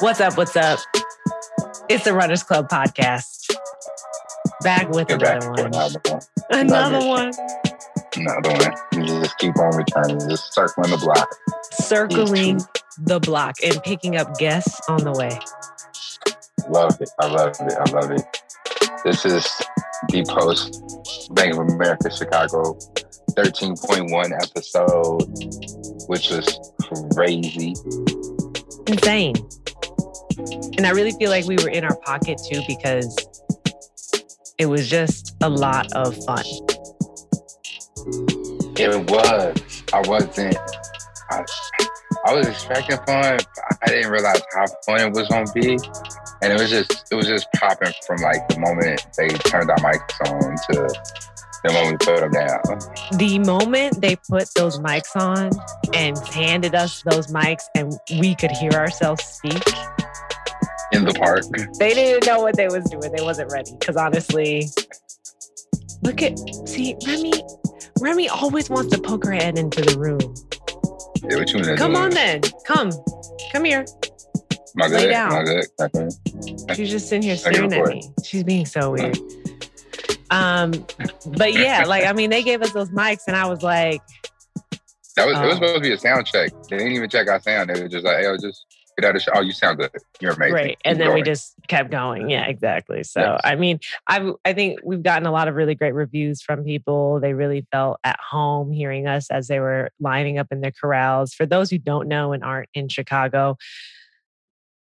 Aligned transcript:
What's 0.00 0.20
up? 0.20 0.36
What's 0.36 0.56
up? 0.56 0.78
It's 1.88 2.04
the 2.04 2.12
Runners 2.12 2.42
Club 2.42 2.68
podcast. 2.68 3.54
Back 4.62 4.90
with 4.90 5.08
You're 5.08 5.18
another 5.18 5.40
back 5.40 5.50
one. 5.50 5.66
another 5.66 6.00
one. 6.08 6.20
Another 6.50 7.06
one. 7.06 7.32
Another 8.16 8.50
one. 8.50 8.72
You 8.92 9.20
just 9.22 9.38
keep 9.38 9.58
on 9.58 9.76
returning, 9.76 10.20
just 10.28 10.52
circling 10.52 10.90
the 10.90 10.98
block. 10.98 11.28
Circling 11.72 12.60
the 12.98 13.20
block 13.20 13.56
and 13.64 13.82
picking 13.82 14.16
up 14.16 14.36
guests 14.38 14.80
on 14.88 15.04
the 15.04 15.12
way. 15.12 15.38
Love 16.68 17.00
it. 17.00 17.10
I 17.20 17.26
love 17.26 17.56
it. 17.60 17.72
I 17.72 17.90
love 17.90 18.10
it. 18.10 18.42
This 19.04 19.24
is 19.24 19.46
the 20.08 20.24
post 20.28 21.34
Bank 21.34 21.54
of 21.54 21.60
America 21.60 22.10
Chicago 22.10 22.78
13.1 23.30 24.32
episode, 24.42 26.08
which 26.08 26.30
was 26.30 26.72
crazy. 27.14 27.74
Insane. 28.86 29.34
And 30.76 30.86
I 30.86 30.90
really 30.90 31.12
feel 31.12 31.30
like 31.30 31.46
we 31.46 31.56
were 31.56 31.70
in 31.70 31.84
our 31.84 31.96
pocket 31.96 32.40
too 32.50 32.62
because 32.66 33.16
it 34.58 34.66
was 34.66 34.88
just 34.88 35.36
a 35.42 35.48
lot 35.48 35.92
of 35.92 36.16
fun. 36.24 36.44
It 38.76 39.10
was. 39.10 39.82
I 39.92 40.00
wasn't. 40.06 40.56
I, 41.30 41.44
I 42.24 42.32
was 42.32 42.46
expecting 42.46 42.96
fun. 43.06 43.38
I 43.82 43.86
didn't 43.86 44.10
realize 44.10 44.40
how 44.54 44.66
fun 44.86 45.00
it 45.00 45.12
was 45.12 45.28
gonna 45.28 45.52
be, 45.52 45.78
and 46.42 46.52
it 46.52 46.58
was 46.58 46.70
just 46.70 47.12
it 47.12 47.14
was 47.14 47.26
just 47.26 47.46
popping 47.52 47.92
from 48.06 48.18
like 48.22 48.48
the 48.48 48.58
moment 48.58 49.06
they 49.16 49.28
turned 49.28 49.70
our 49.70 49.76
mics 49.78 50.32
on 50.32 50.56
to 50.70 50.94
the 51.64 51.72
moment 51.72 52.00
we 52.00 52.12
put 52.12 52.20
them 52.20 52.32
down. 52.32 53.18
The 53.18 53.38
moment 53.40 54.00
they 54.00 54.16
put 54.16 54.48
those 54.54 54.78
mics 54.78 55.16
on 55.16 55.50
and 55.94 56.16
handed 56.28 56.74
us 56.74 57.02
those 57.02 57.28
mics 57.28 57.64
and 57.74 57.94
we 58.18 58.34
could 58.34 58.50
hear 58.52 58.72
ourselves 58.72 59.24
speak, 59.24 59.62
In 60.92 61.04
the 61.04 61.14
park, 61.14 61.44
they 61.78 61.94
didn't 61.94 62.26
know 62.26 62.40
what 62.40 62.56
they 62.56 62.68
was 62.68 62.84
doing. 62.84 63.12
They 63.12 63.22
wasn't 63.22 63.50
ready. 63.50 63.72
Because 63.78 63.96
honestly, 63.96 64.68
look 66.04 66.22
at 66.22 66.38
see 66.68 66.96
Remy. 67.06 67.32
Remy 68.00 68.28
always 68.28 68.68
wants 68.70 68.94
to 68.94 69.00
poke 69.00 69.24
her 69.24 69.32
head 69.32 69.58
into 69.58 69.80
the 69.82 69.98
room. 69.98 70.20
yeah, 71.30 71.38
what 71.38 71.50
you 71.52 71.60
wanna 71.60 71.76
Come 71.76 71.96
on 71.96 72.10
then, 72.10 72.42
come, 72.66 72.90
come 73.52 73.64
here. 73.64 73.84
My 74.76 74.86
lay 74.88 75.04
good, 75.04 75.10
down. 75.10 75.30
my 75.78 75.88
good. 75.88 76.76
She's 76.76 76.90
just 76.90 77.08
sitting 77.08 77.22
here 77.22 77.36
staring 77.36 77.72
at 77.72 77.86
me. 77.86 78.02
She's 78.24 78.42
being 78.44 78.66
so 78.66 78.90
weird. 78.92 79.16
Um, 80.30 80.72
but 81.36 81.52
yeah, 81.54 81.84
like 81.86 82.04
I 82.04 82.12
mean, 82.12 82.30
they 82.30 82.42
gave 82.42 82.60
us 82.62 82.72
those 82.72 82.90
mics, 82.90 83.22
and 83.28 83.36
I 83.36 83.46
was 83.46 83.62
like, 83.62 84.00
That 85.16 85.26
was 85.26 85.36
it 85.36 85.40
Oh. 85.42 85.46
was 85.46 85.54
supposed 85.54 85.74
to 85.76 85.80
be 85.80 85.92
a 85.92 85.98
sound 85.98 86.26
check. 86.26 86.50
They 86.68 86.78
didn't 86.78 86.92
even 86.92 87.08
check 87.08 87.28
our 87.28 87.40
sound. 87.40 87.70
They 87.70 87.80
were 87.80 87.88
just 87.88 88.04
like, 88.04 88.16
"Hey, 88.18 88.36
just 88.40 88.66
get 88.96 89.04
out 89.04 89.16
of 89.16 89.20
the 89.20 89.20
show. 89.20 89.32
Oh, 89.34 89.40
you 89.40 89.52
sound 89.52 89.78
good. 89.78 89.90
You're 90.20 90.32
amazing." 90.32 90.52
great, 90.52 90.78
and 90.84 90.98
Keep 90.98 91.06
then 91.06 91.14
we 91.14 91.22
just 91.22 91.54
kept 91.68 91.90
going. 91.90 92.30
Yeah, 92.30 92.46
exactly. 92.46 93.02
So 93.04 93.20
Yes. 93.20 93.40
I 93.44 93.54
mean, 93.56 93.80
I 94.08 94.32
I 94.44 94.52
think 94.52 94.80
we've 94.84 95.02
gotten 95.02 95.26
a 95.26 95.32
lot 95.32 95.48
of 95.48 95.54
really 95.54 95.74
great 95.74 95.94
reviews 95.94 96.42
from 96.42 96.64
people. 96.64 97.20
They 97.20 97.34
really 97.34 97.66
felt 97.72 98.00
at 98.04 98.18
home 98.20 98.72
hearing 98.72 99.06
us 99.06 99.30
as 99.30 99.48
they 99.48 99.60
were 99.60 99.90
lining 100.00 100.38
up 100.38 100.48
in 100.50 100.60
their 100.60 100.72
corrals. 100.72 101.34
For 101.34 101.46
those 101.46 101.70
who 101.70 101.78
don't 101.78 102.08
know 102.08 102.32
and 102.32 102.44
aren't 102.44 102.68
in 102.74 102.88
Chicago, 102.88 103.56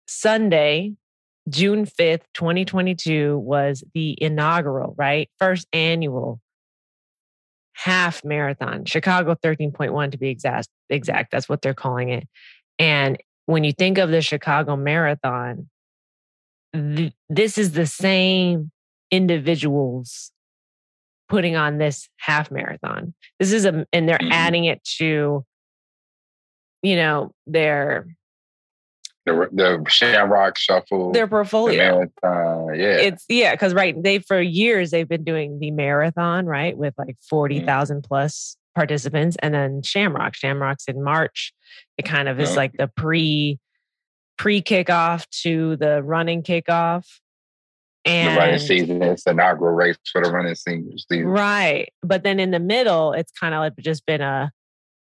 Sunday. 0.07 0.95
June 1.47 1.85
5th, 1.85 2.23
2022 2.33 3.37
was 3.37 3.85
the 3.93 4.17
inaugural, 4.19 4.95
right? 4.97 5.29
First 5.39 5.69
annual 5.75 6.41
half 7.75 8.25
marathon, 8.25 8.85
Chicago 8.85 9.35
13.1 9.35 10.13
to 10.13 10.19
be 10.19 10.29
exact. 10.29 10.69
Exact. 10.89 11.31
That's 11.31 11.49
what 11.49 11.61
they're 11.61 11.75
calling 11.75 12.09
it. 12.09 12.27
And 12.79 13.19
when 13.47 13.65
you 13.65 13.73
think 13.73 13.99
of 13.99 14.11
the 14.11 14.23
Chicago 14.23 14.77
Marathon, 14.77 15.69
th- 16.75 17.13
this 17.29 17.59
is 17.59 17.73
the 17.73 17.87
same 17.87 18.71
individuals 19.11 20.31
putting 21.29 21.57
on 21.57 21.79
this 21.79 22.09
half 22.19 22.51
marathon. 22.51 23.15
This 23.39 23.53
is 23.53 23.65
a, 23.65 23.87
and 23.93 24.09
they're 24.09 24.19
Mhm. 24.19 24.31
adding 24.33 24.65
it 24.67 24.83
to, 24.99 25.45
you 26.83 26.97
know, 26.97 27.33
their 27.47 28.07
the 29.27 29.49
the 29.53 29.83
Shamrock 29.89 30.59
Shuffle, 30.59 31.13
their 31.13 31.25
the 31.27 31.31
portfolio. 31.31 31.79
marathon. 32.23 32.75
Yeah, 32.79 32.97
It's 32.99 33.25
yeah, 33.29 33.53
because 33.53 33.73
right, 33.73 33.95
they 34.03 34.19
for 34.19 34.39
years 34.41 34.91
they've 34.91 35.09
been 35.09 35.25
doing 35.25 35.59
the 35.61 35.71
marathon, 35.71 36.45
right, 36.45 36.77
with 36.77 36.93
like 36.99 37.17
forty 37.27 37.61
Mm-hmm. 37.61 38.01
plus 38.03 38.57
participants, 38.75 39.37
and 39.43 39.55
then 39.55 39.83
Shamrock. 39.83 40.35
Shamrock's 40.35 40.85
in 40.89 41.03
March. 41.03 41.53
It 41.99 42.03
kind 42.05 42.29
of 42.29 42.41
is 42.41 42.51
Yeah. 42.51 42.57
like 42.57 42.73
the 42.77 42.89
pre 42.89 43.59
pre 44.37 44.63
kickoff 44.63 45.29
to 45.43 45.77
the 45.77 46.03
running 46.03 46.43
kickoff. 46.43 47.05
And 48.05 48.37
the 48.37 48.41
running 48.41 48.59
season. 48.59 49.03
It's 49.03 49.25
the 49.25 49.31
inaugural 49.31 49.75
race 49.75 49.97
for 50.13 50.23
the 50.23 50.31
running 50.31 50.55
season. 50.55 50.99
season. 50.99 51.27
right, 51.27 51.93
but 52.03 52.23
then 52.23 52.39
in 52.41 52.51
the 52.51 52.59
middle, 52.61 53.13
it's 53.13 53.33
kind 53.33 53.55
of 53.55 53.61
like 53.61 53.77
just 53.79 54.05
been 54.07 54.21
a 54.21 54.51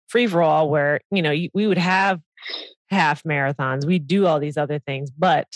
free 0.10 0.28
for 0.28 0.42
all 0.42 0.70
where 0.70 1.00
you 1.10 1.22
know 1.22 1.34
we 1.54 1.68
would 1.68 1.78
have 1.78 2.20
half 2.90 3.24
marathons, 3.24 3.86
we 3.86 3.98
do 4.00 4.26
all 4.28 4.40
these 4.40 4.58
other 4.58 4.78
things, 4.80 5.10
but 5.10 5.48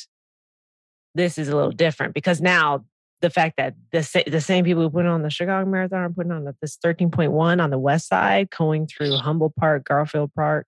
this 1.13 1.37
is 1.37 1.49
a 1.49 1.55
little 1.55 1.71
different 1.71 2.13
because 2.13 2.41
now 2.41 2.85
the 3.25 3.31
fact 3.31 3.57
that 3.57 3.73
the 3.91 4.23
the 4.27 4.39
same 4.39 4.63
people 4.63 4.83
who 4.83 4.89
put 4.91 5.07
on 5.07 5.23
the 5.23 5.31
Chicago 5.31 5.67
Marathon 5.67 5.99
are 5.99 6.09
putting 6.11 6.31
on 6.31 6.45
this 6.61 6.77
13.1 6.77 7.59
on 7.59 7.69
the 7.71 7.79
west 7.79 8.07
side, 8.07 8.51
going 8.55 8.85
through 8.85 9.17
Humboldt 9.17 9.55
Park, 9.55 9.85
Garfield 9.85 10.31
Park, 10.35 10.67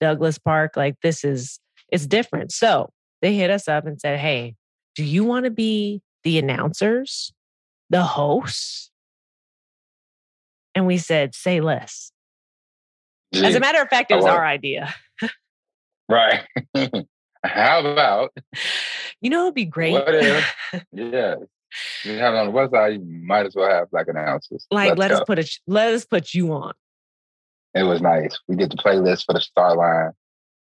Douglas 0.00 0.38
Park, 0.38 0.74
like 0.74 0.94
this 1.02 1.22
is 1.22 1.60
it's 1.90 2.06
different. 2.06 2.50
So 2.50 2.90
they 3.20 3.34
hit 3.34 3.50
us 3.50 3.68
up 3.68 3.86
and 3.86 4.00
said, 4.00 4.18
"Hey, 4.18 4.56
do 4.94 5.04
you 5.04 5.22
want 5.22 5.44
to 5.44 5.50
be 5.50 6.00
the 6.24 6.38
announcers, 6.38 7.34
the 7.90 8.02
hosts?" 8.02 8.90
And 10.74 10.86
we 10.86 10.96
said, 10.96 11.34
"Say 11.34 11.60
less." 11.60 12.10
As 13.34 13.54
a 13.54 13.60
matter 13.60 13.82
of 13.82 13.88
fact, 13.88 14.10
it 14.10 14.16
was 14.16 14.24
our 14.24 14.46
idea. 14.46 14.94
right. 16.08 16.40
How 17.44 17.80
about 17.80 18.30
You 19.20 19.28
know, 19.28 19.42
it'd 19.42 19.54
be 19.54 19.66
great. 19.66 19.92
what 19.92 20.14
if? 20.14 20.54
yeah, 20.92 21.34
you 22.04 22.12
have 22.14 22.34
it 22.34 22.38
on 22.38 22.46
the 22.46 22.52
west 22.52 22.72
side. 22.72 22.94
You 22.94 23.22
might 23.24 23.46
as 23.46 23.54
well 23.54 23.70
have 23.70 23.90
black 23.90 24.08
announcers. 24.08 24.66
like, 24.70 24.90
Let's 24.90 24.98
let 24.98 25.08
go. 25.10 25.16
us 25.16 25.22
put 25.26 25.38
a 25.38 25.60
let 25.66 25.94
us 25.94 26.04
put 26.04 26.34
you 26.34 26.52
on. 26.52 26.72
It 27.74 27.84
was 27.84 28.00
nice. 28.00 28.38
We 28.48 28.56
did 28.56 28.70
the 28.70 28.76
playlist 28.76 29.24
for 29.24 29.32
the 29.32 29.40
start 29.40 29.78
line, 29.78 30.10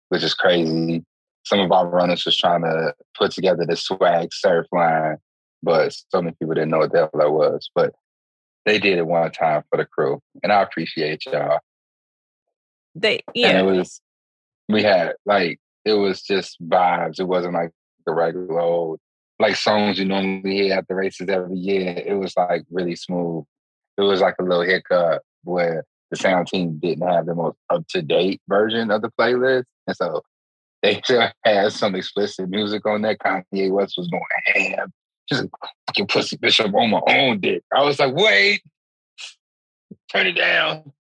which 0.10 0.24
is 0.24 0.34
crazy. 0.34 1.04
Some 1.46 1.60
of 1.60 1.72
our 1.72 1.88
runners 1.88 2.26
was 2.26 2.36
trying 2.38 2.62
to 2.62 2.94
put 3.18 3.32
together 3.32 3.66
the 3.66 3.78
swag 3.78 4.30
surf 4.34 4.68
line, 4.72 5.18
but 5.64 5.94
so 6.10 6.22
many 6.22 6.36
people 6.40 6.54
didn't 6.54 6.70
know 6.70 6.80
what 6.80 6.92
the 6.92 6.98
hell 7.00 7.12
that 7.14 7.32
was. 7.32 7.70
But 7.74 7.94
they 8.66 8.80
did 8.80 8.98
it 8.98 9.08
one 9.08 9.32
time 9.32 9.64
for 9.70 9.78
the 9.78 9.86
crew, 9.86 10.22
and 10.44 10.52
I 10.52 10.62
appreciate 10.62 11.26
y'all. 11.26 11.60
They 12.96 13.22
And 13.28 13.36
yeah. 13.36 13.60
it 13.60 13.64
was 13.64 14.02
we 14.68 14.84
had 14.84 15.14
like 15.26 15.60
it 15.86 15.94
was 15.94 16.22
just 16.22 16.58
vibes. 16.62 17.20
It 17.20 17.28
wasn't 17.28 17.54
like 17.54 17.72
the 18.06 18.14
regular 18.14 18.60
old 18.60 19.00
like 19.40 19.56
songs 19.56 19.98
you 19.98 20.06
normally 20.06 20.56
hear 20.56 20.76
at 20.76 20.88
the 20.88 20.96
races 20.96 21.30
every 21.30 21.58
year. 21.58 22.04
It 22.06 22.16
was 22.16 22.36
like 22.36 22.64
really 22.70 22.96
smooth. 22.96 23.46
It 23.98 24.02
was 24.02 24.22
like 24.22 24.36
a 24.40 24.44
little 24.44 24.64
hiccup 24.64 25.22
where 25.44 25.86
the 26.12 26.18
sound 26.18 26.48
team 26.48 26.80
didn't 26.80 27.08
have 27.08 27.26
the 27.26 27.36
most 27.36 27.58
up 27.70 27.88
to 27.90 28.02
date 28.02 28.42
version 28.48 28.92
of 28.92 29.02
the 29.02 29.12
playlist, 29.20 29.64
and 29.88 29.96
so 29.96 30.22
they 30.82 31.02
still 31.04 31.30
had 31.44 31.72
some 31.72 31.96
explicit 31.96 32.50
music 32.50 32.86
on 32.86 33.02
there. 33.02 33.16
Kanye 33.16 33.72
West 33.72 33.96
was 33.98 34.08
going 34.08 34.24
ham. 34.48 34.92
Just 35.30 35.48
fucking 35.88 36.08
pussy 36.08 36.38
bishop 36.38 36.74
on 36.74 36.90
my 36.90 37.02
own 37.08 37.40
dick. 37.40 37.64
I 37.76 37.84
was 37.84 38.00
like, 38.00 38.16
wait, 38.16 38.64
turn 40.12 40.28
it 40.28 40.34
down. 40.34 40.92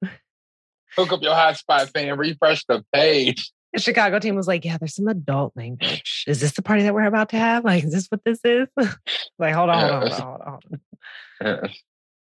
Hook 0.95 1.11
up 1.11 1.21
your 1.21 1.33
hotspot 1.33 1.89
fan, 1.89 2.17
refresh 2.17 2.63
the 2.65 2.83
page. 2.93 3.51
The 3.73 3.79
Chicago 3.79 4.19
team 4.19 4.35
was 4.35 4.47
like, 4.47 4.65
yeah, 4.65 4.77
there's 4.77 4.95
some 4.95 5.07
adult 5.07 5.55
language. 5.55 6.23
Is 6.27 6.41
this 6.41 6.53
the 6.53 6.61
party 6.61 6.83
that 6.83 6.93
we're 6.93 7.03
about 7.03 7.29
to 7.29 7.37
have? 7.37 7.63
Like, 7.63 7.83
is 7.83 7.93
this 7.93 8.07
what 8.07 8.23
this 8.23 8.39
is? 8.43 8.67
like, 9.37 9.53
hold 9.53 9.69
on, 9.69 9.79
hold 9.79 10.03
on, 10.03 10.11
hold 10.11 10.41
on, 10.41 10.61
hold 11.41 11.59
on, 11.59 11.69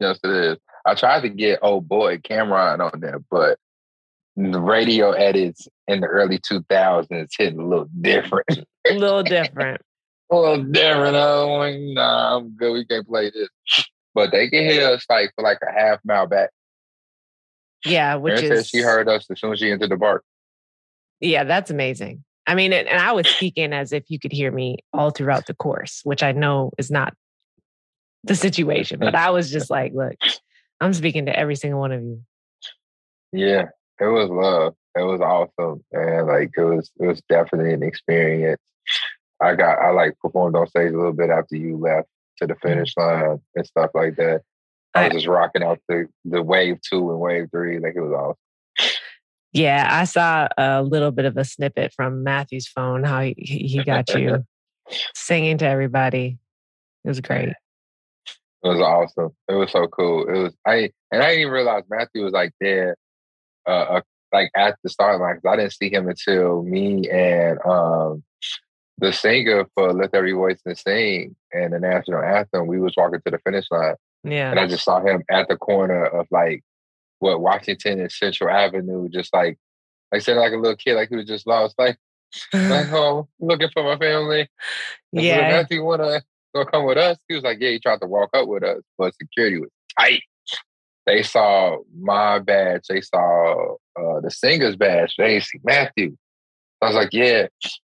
yes, 0.00 0.18
it 0.22 0.30
is. 0.30 0.56
I 0.84 0.94
tried 0.94 1.22
to 1.22 1.28
get 1.28 1.60
old 1.62 1.88
boy 1.88 2.18
Cameron 2.18 2.80
on 2.80 3.00
there, 3.00 3.20
but 3.30 3.58
the 4.36 4.60
radio 4.60 5.10
edits 5.12 5.66
in 5.86 6.00
the 6.00 6.06
early 6.06 6.38
2000s 6.38 7.28
hit 7.36 7.54
a 7.54 7.62
little 7.62 7.88
different. 8.00 8.46
A 8.88 8.94
little 8.94 9.22
different. 9.24 9.80
a 10.30 10.36
little 10.36 10.64
different. 10.64 11.16
I'm 11.16 11.48
like, 11.48 11.76
nah, 11.78 12.36
I'm 12.36 12.50
good. 12.56 12.72
We 12.72 12.84
can't 12.84 13.06
play 13.06 13.30
this. 13.30 13.48
But 14.14 14.30
they 14.30 14.48
can 14.48 14.64
hear 14.64 14.88
us 14.88 15.04
like 15.10 15.32
for 15.34 15.42
like 15.42 15.58
a 15.62 15.72
half 15.72 16.00
mile 16.04 16.26
back. 16.26 16.50
Yeah, 17.84 18.16
which 18.16 18.40
said 18.40 18.52
is 18.52 18.68
she 18.68 18.78
heard 18.78 19.08
us 19.08 19.26
as 19.30 19.40
soon 19.40 19.52
as 19.52 19.58
she 19.58 19.70
entered 19.70 19.90
the 19.90 19.96
bar. 19.96 20.22
Yeah, 21.20 21.44
that's 21.44 21.70
amazing. 21.70 22.24
I 22.46 22.54
mean, 22.54 22.72
and 22.72 22.88
I 22.88 23.12
was 23.12 23.28
speaking 23.36 23.72
as 23.72 23.92
if 23.92 24.04
you 24.08 24.18
could 24.18 24.32
hear 24.32 24.50
me 24.50 24.78
all 24.92 25.10
throughout 25.10 25.46
the 25.46 25.54
course, 25.54 26.00
which 26.04 26.22
I 26.22 26.32
know 26.32 26.72
is 26.78 26.90
not 26.90 27.14
the 28.24 28.34
situation. 28.34 28.98
But 28.98 29.14
I 29.14 29.30
was 29.30 29.50
just 29.50 29.70
like, 29.70 29.92
look, 29.94 30.14
I'm 30.80 30.94
speaking 30.94 31.26
to 31.26 31.38
every 31.38 31.56
single 31.56 31.80
one 31.80 31.92
of 31.92 32.02
you. 32.02 32.22
Yeah, 33.32 33.66
it 34.00 34.06
was 34.06 34.30
love. 34.30 34.74
It 34.96 35.02
was 35.02 35.20
awesome, 35.20 35.84
and 35.92 36.26
like 36.26 36.50
it 36.56 36.64
was, 36.64 36.90
it 36.98 37.06
was 37.06 37.22
definitely 37.28 37.72
an 37.72 37.82
experience. 37.82 38.60
I 39.40 39.54
got, 39.54 39.78
I 39.78 39.90
like 39.90 40.18
performed 40.18 40.56
on 40.56 40.66
stage 40.66 40.92
a 40.92 40.96
little 40.96 41.12
bit 41.12 41.30
after 41.30 41.56
you 41.56 41.76
left 41.76 42.08
to 42.38 42.46
the 42.46 42.54
mm-hmm. 42.54 42.68
finish 42.68 42.96
line 42.96 43.40
and 43.54 43.66
stuff 43.66 43.90
like 43.94 44.16
that. 44.16 44.42
I 44.94 45.04
was 45.04 45.12
just 45.12 45.26
rocking 45.26 45.62
out 45.62 45.78
the 45.88 46.08
the 46.24 46.42
wave 46.42 46.80
two 46.80 47.10
and 47.10 47.20
wave 47.20 47.48
three, 47.52 47.78
like 47.78 47.94
it 47.94 48.00
was 48.00 48.12
awesome. 48.12 48.36
Yeah, 49.52 49.88
I 49.90 50.04
saw 50.04 50.48
a 50.58 50.82
little 50.82 51.10
bit 51.10 51.24
of 51.24 51.36
a 51.36 51.44
snippet 51.44 51.92
from 51.94 52.22
Matthew's 52.22 52.66
phone 52.66 53.02
how 53.02 53.22
he, 53.22 53.34
he 53.36 53.82
got 53.82 54.12
you 54.14 54.44
singing 55.14 55.58
to 55.58 55.66
everybody. 55.66 56.38
It 57.04 57.08
was 57.08 57.20
great. 57.20 57.48
It 57.48 58.68
was 58.68 58.80
awesome. 58.80 59.30
It 59.48 59.54
was 59.54 59.70
so 59.70 59.86
cool. 59.86 60.28
It 60.28 60.38
was 60.38 60.54
I 60.66 60.90
and 61.10 61.22
I 61.22 61.28
didn't 61.28 61.40
even 61.40 61.52
realize 61.52 61.84
Matthew 61.88 62.24
was 62.24 62.32
like 62.32 62.52
there, 62.60 62.96
uh, 63.66 63.70
uh 63.70 64.00
like 64.32 64.50
at 64.54 64.76
the 64.82 64.90
start 64.90 65.20
line 65.20 65.36
because 65.36 65.52
I 65.52 65.56
didn't 65.56 65.72
see 65.72 65.90
him 65.90 66.08
until 66.08 66.62
me 66.62 67.08
and 67.08 67.58
um 67.64 68.24
the 68.98 69.12
singer 69.12 69.64
for 69.74 69.92
"Let 69.92 70.14
Every 70.14 70.32
Voice 70.32 70.60
Sing" 70.74 71.36
and 71.52 71.72
the 71.72 71.78
national 71.78 72.22
anthem. 72.22 72.66
We 72.66 72.80
was 72.80 72.94
walking 72.96 73.20
to 73.24 73.30
the 73.30 73.38
finish 73.38 73.66
line, 73.70 73.94
yeah, 74.24 74.50
and 74.50 74.58
I 74.58 74.66
just 74.66 74.84
saw 74.84 75.00
him 75.00 75.22
at 75.30 75.48
the 75.48 75.56
corner 75.56 76.04
of 76.04 76.26
like 76.30 76.62
what 77.18 77.40
Washington 77.40 78.00
and 78.00 78.12
Central 78.12 78.50
Avenue, 78.50 79.08
just 79.08 79.32
like 79.34 79.58
like 80.12 80.22
said 80.22 80.36
like 80.36 80.52
a 80.52 80.56
little 80.56 80.76
kid, 80.76 80.94
like 80.94 81.08
he 81.08 81.16
was 81.16 81.26
just 81.26 81.46
lost, 81.46 81.78
like 81.78 81.98
like 82.52 82.86
home 82.88 83.28
looking 83.40 83.70
for 83.72 83.82
my 83.82 83.96
family. 83.96 84.48
yeah, 85.12 85.50
Matthew 85.50 85.84
wanna 85.84 86.22
gonna 86.54 86.70
come 86.70 86.86
with 86.86 86.98
us? 86.98 87.18
He 87.28 87.34
was 87.34 87.44
like, 87.44 87.58
yeah, 87.60 87.70
he 87.70 87.78
tried 87.78 88.00
to 88.00 88.06
walk 88.06 88.30
up 88.34 88.48
with 88.48 88.64
us, 88.64 88.82
but 88.96 89.14
security 89.14 89.58
was 89.58 89.70
tight. 89.98 90.22
They 91.06 91.22
saw 91.22 91.78
my 91.98 92.38
badge. 92.38 92.82
They 92.88 93.00
saw 93.00 93.76
uh, 93.98 94.20
the 94.20 94.30
singer's 94.30 94.76
badge. 94.76 95.14
They 95.16 95.28
didn't 95.28 95.44
see 95.44 95.58
Matthew. 95.64 96.16
I 96.82 96.86
was 96.86 96.96
like, 96.96 97.12
yeah. 97.12 97.46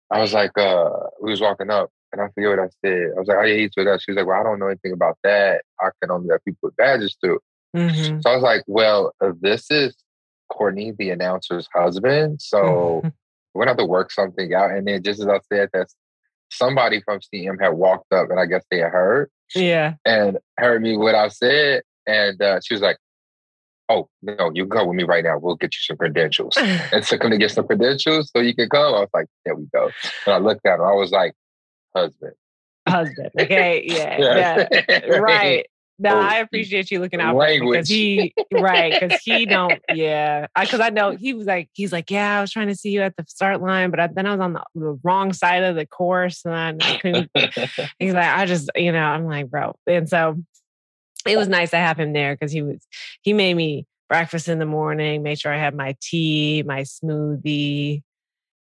I 0.09 0.21
was 0.21 0.33
like, 0.33 0.57
uh, 0.57 0.89
we 1.21 1.31
was 1.31 1.41
walking 1.41 1.69
up 1.69 1.91
and 2.11 2.21
I 2.21 2.27
forget 2.29 2.49
what 2.51 2.59
I 2.59 2.69
said. 2.83 3.11
I 3.15 3.19
was 3.19 3.27
like, 3.27 3.37
oh 3.37 3.43
yeah, 3.43 3.55
he's 3.55 3.71
with 3.75 3.87
us. 3.87 4.03
She 4.03 4.11
was 4.11 4.17
like, 4.17 4.27
well, 4.27 4.39
I 4.39 4.43
don't 4.43 4.59
know 4.59 4.67
anything 4.67 4.93
about 4.93 5.17
that. 5.23 5.63
I 5.79 5.89
can 6.01 6.11
only 6.11 6.29
let 6.29 6.43
people 6.45 6.67
with 6.67 6.75
badges 6.75 7.17
through. 7.21 7.39
Mm-hmm. 7.75 8.19
So 8.21 8.29
I 8.29 8.35
was 8.35 8.43
like, 8.43 8.63
well, 8.67 9.13
uh, 9.21 9.31
this 9.39 9.69
is 9.69 9.95
Courtney, 10.49 10.91
the 10.97 11.09
announcer's 11.11 11.67
husband. 11.73 12.41
So 12.41 12.57
mm-hmm. 12.57 13.07
we're 13.53 13.61
gonna 13.61 13.71
have 13.71 13.77
to 13.77 13.85
work 13.85 14.11
something 14.11 14.53
out. 14.53 14.71
And 14.71 14.87
then 14.87 15.03
just 15.03 15.21
as 15.21 15.27
I 15.27 15.39
said, 15.51 15.69
that's 15.73 15.95
somebody 16.51 17.01
from 17.01 17.19
CM 17.19 17.61
had 17.61 17.69
walked 17.69 18.11
up 18.13 18.29
and 18.29 18.39
I 18.39 18.45
guess 18.45 18.63
they 18.69 18.79
had 18.79 18.91
heard. 18.91 19.29
Yeah. 19.55 19.95
And 20.05 20.37
heard 20.57 20.81
me 20.81 20.97
what 20.97 21.15
I 21.15 21.29
said. 21.29 21.83
And 22.05 22.41
uh, 22.41 22.59
she 22.63 22.73
was 22.73 22.81
like, 22.81 22.97
Oh, 23.89 24.07
no, 24.21 24.51
you 24.53 24.65
go 24.65 24.85
with 24.85 24.95
me 24.95 25.03
right 25.03 25.23
now. 25.23 25.37
We'll 25.37 25.55
get 25.55 25.73
you 25.73 25.79
some 25.81 25.97
credentials. 25.97 26.55
and 26.57 27.03
so 27.03 27.17
come 27.17 27.31
to 27.31 27.37
get 27.37 27.51
some 27.51 27.67
credentials 27.67 28.31
so 28.33 28.41
you 28.41 28.55
can 28.55 28.69
come. 28.69 28.95
I 28.95 28.99
was 29.01 29.09
like, 29.13 29.27
there 29.43 29.53
we 29.53 29.65
go. 29.73 29.89
And 30.25 30.33
I 30.33 30.37
looked 30.37 30.65
at 30.65 30.77
her. 30.77 30.85
I 30.89 30.95
was 30.95 31.11
like, 31.11 31.33
husband. 31.95 32.33
Husband. 32.87 33.31
Okay. 33.39 33.83
Yeah. 33.85 34.67
yeah. 34.89 35.07
right. 35.17 35.65
No, 36.01 36.17
I 36.17 36.37
appreciate 36.37 36.89
you 36.89 36.99
looking 36.99 37.21
out 37.21 37.39
because 37.39 37.87
he 37.87 38.33
right 38.51 38.99
because 38.99 39.21
he 39.21 39.45
don't 39.47 39.79
yeah. 39.93 40.47
Because 40.59 40.79
I, 40.79 40.87
I, 40.87 40.89
know 40.89 41.11
he 41.11 41.35
was 41.35 41.45
like 41.45 41.69
he's 41.73 41.91
like 41.91 42.09
yeah 42.09 42.39
I 42.39 42.41
was 42.41 42.51
trying 42.51 42.69
to 42.69 42.75
see 42.75 42.89
you 42.89 43.01
at 43.01 43.15
the 43.15 43.25
start 43.27 43.61
line 43.61 43.91
but 43.91 43.99
I, 43.99 44.07
then 44.07 44.25
I 44.25 44.31
was 44.31 44.39
on 44.39 44.53
the, 44.53 44.63
the, 44.73 44.99
wrong 45.03 45.31
side 45.31 45.63
of 45.63 45.75
the 45.75 45.85
course 45.85 46.43
and 46.43 46.81
I 46.81 46.97
couldn't 47.01 47.29
he's 47.99 48.13
like 48.13 48.25
I 48.25 48.45
just 48.47 48.71
you 48.75 48.91
know 48.91 49.03
I'm 49.03 49.25
like 49.25 49.49
bro 49.51 49.75
and 49.85 50.09
so 50.09 50.41
it 51.27 51.37
was 51.37 51.47
nice 51.47 51.69
to 51.69 51.77
have 51.77 51.99
him 51.99 52.13
there 52.13 52.33
because 52.33 52.51
he 52.51 52.63
was 52.63 52.79
he 53.21 53.33
made 53.33 53.53
me 53.53 53.85
breakfast 54.09 54.47
in 54.47 54.57
the 54.57 54.65
morning 54.65 55.21
made 55.21 55.39
sure 55.39 55.53
I 55.53 55.57
had 55.57 55.75
my 55.75 55.95
tea 56.01 56.63
my 56.65 56.81
smoothie 56.81 58.01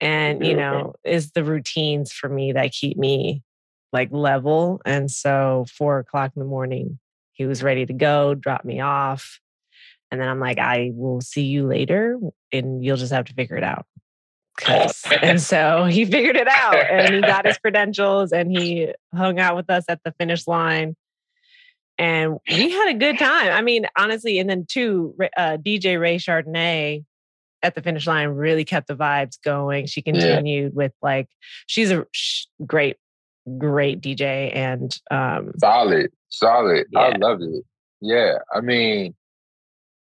and 0.00 0.46
you 0.46 0.54
know 0.54 0.94
is 1.02 1.32
the 1.32 1.42
routines 1.42 2.12
for 2.12 2.28
me 2.28 2.52
that 2.52 2.70
keep 2.70 2.96
me 2.96 3.42
like 3.92 4.10
level 4.12 4.80
and 4.84 5.10
so 5.10 5.66
four 5.76 5.98
o'clock 5.98 6.32
in 6.36 6.40
the 6.40 6.46
morning 6.46 6.98
he 7.34 7.44
was 7.46 7.62
ready 7.62 7.84
to 7.84 7.92
go, 7.92 8.34
drop 8.34 8.64
me 8.64 8.80
off. 8.80 9.40
And 10.10 10.20
then 10.20 10.28
I'm 10.28 10.40
like, 10.40 10.58
I 10.58 10.92
will 10.94 11.20
see 11.20 11.42
you 11.42 11.66
later 11.66 12.18
and 12.52 12.84
you'll 12.84 12.96
just 12.96 13.12
have 13.12 13.26
to 13.26 13.34
figure 13.34 13.56
it 13.56 13.64
out. 13.64 13.86
and 15.20 15.40
so 15.40 15.84
he 15.84 16.04
figured 16.04 16.36
it 16.36 16.46
out 16.48 16.76
and 16.76 17.14
he 17.14 17.20
got 17.20 17.44
his 17.44 17.58
credentials 17.62 18.30
and 18.30 18.50
he 18.50 18.92
hung 19.12 19.40
out 19.40 19.56
with 19.56 19.68
us 19.68 19.84
at 19.88 20.00
the 20.04 20.12
finish 20.12 20.46
line. 20.46 20.94
And 21.98 22.38
we 22.48 22.70
had 22.70 22.90
a 22.90 22.98
good 22.98 23.18
time. 23.18 23.52
I 23.52 23.62
mean, 23.62 23.86
honestly, 23.96 24.38
and 24.38 24.48
then 24.48 24.66
too, 24.68 25.16
uh, 25.36 25.58
DJ 25.58 26.00
Ray 26.00 26.18
Chardonnay 26.18 27.04
at 27.62 27.74
the 27.74 27.82
finish 27.82 28.06
line 28.06 28.28
really 28.28 28.64
kept 28.64 28.86
the 28.86 28.96
vibes 28.96 29.40
going. 29.42 29.86
She 29.86 30.02
continued 30.02 30.72
yeah. 30.72 30.76
with 30.76 30.92
like, 31.02 31.28
she's 31.66 31.90
a 31.90 32.06
great, 32.64 32.96
great 33.58 34.00
DJ 34.00 34.54
and 34.54 34.96
um, 35.10 35.52
solid. 35.58 36.10
Solid. 36.28 36.86
Yeah. 36.90 37.00
I 37.00 37.16
loved 37.16 37.42
it. 37.42 37.64
Yeah. 38.00 38.38
I 38.54 38.60
mean, 38.60 39.14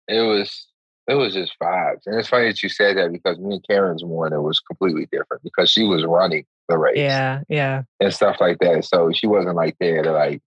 it 0.08 0.22
was 0.22 0.66
it 1.08 1.14
was 1.14 1.34
just 1.34 1.52
vibes. 1.60 2.02
And 2.06 2.18
it's 2.18 2.28
funny 2.28 2.48
that 2.48 2.62
you 2.62 2.68
said 2.68 2.96
that 2.96 3.12
because 3.12 3.38
me 3.38 3.54
and 3.54 3.64
Karen's 3.68 4.04
one, 4.04 4.32
it 4.32 4.40
was 4.40 4.60
completely 4.60 5.08
different 5.10 5.42
because 5.42 5.70
she 5.70 5.82
was 5.82 6.04
running 6.04 6.44
the 6.68 6.78
race. 6.78 6.96
Yeah, 6.96 7.40
yeah. 7.48 7.82
And 8.00 8.14
stuff 8.14 8.36
like 8.40 8.58
that. 8.60 8.84
So 8.84 9.10
she 9.12 9.26
wasn't 9.26 9.56
like 9.56 9.76
there 9.80 10.02
to 10.02 10.12
like, 10.12 10.42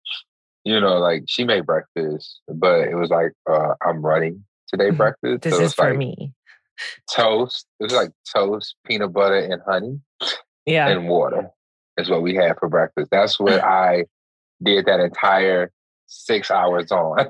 you 0.64 0.80
know, 0.80 0.98
like 0.98 1.24
she 1.28 1.44
made 1.44 1.66
breakfast, 1.66 2.40
but 2.48 2.88
it 2.88 2.96
was 2.96 3.10
like, 3.10 3.32
uh, 3.48 3.74
I'm 3.86 4.04
running 4.04 4.44
today 4.68 4.88
mm-hmm. 4.88 4.96
breakfast. 4.96 5.42
This 5.42 5.56
so 5.56 5.62
is 5.62 5.74
for 5.74 5.90
like 5.90 5.98
me. 5.98 6.32
Toast. 7.14 7.66
It 7.80 7.84
was 7.84 7.92
like 7.92 8.10
toast, 8.34 8.76
peanut 8.86 9.12
butter, 9.12 9.38
and 9.38 9.62
honey. 9.66 10.00
Yeah. 10.64 10.88
And 10.88 11.06
water 11.08 11.50
is 11.98 12.08
what 12.10 12.22
we 12.22 12.34
had 12.34 12.58
for 12.58 12.68
breakfast. 12.68 13.10
That's 13.10 13.38
what 13.38 13.62
I 13.64 14.04
did 14.62 14.86
that 14.86 15.00
entire 15.00 15.70
six 16.08 16.50
hours 16.50 16.92
on. 16.92 17.26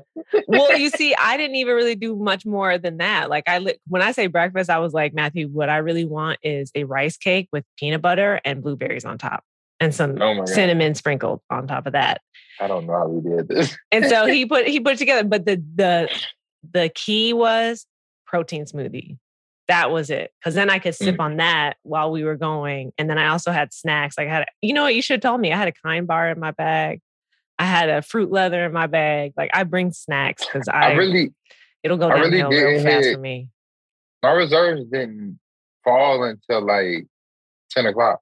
well, 0.48 0.78
you 0.78 0.90
see, 0.96 1.14
I 1.14 1.36
didn't 1.36 1.56
even 1.56 1.74
really 1.74 1.94
do 1.94 2.14
much 2.14 2.44
more 2.44 2.78
than 2.78 2.98
that. 2.98 3.30
Like 3.30 3.44
I 3.48 3.58
li- 3.58 3.78
when 3.88 4.02
I 4.02 4.12
say 4.12 4.26
breakfast, 4.26 4.70
I 4.70 4.78
was 4.78 4.92
like, 4.92 5.14
Matthew, 5.14 5.48
what 5.48 5.68
I 5.68 5.78
really 5.78 6.04
want 6.04 6.38
is 6.42 6.70
a 6.74 6.84
rice 6.84 7.16
cake 7.16 7.48
with 7.52 7.64
peanut 7.78 8.02
butter 8.02 8.40
and 8.44 8.62
blueberries 8.62 9.04
on 9.04 9.18
top 9.18 9.44
and 9.80 9.94
some 9.94 10.20
oh 10.20 10.44
cinnamon 10.46 10.94
sprinkled 10.94 11.40
on 11.50 11.66
top 11.66 11.86
of 11.86 11.92
that. 11.92 12.20
I 12.60 12.66
don't 12.66 12.86
know 12.86 12.94
how 12.94 13.08
we 13.08 13.28
did 13.28 13.48
this. 13.48 13.76
and 13.92 14.06
so 14.06 14.26
he 14.26 14.46
put 14.46 14.66
he 14.66 14.80
put 14.80 14.94
it 14.94 14.98
together, 14.98 15.26
but 15.26 15.44
the 15.44 15.62
the 15.74 16.08
the 16.73 16.90
key 16.94 17.32
was 17.32 17.87
protein 18.26 18.64
smoothie. 18.64 19.18
That 19.68 19.90
was 19.90 20.11
it. 20.11 20.30
Cause 20.44 20.54
then 20.54 20.70
I 20.70 20.78
could 20.78 20.94
sip 20.94 21.16
mm. 21.16 21.20
on 21.25 21.37
that 21.38 21.76
while 21.82 22.12
we 22.12 22.23
were 22.23 22.37
going. 22.37 22.92
And 22.99 23.11
then 23.11 23.18
I 23.18 23.28
also 23.28 23.50
had 23.50 23.73
snacks. 23.73 24.16
Like 24.16 24.28
I 24.28 24.30
had, 24.30 24.46
you 24.62 24.73
know 24.73 24.82
what 24.82 24.94
you 24.94 25.02
should 25.02 25.14
have 25.14 25.30
told 25.30 25.40
me? 25.40 25.52
I 25.52 25.56
had 25.56 25.68
a 25.68 25.73
kind 25.73 26.06
bar 26.06 26.30
in 26.30 26.38
my 26.38 26.52
bag. 26.52 27.00
I 27.58 27.64
had 27.64 27.88
a 27.88 28.02
fruit 28.02 28.30
leather 28.30 28.64
in 28.66 28.73
my 28.73 28.87
bag. 28.87 29.32
Like 29.37 29.50
I 29.54 29.64
bring 29.64 29.92
snacks 29.92 30.44
because 30.44 30.68
I, 30.68 30.90
I, 30.90 30.92
really 30.92 31.32
it'll 31.82 31.96
go 31.96 32.08
downhill 32.08 32.50
really 32.50 32.75
real 32.75 32.82
fast 32.82 33.04
hit, 33.06 33.14
for 33.14 33.20
me. 33.20 33.49
My 34.23 34.32
reserves 34.32 34.85
didn't 34.85 35.38
fall 35.85 36.25
until 36.25 36.66
like 36.66 37.06
ten 37.70 37.87
o'clock. 37.87 38.20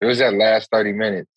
It 0.00 0.06
was 0.06 0.18
that 0.18 0.34
last 0.34 0.70
thirty 0.70 0.92
minutes. 0.92 1.30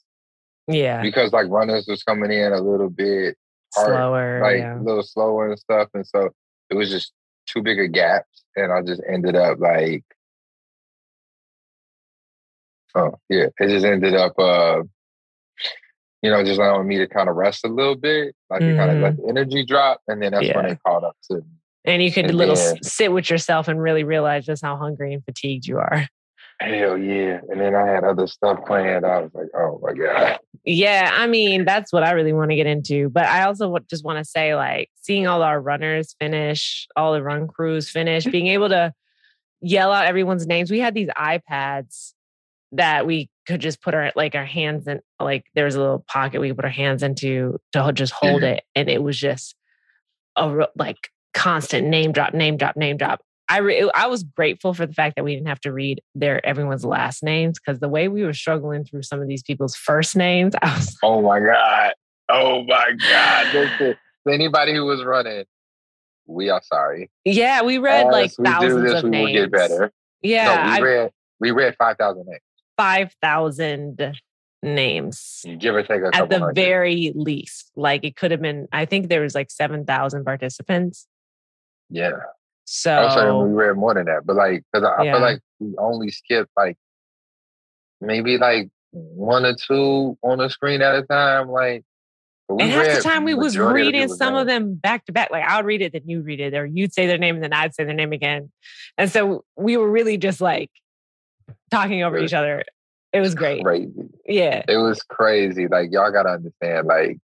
Yeah, 0.68 1.02
because 1.02 1.34
like 1.34 1.48
runners 1.50 1.88
was 1.88 2.04
coming 2.04 2.32
in 2.32 2.54
a 2.54 2.62
little 2.62 2.90
bit 2.90 3.36
hard, 3.74 3.88
slower, 3.88 4.42
like 4.42 4.58
yeah. 4.60 4.80
a 4.80 4.82
little 4.82 5.04
slower 5.04 5.50
and 5.50 5.60
stuff, 5.60 5.90
and 5.94 6.06
so 6.06 6.30
it 6.70 6.76
was 6.76 6.92
just 6.92 7.12
too 7.48 7.64
big 7.64 7.80
a 7.80 7.88
gaps, 7.88 8.31
and 8.56 8.72
I 8.72 8.82
just 8.82 9.02
ended 9.08 9.36
up 9.36 9.60
like, 9.60 10.04
oh 12.96 13.14
yeah, 13.30 13.48
it 13.60 13.68
just 13.70 13.86
ended 13.86 14.16
up. 14.16 14.38
uh 14.38 14.84
you 16.22 16.30
know, 16.30 16.44
just 16.44 16.60
allowing 16.60 16.88
me 16.88 16.98
to 17.00 17.08
kind 17.08 17.30
of 17.30 17.36
rest 17.36 17.66
a 17.66 17.68
little 17.68 17.96
bit, 17.96 18.36
like 18.50 18.62
mm-hmm. 18.62 18.78
kind 18.78 18.92
of 18.92 18.98
let 18.98 19.18
the 19.18 19.28
energy 19.28 19.66
drop, 19.66 20.02
and 20.08 20.22
then 20.22 20.32
that's 20.34 20.46
yeah. 20.46 20.56
when 20.56 20.68
they 20.68 20.78
caught 20.86 21.04
up 21.04 21.18
to 21.30 21.38
me. 21.38 21.42
And 21.84 22.04
you 22.04 22.12
could 22.12 22.26
and 22.26 22.36
little 22.36 22.56
then, 22.56 22.84
sit 22.84 23.12
with 23.12 23.30
yourself 23.30 23.68
and 23.68 23.82
really 23.82 24.04
realize 24.04 24.46
just 24.46 24.64
how 24.64 24.78
hungry 24.78 25.14
and 25.14 25.26
fatigued 25.26 25.66
you 25.66 25.80
are. 25.80 26.06
Hell 26.62 26.98
yeah! 26.98 27.40
And 27.50 27.60
then 27.60 27.74
I 27.74 27.88
had 27.88 28.04
other 28.04 28.28
stuff 28.28 28.60
planned. 28.68 29.04
I 29.04 29.22
was 29.22 29.32
like, 29.34 29.48
oh 29.56 29.80
my 29.82 29.94
god. 29.94 30.40
Yeah, 30.64 31.10
I 31.12 31.26
mean 31.26 31.66
that's 31.66 31.92
what 31.92 32.04
I 32.04 32.12
really 32.12 32.34
want 32.34 32.52
to 32.52 32.56
get 32.56 32.68
into. 32.68 33.10
But 33.10 33.26
I 33.26 33.44
also 33.44 33.76
just 33.90 34.06
want 34.06 34.20
to 34.20 34.26
say, 34.26 34.54
like, 34.54 34.90
seeing 35.02 35.26
all 35.26 35.42
our 35.42 35.60
runners 35.60 36.16
finish, 36.20 36.88
all 36.96 37.14
the 37.14 37.24
run 37.24 37.48
crews 37.48 37.90
finish, 37.90 38.26
being 38.26 38.48
able 38.48 38.70
to 38.70 38.94
yell 39.62 39.92
out 39.92 40.06
everyone's 40.06 40.46
names. 40.46 40.70
We 40.70 40.80
had 40.80 40.94
these 40.94 41.10
iPads 41.10 42.14
that 42.74 43.08
we 43.08 43.30
could 43.48 43.60
just 43.60 43.82
put 43.82 43.94
our 43.94 44.12
like 44.16 44.36
our 44.36 44.46
hands 44.46 44.88
in 44.88 45.02
like 45.20 45.46
there 45.56 45.66
was 45.66 45.76
a 45.76 45.80
little 45.80 46.06
pocket 46.08 46.40
we 46.40 46.48
could 46.48 46.58
put 46.58 46.66
our 46.66 46.72
hands 46.72 47.04
into 47.04 47.60
to 47.74 47.92
just 47.94 48.14
hold 48.14 48.44
mm-hmm. 48.44 48.54
it 48.54 48.64
and 48.76 48.90
it 48.90 49.04
was 49.04 49.18
just 49.18 49.56
a 50.38 50.68
like 50.78 51.10
constant 51.34 51.88
name 51.88 52.12
drop 52.12 52.34
name 52.34 52.56
drop 52.56 52.78
name 52.78 52.98
drop 52.98 53.22
i 53.52 53.58
re- 53.60 53.92
i 53.94 54.08
was 54.08 54.24
grateful 54.24 54.74
for 54.74 54.86
the 54.86 54.94
fact 54.94 55.16
that 55.16 55.24
we 55.24 55.34
didn't 55.36 55.48
have 55.48 55.60
to 55.62 55.72
read 55.72 56.02
their 56.16 56.44
everyone's 56.46 56.86
last 56.86 57.22
names 57.24 57.60
because 57.60 57.80
the 57.80 57.90
way 57.90 58.08
we 58.08 58.24
were 58.24 58.34
struggling 58.34 58.84
through 58.84 59.04
some 59.04 59.22
of 59.22 59.28
these 59.28 59.44
people's 59.44 59.76
first 59.76 60.16
names 60.16 60.54
i 60.62 60.76
was 60.76 60.98
oh 61.04 61.22
my 61.22 61.40
god 61.40 61.94
oh 62.30 62.64
my 62.64 62.92
god 63.10 63.96
anybody 64.30 64.74
who 64.74 64.86
was 64.86 65.04
running, 65.04 65.46
we 66.28 66.50
are 66.50 66.62
sorry. 66.64 67.10
Yeah, 67.26 67.64
we 67.64 67.80
read 67.80 68.06
As 68.08 68.12
like 68.12 68.32
we 68.38 68.46
do 68.46 68.52
thousands 68.52 68.84
this, 68.84 68.94
of 69.00 69.04
we 69.06 69.10
names. 69.10 69.26
will 69.34 69.42
get 69.44 69.52
better. 69.52 69.92
Yeah, 70.22 70.46
no, 70.56 70.64
we 70.64 70.70
I- 70.70 70.80
read 70.80 71.12
we 71.40 71.52
read 71.52 71.76
five 71.78 71.98
thousand 71.98 72.26
names, 72.28 72.42
five 72.78 73.16
thousand 73.22 74.14
names 74.64 75.44
give 75.58 75.74
or 75.76 75.82
take 75.84 76.02
a 76.04 76.16
at 76.16 76.30
the 76.30 76.38
hundred. 76.40 76.54
very 76.56 77.12
least. 77.16 77.72
Like 77.76 78.04
it 78.06 78.16
could 78.16 78.30
have 78.32 78.42
been. 78.42 78.68
I 78.72 78.86
think 78.86 79.10
there 79.10 79.22
was 79.22 79.34
like 79.36 79.50
seven 79.50 79.86
thousand 79.86 80.24
participants. 80.24 81.08
yeah. 81.90 82.12
So 82.74 82.90
I 82.90 83.04
was 83.04 83.14
saying 83.16 83.50
we 83.50 83.52
read 83.52 83.76
more 83.76 83.94
than 83.94 84.06
that, 84.06 84.26
but 84.26 84.38
like, 84.38 84.64
because 84.72 84.88
I, 84.88 85.02
I 85.02 85.12
feel 85.12 85.20
like 85.20 85.42
we 85.60 85.76
only 85.78 86.10
skipped 86.10 86.52
like 86.56 86.78
maybe 88.00 88.38
like 88.38 88.70
one 88.92 89.46
or 89.46 89.56
two 89.56 90.18
on 90.24 90.38
the 90.38 90.50
screen 90.50 90.82
at 90.82 90.96
a 90.96 91.02
time. 91.02 91.50
Like, 91.50 91.84
we 92.48 92.64
and 92.64 92.72
half 92.72 92.96
the 92.96 93.02
time 93.02 93.26
we 93.26 93.34
was 93.34 93.58
majority 93.58 93.82
of 93.82 93.88
reading 93.88 94.08
some 94.08 94.36
of 94.36 94.48
them 94.48 94.76
back 94.76 95.04
to 95.08 95.12
back. 95.12 95.32
Like 95.32 95.44
I 95.44 95.58
would 95.58 95.66
read 95.66 95.82
it, 95.82 95.92
then 95.92 96.04
you'd 96.06 96.26
read 96.26 96.40
it, 96.40 96.54
or 96.54 96.66
you'd 96.66 96.94
say 96.94 97.08
their 97.08 97.18
name, 97.18 97.36
and 97.36 97.44
then 97.44 97.52
I'd 97.52 97.76
say 97.76 97.84
their 97.84 97.94
name 97.94 98.14
again. 98.14 98.50
And 98.98 99.12
so 99.12 99.44
we 99.58 99.76
were 99.76 99.92
really 99.92 100.16
just 100.16 100.40
like 100.40 100.72
talking 101.72 102.04
over 102.04 102.20
each 102.20 102.34
other. 102.34 102.64
It 103.12 103.20
was 103.20 103.36
great. 103.36 103.66
Crazy. 103.66 103.92
Yeah. 104.26 104.64
It 104.66 104.78
was 104.78 105.04
crazy. 105.04 105.68
Like 105.68 105.92
y'all 105.92 106.10
gotta 106.10 106.30
understand, 106.30 106.88
like 106.88 107.18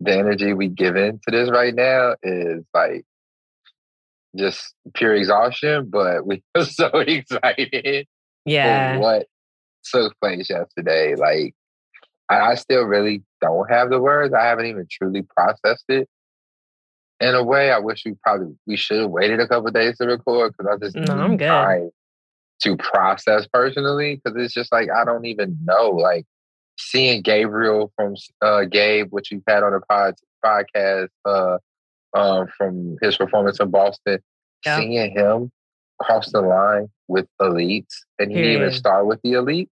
the 0.00 0.16
energy 0.16 0.52
we 0.52 0.66
give 0.66 0.96
into 0.96 1.30
this 1.30 1.48
right 1.48 1.76
now 1.76 2.16
is 2.24 2.64
like 2.74 3.04
just 4.36 4.74
pure 4.94 5.14
exhaustion, 5.14 5.88
but 5.90 6.26
we 6.26 6.42
are 6.54 6.64
so 6.64 6.86
excited 6.94 8.06
Yeah. 8.44 8.98
what 8.98 9.26
took 9.84 10.14
place 10.20 10.50
yesterday. 10.50 11.14
Like 11.16 11.54
I, 12.30 12.50
I 12.50 12.54
still 12.56 12.84
really 12.84 13.22
don't 13.40 13.70
have 13.70 13.90
the 13.90 14.00
words. 14.00 14.34
I 14.34 14.44
haven't 14.44 14.66
even 14.66 14.86
truly 14.90 15.22
processed 15.22 15.84
it. 15.88 16.08
In 17.20 17.34
a 17.34 17.42
way, 17.42 17.72
I 17.72 17.78
wish 17.78 18.04
we 18.04 18.14
probably 18.22 18.54
we 18.66 18.76
should 18.76 19.00
have 19.00 19.10
waited 19.10 19.40
a 19.40 19.48
couple 19.48 19.70
days 19.72 19.98
to 19.98 20.06
record 20.06 20.54
because 20.56 20.72
I 20.80 20.84
just 20.84 20.96
No, 20.96 21.14
I'm 21.14 21.36
good. 21.36 21.48
time 21.48 21.90
to 22.62 22.76
process 22.76 23.46
personally 23.52 24.20
because 24.22 24.36
it's 24.40 24.54
just 24.54 24.70
like 24.72 24.88
I 24.90 25.04
don't 25.04 25.24
even 25.26 25.58
know. 25.64 25.90
Like 25.90 26.26
seeing 26.78 27.22
Gabriel 27.22 27.92
from 27.96 28.14
uh, 28.40 28.64
Gabe, 28.66 29.08
which 29.10 29.32
you've 29.32 29.42
had 29.48 29.64
on 29.64 29.72
the 29.72 29.80
pod, 29.88 30.14
podcast, 30.44 31.08
uh, 31.24 31.58
um, 32.14 32.46
from 32.56 32.96
his 33.02 33.16
performance 33.16 33.60
in 33.60 33.70
Boston, 33.70 34.20
Yeah. 34.64 34.78
seeing 34.78 35.10
him 35.10 35.50
cross 36.00 36.30
the 36.32 36.40
line 36.40 36.88
with 37.08 37.26
elites, 37.40 37.94
and 38.18 38.30
he 38.30 38.36
didn't 38.36 38.52
even 38.62 38.72
start 38.72 39.06
with 39.06 39.20
the 39.22 39.32
elites. 39.32 39.68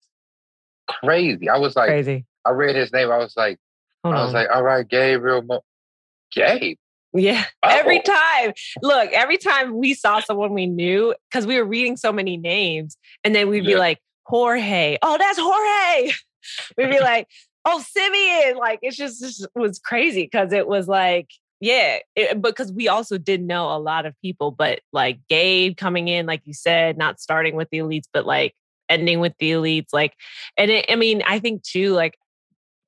Crazy! 0.88 1.48
I 1.48 1.58
was 1.58 1.76
like, 1.76 1.88
Crazy. 1.88 2.24
I 2.44 2.50
read 2.50 2.74
his 2.76 2.92
name. 2.92 3.10
I 3.10 3.18
was 3.18 3.34
like, 3.36 3.58
Hold 4.04 4.14
I 4.16 4.18
on. 4.18 4.24
was 4.26 4.34
like, 4.34 4.48
all 4.52 4.62
right, 4.62 4.86
Gabriel, 4.86 5.42
Mo- 5.42 5.62
Gabe. 6.32 6.76
Yeah. 7.14 7.44
Every 7.62 8.00
Oh. 8.00 8.12
time. 8.42 8.52
Look, 8.82 9.12
every 9.12 9.36
time 9.36 9.76
we 9.76 9.94
saw 9.94 10.20
someone 10.20 10.52
we 10.54 10.66
knew, 10.66 11.14
because 11.30 11.46
we 11.46 11.56
were 11.58 11.64
reading 11.64 11.96
so 11.96 12.10
many 12.12 12.36
names, 12.36 12.96
and 13.22 13.34
then 13.34 13.48
we'd 13.48 13.64
be 13.66 13.72
Yeah. 13.72 13.78
like, 13.78 13.98
Jorge. 14.24 14.96
Oh, 15.02 15.18
that's 15.18 15.38
Jorge. 15.38 16.12
we'd 16.78 16.90
be 16.90 17.00
like, 17.00 17.28
oh, 17.64 17.80
Simeon. 17.86 18.56
Like, 18.56 18.80
it's 18.82 18.96
just, 18.96 19.20
just 19.20 19.46
was 19.54 19.78
crazy 19.78 20.22
because 20.24 20.52
it 20.52 20.66
was 20.66 20.88
like, 20.88 21.28
yeah, 21.62 21.98
it, 22.16 22.42
because 22.42 22.72
we 22.72 22.88
also 22.88 23.18
did 23.18 23.40
know 23.40 23.68
a 23.74 23.78
lot 23.78 24.04
of 24.04 24.14
people, 24.20 24.50
but 24.50 24.80
like 24.92 25.20
Gabe 25.28 25.76
coming 25.76 26.08
in, 26.08 26.26
like 26.26 26.42
you 26.44 26.52
said, 26.52 26.98
not 26.98 27.20
starting 27.20 27.54
with 27.54 27.68
the 27.70 27.78
elites, 27.78 28.08
but 28.12 28.26
like 28.26 28.54
ending 28.88 29.20
with 29.20 29.32
the 29.38 29.52
elites. 29.52 29.90
Like, 29.92 30.14
and 30.58 30.72
it, 30.72 30.86
I 30.88 30.96
mean, 30.96 31.22
I 31.24 31.38
think 31.38 31.62
too, 31.62 31.92
like, 31.92 32.18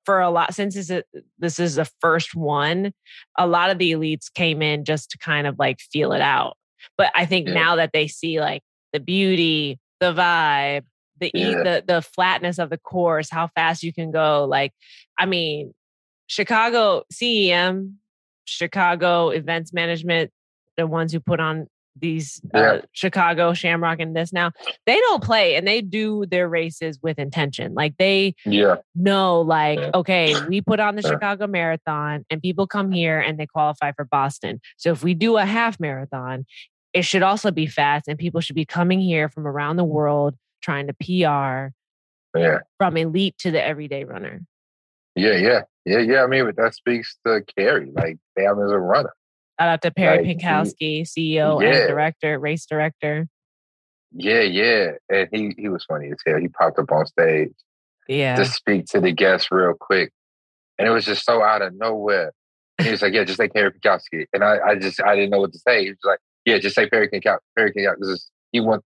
for 0.04 0.20
a 0.20 0.28
lot 0.28 0.54
since 0.54 0.74
this 0.74 0.90
is, 0.90 1.02
this 1.38 1.58
is 1.60 1.76
the 1.76 1.88
first 2.00 2.34
one 2.34 2.92
a 3.38 3.46
lot 3.46 3.70
of 3.70 3.78
the 3.78 3.92
elites 3.92 4.26
came 4.34 4.60
in 4.60 4.84
just 4.84 5.10
to 5.12 5.18
kind 5.18 5.46
of 5.46 5.56
like 5.58 5.78
feel 5.80 6.12
it 6.12 6.20
out. 6.20 6.56
But 6.98 7.12
I 7.14 7.26
think 7.26 7.46
Yeah. 7.46 7.54
now 7.54 7.76
that 7.76 7.92
they 7.92 8.08
see 8.08 8.40
like 8.40 8.62
the 8.92 9.00
beauty, 9.00 9.78
the 10.00 10.12
vibe, 10.12 10.82
the 11.20 11.30
Yeah. 11.32 11.62
the 11.62 11.84
the 11.86 12.02
flatness 12.02 12.58
of 12.58 12.70
the 12.70 12.76
course, 12.78 13.30
how 13.30 13.46
fast 13.54 13.82
you 13.84 13.92
can 13.94 14.10
go. 14.10 14.44
Like, 14.44 14.72
I 15.18 15.26
mean, 15.26 15.72
Chicago 16.26 17.04
CEM, 17.12 17.94
Chicago 18.44 19.30
Events 19.30 19.72
Management, 19.72 20.30
the 20.76 20.86
ones 20.86 21.12
who 21.12 21.20
put 21.20 21.40
on 21.40 21.66
these 21.96 22.40
uh, 22.54 22.58
Yeah. 22.58 22.80
Chicago 22.92 23.52
Shamrock 23.54 24.00
and 24.00 24.16
this 24.16 24.32
now, 24.32 24.50
they 24.86 24.98
don't 24.98 25.22
play 25.22 25.54
and 25.54 25.66
they 25.66 25.80
do 25.80 26.26
their 26.26 26.48
races 26.48 26.98
with 27.02 27.18
intention. 27.18 27.74
Like 27.74 27.96
they 27.98 28.34
Yeah, 28.44 28.76
know 28.96 29.40
like 29.40 29.78
Yeah. 29.78 29.90
okay 29.94 30.34
we 30.48 30.60
put 30.60 30.78
on 30.80 30.94
the 30.96 31.02
Yeah. 31.02 31.10
chicago 31.10 31.46
marathon 31.48 32.24
and 32.30 32.40
people 32.40 32.66
come 32.66 32.92
here 32.92 33.18
and 33.18 33.38
they 33.38 33.46
qualify 33.46 33.90
for 33.92 34.04
boston 34.04 34.60
so 34.76 34.92
if 34.92 35.02
we 35.02 35.14
do 35.14 35.36
a 35.36 35.44
half 35.44 35.80
marathon 35.80 36.46
it 36.92 37.02
should 37.02 37.22
also 37.22 37.50
be 37.50 37.66
fast 37.66 38.06
and 38.06 38.18
people 38.18 38.40
should 38.40 38.54
be 38.54 38.64
coming 38.64 39.00
here 39.00 39.28
from 39.28 39.46
around 39.48 39.76
the 39.76 39.84
world 39.84 40.36
trying 40.62 40.86
to 40.86 40.92
pr 40.94 41.72
yeah, 42.38 42.58
from 42.78 42.96
elite 42.96 43.36
to 43.38 43.50
the 43.50 43.62
everyday 43.62 44.04
runner 44.04 44.40
yeah, 45.16 45.36
yeah, 45.36 45.60
yeah, 45.84 45.98
yeah. 45.98 46.22
I 46.22 46.26
mean, 46.26 46.44
but 46.46 46.56
that 46.56 46.74
speaks 46.74 47.16
to 47.26 47.42
Carey. 47.56 47.90
Like, 47.92 48.18
damn, 48.36 48.60
as 48.62 48.70
a 48.70 48.78
runner. 48.78 49.12
shout 49.60 49.68
out 49.68 49.82
to 49.82 49.90
perry 49.90 50.24
Like, 50.26 50.38
pinkowski 50.38 51.02
ceo 51.02 51.62
Yeah. 51.62 51.68
and 51.68 51.88
director 51.88 52.38
race 52.38 52.66
director 52.66 53.26
Yeah, 54.12 54.40
yeah. 54.42 54.92
And 55.08 55.28
he 55.32 55.54
he 55.56 55.68
was 55.68 55.84
funny 55.84 56.10
as 56.10 56.18
hell. 56.26 56.38
He 56.38 56.48
popped 56.48 56.78
up 56.78 56.90
on 56.92 57.06
stage 57.06 57.50
yeah 58.08 58.36
to 58.36 58.44
speak 58.44 58.84
to 58.86 59.00
the 59.00 59.12
guests 59.12 59.48
real 59.50 59.74
quick. 59.78 60.12
And 60.78 60.86
it 60.88 60.90
was 60.90 61.04
just 61.04 61.24
so 61.24 61.42
out 61.42 61.62
of 61.62 61.74
nowhere. 61.74 62.32
And 62.78 62.86
he 62.86 62.90
was 62.90 63.02
like, 63.02 63.12
Yeah, 63.14 63.24
just 63.24 63.38
say 63.38 63.48
Perry 63.48 63.70
Pinkowski. 63.70 64.26
And 64.32 64.42
I, 64.44 64.58
I 64.70 64.74
just 64.74 65.00
I 65.02 65.14
didn't 65.14 65.30
know 65.30 65.40
what 65.40 65.52
to 65.52 65.58
say. 65.60 65.84
He 65.84 65.90
was 65.90 65.98
like, 66.04 66.18
Yeah, 66.44 66.58
just 66.58 66.74
say 66.74 66.88
Perry 66.88 67.08
Pinkowski. 67.08 67.38
Perry 67.56 67.72
Pinkowski. 67.72 68.00
This 68.00 68.08
is 68.08 68.30
he 68.52 68.60
wants 68.60 68.84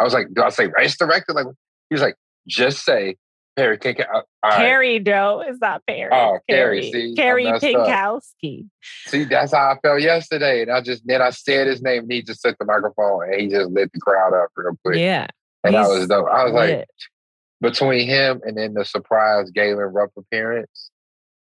I 0.00 0.04
was 0.04 0.14
like, 0.14 0.28
Do 0.34 0.42
I 0.42 0.50
say 0.50 0.68
race 0.78 0.96
director? 0.96 1.32
Like 1.32 1.46
he 1.90 1.94
was 1.94 2.02
like, 2.02 2.14
just 2.48 2.84
say 2.84 3.16
Perry. 3.56 3.78
All 4.12 4.22
right. 4.44 4.56
Carey 4.58 5.00
Joe 5.00 5.42
is 5.48 5.58
not 5.60 5.82
Perry. 5.86 6.10
Oh, 6.12 6.38
Carey, 6.48 6.90
see, 6.92 7.12
I 7.12 7.20
Carey. 7.20 7.44
Pinkowski. 7.46 8.68
See, 9.06 9.24
that's 9.24 9.52
how 9.54 9.72
I 9.72 9.78
felt 9.82 10.02
yesterday. 10.02 10.62
And 10.62 10.70
I 10.70 10.80
just 10.82 11.06
then 11.06 11.22
I 11.22 11.30
said 11.30 11.66
his 11.66 11.82
name 11.82 12.02
and 12.02 12.12
he 12.12 12.22
just 12.22 12.42
took 12.42 12.58
the 12.58 12.64
microphone 12.66 13.30
and 13.32 13.40
he 13.40 13.48
just 13.48 13.70
lit 13.70 13.90
the 13.92 14.00
crowd 14.00 14.34
up 14.34 14.50
real 14.56 14.76
quick. 14.84 14.98
Yeah. 14.98 15.26
and 15.64 15.74
that 15.74 15.86
he's 15.88 15.98
was 16.00 16.06
dope. 16.08 16.28
I 16.30 16.44
was 16.44 16.52
like, 16.52 16.86
between 17.60 18.06
him 18.06 18.40
and 18.44 18.56
then 18.58 18.74
the 18.74 18.84
surprise 18.84 19.50
Galen 19.50 19.78
Rupp 19.92 20.10
appearance 20.16 20.90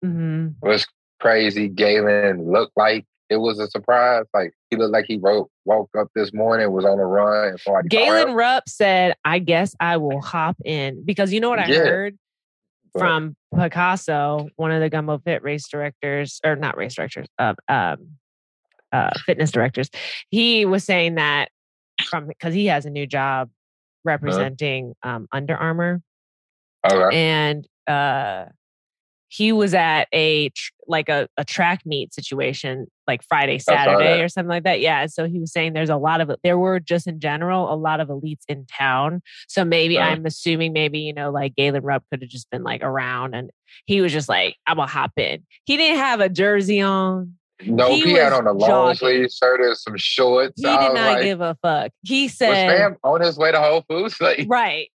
Mhm. 0.03 0.55
was 0.61 0.85
crazy. 1.21 1.69
Galen 1.69 2.51
looked 2.51 2.75
like 2.75 3.05
it 3.29 3.37
was 3.37 3.59
a 3.59 3.67
surprise. 3.67 4.25
Like 4.33 4.53
he 4.69 4.77
looked 4.77 4.93
like 4.93 5.05
he 5.07 5.17
wrote, 5.17 5.49
woke 5.65 5.89
up 5.97 6.07
this 6.15 6.33
morning, 6.33 6.71
was 6.71 6.85
on 6.85 6.99
a 6.99 7.05
run, 7.05 7.49
and 7.49 7.59
somebody 7.59 7.89
Galen. 7.89 8.33
Rupp 8.33 8.67
said, 8.67 9.15
I 9.25 9.39
guess 9.39 9.75
I 9.79 9.97
will 9.97 10.21
hop 10.21 10.57
in 10.63 11.03
because 11.05 11.33
you 11.33 11.39
know 11.39 11.49
what 11.49 11.59
I 11.59 11.67
Yeah. 11.67 11.83
heard 11.83 12.17
from 12.97 13.35
Picasso, 13.55 14.49
one 14.55 14.71
of 14.71 14.81
the 14.81 14.89
Gumbo 14.89 15.17
Fit 15.19 15.41
race 15.43 15.67
directors, 15.67 16.39
or 16.45 16.55
not 16.55 16.77
race 16.77 16.95
directors, 16.95 17.27
uh, 17.39 17.55
um, 17.67 18.09
uh, 18.91 19.09
fitness 19.25 19.51
directors. 19.51 19.89
He 20.29 20.65
was 20.65 20.83
saying 20.83 21.15
that 21.15 21.49
from 22.03 22.27
because 22.27 22.53
he 22.53 22.67
has 22.67 22.85
a 22.85 22.89
new 22.91 23.07
job 23.07 23.49
representing 24.03 24.93
um, 25.03 25.27
Under 25.31 25.55
Armour 25.55 26.01
Okay. 26.85 27.15
and 27.15 27.67
uh 27.87 28.45
he 29.33 29.51
was 29.51 29.73
at 29.73 30.07
a 30.13 30.51
like 30.87 31.09
a, 31.09 31.27
a 31.37 31.43
track 31.45 31.81
meet 31.85 32.13
situation 32.13 32.85
like 33.07 33.23
friday 33.23 33.57
saturday 33.57 34.21
or 34.21 34.29
something 34.29 34.49
like 34.49 34.63
that 34.63 34.79
yeah 34.79 35.07
so 35.07 35.25
he 35.25 35.39
was 35.39 35.51
saying 35.51 35.73
there's 35.73 35.89
a 35.89 35.97
lot 35.97 36.21
of 36.21 36.29
there 36.43 36.57
were 36.57 36.79
just 36.79 37.07
in 37.07 37.19
general 37.19 37.73
a 37.73 37.75
lot 37.75 37.99
of 37.99 38.09
elites 38.09 38.43
in 38.47 38.65
town 38.65 39.21
so 39.47 39.65
maybe 39.65 39.97
Uh-huh. 39.97 40.09
i'm 40.09 40.25
assuming 40.25 40.71
maybe 40.73 40.99
you 40.99 41.13
know 41.13 41.31
like 41.31 41.55
galen 41.55 41.81
rupp 41.83 42.03
could 42.11 42.21
have 42.21 42.29
just 42.29 42.49
been 42.51 42.63
like 42.63 42.83
around 42.83 43.33
and 43.33 43.49
he 43.85 44.01
was 44.01 44.11
just 44.11 44.29
like 44.29 44.55
i'm 44.67 44.77
gonna 44.77 44.87
hop 44.87 45.11
in 45.17 45.43
he 45.65 45.77
didn't 45.77 45.97
have 45.97 46.19
a 46.19 46.29
jersey 46.29 46.81
on 46.81 47.33
No, 47.65 47.89
he 47.89 48.01
he, 48.03 48.11
had 48.13 48.33
on 48.33 48.45
a 48.45 48.51
long 48.51 48.93
sleeve 48.93 49.31
shirt 49.31 49.61
and 49.61 49.77
some 49.77 49.95
shorts. 49.97 50.53
he 50.57 50.63
did 50.67 50.93
not 50.93 50.93
like, 50.93 51.23
give 51.23 51.39
a 51.41 51.57
fuck 51.61 51.91
he 52.03 52.23
was 52.25 52.33
said 52.37 52.67
fam 52.69 52.97
on 53.03 53.21
his 53.21 53.37
way 53.37 53.51
to 53.51 53.59
Whole 53.59 53.83
Foods? 53.89 54.17
Like, 54.21 54.45
right 54.47 54.89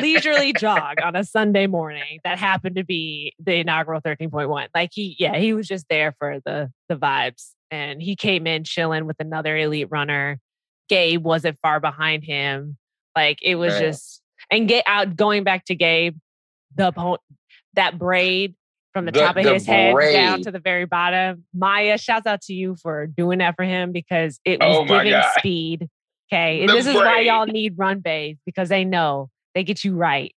leisurely 0.00 0.52
jog 0.52 1.00
on 1.02 1.16
a 1.16 1.24
sunday 1.24 1.66
morning 1.66 2.20
that 2.24 2.38
happened 2.38 2.76
to 2.76 2.84
be 2.84 3.32
the 3.38 3.54
inaugural 3.56 4.00
13.1 4.00 4.68
like 4.74 4.90
he 4.92 5.16
yeah 5.18 5.36
he 5.36 5.52
was 5.54 5.66
just 5.66 5.86
there 5.88 6.14
for 6.18 6.38
the 6.44 6.70
the 6.88 6.96
vibes 6.96 7.50
and 7.70 8.00
he 8.02 8.16
came 8.16 8.46
in 8.46 8.64
chilling 8.64 9.06
with 9.06 9.16
another 9.20 9.56
elite 9.56 9.88
runner. 9.90 10.38
Gabe 10.88 11.22
wasn't 11.22 11.58
far 11.60 11.80
behind 11.80 12.24
him. 12.24 12.76
Like 13.14 13.38
it 13.42 13.56
was 13.56 13.74
Man. 13.74 13.82
just 13.82 14.22
and 14.50 14.68
get 14.68 14.84
out 14.86 15.08
uh, 15.08 15.10
going 15.10 15.44
back 15.44 15.64
to 15.66 15.74
gabe 15.74 16.16
the 16.74 16.92
po- 16.92 17.18
that 17.74 17.98
braid 17.98 18.54
from 18.94 19.04
the, 19.04 19.12
The- 19.12 19.20
top 19.20 19.36
of 19.36 19.44
the 19.44 19.52
his 19.54 19.66
head 19.66 19.94
down 20.12 20.42
to 20.42 20.50
the 20.50 20.60
very 20.60 20.86
bottom. 20.86 21.44
Maya 21.54 21.98
shouts 21.98 22.26
out 22.26 22.40
to 22.42 22.54
you 22.54 22.76
for 22.82 23.06
doing 23.06 23.40
that 23.40 23.54
for 23.56 23.64
him 23.64 23.92
because 23.92 24.40
it 24.44 24.60
was 24.60 24.76
Oh 24.78 24.84
giving 24.84 25.12
God. 25.12 25.30
speed 25.38 25.88
okay 26.30 26.66
this 26.66 26.86
is 26.86 26.94
why 26.94 27.20
y'all 27.20 27.46
need 27.46 27.72
run 27.78 28.00
baes 28.00 28.36
because 28.44 28.68
they 28.68 28.84
know 28.84 29.30
they 29.58 29.64
get 29.64 29.82
you 29.82 29.94
right 29.94 30.32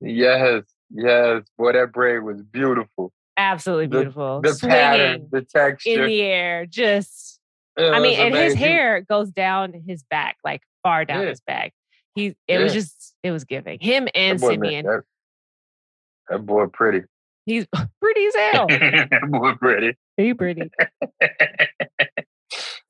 yes, 0.00 0.62
yes. 0.94 1.42
Boy, 1.58 1.72
that 1.72 1.92
braid 1.92 2.22
was 2.22 2.42
beautiful. 2.42 3.12
Absolutely 3.36 3.88
beautiful. 3.88 4.40
The, 4.40 4.52
the 4.52 4.68
pattern, 4.68 5.28
the 5.30 5.42
texture 5.42 6.02
in 6.02 6.06
the 6.06 6.22
air, 6.22 6.66
just. 6.66 7.40
I 7.78 8.00
mean, 8.00 8.18
and 8.18 8.34
his 8.34 8.54
hair 8.54 9.02
goes 9.02 9.30
down 9.30 9.74
his 9.86 10.02
back, 10.04 10.38
like 10.42 10.62
far 10.82 11.04
down 11.04 11.24
yeah. 11.24 11.28
his 11.28 11.40
back. 11.40 11.74
He, 12.14 12.28
it 12.28 12.36
yeah. 12.48 12.62
was 12.62 12.72
just, 12.72 13.14
it 13.22 13.30
was 13.32 13.44
giving 13.44 13.78
him 13.78 14.08
and 14.14 14.38
that 14.38 14.46
Simeon. 14.46 14.86
that, 14.86 15.02
that 16.30 16.46
boy 16.46 16.66
pretty. 16.68 17.02
He's 17.44 17.66
pretty 18.00 18.26
as 18.26 18.34
hell. 18.34 18.66
that 18.68 19.28
boy 19.28 19.52
pretty. 19.56 19.98
He 20.16 20.32
pretty. 20.32 20.70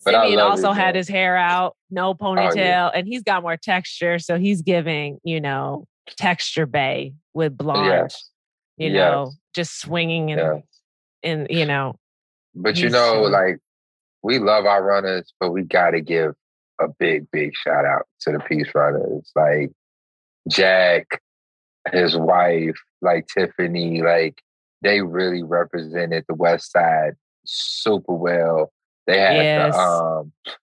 Simeon 0.07 0.41
also 0.41 0.71
it, 0.71 0.75
had 0.75 0.95
his 0.95 1.09
hair 1.09 1.37
out, 1.37 1.77
no 1.91 2.15
ponytail, 2.15 2.53
oh, 2.53 2.55
yeah. 2.55 2.91
and 2.95 3.07
he's 3.07 3.23
got 3.23 3.43
more 3.43 3.57
texture. 3.57 4.19
So 4.19 4.39
he's 4.39 4.63
giving, 4.63 5.19
you 5.25 5.41
know, 5.41 5.87
texture 6.17 6.67
bay 6.67 7.13
with 7.35 7.57
blonde, 7.57 7.87
yes. 7.87 8.31
you 8.77 8.91
yes. 8.91 8.95
know, 8.95 9.33
just 9.55 9.81
swinging 9.81 10.31
and, 10.33 10.41
yes. 10.41 10.63
in, 11.23 11.47
you 11.51 11.67
know. 11.67 11.95
But 12.55 12.79
you 12.79 12.89
know, 12.89 13.23
like 13.23 13.59
we 14.23 14.39
love 14.39 14.65
our 14.65 14.83
runners, 14.83 15.33
but 15.39 15.51
we 15.51 15.63
got 15.63 15.91
to 15.91 16.01
give 16.01 16.33
a 16.81 16.89
big, 16.89 17.31
big 17.31 17.53
shout 17.55 17.85
out 17.85 18.07
to 18.21 18.33
the 18.33 18.41
Peace 18.41 18.69
Runners. 18.75 19.31
Like 19.35 19.73
Jack, 20.49 21.21
his 21.93 22.17
wife, 22.17 22.77
like 23.03 23.27
Tiffany, 23.29 24.03
like 24.03 24.41
they 24.83 25.03
really 25.03 25.43
represented 25.43 26.25
the 26.29 26.35
West 26.35 26.73
Side 26.73 27.15
super 27.45 28.13
well. 28.13 28.73
They 29.07 29.19
had 29.19 29.37
yes. 29.37 29.75
the 29.75 29.81
um 29.81 30.33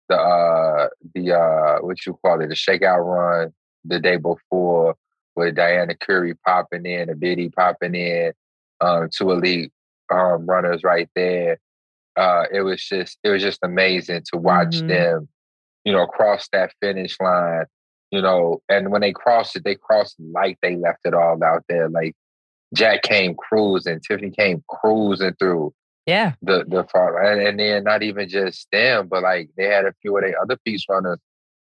the 0.09 0.17
uh 0.17 0.89
the 1.15 1.33
uh 1.33 1.79
what 1.81 2.05
you 2.07 2.19
call 2.25 2.41
it, 2.41 2.49
the 2.49 2.55
shakeout 2.55 3.05
run 3.05 3.53
the 3.85 4.01
day 4.01 4.17
before 4.17 4.97
with 5.35 5.55
Diana 5.55 5.95
Curry 5.97 6.35
popping 6.47 6.87
in, 6.87 7.11
a 7.11 7.15
Biddy 7.15 7.49
popping 7.49 7.95
in, 7.95 8.33
um, 8.81 9.09
two 9.15 9.31
elite 9.31 9.73
um 10.11 10.47
runners 10.47 10.83
right 10.85 11.09
there. 11.15 11.59
Uh 12.17 12.45
it 12.53 12.63
was 12.63 12.83
just 12.83 13.19
it 13.23 13.31
was 13.31 13.43
just 13.43 13.61
amazing 13.63 14.23
to 14.33 14.39
watch 14.39 14.77
mm-hmm. 14.77 14.89
them, 14.89 15.29
you 15.85 15.93
know, 15.93 16.07
cross 16.07 16.49
that 16.53 16.73
finish 16.81 17.17
line. 17.21 17.67
You 18.11 18.21
know, 18.21 18.61
and 18.69 18.93
when 18.93 19.01
they 19.01 19.13
crossed 19.13 19.57
it, 19.57 19.65
they 19.65 19.75
crossed 19.75 20.17
like 20.21 20.59
they 20.61 20.77
left 20.77 21.01
it 21.07 21.15
all 21.15 21.43
out 21.43 21.65
there. 21.69 21.89
Like 21.89 22.15
Jack 22.75 23.03
came 23.03 23.35
cruising, 23.35 24.01
Tiffany 24.01 24.31
came 24.31 24.63
cruising 24.69 25.35
through. 25.39 25.73
Yeah. 26.07 26.35
The 26.43 26.65
the 26.67 26.85
and, 27.23 27.41
and 27.41 27.61
then 27.61 27.85
not 27.85 28.03
even 28.03 28.29
just 28.29 28.69
them, 28.73 29.09
but 29.09 29.23
like 29.23 29.51
they 29.57 29.67
had 29.67 29.85
a 29.85 29.95
few 30.03 30.17
of 30.17 30.25
the 30.25 30.35
other 30.41 30.59
Peace 30.65 30.85
Runners, 30.89 31.19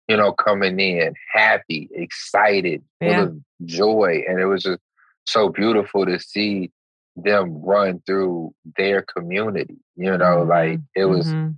you 0.09 0.17
know, 0.17 0.33
coming 0.33 0.79
in 0.81 1.15
happy, 1.33 1.89
excited, 1.93 2.83
yeah. 3.01 3.17
full 3.17 3.25
of 3.25 3.37
joy. 3.65 4.25
And 4.29 4.41
it 4.41 4.47
was 4.47 4.65
just 4.65 4.81
so 5.27 5.49
beautiful 5.49 6.07
to 6.07 6.19
see 6.19 6.71
them 7.15 7.63
run 7.63 8.03
through 8.07 8.55
their 8.77 9.03
community. 9.03 9.77
You 9.97 10.17
know, 10.19 10.39
mm-hmm. 10.39 10.51
like 10.51 10.81
it 10.97 11.05
was 11.05 11.29
mm-hmm. 11.29 11.53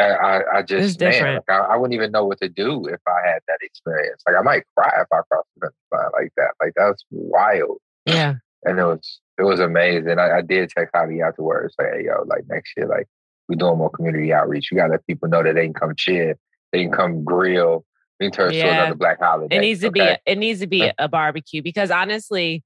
I, 0.00 0.40
I 0.54 0.62
just 0.62 1.00
man, 1.00 1.34
like 1.34 1.50
I, 1.50 1.58
I, 1.58 1.76
wouldn't 1.76 1.94
even 1.94 2.12
know 2.12 2.24
what 2.24 2.40
to 2.40 2.48
do 2.48 2.86
if 2.86 3.00
I 3.06 3.28
had 3.28 3.40
that 3.48 3.58
experience. 3.62 4.22
Like 4.26 4.36
I 4.38 4.42
might 4.42 4.62
cry 4.76 4.92
if 5.00 5.08
I 5.12 5.20
crossed 5.28 5.48
the 5.56 5.66
finish 5.66 5.74
line 5.92 6.10
like 6.12 6.32
that. 6.36 6.52
Like 6.62 6.72
that's 6.76 7.04
wild. 7.10 7.78
Yeah. 8.06 8.36
And 8.64 8.78
it 8.78 8.84
was 8.84 9.20
it 9.38 9.42
was 9.42 9.60
amazing. 9.60 10.18
I, 10.18 10.38
I 10.38 10.42
did 10.42 10.68
text 10.70 10.94
Javi 10.94 11.26
afterwards, 11.26 11.74
like, 11.78 11.88
hey, 11.94 12.04
yo, 12.06 12.24
like 12.26 12.44
next 12.48 12.72
year, 12.76 12.86
like 12.86 13.06
we 13.48 13.56
doing 13.56 13.78
more 13.78 13.90
community 13.90 14.32
outreach. 14.32 14.70
You 14.70 14.76
gotta 14.76 14.92
let 14.92 15.06
people 15.06 15.28
know 15.28 15.42
that 15.42 15.54
they 15.54 15.64
can 15.64 15.74
come 15.74 15.94
cheer, 15.96 16.36
they 16.72 16.82
can 16.82 16.92
come 16.92 17.24
grill. 17.24 17.84
We 18.20 18.26
can 18.26 18.32
turn 18.32 18.52
yeah. 18.52 18.64
to 18.64 18.70
another 18.70 18.94
black 18.96 19.20
holiday. 19.20 19.56
It 19.56 19.60
needs 19.60 19.80
to 19.80 19.88
okay? 19.88 20.18
be 20.24 20.32
it 20.32 20.38
needs 20.38 20.60
to 20.60 20.66
be 20.66 20.90
a 20.98 21.08
barbecue 21.08 21.62
because 21.62 21.90
honestly, 21.90 22.64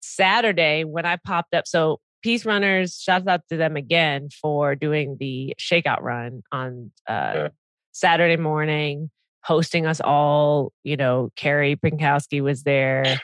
Saturday 0.00 0.84
when 0.84 1.06
I 1.06 1.16
popped 1.24 1.54
up, 1.54 1.66
so 1.66 2.00
Peace 2.22 2.46
Runners, 2.46 3.00
shouts 3.00 3.26
out 3.26 3.40
to 3.50 3.56
them 3.56 3.76
again 3.76 4.28
for 4.40 4.74
doing 4.74 5.16
the 5.18 5.54
shakeout 5.60 6.02
run 6.02 6.42
on 6.52 6.92
uh, 7.08 7.32
yeah. 7.34 7.48
Saturday 7.90 8.36
morning, 8.36 9.10
hosting 9.42 9.86
us 9.86 10.00
all. 10.00 10.72
You 10.84 10.96
know, 10.96 11.30
Carey 11.36 11.76
Pinkowski 11.76 12.40
was 12.40 12.62
there 12.62 13.20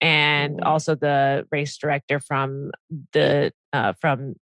and 0.00 0.56
mm-hmm. 0.56 0.66
also 0.66 0.94
the 0.94 1.46
race 1.50 1.76
director 1.76 2.20
from 2.20 2.72
the 3.12 3.52
uh, 3.72 3.94
from 4.00 4.34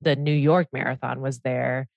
the 0.00 0.16
New 0.16 0.32
York 0.32 0.68
Marathon 0.72 1.20
was 1.20 1.40
there, 1.40 1.88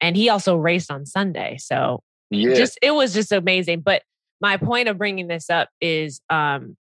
and 0.00 0.16
he 0.16 0.28
also 0.28 0.56
raced 0.56 0.90
on 0.90 1.06
Sunday. 1.06 1.56
So 1.58 2.02
yeah. 2.30 2.54
just 2.54 2.78
it 2.82 2.92
was 2.92 3.14
just 3.14 3.32
amazing. 3.32 3.80
But 3.80 4.02
my 4.40 4.56
point 4.56 4.88
of 4.88 4.98
bringing 4.98 5.28
this 5.28 5.48
up 5.50 5.68
is 5.80 6.20
um, 6.28 6.76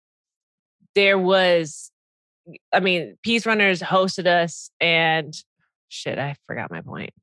there 0.96 1.17
was, 1.17 1.91
I 2.74 2.80
mean, 2.80 3.17
Peace 3.24 3.46
Runners 3.46 3.82
hosted 3.82 4.26
us, 4.26 4.69
and 4.80 5.34
shit, 5.89 6.17
I 6.17 6.36
forgot 6.46 6.72
my 6.72 6.82
point. 6.82 7.13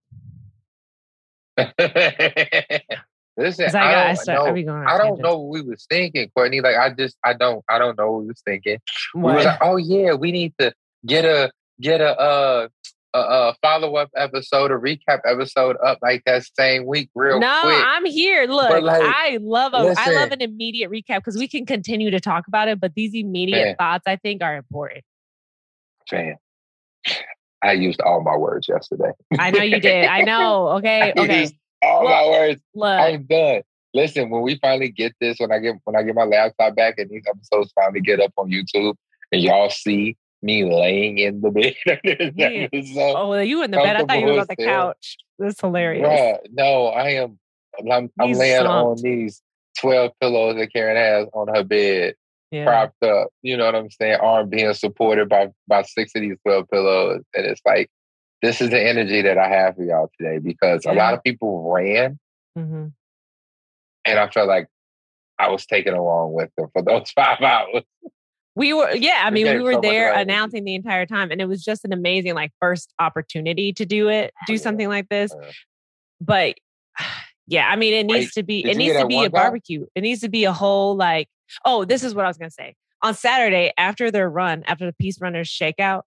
Listen, 3.36 3.74
I, 3.74 4.14
don't, 4.14 4.26
know, 4.66 4.74
I, 4.74 4.94
I 4.94 4.98
don't 4.98 5.20
know 5.20 5.38
what 5.38 5.48
we 5.50 5.62
was 5.62 5.86
thinking, 5.88 6.30
Courtney. 6.34 6.60
Like, 6.60 6.76
I 6.76 6.90
just, 6.90 7.16
I 7.24 7.32
don't, 7.32 7.64
I 7.70 7.78
don't 7.78 7.96
know 7.96 8.12
what 8.12 8.22
we 8.22 8.28
was 8.28 8.42
thinking. 8.44 8.78
What? 9.12 9.30
We 9.30 9.36
was 9.36 9.44
like, 9.46 9.58
oh 9.62 9.76
yeah, 9.76 10.14
we 10.14 10.32
need 10.32 10.52
to 10.58 10.74
get 11.06 11.24
a, 11.24 11.50
get 11.80 12.00
a, 12.00 12.18
uh, 12.18 12.68
a, 13.14 13.18
a 13.18 13.54
follow 13.62 13.96
up 13.96 14.10
episode, 14.16 14.70
a 14.70 14.74
recap 14.74 15.20
episode 15.24 15.76
up 15.84 15.98
like 16.02 16.22
that 16.26 16.44
same 16.58 16.86
week, 16.86 17.08
real 17.14 17.40
no, 17.40 17.60
quick. 17.62 17.82
I'm 17.82 18.04
here. 18.04 18.46
Look, 18.46 18.82
like, 18.82 19.02
I 19.02 19.38
love 19.40 19.72
a, 19.74 19.84
listen, 19.84 20.04
I 20.04 20.10
love 20.12 20.32
an 20.32 20.42
immediate 20.42 20.90
recap 20.90 21.18
because 21.18 21.36
we 21.36 21.48
can 21.48 21.64
continue 21.64 22.10
to 22.10 22.20
talk 22.20 22.46
about 22.46 22.68
it, 22.68 22.80
but 22.80 22.94
these 22.94 23.14
immediate 23.14 23.64
man, 23.64 23.76
thoughts 23.76 24.04
I 24.06 24.16
think 24.16 24.42
are 24.42 24.56
important. 24.56 25.04
Man, 26.12 26.36
I 27.62 27.72
used 27.72 28.00
all 28.00 28.22
my 28.22 28.36
words 28.36 28.68
yesterday. 28.68 29.12
I 29.38 29.50
know 29.50 29.62
you 29.62 29.80
did. 29.80 30.06
I 30.06 30.22
know. 30.24 30.68
Okay. 30.78 31.12
Okay 31.16 31.50
all 31.82 32.02
look, 32.02 32.10
my 32.10 32.26
words. 32.28 32.62
Look. 32.74 33.00
I'm 33.00 33.24
done. 33.24 33.62
Listen, 33.92 34.30
when 34.30 34.42
we 34.42 34.56
finally 34.56 34.88
get 34.88 35.14
this, 35.20 35.38
when 35.40 35.50
I 35.50 35.58
get 35.58 35.76
when 35.84 35.96
I 35.96 36.02
get 36.02 36.14
my 36.14 36.24
laptop 36.24 36.76
back 36.76 36.94
and 36.98 37.10
these 37.10 37.24
episodes 37.28 37.72
finally 37.74 38.00
get 38.00 38.20
up 38.20 38.32
on 38.36 38.50
YouTube 38.50 38.94
and 39.32 39.42
y'all 39.42 39.70
see 39.70 40.16
me 40.42 40.64
laying 40.64 41.18
in 41.18 41.40
the 41.40 41.50
bed. 41.50 41.74
oh, 42.96 43.34
you 43.38 43.62
in 43.62 43.70
the 43.70 43.76
bed? 43.78 43.96
I 43.96 44.04
thought 44.04 44.20
you 44.20 44.26
were 44.26 44.40
on 44.40 44.46
the 44.48 44.56
couch. 44.56 45.16
That's 45.38 45.60
hilarious. 45.60 46.06
Bruh, 46.06 46.38
no, 46.52 46.86
I 46.86 47.10
am. 47.10 47.38
I'm, 47.90 48.10
I'm 48.18 48.32
laying 48.32 48.60
slumped. 48.60 49.00
on 49.00 49.02
these 49.02 49.42
twelve 49.78 50.12
pillows 50.20 50.56
that 50.56 50.72
Karen 50.72 50.96
has 50.96 51.28
on 51.32 51.48
her 51.48 51.64
bed, 51.64 52.14
yeah. 52.50 52.64
propped 52.64 53.02
up. 53.02 53.28
You 53.42 53.56
know 53.56 53.66
what 53.66 53.74
I'm 53.74 53.90
saying? 53.90 54.18
Arm 54.20 54.48
being 54.48 54.72
supported 54.74 55.28
by 55.28 55.48
by 55.66 55.82
six 55.82 56.12
of 56.14 56.22
these 56.22 56.36
twelve 56.44 56.68
pillows, 56.70 57.22
and 57.34 57.46
it's 57.46 57.62
like 57.64 57.90
this 58.42 58.60
is 58.60 58.70
the 58.70 58.80
energy 58.80 59.22
that 59.22 59.38
I 59.38 59.48
have 59.48 59.76
for 59.76 59.84
y'all 59.84 60.10
today 60.18 60.38
because 60.38 60.84
a 60.86 60.92
lot 60.92 61.14
of 61.14 61.22
people 61.22 61.70
ran, 61.70 62.18
mm-hmm. 62.56 62.86
and 64.04 64.18
I 64.18 64.28
felt 64.30 64.48
like 64.48 64.68
I 65.38 65.48
was 65.48 65.66
taken 65.66 65.94
along 65.94 66.32
with 66.32 66.50
them 66.56 66.68
for 66.72 66.82
those 66.82 67.10
five 67.16 67.40
hours. 67.40 67.84
We 68.56 68.72
were, 68.72 68.90
yeah. 68.94 69.22
I 69.24 69.30
mean, 69.30 69.46
we 69.46 69.62
were 69.62 69.74
so 69.74 69.80
there 69.80 70.12
announcing 70.12 70.64
the 70.64 70.74
entire 70.74 71.06
time, 71.06 71.30
and 71.30 71.40
it 71.40 71.46
was 71.46 71.64
just 71.64 71.84
an 71.84 71.92
amazing, 71.92 72.34
like, 72.34 72.52
first 72.60 72.92
opportunity 72.98 73.72
to 73.74 73.86
do 73.86 74.08
it, 74.08 74.32
do 74.46 74.58
something 74.58 74.88
like 74.88 75.08
this. 75.08 75.32
But 76.20 76.56
yeah, 77.46 77.68
I 77.68 77.76
mean, 77.76 77.94
it 77.94 78.06
needs 78.06 78.26
Wait, 78.26 78.32
to 78.32 78.42
be, 78.42 78.68
it 78.68 78.76
needs 78.76 78.98
to 78.98 79.06
be 79.06 79.24
a 79.24 79.30
barbecue. 79.30 79.86
It 79.94 80.02
needs 80.02 80.20
to 80.20 80.28
be 80.28 80.44
a 80.44 80.52
whole, 80.52 80.96
like, 80.96 81.28
oh, 81.64 81.84
this 81.84 82.02
is 82.02 82.14
what 82.14 82.24
I 82.24 82.28
was 82.28 82.38
gonna 82.38 82.50
say. 82.50 82.74
On 83.02 83.14
Saturday, 83.14 83.72
after 83.78 84.10
their 84.10 84.28
run, 84.28 84.62
after 84.66 84.84
the 84.84 84.92
Peace 84.92 85.20
Runners 85.20 85.48
shakeout, 85.48 86.02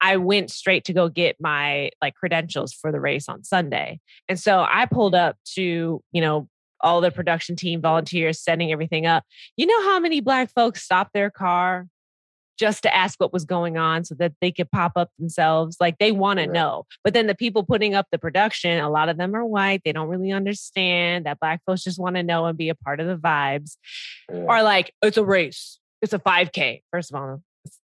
I 0.00 0.16
went 0.18 0.50
straight 0.50 0.84
to 0.84 0.92
go 0.92 1.08
get 1.08 1.36
my 1.40 1.90
like 2.02 2.14
credentials 2.14 2.72
for 2.72 2.92
the 2.92 3.00
race 3.00 3.28
on 3.28 3.44
Sunday. 3.44 4.00
And 4.28 4.38
so 4.38 4.66
I 4.68 4.86
pulled 4.86 5.14
up 5.14 5.36
to, 5.54 6.02
you 6.12 6.20
know, 6.20 6.48
all 6.80 7.00
the 7.00 7.10
production 7.10 7.56
team 7.56 7.80
volunteers 7.80 8.40
setting 8.40 8.70
everything 8.70 9.06
up. 9.06 9.24
You 9.56 9.66
know 9.66 9.82
how 9.84 9.98
many 9.98 10.20
black 10.20 10.50
folks 10.54 10.82
stopped 10.82 11.14
their 11.14 11.30
car 11.30 11.86
just 12.58 12.82
to 12.82 12.94
ask 12.94 13.20
what 13.20 13.32
was 13.32 13.44
going 13.44 13.76
on 13.76 14.04
so 14.04 14.14
that 14.14 14.32
they 14.40 14.50
could 14.50 14.70
pop 14.70 14.92
up 14.96 15.10
themselves. 15.18 15.76
Like 15.80 15.98
they 15.98 16.12
want 16.12 16.38
to 16.38 16.46
know. 16.46 16.84
But 17.04 17.12
then 17.14 17.26
the 17.26 17.34
people 17.34 17.64
putting 17.64 17.94
up 17.94 18.06
the 18.10 18.18
production, 18.18 18.78
a 18.80 18.90
lot 18.90 19.08
of 19.08 19.18
them 19.18 19.34
are 19.34 19.44
white. 19.44 19.82
They 19.84 19.92
don't 19.92 20.08
really 20.08 20.32
understand 20.32 21.26
that 21.26 21.40
black 21.40 21.60
folks 21.66 21.84
just 21.84 21.98
want 21.98 22.16
to 22.16 22.22
know 22.22 22.46
and 22.46 22.56
be 22.56 22.68
a 22.68 22.74
part 22.74 23.00
of 23.00 23.06
the 23.06 23.16
vibes. 23.16 23.76
Yeah. 24.30 24.44
Or 24.48 24.62
like, 24.62 24.92
it's 25.02 25.18
a 25.18 25.24
race. 25.24 25.78
It's 26.02 26.12
a 26.12 26.18
5K. 26.18 26.82
First 26.92 27.12
of 27.12 27.20
all, 27.20 27.42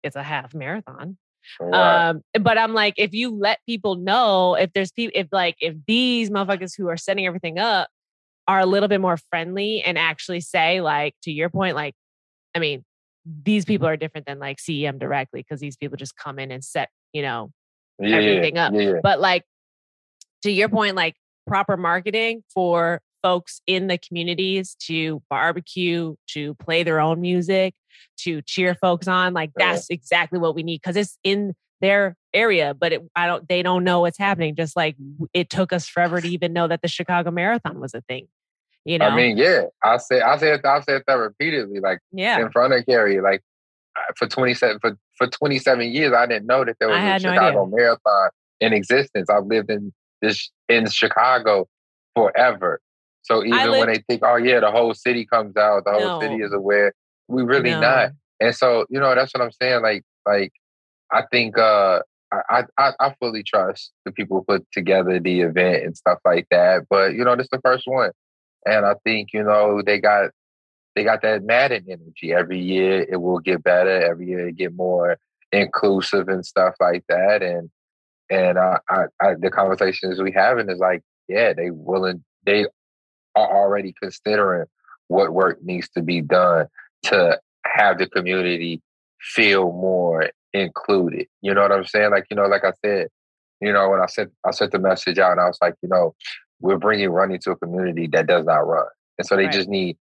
it's 0.03 0.17
a 0.17 0.23
half 0.23 0.55
marathon. 0.55 1.19
Right. 1.61 2.09
Um, 2.09 2.23
but 2.41 2.59
I'm 2.59 2.75
like, 2.75 2.95
if 2.97 3.13
you 3.13 3.35
let 3.35 3.59
people 3.67 3.97
know, 3.97 4.55
if 4.55 4.73
there's 4.73 4.93
people, 4.93 5.13
if 5.15 5.29
like, 5.33 5.57
if 5.61 5.75
these 5.87 6.31
motherfuckers 6.31 6.73
who 6.77 6.89
are 6.89 6.97
setting 6.97 7.27
everything 7.27 7.59
up 7.59 7.89
are 8.47 8.61
a 8.61 8.67
little 8.67 8.89
bit 8.89 9.01
more 9.01 9.17
friendly 9.31 9.83
and 9.83 9.99
actually 9.99 10.41
say, 10.41 10.81
like, 10.81 11.15
to 11.23 11.33
your 11.33 11.51
point, 11.51 11.77
like, 11.77 11.95
I 12.55 12.59
mean, 12.59 12.85
these 13.45 13.65
people 13.65 13.87
are 13.89 13.97
different 13.97 14.27
than 14.27 14.39
like 14.39 14.59
CEM 14.59 14.99
directly 14.99 15.41
because 15.41 15.61
these 15.61 15.77
people 15.77 15.97
just 15.97 16.17
come 16.17 16.39
in 16.39 16.51
and 16.51 16.63
set, 16.63 16.91
you 17.13 17.23
know, 17.23 17.51
yeah, 17.99 18.17
everything 18.17 18.59
up. 18.59 18.73
Yeah. 18.75 19.01
But 19.03 19.21
like, 19.21 19.45
to 20.43 20.51
your 20.51 20.69
point, 20.69 20.95
like 20.95 21.17
proper 21.47 21.77
marketing 21.77 22.43
for 22.53 23.01
folks 23.25 23.63
in 23.67 23.87
the 23.87 23.97
communities 23.97 24.77
to 24.81 25.23
barbecue, 25.31 26.15
to 26.29 26.55
play 26.57 26.83
their 26.83 27.01
own 27.01 27.23
music, 27.23 27.75
to 28.19 28.43
cheer 28.43 28.75
folks 28.75 29.09
on. 29.09 29.33
Like 29.33 29.51
that's 29.57 29.89
exactly 29.89 30.39
what 30.39 30.55
we 30.55 30.63
need 30.63 30.83
because 30.83 30.97
it's 30.97 31.19
in 31.25 31.55
their 31.81 32.17
area, 32.35 32.75
but 32.75 32.93
it, 32.93 33.03
I 33.17 33.27
don't. 33.27 33.49
They 33.49 33.63
don't 33.63 33.83
know 33.83 34.01
what's 34.01 34.19
happening. 34.19 34.55
Just 34.55 34.77
like 34.77 34.97
it 35.33 35.49
took 35.49 35.73
us 35.73 35.89
forever 35.89 36.21
to 36.21 36.29
even 36.29 36.53
know 36.53 36.69
that 36.69 36.83
the 36.83 36.89
Chicago 36.89 37.31
Marathon 37.31 37.81
was 37.81 37.95
a 37.95 38.03
thing. 38.03 38.29
You 38.85 38.99
know. 38.99 39.07
I 39.07 39.17
mean, 39.17 39.39
yeah, 39.39 39.63
I 39.83 39.97
say 39.97 40.21
I 40.21 40.37
said 40.37 40.61
I 40.65 40.81
said 40.83 41.03
that 41.07 41.15
repeatedly, 41.15 41.81
like 41.81 42.01
yeah, 42.13 42.39
in 42.41 42.51
front 42.51 42.75
of 42.75 42.85
Gary, 42.87 43.21
like 43.21 43.43
for 44.17 44.29
twenty 44.29 44.55
seven 44.55 44.79
for 44.81 44.97
for 45.17 45.27
twenty 45.29 45.59
seven 45.59 45.91
years, 45.91 46.13
I 46.13 46.27
didn't 46.27 46.47
know 46.47 46.65
that 46.65 46.77
there 46.79 46.89
was 46.89 46.99
a 46.99 47.19
Chicago 47.19 47.65
no 47.65 47.67
Marathon 47.67 48.31
in 48.61 48.73
existence. 48.73 49.31
I've 49.31 49.47
lived 49.47 49.71
in 49.71 49.93
this 50.21 50.51
in 50.69 50.89
Chicago 50.89 51.69
forever. 52.15 52.81
So 53.25 53.45
even 53.45 53.71
when 53.71 53.89
they 53.89 54.03
think, 54.09 54.23
oh 54.25 54.37
yeah, 54.37 54.61
the 54.61 54.71
whole 54.71 54.95
city 54.95 55.25
comes 55.25 55.57
out, 55.57 55.85
the 55.85 55.93
whole 55.93 56.01
no. 56.01 56.21
city 56.21 56.43
is 56.43 56.53
aware, 56.53 56.93
we 57.27 57.43
really 57.43 57.71
no. 57.71 57.81
not. 57.81 58.11
And 58.41 58.55
so, 58.55 58.87
you 58.91 59.01
know, 59.01 59.15
that's 59.15 59.33
what 59.35 59.43
I'm 59.43 59.53
saying. 59.53 59.83
Like, 59.83 60.03
like 60.27 60.53
I 61.11 61.23
think 61.31 61.59
uh 61.59 62.01
I, 62.33 62.65
I 62.79 62.93
I 63.01 63.15
fully 63.21 63.43
trust 63.43 63.93
the 64.05 64.13
people 64.13 64.39
who 64.39 64.55
put 64.57 64.67
together 64.73 65.19
the 65.19 65.41
event 65.41 65.85
and 65.85 65.97
stuff 65.97 66.19
like 66.25 66.47
that. 66.51 66.83
But 66.91 67.15
you 67.15 67.25
know, 67.25 67.35
this 67.37 67.45
is 67.45 67.51
the 67.51 67.61
first 67.65 67.87
one. 67.87 68.11
And 68.67 68.87
I 68.87 68.95
think, 69.05 69.31
you 69.33 69.43
know, 69.43 69.83
they 69.85 70.01
got 70.01 70.31
they 70.95 71.05
got 71.05 71.23
that 71.23 71.45
Madden 71.45 71.87
energy. 71.89 72.33
Every 72.33 72.61
year 72.61 73.07
it 73.11 73.17
will 73.17 73.39
get 73.39 73.65
better. 73.65 74.03
Every 74.03 74.29
year 74.29 74.49
it 74.49 74.57
get 74.57 74.75
more 74.75 75.17
inclusive 75.53 76.29
and 76.29 76.45
stuff 76.45 76.75
like 76.81 77.05
that. 77.09 77.43
And 77.43 77.71
and 78.31 78.59
uh, 78.59 78.79
I, 78.89 79.05
I, 79.21 79.35
the 79.39 79.51
conversations 79.51 80.21
we 80.21 80.33
having 80.33 80.71
is 80.71 80.79
like, 80.79 81.03
yeah, 81.29 81.53
they 81.53 81.71
willing, 81.71 82.25
they 82.45 82.67
are 83.37 83.49
already 83.49 83.95
considering 84.01 84.67
what 85.09 85.33
work 85.33 85.63
needs 85.63 85.89
to 85.91 86.03
be 86.03 86.21
done 86.21 86.67
to 87.05 87.39
have 87.67 87.99
the 87.99 88.07
community 88.09 88.81
feel 89.21 89.73
more 89.73 90.31
included. 90.53 91.27
You 91.43 91.55
know 91.55 91.63
what 91.63 91.73
I'm 91.73 91.85
saying? 91.85 92.11
Like, 92.11 92.27
you 92.31 92.37
know, 92.37 92.47
like 92.47 92.65
I 92.65 92.73
said, 92.85 93.09
you 93.61 93.73
know, 93.73 93.91
when 93.91 94.01
I 94.01 94.07
sent 94.07 94.33
I 94.45 94.51
sent 94.51 94.73
the 94.73 94.79
message 94.79 95.19
out, 95.19 95.33
and 95.33 95.41
I 95.41 95.47
was 95.47 95.59
like, 95.61 95.75
you 95.83 95.89
know, 95.89 96.15
we're 96.61 96.79
bringing 96.79 97.11
running 97.11 97.41
to 97.41 97.53
a 97.53 97.57
community 97.57 98.07
that 98.09 98.27
does 98.27 98.45
not 98.45 98.67
run, 98.67 98.87
and 99.19 99.27
so 99.27 99.37
they 99.37 99.45
right. 99.45 99.53
just 99.53 99.69
need, 99.69 99.97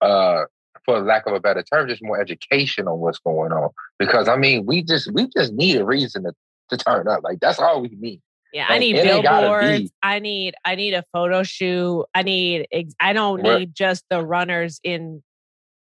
uh, 0.00 0.44
for 0.84 1.00
lack 1.00 1.26
of 1.26 1.34
a 1.34 1.40
better 1.40 1.62
term, 1.62 1.88
just 1.88 2.02
more 2.02 2.20
education 2.20 2.86
on 2.88 2.98
what's 3.00 3.18
going 3.18 3.52
on. 3.52 3.70
Because 3.98 4.28
I 4.28 4.36
mean, 4.36 4.66
we 4.66 4.82
just 4.82 5.10
we 5.12 5.28
just 5.28 5.52
need 5.52 5.76
a 5.76 5.84
reason 5.84 6.24
to 6.24 6.32
to 6.70 6.76
turn 6.76 7.08
up. 7.08 7.22
Like 7.22 7.40
that's 7.40 7.58
all 7.58 7.80
we 7.80 7.88
need. 7.98 8.20
Yeah, 8.52 8.66
like, 8.68 8.76
I 8.76 8.78
need 8.78 8.96
billboards. 8.96 9.90
I 10.02 10.18
need 10.18 10.54
I 10.64 10.74
need 10.74 10.94
a 10.94 11.04
photo 11.12 11.42
shoot. 11.42 12.04
I 12.14 12.22
need 12.22 12.66
I 13.00 13.12
don't 13.12 13.42
need 13.42 13.74
just 13.74 14.04
the 14.10 14.22
runners 14.22 14.80
in. 14.84 15.22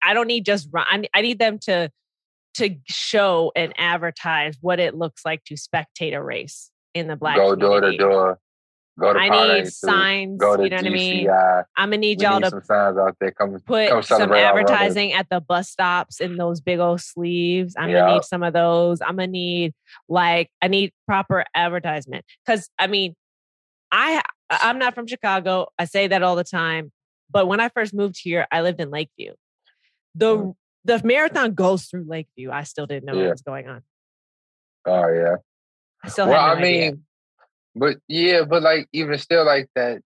I 0.03 0.15
don't 0.15 0.27
need 0.27 0.45
just 0.45 0.69
run. 0.73 0.87
I, 0.89 1.05
I 1.13 1.21
need 1.21 1.39
them 1.39 1.59
to 1.63 1.91
to 2.55 2.77
show 2.89 3.53
and 3.55 3.73
advertise 3.77 4.57
what 4.61 4.81
it 4.81 4.95
looks 4.95 5.25
like 5.25 5.43
to 5.45 5.55
spectate 5.55 6.15
a 6.15 6.23
race 6.23 6.71
in 6.95 7.09
the 7.09 7.17
black. 7.17 7.37
Go 7.37 7.55
door 7.55 7.81
to 7.81 7.97
door. 7.97 8.39
Go 8.99 9.13
to 9.13 9.19
I 9.19 9.59
need 9.59 9.73
signs. 9.73 10.39
Go 10.39 10.57
to 10.57 10.63
you 10.63 10.71
know 10.71 10.77
what 10.77 10.87
I 10.87 10.91
mean? 10.91 11.29
I'm 11.77 11.91
gonna 11.91 11.97
need 11.97 12.23
y'all 12.23 12.39
need 12.39 12.45
to 12.45 12.51
some 12.51 12.63
signs 12.63 12.97
out 12.97 13.17
there. 13.19 13.33
Come 13.33 13.59
put 13.67 13.89
come 13.89 14.03
some 14.03 14.33
advertising 14.33 15.13
at 15.13 15.29
the 15.29 15.41
bus 15.41 15.69
stops 15.69 16.21
in 16.21 16.37
those 16.37 16.61
big 16.61 16.79
old 16.79 17.01
sleeves. 17.01 17.75
I'm 17.77 17.91
gonna 17.91 18.15
need 18.15 18.25
some 18.25 18.45
of 18.45 18.53
those. 18.53 19.01
I'm 19.01 19.17
gonna 19.17 19.27
need 19.27 19.75
like 20.09 20.49
I 20.63 20.69
need 20.69 20.93
proper 21.07 21.45
advertisement 21.57 22.25
because 22.47 22.71
I 22.79 22.87
mean, 22.87 23.17
I 23.91 24.23
I'm 24.49 24.79
not 24.79 24.95
from 24.95 25.09
Chicago. 25.09 25.67
I 25.77 25.87
say 25.87 26.07
that 26.07 26.23
all 26.23 26.37
the 26.37 26.45
time. 26.45 26.93
But 27.31 27.49
when 27.49 27.59
I 27.59 27.71
first 27.71 27.95
moved 27.95 28.21
here, 28.23 28.47
I 28.53 28.63
lived 28.63 28.81
in 28.81 28.91
Lakeview. 28.91 29.33
The 30.15 30.37
mm. 30.37 30.55
the 30.85 31.01
marathon 31.03 31.55
goes 31.55 31.87
through 31.87 32.05
Lakeview. 32.07 32.53
I 32.53 32.63
still 32.63 32.87
didn't 32.87 33.07
know 33.07 33.15
yeah. 33.15 33.23
what 33.23 33.31
was 33.33 33.43
going 33.43 33.69
on. 33.69 33.83
Oh 34.87 35.09
yeah. 35.09 35.37
I 36.05 36.09
still 36.09 36.29
well, 36.29 36.47
no 36.47 36.61
I 36.61 36.63
mean, 36.63 36.83
idea. 36.83 36.93
But 37.75 37.97
yeah, 38.09 38.43
but 38.45 38.63
like 38.63 38.89
even 38.93 39.19
still 39.19 39.45
like 39.45 39.69
that 39.75 40.01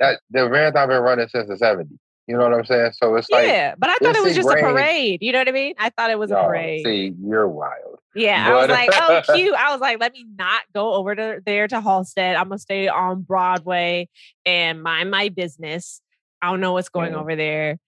that 0.00 0.20
the 0.30 0.48
rant 0.48 0.76
I've 0.76 0.88
been 0.88 1.02
running 1.02 1.28
since 1.28 1.48
the 1.48 1.54
70s. 1.54 1.88
You 2.26 2.36
know 2.36 2.42
what 2.42 2.54
I'm 2.54 2.64
saying? 2.64 2.92
So 3.00 3.14
it's 3.14 3.30
like 3.30 3.46
Yeah, 3.46 3.74
but 3.78 3.88
I 3.88 3.96
thought 3.96 4.16
it 4.16 4.22
was 4.22 4.34
just 4.34 4.48
a 4.48 4.56
parade. 4.56 5.22
You 5.22 5.32
know 5.32 5.38
what 5.38 5.48
I 5.48 5.52
mean? 5.52 5.74
I 5.78 5.90
thought 5.90 6.10
it 6.10 6.18
was 6.18 6.30
a 6.30 6.34
parade. 6.34 6.84
See, 6.84 7.14
you're 7.22 7.48
wild. 7.48 8.00
Yeah, 8.16 8.48
but, 8.48 8.56
I 8.56 8.60
was 8.60 8.68
like, 8.70 8.90
oh, 8.94 9.22
cute. 9.34 9.54
I 9.54 9.72
was 9.72 9.80
like, 9.80 10.00
let 10.00 10.12
me 10.12 10.24
not 10.36 10.62
go 10.74 10.94
over 10.94 11.14
to 11.14 11.40
there 11.44 11.68
to 11.68 11.80
Halsted. 11.80 12.36
I'm 12.36 12.48
gonna 12.48 12.58
stay 12.58 12.88
on 12.88 13.22
Broadway 13.22 14.08
and 14.44 14.82
mind 14.82 15.10
my 15.10 15.28
business. 15.28 16.00
I 16.42 16.50
don't 16.50 16.60
know 16.60 16.72
what's 16.72 16.88
going 16.88 17.12
mm. 17.12 17.20
over 17.20 17.36
there. 17.36 17.78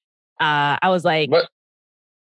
Uh, 0.41 0.79
I 0.81 0.91
was 0.91 1.05
like, 1.05 1.31
but, 1.31 1.49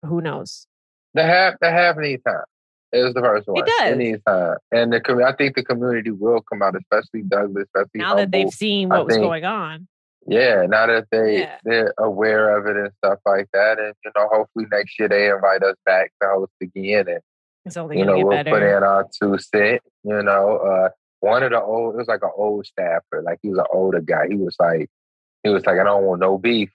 who 0.03 0.21
knows? 0.21 0.65
The 1.13 1.23
half, 1.23 1.55
the 1.61 1.69
half 1.69 1.97
needs 1.97 2.23
time. 2.23 2.43
It 2.91 3.03
was 3.03 3.13
the 3.13 3.21
first 3.21 3.47
one. 3.47 3.57
It 3.57 3.65
does. 3.65 3.93
Anytime. 3.93 4.57
And 4.71 4.91
the 4.91 5.25
I 5.25 5.33
think 5.35 5.55
the 5.55 5.63
community 5.63 6.11
will 6.11 6.41
come 6.41 6.61
out, 6.61 6.75
especially 6.75 7.21
Douglas, 7.23 7.67
especially 7.67 7.99
now 7.99 8.15
that 8.15 8.31
they've 8.31 8.49
seen 8.49 8.89
what 8.89 8.99
I 8.99 9.03
was 9.03 9.13
think, 9.13 9.23
going 9.23 9.45
on. 9.45 9.87
Yeah, 10.27 10.65
now 10.67 10.87
that 10.87 11.07
they 11.11 11.39
yeah. 11.39 11.57
they're 11.63 11.93
aware 11.97 12.57
of 12.57 12.67
it 12.67 12.77
and 12.77 12.91
stuff 12.97 13.19
like 13.25 13.47
that, 13.53 13.79
and 13.79 13.93
you 14.05 14.11
know, 14.15 14.27
hopefully 14.31 14.65
next 14.71 14.99
year 14.99 15.07
they 15.07 15.29
invite 15.29 15.63
us 15.63 15.75
back 15.85 16.11
to 16.21 16.27
host 16.27 16.51
again, 16.61 17.07
and 17.07 17.21
it's 17.65 17.77
only 17.77 17.97
you 17.97 18.05
know 18.05 18.17
we'll 18.17 18.29
better. 18.29 18.51
put 18.51 18.61
in 18.61 18.83
our 18.83 19.07
two 19.19 19.37
cent. 19.39 19.81
You 20.03 20.21
know, 20.21 20.57
uh, 20.57 20.89
one 21.21 21.43
of 21.43 21.51
the 21.51 21.61
old 21.61 21.95
it 21.95 21.97
was 21.97 22.07
like 22.07 22.23
an 22.23 22.31
old 22.35 22.65
staffer, 22.65 23.23
like 23.23 23.39
he 23.41 23.49
was 23.49 23.59
an 23.59 23.65
older 23.71 24.01
guy. 24.01 24.27
He 24.29 24.35
was 24.35 24.55
like, 24.59 24.89
he 25.43 25.49
was 25.49 25.65
like, 25.65 25.79
I 25.79 25.83
don't 25.83 26.03
want 26.03 26.19
no 26.19 26.37
beef. 26.37 26.71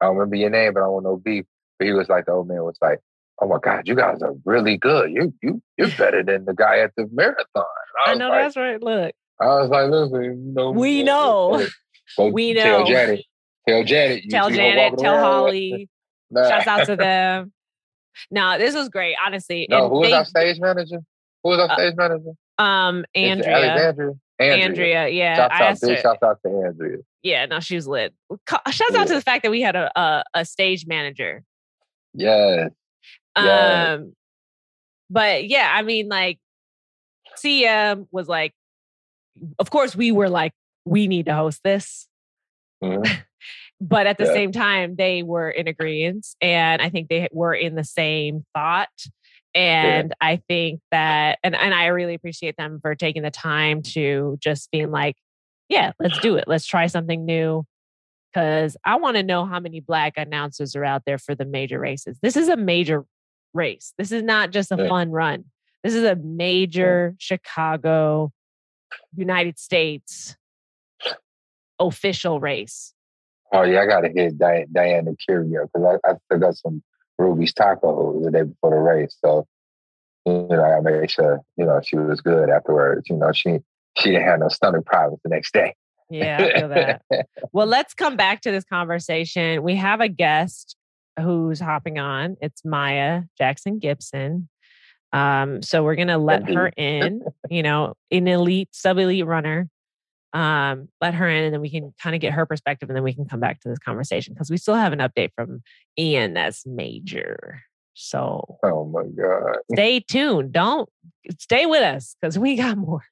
I 0.00 0.06
don't 0.06 0.16
remember 0.16 0.36
your 0.36 0.50
name, 0.50 0.74
but 0.74 0.80
I 0.80 0.84
don't 0.84 0.92
want 0.92 1.04
no 1.04 1.16
beef. 1.16 1.46
But 1.78 1.86
he 1.86 1.92
was 1.92 2.08
like, 2.08 2.26
the 2.26 2.32
old 2.32 2.48
man 2.48 2.62
was 2.62 2.78
like, 2.80 3.00
oh 3.40 3.48
my 3.48 3.58
God, 3.62 3.86
you 3.86 3.94
guys 3.94 4.22
are 4.22 4.34
really 4.44 4.76
good. 4.76 5.10
You 5.10 5.34
you 5.42 5.62
you're 5.76 5.90
better 5.96 6.22
than 6.22 6.44
the 6.44 6.54
guy 6.54 6.78
at 6.78 6.92
the 6.96 7.08
marathon. 7.12 7.64
I, 8.06 8.12
I 8.12 8.14
know 8.14 8.28
like, 8.28 8.42
that's 8.42 8.56
right. 8.56 8.82
Look. 8.82 9.14
I 9.40 9.46
was 9.46 9.70
like, 9.70 9.90
listen, 9.90 10.46
you 10.46 10.52
know, 10.54 10.70
we 10.70 11.02
know. 11.02 11.66
Go 12.16 12.28
we 12.32 12.52
know. 12.52 12.62
Tell 12.62 12.84
Janet. 12.86 13.24
Tell 13.68 13.84
Janet. 13.84 14.24
tell 14.30 14.50
Janet. 14.50 14.98
Tell 14.98 15.18
Holly. 15.18 15.88
Nah. 16.30 16.48
Shouts 16.48 16.66
out 16.66 16.86
to 16.86 16.96
them. 16.96 17.52
No, 18.30 18.58
this 18.58 18.74
was 18.74 18.88
great, 18.88 19.16
honestly. 19.24 19.66
No, 19.68 19.84
and 19.84 19.92
who 19.92 20.00
was 20.00 20.08
they, 20.08 20.14
our 20.14 20.24
stage 20.24 20.60
manager? 20.60 20.98
Who 21.42 21.50
was 21.50 21.58
our 21.58 21.70
uh, 21.70 21.76
stage 21.76 21.94
manager? 21.96 22.30
Um, 22.58 23.04
Andrea. 23.14 23.56
Alexandria. 23.56 24.12
Andrea. 24.38 24.64
Andrea, 24.64 25.08
yeah. 25.08 25.36
Shouts 25.36 25.60
out, 25.60 25.88
big 25.88 25.98
shouts 26.00 26.22
out 26.22 26.38
to 26.44 26.48
Andrea. 26.66 26.98
Yeah, 27.22 27.46
no, 27.46 27.60
she 27.60 27.76
was 27.76 27.86
lit. 27.88 28.14
Shouts 28.48 28.80
yeah. 28.92 29.00
out 29.00 29.06
to 29.08 29.14
the 29.14 29.20
fact 29.20 29.42
that 29.42 29.50
we 29.50 29.60
had 29.60 29.76
a, 29.76 29.98
a, 29.98 30.24
a 30.34 30.44
stage 30.44 30.86
manager. 30.86 31.44
Yes. 32.14 32.70
Yeah. 33.36 33.94
Um, 33.94 34.14
but 35.10 35.48
yeah, 35.48 35.70
I 35.72 35.82
mean, 35.82 36.08
like, 36.08 36.38
CM 37.38 38.06
was 38.10 38.28
like, 38.28 38.52
of 39.58 39.70
course, 39.70 39.96
we 39.96 40.12
were 40.12 40.28
like, 40.28 40.52
we 40.84 41.08
need 41.08 41.26
to 41.26 41.34
host 41.34 41.60
this. 41.64 42.08
Mm-hmm. 42.82 43.12
but 43.80 44.06
at 44.06 44.18
the 44.18 44.24
yeah. 44.24 44.32
same 44.32 44.52
time, 44.52 44.96
they 44.96 45.22
were 45.22 45.50
in 45.50 45.68
agreement. 45.68 46.26
And 46.40 46.80
I 46.80 46.90
think 46.90 47.08
they 47.08 47.28
were 47.32 47.54
in 47.54 47.74
the 47.74 47.84
same 47.84 48.44
thought. 48.54 48.88
And 49.54 50.08
yeah. 50.20 50.28
I 50.28 50.40
think 50.48 50.80
that, 50.90 51.38
and, 51.42 51.54
and 51.54 51.72
I 51.72 51.86
really 51.86 52.14
appreciate 52.14 52.56
them 52.56 52.80
for 52.80 52.94
taking 52.94 53.22
the 53.22 53.30
time 53.30 53.82
to 53.94 54.36
just 54.40 54.70
being 54.70 54.90
like, 54.90 55.16
yeah, 55.68 55.92
let's 55.98 56.18
do 56.18 56.36
it. 56.36 56.44
Let's 56.46 56.66
try 56.66 56.86
something 56.88 57.24
new 57.24 57.64
because 58.32 58.76
I 58.84 58.96
want 58.96 59.16
to 59.16 59.22
know 59.22 59.46
how 59.46 59.60
many 59.60 59.80
black 59.80 60.14
announcers 60.16 60.74
are 60.74 60.84
out 60.84 61.02
there 61.06 61.18
for 61.18 61.34
the 61.34 61.44
major 61.44 61.78
races. 61.78 62.18
This 62.20 62.36
is 62.36 62.48
a 62.48 62.56
major 62.56 63.04
race. 63.54 63.94
This 63.96 64.12
is 64.12 64.22
not 64.22 64.50
just 64.50 64.72
a 64.72 64.88
fun 64.88 65.10
run. 65.10 65.44
This 65.82 65.94
is 65.94 66.04
a 66.04 66.16
major. 66.16 67.14
Chicago, 67.18 68.32
United 69.16 69.58
States 69.58 70.36
official 71.78 72.40
race. 72.40 72.94
Oh 73.52 73.62
yeah, 73.62 73.82
I 73.82 73.86
gotta 73.86 74.08
hit 74.08 74.38
Diana, 74.38 74.66
Diana 74.72 75.10
Curio 75.24 75.68
because 75.72 76.00
I, 76.04 76.10
I 76.10 76.14
still 76.24 76.38
got 76.38 76.56
some 76.56 76.82
Ruby's 77.18 77.52
tacos 77.52 78.24
the 78.24 78.30
day 78.30 78.42
before 78.42 78.70
the 78.70 78.76
race. 78.76 79.16
So 79.24 79.46
you 80.26 80.46
know, 80.50 80.62
I 80.62 80.80
made 80.80 81.10
sure 81.10 81.40
you 81.56 81.64
know 81.64 81.80
she 81.84 81.96
was 81.96 82.20
good 82.20 82.50
afterwards. 82.50 83.08
You 83.08 83.16
know, 83.16 83.32
she 83.32 83.58
she 83.98 84.10
didn't 84.10 84.26
have 84.26 84.40
no 84.40 84.48
stomach 84.48 84.86
problems 84.86 85.20
the 85.22 85.30
next 85.30 85.52
day. 85.52 85.74
Yeah, 86.10 86.38
I 86.38 86.58
feel 86.58 86.68
that. 86.68 87.02
well, 87.52 87.66
let's 87.66 87.94
come 87.94 88.16
back 88.16 88.40
to 88.42 88.50
this 88.50 88.64
conversation. 88.64 89.62
We 89.62 89.76
have 89.76 90.00
a 90.00 90.08
guest 90.08 90.76
who's 91.20 91.60
hopping 91.60 91.98
on. 91.98 92.36
It's 92.40 92.64
Maya 92.64 93.22
Jackson 93.38 93.78
Gibson. 93.78 94.48
Um, 95.12 95.62
so 95.62 95.84
we're 95.84 95.94
gonna 95.94 96.18
let 96.18 96.48
her 96.50 96.68
in, 96.76 97.22
you 97.48 97.62
know, 97.62 97.94
an 98.10 98.26
elite, 98.26 98.68
sub 98.72 98.98
elite 98.98 99.26
runner. 99.26 99.68
Um, 100.32 100.88
let 101.00 101.14
her 101.14 101.28
in 101.28 101.44
and 101.44 101.54
then 101.54 101.60
we 101.60 101.70
can 101.70 101.94
kind 102.02 102.16
of 102.16 102.20
get 102.20 102.32
her 102.32 102.44
perspective 102.44 102.90
and 102.90 102.96
then 102.96 103.04
we 103.04 103.14
can 103.14 103.24
come 103.24 103.38
back 103.38 103.60
to 103.60 103.68
this 103.68 103.78
conversation 103.78 104.34
because 104.34 104.50
we 104.50 104.56
still 104.56 104.74
have 104.74 104.92
an 104.92 104.98
update 104.98 105.30
from 105.36 105.62
Ian 105.96 106.34
that's 106.34 106.66
major. 106.66 107.60
So 107.94 108.58
Oh 108.64 108.84
my 108.84 109.04
God. 109.04 109.58
Stay 109.72 110.00
tuned. 110.00 110.52
Don't 110.52 110.88
stay 111.38 111.66
with 111.66 111.82
us 111.82 112.16
because 112.20 112.36
we 112.36 112.56
got 112.56 112.76
more. 112.76 113.04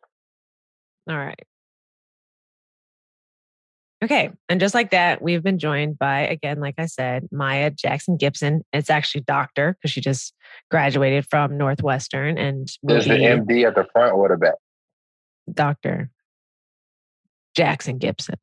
All 1.08 1.16
right. 1.16 1.46
Okay. 4.02 4.30
And 4.48 4.58
just 4.58 4.74
like 4.74 4.90
that, 4.90 5.22
we've 5.22 5.42
been 5.42 5.58
joined 5.58 5.96
by, 5.98 6.20
again, 6.20 6.58
like 6.58 6.74
I 6.76 6.86
said, 6.86 7.28
Maya 7.30 7.70
Jackson 7.70 8.16
Gibson. 8.16 8.64
It's 8.72 8.90
actually 8.90 9.20
doctor 9.22 9.76
because 9.78 9.92
she 9.92 10.00
just 10.00 10.34
graduated 10.70 11.26
from 11.30 11.56
Northwestern 11.56 12.36
and 12.36 12.68
There's 12.82 13.04
the 13.04 13.12
MD 13.12 13.66
at 13.66 13.76
the 13.76 13.86
front 13.92 14.14
or 14.14 14.28
the 14.28 14.36
back? 14.36 14.54
Dr. 15.52 16.10
Jackson 17.54 17.98
Gibson. 17.98 18.36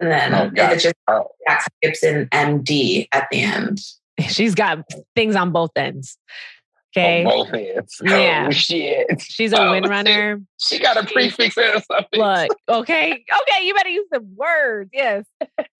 And 0.00 0.10
then 0.10 0.34
Oh, 0.34 0.50
if 0.54 0.72
it's 0.72 0.82
just 0.84 0.94
Oh, 1.06 1.26
Jackson 1.46 1.72
Gibson 1.82 2.28
MD 2.32 3.08
at 3.12 3.26
the 3.30 3.42
end. 3.42 3.80
She's 4.28 4.54
got 4.54 4.84
things 5.14 5.36
on 5.36 5.52
both 5.52 5.70
ends. 5.76 6.16
Okay. 6.98 7.24
on 7.24 7.30
both 7.30 7.52
ends. 7.54 8.00
Yeah. 8.04 8.46
Oh, 8.48 8.50
shit. 8.50 9.20
She's 9.22 9.52
a 9.52 9.60
Oh, 9.60 9.70
wind 9.72 9.84
shit. 9.86 9.90
runner. 9.90 10.40
She 10.58 10.78
got 10.78 10.96
a 10.96 11.04
prefix 11.06 11.56
and 11.56 11.82
something. 11.84 12.20
Look, 12.20 12.50
okay. 12.68 13.12
Okay, 13.12 13.66
you 13.66 13.74
better 13.74 13.88
use 13.88 14.06
the 14.10 14.20
words. 14.20 14.90
Yes. 14.92 15.24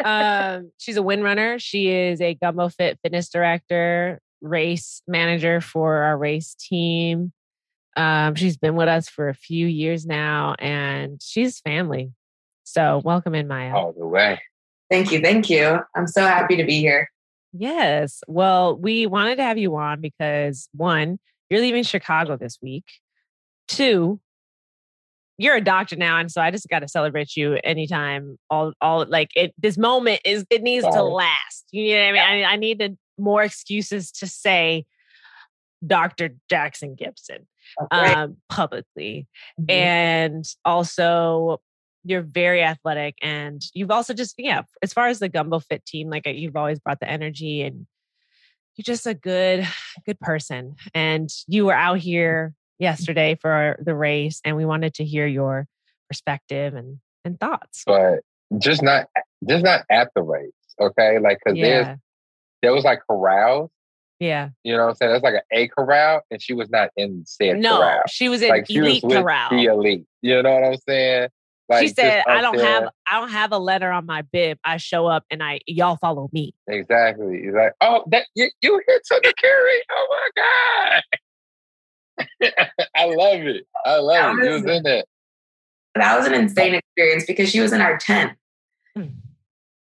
Um, 0.05 0.71
she's 0.79 0.97
a 0.97 1.03
wind 1.03 1.23
runner. 1.25 1.59
She 1.59 1.89
is 1.91 2.21
a 2.21 2.35
Gumbo 2.35 2.69
Fit 2.69 2.99
fitness 3.03 3.29
director, 3.29 4.21
race 4.41 5.03
manager 5.09 5.61
for 5.61 5.95
our 5.97 6.17
race 6.17 6.55
team. 6.55 7.33
Um, 7.97 8.35
she's 8.37 8.57
been 8.57 8.77
with 8.77 8.89
us 8.89 9.09
for 9.09 9.29
a 9.29 9.35
few 9.35 9.67
years 9.67 10.07
now 10.07 10.55
and 10.61 11.21
she's 11.21 11.59
family. 11.61 12.13
So 12.65 13.01
welcome 13.05 13.35
in, 13.35 13.49
Maya. 13.49 13.75
All 13.75 13.93
the 13.93 14.07
way. 14.07 14.41
Thank 14.91 15.11
you. 15.11 15.21
Thank 15.21 15.51
you. 15.51 15.81
I'm 15.97 16.07
so 16.07 16.23
happy 16.23 16.57
to 16.57 16.65
be 16.65 16.79
here. 16.79 17.11
Yes. 17.53 18.23
Well, 18.29 18.77
we 18.77 19.07
wanted 19.07 19.37
to 19.37 19.43
have 19.43 19.59
you 19.59 19.75
on 19.77 20.01
because 20.01 20.69
one, 20.73 21.19
you're 21.51 21.61
leaving 21.61 21.83
Chicago 21.83 22.37
this 22.37 22.59
week. 22.63 22.85
Two, 23.69 24.21
you're 25.39 25.57
a 25.57 25.61
doctor 25.61 25.95
now, 25.97 26.19
and 26.19 26.31
so 26.31 26.41
I 26.41 26.51
just 26.51 26.69
got 26.69 26.81
to 26.81 26.89
celebrate 26.89 27.37
you 27.37 27.59
anytime. 27.65 28.39
All, 28.51 28.73
all 28.81 29.07
like 29.09 29.31
it. 29.37 29.55
This 29.57 29.79
moment 29.79 30.21
is 30.25 30.45
it 30.51 30.63
needs 30.63 30.85
to 30.85 31.03
last. 31.03 31.65
You 31.71 31.95
know 31.97 32.07
what 32.13 32.19
I 32.21 32.35
mean? 32.35 32.45
I, 32.45 32.53
I 32.53 32.57
needed 32.57 32.99
more 33.19 33.43
excuses 33.45 34.11
to 34.13 34.27
say 34.27 34.85
Dr. 35.87 36.31
Jackson 36.51 36.95
Gibson 36.97 37.47
Right. 37.93 38.17
um, 38.17 38.39
publicly 38.49 39.29
Mhm. 39.61 39.71
and 39.71 40.45
also 40.65 41.61
you're 42.05 42.23
very 42.23 42.63
athletic 42.63 43.17
and 43.23 43.63
you've 43.75 43.91
also 43.91 44.15
just 44.15 44.35
yeah 44.39 44.63
as 44.83 44.93
far 44.93 45.09
as 45.09 45.19
the 45.19 45.29
gumbo 45.29 45.59
fit 45.59 45.85
team 45.85 46.09
like 46.09 46.27
uh, 46.27 46.31
you've 46.31 46.57
always 46.57 46.79
brought 46.79 47.01
the 47.01 47.11
energy 47.11 47.63
and 47.63 47.87
you're 48.77 48.85
just 48.85 49.07
a 49.07 49.15
good 49.15 49.67
good 50.07 50.19
person 50.21 50.77
and 50.95 51.29
you 51.47 51.67
were 51.67 51.75
out 51.75 51.99
here 51.99 52.55
yesterday 52.79 53.37
for 53.41 53.77
the 53.85 53.95
race 53.95 54.41
and 54.45 54.57
we 54.57 54.65
wanted 54.65 54.95
to 54.95 55.05
hear 55.05 55.27
your 55.27 55.67
perspective 56.09 56.75
and 56.75 56.99
and 57.25 57.39
thoughts 57.41 57.83
But 57.87 58.21
just 58.59 58.83
not 58.83 59.07
just 59.47 59.65
not 59.65 59.85
at 59.91 60.09
the 60.15 60.23
race. 60.23 60.53
Okay. 60.81 61.19
Like 61.19 61.39
cause 61.47 61.57
there's 61.57 61.99
there 62.63 62.73
was 62.73 62.85
like 62.85 63.01
corrals, 63.09 63.71
yeah 64.19 64.51
you 64.65 64.77
know 64.77 64.85
what 64.85 64.89
I'm 64.91 64.95
saying? 64.97 65.11
There's 65.13 65.23
like 65.23 65.35
an 65.35 65.41
A 65.53 65.69
corral 65.69 66.23
and 66.31 66.41
she 66.43 66.55
was 66.55 66.71
not 66.71 66.91
in 66.97 67.25
said 67.27 67.59
no 67.59 67.79
corral. 67.79 68.03
she 68.09 68.29
was 68.29 68.43
in 68.43 68.49
Like 68.49 68.67
she 68.67 68.81
was 68.81 68.89
elite 68.89 69.05
with 69.05 69.17
corral 69.17 69.51
the 69.51 69.65
elite. 69.65 70.07
You 70.23 70.43
know 70.43 70.55
what 70.55 70.65
I'm 70.65 70.77
saying? 70.89 71.29
Like 71.69 71.83
she 71.83 71.89
said 71.89 72.23
i 72.27 72.41
don't 72.41 72.57
there. 72.57 72.65
have 72.67 72.89
i 73.07 73.21
don't 73.21 73.29
have 73.31 73.53
a 73.53 73.59
letter 73.59 73.91
on 73.93 74.07
my 74.07 74.23
bib 74.23 74.57
i 74.65 74.79
show 74.79 75.07
up 75.07 75.25
and 75.31 75.43
i 75.43 75.61
y'all 75.67 75.97
follow 75.97 76.31
me 76.33 76.55
Exactly. 76.67 77.43
He's 77.45 77.53
like, 77.55 77.73
oh, 77.81 78.05
that 78.11 78.27
you, 78.35 78.49
you 78.63 78.81
hit 78.87 79.03
Tucker 79.09 79.33
Carey. 79.37 79.81
Oh 79.91 80.07
my 80.37 80.99
God. 82.43 82.53
I 82.97 83.05
love 83.07 83.41
it. 83.47 83.67
I 83.87 83.97
love 83.99 84.37
That 84.37 84.43
it. 84.43 84.47
You 84.47 84.53
was- 84.53 84.63
was 84.65 84.71
in 84.79 84.87
it. 84.87 85.07
That 85.95 86.17
was 86.19 86.27
an 86.27 86.35
insane 86.35 86.75
experience 86.75 87.25
because 87.27 87.49
she 87.49 87.61
was 87.61 87.73
in 87.73 87.81
our 87.81 87.97
tent. 87.99 88.33
Hmm. 88.95 89.07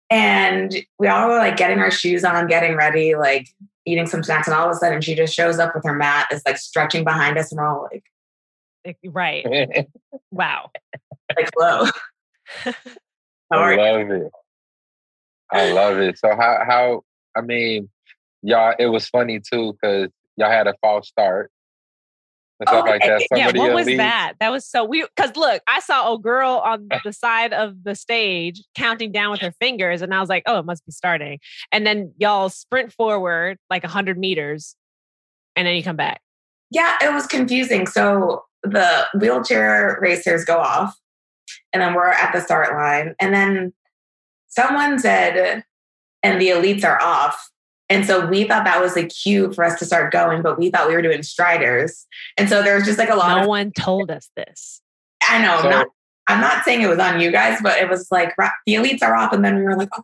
And 0.09 0.75
we 0.97 1.07
all 1.07 1.27
were 1.27 1.37
like 1.37 1.55
getting 1.57 1.79
our 1.79 1.91
shoes 1.91 2.23
on, 2.23 2.47
getting 2.47 2.75
ready, 2.75 3.15
like 3.15 3.47
eating 3.85 4.07
some 4.07 4.23
snacks. 4.23 4.47
And 4.47 4.55
all 4.55 4.69
of 4.69 4.75
a 4.75 4.79
sudden 4.79 5.01
she 5.01 5.13
just 5.15 5.33
shows 5.35 5.59
up 5.59 5.75
with 5.75 5.83
her 5.85 5.93
mat, 5.93 6.27
is 6.31 6.41
like 6.45 6.57
stretching 6.57 7.03
behind 7.03 7.37
us, 7.37 7.51
and 7.51 7.59
we're 7.59 7.67
all 7.67 7.83
like, 7.91 8.03
Like, 8.85 8.97
right 9.05 9.87
wow 10.31 10.71
like 11.35 11.49
hello. 11.55 11.85
How 13.51 13.59
are 13.59 13.73
I 13.73 13.73
you? 13.73 13.81
love 13.81 14.11
it. 14.11 14.31
I 15.51 15.71
love 15.71 15.97
it. 15.97 16.17
So 16.19 16.29
how 16.29 16.63
how 16.67 17.01
I 17.35 17.41
mean, 17.41 17.89
y'all, 18.41 18.73
it 18.77 18.87
was 18.87 19.07
funny 19.07 19.39
too 19.39 19.73
because 19.73 20.09
y'all 20.37 20.49
had 20.51 20.67
a 20.67 20.75
false 20.81 21.07
start 21.07 21.51
and 22.59 22.69
stuff 22.69 22.85
like 22.85 23.01
that. 23.01 23.11
Okay. 23.11 23.27
Some 23.29 23.37
yeah, 23.37 23.51
what 23.57 23.73
was 23.73 23.87
elites- 23.87 23.97
that? 23.97 24.33
That 24.39 24.51
was 24.51 24.65
so 24.65 24.83
weird. 24.83 25.09
Because 25.15 25.35
look, 25.35 25.61
I 25.67 25.79
saw 25.79 26.13
a 26.13 26.19
girl 26.19 26.61
on 26.65 26.89
the 27.03 27.13
side 27.13 27.53
of 27.53 27.83
the 27.83 27.95
stage 27.95 28.63
counting 28.75 29.11
down 29.11 29.31
with 29.31 29.41
her 29.41 29.53
fingers, 29.59 30.01
and 30.01 30.13
I 30.13 30.19
was 30.19 30.29
like, 30.29 30.43
"Oh, 30.45 30.59
it 30.59 30.65
must 30.65 30.85
be 30.85 30.91
starting." 30.91 31.39
And 31.71 31.85
then 31.85 32.13
y'all 32.17 32.49
sprint 32.49 32.91
forward 32.93 33.57
like 33.69 33.85
hundred 33.85 34.17
meters, 34.17 34.75
and 35.55 35.65
then 35.67 35.75
you 35.75 35.83
come 35.83 35.95
back. 35.95 36.21
Yeah, 36.71 36.97
it 37.01 37.13
was 37.13 37.25
confusing. 37.25 37.87
So 37.87 38.43
the 38.63 39.07
wheelchair 39.17 39.97
racers 40.01 40.45
go 40.45 40.57
off, 40.57 40.95
and 41.73 41.81
then 41.81 41.93
we're 41.93 42.09
at 42.09 42.31
the 42.33 42.41
start 42.41 42.73
line. 42.73 43.15
And 43.19 43.33
then 43.33 43.73
someone 44.47 44.99
said, 44.99 45.63
and 46.23 46.41
the 46.41 46.49
elites 46.49 46.83
are 46.83 47.01
off. 47.01 47.49
And 47.89 48.05
so 48.05 48.25
we 48.27 48.43
thought 48.43 48.65
that 48.65 48.81
was 48.81 48.95
a 48.95 49.05
cue 49.05 49.51
for 49.53 49.63
us 49.63 49.79
to 49.79 49.85
start 49.85 50.11
going, 50.11 50.41
but 50.41 50.59
we 50.59 50.69
thought 50.69 50.87
we 50.87 50.93
were 50.93 51.01
doing 51.01 51.23
striders. 51.23 52.05
And 52.37 52.47
so 52.47 52.61
there 52.61 52.75
was 52.75 52.85
just 52.85 52.99
like 52.99 53.09
a 53.09 53.15
lot 53.15 53.37
No 53.37 53.43
of, 53.43 53.47
one 53.47 53.71
told 53.71 54.11
us 54.11 54.29
this. 54.35 54.81
I 55.27 55.41
know, 55.41 55.59
So- 55.61 55.67
I'm 55.67 55.71
not, 55.71 55.87
I'm 56.27 56.41
not 56.41 56.63
saying 56.63 56.81
it 56.81 56.89
was 56.89 56.99
on 56.99 57.19
you 57.19 57.31
guys, 57.31 57.59
but 57.63 57.79
it 57.79 57.89
was 57.89 58.07
like 58.11 58.35
the 58.67 58.75
elites 58.75 59.01
are 59.01 59.15
off. 59.15 59.33
And 59.33 59.43
then 59.43 59.55
we 59.55 59.63
were 59.63 59.75
like, 59.75 59.89
oh, 59.97 60.03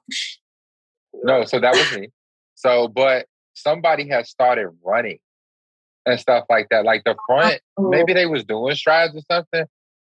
No, 1.24 1.46
so 1.46 1.60
that 1.60 1.76
was 1.76 2.00
me. 2.00 2.10
So, 2.56 2.88
but 2.88 3.28
somebody 3.54 4.10
has 4.10 4.30
started 4.30 4.70
running 4.84 5.20
and 6.08 6.20
stuff 6.20 6.46
like 6.50 6.70
that. 6.70 6.84
Like 6.86 7.04
the 7.04 7.16
front, 7.28 7.62
oh. 7.78 7.90
maybe 7.90 8.14
they 8.14 8.26
was 8.26 8.44
doing 8.44 8.76
strides 8.76 9.16
or 9.16 9.22
something, 9.32 9.66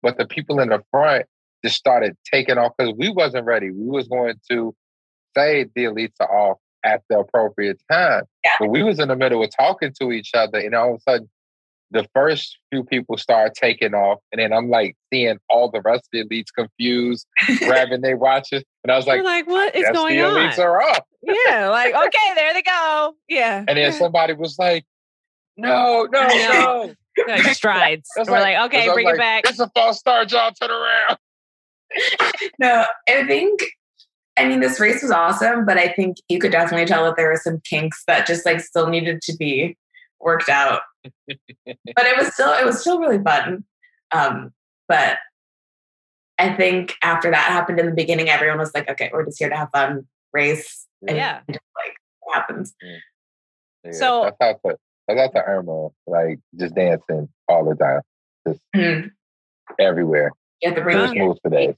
but 0.01 0.17
the 0.17 0.25
people 0.25 0.62
in 0.62 0.69
the 0.69 0.81
front 0.91 1.25
just 1.67 1.77
started 1.77 2.15
taking 2.32 2.58
off 2.58 2.71
because 2.77 2.93
we 2.97 3.10
wasn't 3.10 3.45
ready. 3.45 3.69
We 3.71 3.88
was 3.89 4.08
going 4.08 4.36
to 4.51 4.73
say 5.36 5.65
the 5.75 5.84
elites 5.86 6.15
are 6.19 6.34
off 6.51 6.58
at 6.86 7.01
the 7.10 7.19
appropriate 7.19 7.80
time. 7.91 8.23
Yeah. 8.43 8.51
But 8.60 8.69
we 8.69 8.84
was 8.84 8.99
in 8.99 9.10
the 9.10 9.15
middle 9.15 9.43
of 9.43 9.49
talking 9.56 9.93
to 10.01 10.12
each 10.12 10.32
other, 10.34 10.60
and 10.60 10.73
all 10.73 10.95
of 10.95 11.01
a 11.06 11.12
sudden, 11.12 11.30
the 11.91 12.06
first 12.13 12.58
few 12.71 12.84
people 12.84 13.17
start 13.17 13.53
taking 13.53 13.93
off, 13.93 14.19
and 14.32 14.41
then 14.41 14.51
I'm 14.53 14.69
like 14.69 14.95
seeing 15.12 15.38
all 15.49 15.69
the 15.71 15.82
rest 15.82 16.08
of 16.08 16.10
the 16.12 16.23
elites 16.25 16.47
confused, 16.58 17.25
grabbing 17.60 18.01
their 18.01 18.17
watches, 18.17 18.63
and 18.84 18.91
I 18.91 18.97
was 18.97 19.06
You're 19.06 19.23
like, 19.23 19.23
like, 19.23 19.47
what 19.47 19.75
is 19.75 19.84
"Guess 19.84 19.93
going 19.95 20.17
the 20.17 20.23
on? 20.23 20.36
elites 20.36 20.60
are 20.60 20.82
off." 20.82 21.03
yeah, 21.21 21.69
like 21.69 21.93
okay, 21.95 22.34
there 22.36 22.53
they 22.53 22.62
go. 22.62 23.13
Yeah, 23.30 23.63
And 23.67 23.77
then 23.77 23.91
somebody 24.03 24.34
was 24.34 24.58
like, 24.60 24.86
"No, 25.56 26.08
no, 26.12 26.27
No. 26.27 26.34
no." 26.88 26.93
like 27.27 27.43
strides. 27.56 28.10
We're 28.17 28.23
like- 28.25 28.58
like, 28.58 28.65
okay, 28.67 28.91
bring 28.93 29.06
like, 29.06 29.15
it 29.15 29.19
back. 29.19 29.43
It's 29.49 29.60
a 29.60 29.69
false 29.73 29.97
start, 29.99 30.32
y'all. 30.32 30.51
Turn 30.51 30.69
around. 30.69 31.17
no, 32.60 32.86
I 33.10 33.26
think, 33.26 33.60
I 34.38 34.47
mean, 34.47 34.60
this 34.60 34.80
race 34.80 35.02
was 35.02 35.12
awesome, 35.12 35.65
but 35.65 35.78
I 35.78 35.89
think 35.89 36.17
you 36.30 36.39
could 36.39 36.52
definitely 36.52 36.86
tell 36.86 37.04
that 37.06 37.15
there 37.15 37.30
were 37.30 37.39
some 37.41 37.60
kinks 37.62 38.04
that 38.08 38.28
just 38.28 38.45
like 38.45 38.60
still 38.60 38.88
needed 38.88 39.21
to 39.23 39.36
be 39.36 39.78
worked 40.19 40.50
out. 40.50 40.82
but 41.28 41.36
it 41.67 42.17
was 42.17 42.34
still, 42.34 42.52
it 42.54 42.65
was 42.65 42.80
still 42.80 43.00
really 43.00 43.21
fun. 43.23 43.63
Um, 44.12 44.54
but 44.88 45.17
I 46.38 46.54
think 46.54 46.93
after 47.04 47.32
that 47.32 47.52
happened 47.52 47.80
in 47.80 47.88
the 47.88 47.93
beginning, 47.95 48.30
everyone 48.30 48.60
was 48.60 48.73
like, 48.73 48.89
okay, 48.89 49.10
we're 49.12 49.26
just 49.26 49.39
here 49.39 49.50
to 49.50 49.56
have 49.56 49.69
fun, 49.73 50.08
race. 50.34 50.86
And 51.08 51.17
Yeah. 51.17 51.39
just 51.50 51.60
like 51.76 51.95
what 52.21 52.36
happens. 52.36 52.76
Yeah, 53.84 53.91
So- 53.91 54.23
that's 54.23 54.38
how 54.63 54.69
to 54.71 54.78
that's 55.08 55.34
how 55.34 55.39
to 55.41 55.47
Irma, 55.47 55.88
like 56.06 56.39
just 56.60 56.76
dancing 56.76 57.30
all 57.47 57.63
the 57.63 57.76
time, 57.76 58.02
Mhm. 58.76 59.12
everywhere. 59.80 60.32
You 60.62 60.70
have 60.70 60.76
to 60.78 60.84
bring 60.84 60.98
Huh. 60.98 61.06
Just 61.08 61.17
move 61.17 61.38
today. 61.43 61.76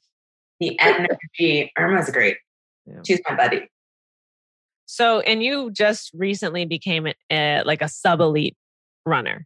the 0.60 0.80
energy. 0.80 1.72
Irma's 1.78 2.10
great. 2.10 2.38
Yeah. 2.86 3.00
She's 3.06 3.22
my 3.30 3.36
buddy. 3.36 3.70
So, 4.86 5.20
and 5.22 5.44
you 5.44 5.72
just 5.72 6.12
recently 6.14 6.66
became 6.66 7.08
a, 7.08 7.14
uh, 7.32 7.64
like 7.66 7.82
a 7.82 7.88
sub 7.88 8.20
elite 8.22 8.58
runner. 9.06 9.46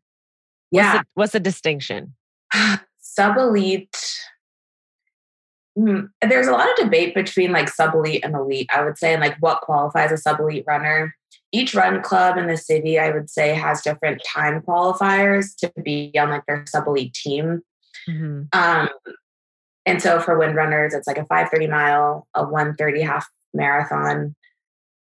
Yeah. 0.72 0.94
What's 0.94 1.00
the, 1.00 1.06
what's 1.16 1.32
the 1.34 1.40
distinction? 1.40 2.16
sub 3.00 3.38
elite. 3.38 3.96
Hmm, 5.76 6.02
There's 6.22 6.48
a 6.48 6.52
lot 6.52 6.70
of 6.70 6.76
debate 6.86 7.16
between 7.16 7.52
like 7.52 7.68
sub 7.68 7.96
elite 7.96 8.24
and 8.24 8.36
elite, 8.36 8.70
I 8.74 8.84
would 8.84 8.98
say, 8.98 9.12
and 9.14 9.22
like 9.22 9.36
what 9.40 9.62
qualifies 9.62 10.12
a 10.12 10.18
sub 10.18 10.40
elite 10.40 10.64
runner. 10.68 11.16
Each 11.52 11.74
run 11.76 12.02
club 12.02 12.38
in 12.38 12.48
the 12.48 12.58
city, 12.58 12.98
I 13.00 13.10
would 13.12 13.30
say, 13.30 13.54
has 13.56 13.82
different 13.82 14.22
time 14.28 14.62
qualifiers 14.62 15.56
to 15.58 15.72
be 15.84 16.12
on 16.18 16.30
like 16.30 16.46
their 16.48 16.64
sub 16.68 16.88
elite 16.88 17.14
team. 17.14 17.62
Mhm. 18.08 18.48
Um, 18.56 18.90
and 19.86 20.02
so 20.02 20.20
for 20.20 20.38
windrunners, 20.38 20.94
it's 20.94 21.08
like 21.08 21.18
a 21.18 21.26
530 21.26 21.68
mile, 21.68 22.28
a 22.34 22.44
130 22.44 23.02
half 23.02 23.28
marathon. 23.54 24.36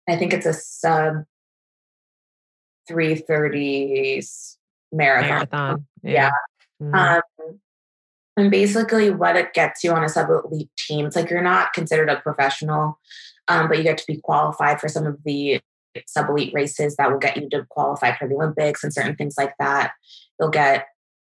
I 0.07 0.17
think 0.17 0.33
it's 0.33 0.45
a 0.45 0.53
sub 0.53 1.23
330 2.87 4.21
marathon. 4.91 5.29
Marathon. 5.29 5.85
Yeah. 6.03 6.31
Mhm. 6.81 6.93
Um, 6.95 7.21
And 8.37 8.51
basically, 8.51 9.11
what 9.11 9.37
it 9.37 9.53
gets 9.53 9.81
you 9.81 9.93
on 9.93 10.03
a 10.03 10.09
sub 10.09 10.29
elite 10.29 10.69
team, 10.77 11.05
it's 11.05 11.15
like 11.15 11.29
you're 11.29 11.41
not 11.41 11.71
considered 11.71 12.09
a 12.09 12.19
professional, 12.19 12.99
um, 13.47 13.69
but 13.69 13.77
you 13.77 13.83
get 13.83 13.97
to 13.99 14.05
be 14.05 14.19
qualified 14.19 14.81
for 14.81 14.89
some 14.89 15.05
of 15.07 15.23
the 15.23 15.61
sub 16.05 16.27
elite 16.29 16.53
races 16.53 16.97
that 16.97 17.09
will 17.09 17.17
get 17.17 17.37
you 17.37 17.47
to 17.51 17.65
qualify 17.69 18.13
for 18.17 18.27
the 18.27 18.35
Olympics 18.35 18.83
and 18.83 18.93
certain 18.93 19.15
things 19.15 19.35
like 19.37 19.53
that. 19.57 19.93
You'll 20.37 20.49
get 20.49 20.85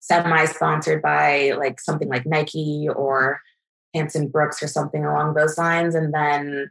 semi 0.03 0.45
sponsored 0.47 1.01
by 1.01 1.53
like 1.53 1.81
something 1.81 2.09
like 2.09 2.27
Nike 2.27 2.88
or 2.95 3.41
Hanson 3.95 4.29
Brooks 4.29 4.62
or 4.62 4.67
something 4.67 5.05
along 5.05 5.35
those 5.35 5.57
lines. 5.57 5.95
And 5.95 6.12
then, 6.12 6.71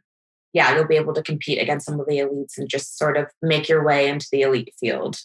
yeah, 0.53 0.75
you'll 0.75 0.85
be 0.85 0.97
able 0.97 1.13
to 1.13 1.23
compete 1.23 1.59
against 1.59 1.85
some 1.85 1.99
of 1.99 2.05
the 2.07 2.17
elites 2.17 2.57
and 2.57 2.69
just 2.69 2.97
sort 2.97 3.17
of 3.17 3.27
make 3.41 3.69
your 3.69 3.83
way 3.83 4.09
into 4.09 4.27
the 4.31 4.41
elite 4.41 4.73
field. 4.79 5.17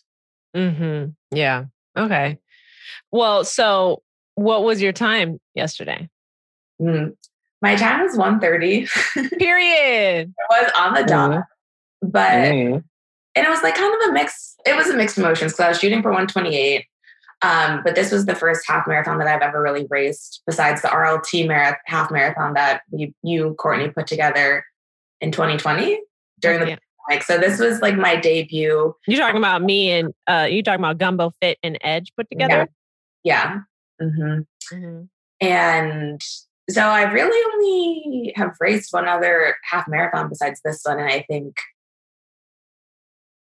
Mm-hmm. 0.57 1.11
Yeah. 1.37 1.65
Okay. 1.99 2.39
Well, 3.11 3.45
so 3.45 4.03
what 4.37 4.63
was 4.63 4.81
your 4.81 4.93
time 4.93 5.41
yesterday? 5.55 6.09
Mm. 6.81 7.17
My 7.61 7.75
time 7.75 8.03
was 8.03 8.17
1.30. 8.17 9.39
Period. 9.39 10.29
it 10.29 10.47
was 10.49 10.71
on 10.79 10.95
the 10.95 11.03
dot. 11.03 11.31
Mm-hmm. 11.31 12.11
But 12.11 12.31
mm-hmm. 12.31 12.79
and 13.35 13.47
it 13.47 13.49
was 13.49 13.63
like 13.63 13.75
kind 13.75 13.93
of 13.93 14.11
a 14.11 14.13
mix. 14.13 14.55
It 14.65 14.77
was 14.77 14.89
a 14.89 14.97
mixed 14.97 15.19
emotions 15.19 15.53
because 15.53 15.65
I 15.65 15.69
was 15.71 15.79
shooting 15.81 16.03
for 16.03 16.11
128. 16.11 16.85
Um, 17.43 17.83
but 17.85 17.95
this 17.95 18.11
was 18.11 18.27
the 18.27 18.35
first 18.35 18.63
half 18.67 18.87
marathon 18.87 19.19
that 19.19 19.29
I've 19.29 19.43
ever 19.43 19.61
really 19.61 19.87
raced, 19.91 20.43
besides 20.47 20.83
the 20.83 20.89
RLT 20.89 21.47
marathon, 21.47 21.79
half 21.85 22.11
marathon 22.11 22.55
that 22.55 22.83
we, 22.91 23.15
you, 23.23 23.55
Courtney, 23.59 23.91
put 23.91 24.07
together 24.07 24.65
in 25.21 25.33
2020 25.33 26.01
during 26.41 26.61
the 26.61 26.69
yeah. 26.69 26.77
pandemic. 27.09 27.25
So 27.25 27.39
this 27.39 27.61
was 27.61 27.81
like 27.81 27.97
my 27.97 28.17
debut. 28.17 28.95
You're 29.07 29.21
talking 29.21 29.37
about 29.37 29.63
me 29.63 29.91
and 29.93 30.15
uh, 30.27 30.47
you 30.51 30.63
talking 30.63 30.81
about 30.81 30.99
Gumbo 30.99 31.31
Fit 31.41 31.59
and 31.63 31.79
Edge 31.83 32.11
put 32.17 32.29
together. 32.31 32.69
Yeah. 33.23 33.61
yeah. 34.01 34.07
Mm-hmm. 34.07 34.77
Mm-hmm. 34.77 35.03
And 35.41 36.23
so 36.69 36.83
I 36.83 37.03
really 37.03 37.55
only 37.55 38.33
have 38.35 38.57
raced 38.61 38.93
one 38.93 39.07
other 39.07 39.57
half 39.71 39.87
marathon 39.89 40.29
besides 40.29 40.61
this 40.65 40.81
one, 40.85 40.99
and 40.99 41.09
I 41.09 41.25
think 41.29 41.57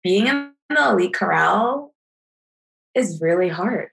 being 0.04 0.28
in 0.28 0.52
the 0.70 0.90
elite 0.90 1.14
corral 1.14 1.95
is 2.96 3.20
really 3.22 3.50
hard. 3.50 3.90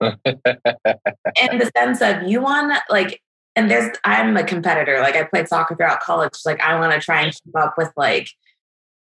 in 0.00 0.12
the 0.34 1.70
sense 1.74 2.02
of 2.02 2.28
you 2.28 2.42
want 2.42 2.78
like 2.90 3.22
and 3.54 3.70
there's 3.70 3.96
I'm 4.04 4.36
a 4.36 4.44
competitor. 4.44 5.00
Like 5.00 5.16
I 5.16 5.24
played 5.24 5.48
soccer 5.48 5.74
throughout 5.74 6.00
college. 6.00 6.32
Like 6.44 6.60
I 6.60 6.78
want 6.78 6.92
to 6.92 7.00
try 7.00 7.22
and 7.22 7.32
keep 7.32 7.56
up 7.56 7.74
with 7.78 7.90
like 7.96 8.28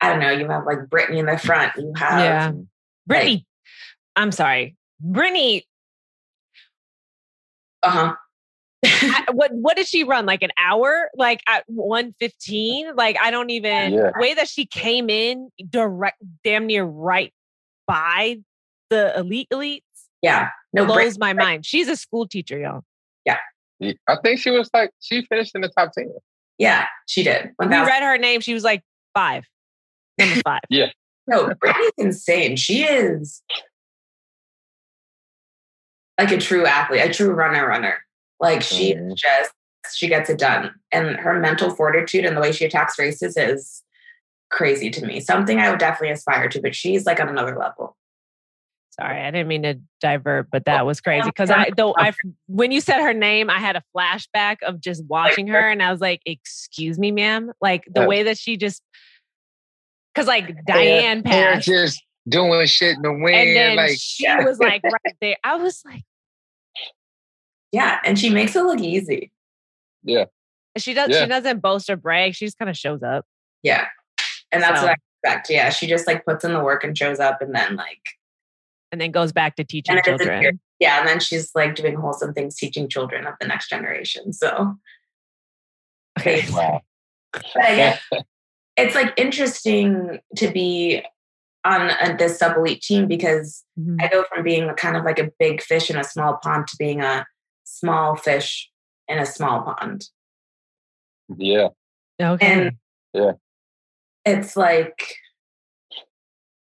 I 0.01 0.11
don't 0.11 0.21
know, 0.21 0.31
you 0.31 0.47
have 0.49 0.65
like 0.65 0.89
Brittany 0.89 1.19
in 1.19 1.27
the 1.27 1.37
front. 1.37 1.73
You 1.77 1.93
have 1.97 2.21
Yeah. 2.21 2.53
Brittany. 3.07 3.33
Like, 3.33 3.45
I'm 4.15 4.31
sorry. 4.31 4.77
Brittany. 5.01 5.65
Uh-huh. 7.83 8.15
what 9.33 9.51
what 9.53 9.77
did 9.77 9.87
she 9.87 10.05
run 10.05 10.25
like 10.25 10.43
an 10.43 10.53
hour 10.57 11.11
like 11.17 11.41
at 11.49 11.65
115 11.67 12.95
like 12.95 13.17
i 13.21 13.31
don't 13.33 13.51
even 13.51 13.93
yeah. 13.93 14.11
way 14.17 14.35
that 14.35 14.49
she 14.49 14.67
came 14.67 15.11
in 15.11 15.51
direct 15.69 16.23
damn 16.45 16.67
near 16.67 16.85
right 16.85 17.33
by 17.89 18.39
the 18.91 19.19
elite 19.19 19.49
elites 19.53 19.83
yeah. 20.23 20.49
No 20.73 20.85
blows 20.85 21.19
my 21.19 21.33
mind. 21.33 21.65
She's 21.65 21.89
a 21.89 21.97
school 21.97 22.27
teacher 22.27 22.59
y'all. 22.59 22.83
Yeah. 23.25 23.39
I 24.09 24.17
think 24.23 24.41
she 24.41 24.51
was 24.51 24.69
like 24.75 24.91
she 25.01 25.25
finished 25.27 25.55
in 25.55 25.61
the 25.61 25.69
top 25.69 25.93
10 25.93 26.13
yeah 26.59 26.87
she 27.07 27.23
did. 27.23 27.53
When 27.57 27.71
we 27.71 27.77
read 27.77 28.03
her 28.03 28.19
name 28.19 28.41
she 28.41 28.55
was 28.55 28.65
like 28.65 28.83
five. 29.15 29.45
Number 30.19 30.41
five. 30.45 30.61
Yeah. 30.69 30.91
No 31.27 31.53
brittany's 31.61 31.93
insane. 31.99 32.57
She 32.57 32.83
is 32.83 33.43
like 36.19 36.33
a 36.33 36.39
true 36.39 36.67
athlete 36.67 37.05
a 37.05 37.13
true 37.13 37.31
runner 37.31 37.67
runner. 37.67 37.99
Like 38.41 38.63
she 38.63 38.95
mm. 38.95 39.15
just 39.15 39.53
she 39.95 40.09
gets 40.09 40.29
it 40.29 40.39
done. 40.39 40.75
And 40.93 41.17
her 41.17 41.39
mental 41.39 41.75
fortitude 41.75 42.25
and 42.25 42.37
the 42.37 42.41
way 42.41 42.53
she 42.53 42.65
attacks 42.65 42.99
races 42.99 43.37
is 43.37 43.83
crazy 44.51 44.91
to 44.91 45.07
me. 45.07 45.21
Something 45.21 45.61
I 45.61 45.71
would 45.71 45.79
definitely 45.79 46.11
aspire 46.11 46.49
to, 46.49 46.61
but 46.61 46.75
she's 46.75 47.07
like 47.07 47.21
on 47.21 47.29
another 47.29 47.57
level. 47.57 47.97
Sorry, 49.01 49.21
I 49.21 49.31
didn't 49.31 49.47
mean 49.47 49.63
to 49.63 49.79
divert, 50.01 50.51
but 50.51 50.65
that 50.65 50.85
was 50.85 51.01
crazy 51.01 51.29
because 51.29 51.51
I 51.51 51.71
though 51.77 51.95
I 51.97 52.13
when 52.47 52.73
you 52.73 52.81
said 52.81 53.01
her 53.01 53.15
name, 53.15 53.49
I 53.49 53.59
had 53.59 53.77
a 53.77 53.83
flashback 53.97 54.57
of 54.65 54.81
just 54.81 55.05
watching 55.07 55.47
her, 55.49 55.71
and 55.71 55.83
I 55.83 55.93
was 55.93 56.01
like, 56.01 56.21
"Excuse 56.27 56.99
me, 56.99 57.13
ma'am," 57.13 57.53
like 57.61 57.85
the 57.95 58.07
way 58.07 58.25
that 58.25 58.39
she 58.39 58.57
just 58.57 58.83
because 60.13 60.27
like 60.27 60.65
Diane 60.65 61.23
passed, 61.23 61.67
just 61.67 62.03
doing 62.29 62.67
shit 62.67 62.97
in 62.97 63.03
the 63.03 63.13
wind, 63.13 63.37
and 63.37 63.57
then 63.57 63.77
like 63.77 63.97
she 64.01 64.27
was 64.27 64.59
like 64.59 64.83
right 65.05 65.17
there. 65.21 65.37
I 65.45 65.57
was 65.57 65.81
like, 65.85 66.03
yeah, 67.71 68.01
and 68.05 68.19
she 68.19 68.31
makes 68.31 68.57
it 68.57 68.63
look 68.63 68.81
easy. 68.81 69.31
Yeah. 70.03 70.25
She 70.77 70.95
does 70.95 71.11
yeah. 71.11 71.23
she 71.23 71.29
doesn't 71.29 71.61
boast 71.61 71.91
or 71.91 71.97
brag. 71.97 72.35
She 72.35 72.47
just 72.47 72.59
kind 72.59 72.69
of 72.69 72.77
shows 72.77 73.03
up. 73.03 73.27
Yeah. 73.63 73.87
And 74.51 74.63
that's 74.63 74.81
so. 74.81 74.87
what 74.87 74.93
I 74.93 74.97
expect. 75.23 75.51
Yeah. 75.51 75.71
She 75.71 75.87
just 75.87 76.07
like 76.07 76.25
puts 76.25 76.45
in 76.45 76.53
the 76.53 76.61
work 76.61 76.85
and 76.85 76.97
shows 76.97 77.21
up 77.21 77.43
and 77.43 77.55
then 77.55 77.77
like 77.77 78.01
and 78.93 79.01
then 79.01 79.11
goes 79.11 79.33
back 79.33 79.57
to 79.57 79.65
teaching 79.65 80.01
children. 80.05 80.61
Yeah. 80.79 81.01
And 81.01 81.09
then 81.09 81.21
she's 81.21 81.51
like 81.55 81.75
doing 81.75 81.97
wholesome 81.97 82.35
things, 82.35 82.57
teaching 82.57 82.89
children 82.89 83.27
of 83.27 83.35
the 83.41 83.47
next 83.47 83.69
generation. 83.69 84.33
So 84.33 84.77
okay. 86.19 86.45
Wow. 86.51 86.83
But 87.33 87.63
I 87.63 87.77
guess 87.77 88.03
it's 88.77 88.95
like 88.95 89.13
interesting 89.17 90.21
to 90.37 90.51
be 90.51 91.05
on 91.65 91.91
a, 91.91 92.17
this 92.17 92.39
sub 92.39 92.57
elite 92.57 92.81
team 92.81 93.07
because 93.07 93.65
mm-hmm. 93.79 93.97
I 94.01 94.09
go 94.09 94.25
from 94.33 94.45
being 94.45 94.73
kind 94.77 94.97
of 94.97 95.05
like 95.05 95.19
a 95.19 95.31
big 95.39 95.61
fish 95.61 95.91
in 95.91 95.97
a 95.97 96.05
small 96.05 96.39
pond 96.43 96.69
to 96.69 96.77
being 96.79 97.03
a 97.03 97.27
small 97.65 98.17
fish 98.17 98.71
in 99.09 99.19
a 99.19 99.27
small 99.27 99.63
pond. 99.63 100.07
Yeah. 101.37 101.69
Okay. 102.21 102.47
And 102.47 102.73
yeah. 103.13 103.33
It's 104.25 104.57
like 104.57 105.17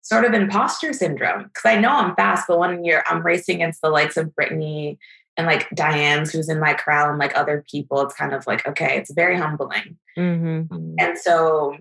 sort 0.09 0.25
of 0.25 0.33
imposter 0.33 0.95
syndrome 0.95 1.45
because 1.45 1.67
I 1.67 1.79
know 1.79 1.91
I'm 1.91 2.17
fast, 2.17 2.47
but 2.49 2.59
one 2.59 2.83
year 2.83 3.05
I'm 3.07 3.25
racing 3.25 3.57
against 3.57 3.83
the 3.83 3.91
likes 3.91 4.17
of 4.17 4.35
Brittany 4.35 4.99
and 5.37 5.47
like 5.47 5.69
Diane's 5.75 6.33
who's 6.33 6.49
in 6.49 6.59
my 6.59 6.73
crowd 6.73 7.11
and 7.11 7.19
like 7.19 7.37
other 7.37 7.63
people. 7.71 8.01
It's 8.01 8.15
kind 8.15 8.33
of 8.33 8.47
like, 8.47 8.67
okay, 8.67 8.97
it's 8.97 9.13
very 9.13 9.37
humbling. 9.37 9.99
Mm-hmm. 10.19 10.95
And 10.99 11.19
so 11.19 11.77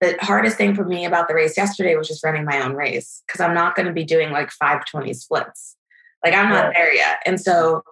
the 0.00 0.16
hardest 0.20 0.56
thing 0.56 0.76
for 0.76 0.84
me 0.84 1.04
about 1.04 1.26
the 1.26 1.34
race 1.34 1.56
yesterday 1.56 1.96
was 1.96 2.06
just 2.06 2.22
running 2.22 2.44
my 2.44 2.62
own 2.62 2.74
race 2.74 3.24
because 3.26 3.40
I'm 3.40 3.54
not 3.54 3.74
going 3.74 3.86
to 3.86 3.92
be 3.92 4.04
doing 4.04 4.30
like 4.30 4.52
520 4.52 5.12
splits. 5.14 5.74
Like 6.24 6.34
I'm 6.34 6.48
not 6.48 6.74
there 6.74 6.94
yet. 6.94 7.18
And 7.26 7.40
so 7.40 7.82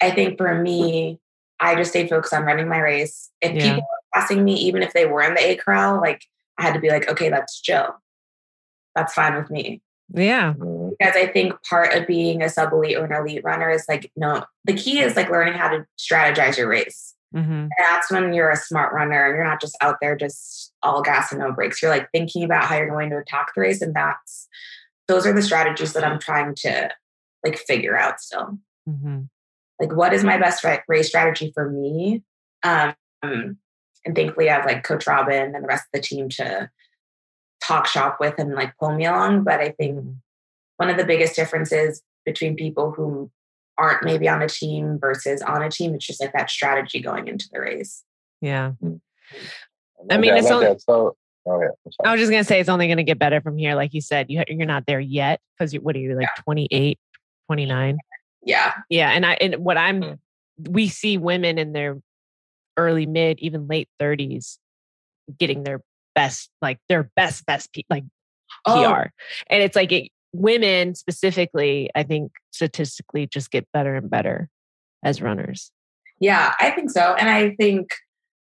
I 0.00 0.12
think 0.12 0.38
for 0.38 0.54
me, 0.54 1.18
I 1.58 1.74
just 1.74 1.90
stayed 1.90 2.08
focused 2.08 2.32
on 2.32 2.44
running 2.44 2.68
my 2.68 2.78
race. 2.78 3.30
If 3.40 3.56
yeah. 3.56 3.62
people 3.62 3.80
were 3.80 4.20
passing 4.20 4.44
me, 4.44 4.54
even 4.54 4.84
if 4.84 4.92
they 4.92 5.06
were 5.06 5.22
in 5.22 5.34
the 5.34 5.44
A 5.44 5.56
corral, 5.56 6.00
like 6.00 6.22
I 6.56 6.62
had 6.62 6.74
to 6.74 6.80
be 6.80 6.90
like, 6.90 7.08
okay, 7.08 7.30
that's 7.30 7.60
chill. 7.60 7.96
That's 8.98 9.14
fine 9.14 9.36
with 9.36 9.48
me. 9.48 9.80
Yeah. 10.12 10.54
Because 10.54 11.14
I 11.14 11.28
think 11.28 11.54
part 11.68 11.94
of 11.94 12.08
being 12.08 12.42
a 12.42 12.48
sub 12.48 12.72
elite 12.72 12.96
or 12.96 13.04
an 13.04 13.12
elite 13.12 13.44
runner 13.44 13.70
is 13.70 13.84
like, 13.88 14.10
no, 14.16 14.44
the 14.64 14.74
key 14.74 14.98
is 14.98 15.14
like 15.14 15.30
learning 15.30 15.54
how 15.54 15.68
to 15.68 15.86
strategize 15.98 16.56
your 16.58 16.68
race. 16.68 17.14
Mm-hmm. 17.36 17.66
that's 17.76 18.10
when 18.10 18.32
you're 18.32 18.48
a 18.48 18.56
smart 18.56 18.94
runner 18.94 19.26
and 19.26 19.36
you're 19.36 19.44
not 19.44 19.60
just 19.60 19.76
out 19.82 19.96
there 20.00 20.16
just 20.16 20.72
all 20.82 21.02
gas 21.02 21.30
and 21.30 21.42
no 21.42 21.52
brakes. 21.52 21.82
You're 21.82 21.90
like 21.90 22.10
thinking 22.10 22.42
about 22.42 22.64
how 22.64 22.78
you're 22.78 22.88
going 22.88 23.10
to 23.10 23.18
attack 23.18 23.48
the 23.54 23.60
race. 23.60 23.82
And 23.82 23.94
that's, 23.94 24.48
those 25.08 25.26
are 25.26 25.34
the 25.34 25.42
strategies 25.42 25.92
that 25.92 26.04
I'm 26.04 26.18
trying 26.18 26.54
to 26.60 26.90
like 27.44 27.58
figure 27.58 27.98
out 27.98 28.20
still. 28.20 28.58
Mm-hmm. 28.88 29.24
Like, 29.78 29.94
what 29.94 30.14
is 30.14 30.24
my 30.24 30.38
best 30.38 30.64
race 30.88 31.08
strategy 31.08 31.52
for 31.54 31.70
me? 31.70 32.22
Um, 32.64 32.94
and 33.22 33.56
thankfully, 34.14 34.48
I 34.48 34.54
have 34.54 34.64
like 34.64 34.82
Coach 34.82 35.06
Robin 35.06 35.54
and 35.54 35.62
the 35.62 35.68
rest 35.68 35.84
of 35.84 36.00
the 36.00 36.06
team 36.06 36.30
to 36.30 36.70
talk 37.68 37.86
shop 37.86 38.16
with 38.18 38.34
and 38.38 38.54
like 38.54 38.76
pull 38.78 38.94
me 38.94 39.04
along. 39.04 39.44
But 39.44 39.60
I 39.60 39.70
think 39.70 39.98
mm-hmm. 39.98 40.12
one 40.78 40.90
of 40.90 40.96
the 40.96 41.04
biggest 41.04 41.36
differences 41.36 42.02
between 42.24 42.56
people 42.56 42.90
who 42.90 43.30
aren't 43.76 44.04
maybe 44.04 44.28
on 44.28 44.42
a 44.42 44.48
team 44.48 44.98
versus 44.98 45.42
on 45.42 45.62
a 45.62 45.70
team, 45.70 45.94
it's 45.94 46.06
just 46.06 46.20
like 46.20 46.32
that 46.32 46.50
strategy 46.50 47.00
going 47.00 47.28
into 47.28 47.48
the 47.52 47.60
race. 47.60 48.02
Yeah. 48.40 48.72
Mm-hmm. 48.82 48.96
I 50.10 50.16
mean, 50.16 50.34
it's 50.34 50.50
only, 50.50 50.78
so, 50.78 51.16
oh, 51.46 51.60
yeah, 51.60 51.68
I 52.04 52.12
was 52.12 52.20
just 52.20 52.30
gonna 52.30 52.44
say 52.44 52.60
it's 52.60 52.68
only 52.68 52.88
gonna 52.88 53.02
get 53.02 53.18
better 53.18 53.40
from 53.40 53.56
here. 53.56 53.74
Like 53.74 53.94
you 53.94 54.00
said, 54.00 54.26
you 54.30 54.42
you're 54.48 54.66
not 54.66 54.86
there 54.86 55.00
yet 55.00 55.40
because 55.58 55.72
what 55.74 55.94
are 55.96 55.98
you 55.98 56.14
like 56.14 56.28
yeah. 56.36 56.42
28, 56.44 56.98
29? 57.46 57.98
Yeah. 58.44 58.74
Yeah. 58.88 59.10
And 59.10 59.26
I, 59.26 59.32
and 59.34 59.56
what 59.56 59.76
I'm, 59.76 60.02
mm. 60.02 60.18
we 60.68 60.88
see 60.88 61.18
women 61.18 61.58
in 61.58 61.72
their 61.72 62.00
early, 62.76 63.06
mid, 63.06 63.40
even 63.40 63.66
late 63.66 63.88
30s 64.00 64.58
getting 65.36 65.64
their 65.64 65.82
best, 66.18 66.50
like 66.60 66.78
their 66.88 67.10
best, 67.14 67.46
best, 67.46 67.72
P, 67.72 67.86
like 67.88 68.02
oh. 68.66 68.92
PR. 68.92 69.10
And 69.48 69.62
it's 69.62 69.76
like 69.76 69.92
it, 69.92 70.10
women 70.32 70.96
specifically, 70.96 71.90
I 71.94 72.02
think 72.02 72.32
statistically 72.50 73.28
just 73.28 73.52
get 73.52 73.68
better 73.72 73.94
and 73.94 74.10
better 74.10 74.48
as 75.04 75.22
runners. 75.22 75.70
Yeah, 76.18 76.54
I 76.58 76.72
think 76.72 76.90
so. 76.90 77.14
And 77.14 77.28
I 77.28 77.54
think 77.54 77.90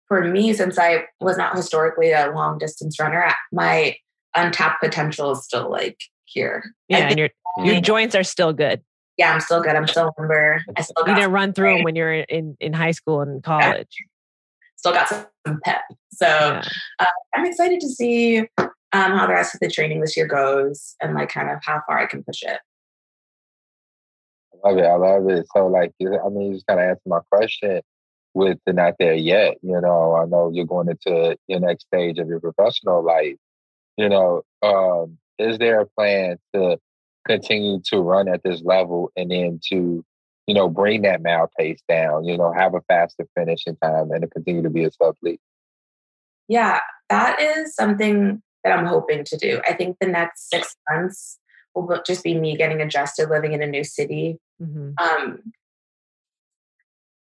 for 0.08 0.24
me, 0.24 0.52
since 0.52 0.80
I 0.80 1.04
was 1.20 1.36
not 1.36 1.54
historically 1.54 2.10
a 2.10 2.32
long 2.34 2.58
distance 2.58 2.98
runner, 2.98 3.32
my 3.52 3.94
untapped 4.34 4.82
potential 4.82 5.30
is 5.30 5.44
still 5.44 5.70
like 5.70 6.00
here. 6.24 6.74
Yeah, 6.88 7.08
and 7.08 7.18
your 7.18 7.28
your 7.64 7.80
joints 7.80 8.16
are 8.16 8.24
still 8.24 8.52
good 8.52 8.80
Yeah, 9.16 9.32
I'm 9.32 9.40
still 9.40 9.60
good. 9.60 9.76
I'm 9.76 9.86
still 9.86 10.12
limber. 10.18 10.62
I 10.76 10.82
still 10.82 11.04
you 11.06 11.14
didn't 11.14 11.30
run 11.30 11.52
through 11.52 11.76
them 11.76 11.84
when 11.84 11.94
you're 11.94 12.14
in 12.14 12.56
in 12.58 12.72
high 12.72 12.90
school 12.90 13.20
and 13.20 13.42
college. 13.42 13.96
Yeah. 14.84 15.04
Still 15.06 15.18
got 15.18 15.28
some 15.46 15.60
pep. 15.64 15.82
So 16.12 16.26
yeah. 16.26 16.62
uh, 16.98 17.06
I'm 17.34 17.46
excited 17.46 17.80
to 17.80 17.88
see 17.88 18.38
um, 18.38 18.46
how 18.92 19.26
the 19.26 19.32
rest 19.32 19.54
of 19.54 19.60
the 19.60 19.70
training 19.70 20.00
this 20.00 20.16
year 20.16 20.26
goes 20.26 20.96
and 21.00 21.14
like 21.14 21.30
kind 21.30 21.50
of 21.50 21.58
how 21.64 21.82
far 21.86 21.98
I 21.98 22.06
can 22.06 22.22
push 22.24 22.42
it. 22.42 22.58
I 24.52 24.68
love 24.68 24.78
it. 24.78 24.84
I 24.84 24.96
love 24.96 25.28
it. 25.30 25.46
So 25.54 25.66
like, 25.66 25.92
I 26.00 26.28
mean, 26.28 26.48
you 26.48 26.54
just 26.54 26.66
kind 26.66 26.80
of 26.80 26.86
answered 26.86 27.00
my 27.06 27.20
question 27.30 27.80
with 28.34 28.58
the 28.66 28.72
not 28.72 28.94
there 28.98 29.14
yet. 29.14 29.56
You 29.62 29.80
know, 29.80 30.14
I 30.14 30.24
know 30.26 30.50
you're 30.52 30.66
going 30.66 30.88
into 30.88 31.36
your 31.48 31.60
next 31.60 31.86
stage 31.86 32.18
of 32.18 32.28
your 32.28 32.40
professional 32.40 33.02
life. 33.04 33.36
You 33.96 34.08
know, 34.08 34.42
um, 34.62 35.18
is 35.38 35.58
there 35.58 35.80
a 35.80 35.86
plan 35.86 36.38
to 36.54 36.78
continue 37.26 37.80
to 37.86 38.00
run 38.00 38.28
at 38.28 38.42
this 38.42 38.62
level 38.62 39.10
and 39.16 39.30
then 39.30 39.60
to, 39.70 40.04
you 40.50 40.54
know, 40.54 40.68
bring 40.68 41.02
that 41.02 41.22
mile 41.22 41.48
pace 41.56 41.80
down, 41.88 42.24
you 42.24 42.36
know, 42.36 42.52
have 42.52 42.74
a 42.74 42.80
faster 42.88 43.24
finishing 43.38 43.76
time 43.80 44.10
and 44.10 44.22
to 44.22 44.26
continue 44.26 44.62
to 44.62 44.68
be 44.68 44.82
a 44.82 44.90
sublead? 44.90 45.38
Yeah, 46.48 46.80
that 47.08 47.40
is 47.40 47.72
something 47.72 48.42
that 48.64 48.76
I'm 48.76 48.84
hoping 48.84 49.22
to 49.22 49.36
do. 49.36 49.60
I 49.64 49.74
think 49.74 49.98
the 50.00 50.08
next 50.08 50.50
six 50.50 50.74
months 50.90 51.38
will 51.72 52.02
just 52.04 52.24
be 52.24 52.34
me 52.34 52.56
getting 52.56 52.80
adjusted, 52.80 53.30
living 53.30 53.52
in 53.52 53.62
a 53.62 53.66
new 53.68 53.84
city. 53.84 54.40
Mm-hmm. 54.60 54.94
Um, 55.00 55.52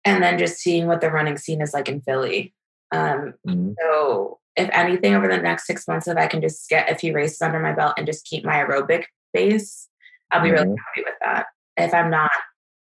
and 0.05 0.21
then 0.21 0.37
just 0.37 0.59
seeing 0.59 0.85
what 0.85 1.01
the 1.01 1.09
running 1.09 1.37
scene 1.37 1.63
is 1.63 1.73
like 1.73 1.89
in 1.89 2.01
Philly. 2.01 2.53
Um, 2.91 3.33
mm-hmm. 3.47 3.71
So, 3.81 4.37
if 4.55 4.69
anything, 4.73 5.15
over 5.15 5.27
the 5.27 5.37
next 5.37 5.65
six 5.65 5.87
months, 5.87 6.07
if 6.07 6.17
I 6.17 6.27
can 6.27 6.39
just 6.39 6.69
get 6.69 6.91
a 6.91 6.95
few 6.95 7.15
races 7.15 7.41
under 7.41 7.59
my 7.59 7.73
belt 7.73 7.95
and 7.97 8.05
just 8.05 8.27
keep 8.27 8.45
my 8.45 8.63
aerobic 8.63 9.05
base, 9.33 9.89
I'll 10.29 10.43
be 10.43 10.49
mm-hmm. 10.49 10.69
really 10.69 10.77
happy 10.77 11.03
with 11.03 11.15
that. 11.21 11.47
If 11.77 11.95
I'm 11.95 12.11
not 12.11 12.29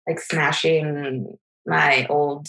like 0.08 0.20
smashing 0.20 1.38
my 1.66 2.06
old 2.08 2.48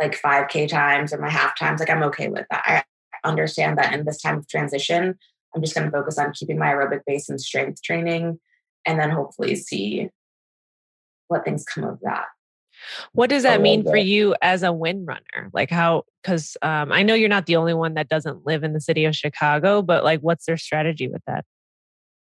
like 0.00 0.20
5K 0.20 0.68
times 0.68 1.12
or 1.12 1.18
my 1.18 1.30
half 1.30 1.56
times, 1.56 1.80
like 1.80 1.90
I'm 1.90 2.02
okay 2.04 2.28
with 2.28 2.44
that. 2.50 2.62
I 2.66 3.28
understand 3.28 3.78
that 3.78 3.94
in 3.94 4.04
this 4.04 4.20
time 4.20 4.38
of 4.38 4.48
transition, 4.48 5.16
I'm 5.54 5.62
just 5.62 5.74
going 5.74 5.84
to 5.84 5.92
focus 5.92 6.18
on 6.18 6.32
keeping 6.32 6.58
my 6.58 6.68
aerobic 6.68 7.00
base 7.06 7.28
and 7.28 7.40
strength 7.40 7.82
training 7.82 8.40
and 8.84 8.98
then 8.98 9.10
hopefully 9.10 9.54
see 9.54 10.08
what 11.28 11.44
things 11.44 11.64
come 11.64 11.84
of 11.84 12.00
that. 12.02 12.26
What 13.12 13.30
does 13.30 13.44
that 13.44 13.60
mean 13.60 13.84
for 13.84 13.96
you 13.96 14.34
as 14.42 14.62
a 14.62 14.68
Windrunner? 14.68 15.50
Like 15.52 15.70
how, 15.70 16.02
because 16.22 16.56
um, 16.62 16.90
I 16.90 17.02
know 17.02 17.14
you're 17.14 17.28
not 17.28 17.46
the 17.46 17.56
only 17.56 17.74
one 17.74 17.94
that 17.94 18.08
doesn't 18.08 18.44
live 18.44 18.64
in 18.64 18.72
the 18.72 18.80
city 18.80 19.04
of 19.04 19.14
Chicago, 19.14 19.82
but 19.82 20.02
like 20.02 20.20
what's 20.20 20.46
their 20.46 20.56
strategy 20.56 21.06
with 21.06 21.22
that? 21.26 21.44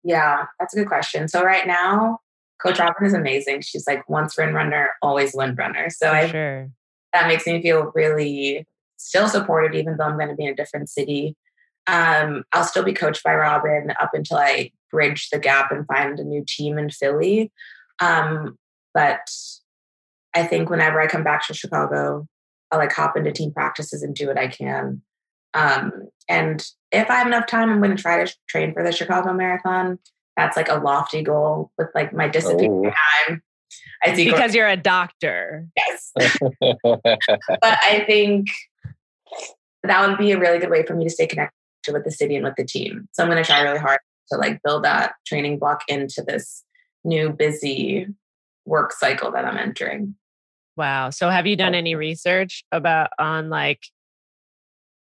Yeah, 0.02 0.46
that's 0.58 0.72
a 0.74 0.78
good 0.78 0.88
question. 0.88 1.28
So 1.28 1.42
right 1.42 1.66
now, 1.66 2.20
Coach 2.62 2.78
Robin 2.78 3.06
is 3.06 3.14
amazing. 3.14 3.60
She's 3.60 3.86
like 3.86 4.08
once 4.08 4.36
Windrunner, 4.36 4.88
always 5.02 5.34
Windrunner. 5.34 5.90
So 5.92 6.10
I 6.10 6.28
sure 6.28 6.70
that 7.12 7.28
makes 7.28 7.46
me 7.46 7.62
feel 7.62 7.92
really 7.94 8.66
still 8.96 9.28
supported, 9.28 9.74
even 9.74 9.96
though 9.96 10.04
I'm 10.04 10.16
going 10.16 10.28
to 10.28 10.34
be 10.34 10.44
in 10.44 10.52
a 10.52 10.56
different 10.56 10.88
city. 10.88 11.36
Um, 11.86 12.44
I'll 12.52 12.64
still 12.64 12.82
be 12.82 12.92
coached 12.92 13.22
by 13.22 13.34
Robin 13.34 13.92
up 14.00 14.10
until 14.12 14.38
I 14.38 14.72
bridge 14.90 15.30
the 15.30 15.38
gap 15.38 15.70
and 15.70 15.86
find 15.86 16.18
a 16.18 16.24
new 16.24 16.44
team 16.46 16.78
in 16.78 16.90
Philly. 16.90 17.52
Um, 18.00 18.58
but 18.92 19.30
I 20.34 20.44
think 20.44 20.68
whenever 20.68 21.00
I 21.00 21.06
come 21.06 21.24
back 21.24 21.46
to 21.46 21.54
Chicago, 21.54 22.26
I'll 22.70 22.78
like 22.78 22.92
hop 22.92 23.16
into 23.16 23.32
team 23.32 23.52
practices 23.52 24.02
and 24.02 24.14
do 24.14 24.26
what 24.26 24.38
I 24.38 24.48
can. 24.48 25.02
Um, 25.54 26.08
and 26.28 26.66
if 26.92 27.08
I 27.10 27.14
have 27.14 27.26
enough 27.26 27.46
time, 27.46 27.70
I'm 27.70 27.80
going 27.80 27.96
to 27.96 28.02
try 28.02 28.24
to 28.24 28.34
train 28.48 28.74
for 28.74 28.82
the 28.82 28.92
Chicago 28.92 29.32
Marathon. 29.32 29.98
That's 30.36 30.56
like 30.56 30.68
a 30.68 30.74
lofty 30.74 31.22
goal 31.22 31.70
with 31.78 31.88
like 31.94 32.12
my 32.12 32.28
disappearing 32.28 32.86
oh. 32.86 33.28
time. 33.28 33.42
I 34.02 34.14
think 34.14 34.30
because 34.30 34.54
you're 34.54 34.68
a 34.68 34.76
doctor. 34.76 35.66
Yes, 35.76 36.12
but 36.14 36.98
I 37.62 38.04
think 38.06 38.48
that 39.82 40.06
would 40.06 40.18
be 40.18 40.32
a 40.32 40.38
really 40.38 40.58
good 40.58 40.70
way 40.70 40.84
for 40.84 40.94
me 40.94 41.04
to 41.04 41.10
stay 41.10 41.26
connected 41.26 41.52
with 41.92 42.04
the 42.04 42.10
city 42.10 42.36
and 42.36 42.44
with 42.44 42.56
the 42.56 42.64
team. 42.64 43.08
So 43.12 43.22
I'm 43.22 43.30
going 43.30 43.42
to 43.42 43.46
try 43.46 43.60
really 43.62 43.78
hard 43.78 44.00
to 44.32 44.38
like 44.38 44.60
build 44.62 44.84
that 44.84 45.14
training 45.26 45.58
block 45.58 45.82
into 45.88 46.22
this 46.26 46.64
new 47.04 47.30
busy 47.30 48.08
work 48.64 48.92
cycle 48.92 49.30
that 49.32 49.44
I'm 49.44 49.56
entering. 49.56 50.16
Wow. 50.76 51.10
So 51.10 51.30
have 51.30 51.46
you 51.46 51.56
done 51.56 51.74
oh. 51.74 51.78
any 51.78 51.94
research 51.94 52.64
about 52.72 53.10
on 53.18 53.48
like 53.48 53.82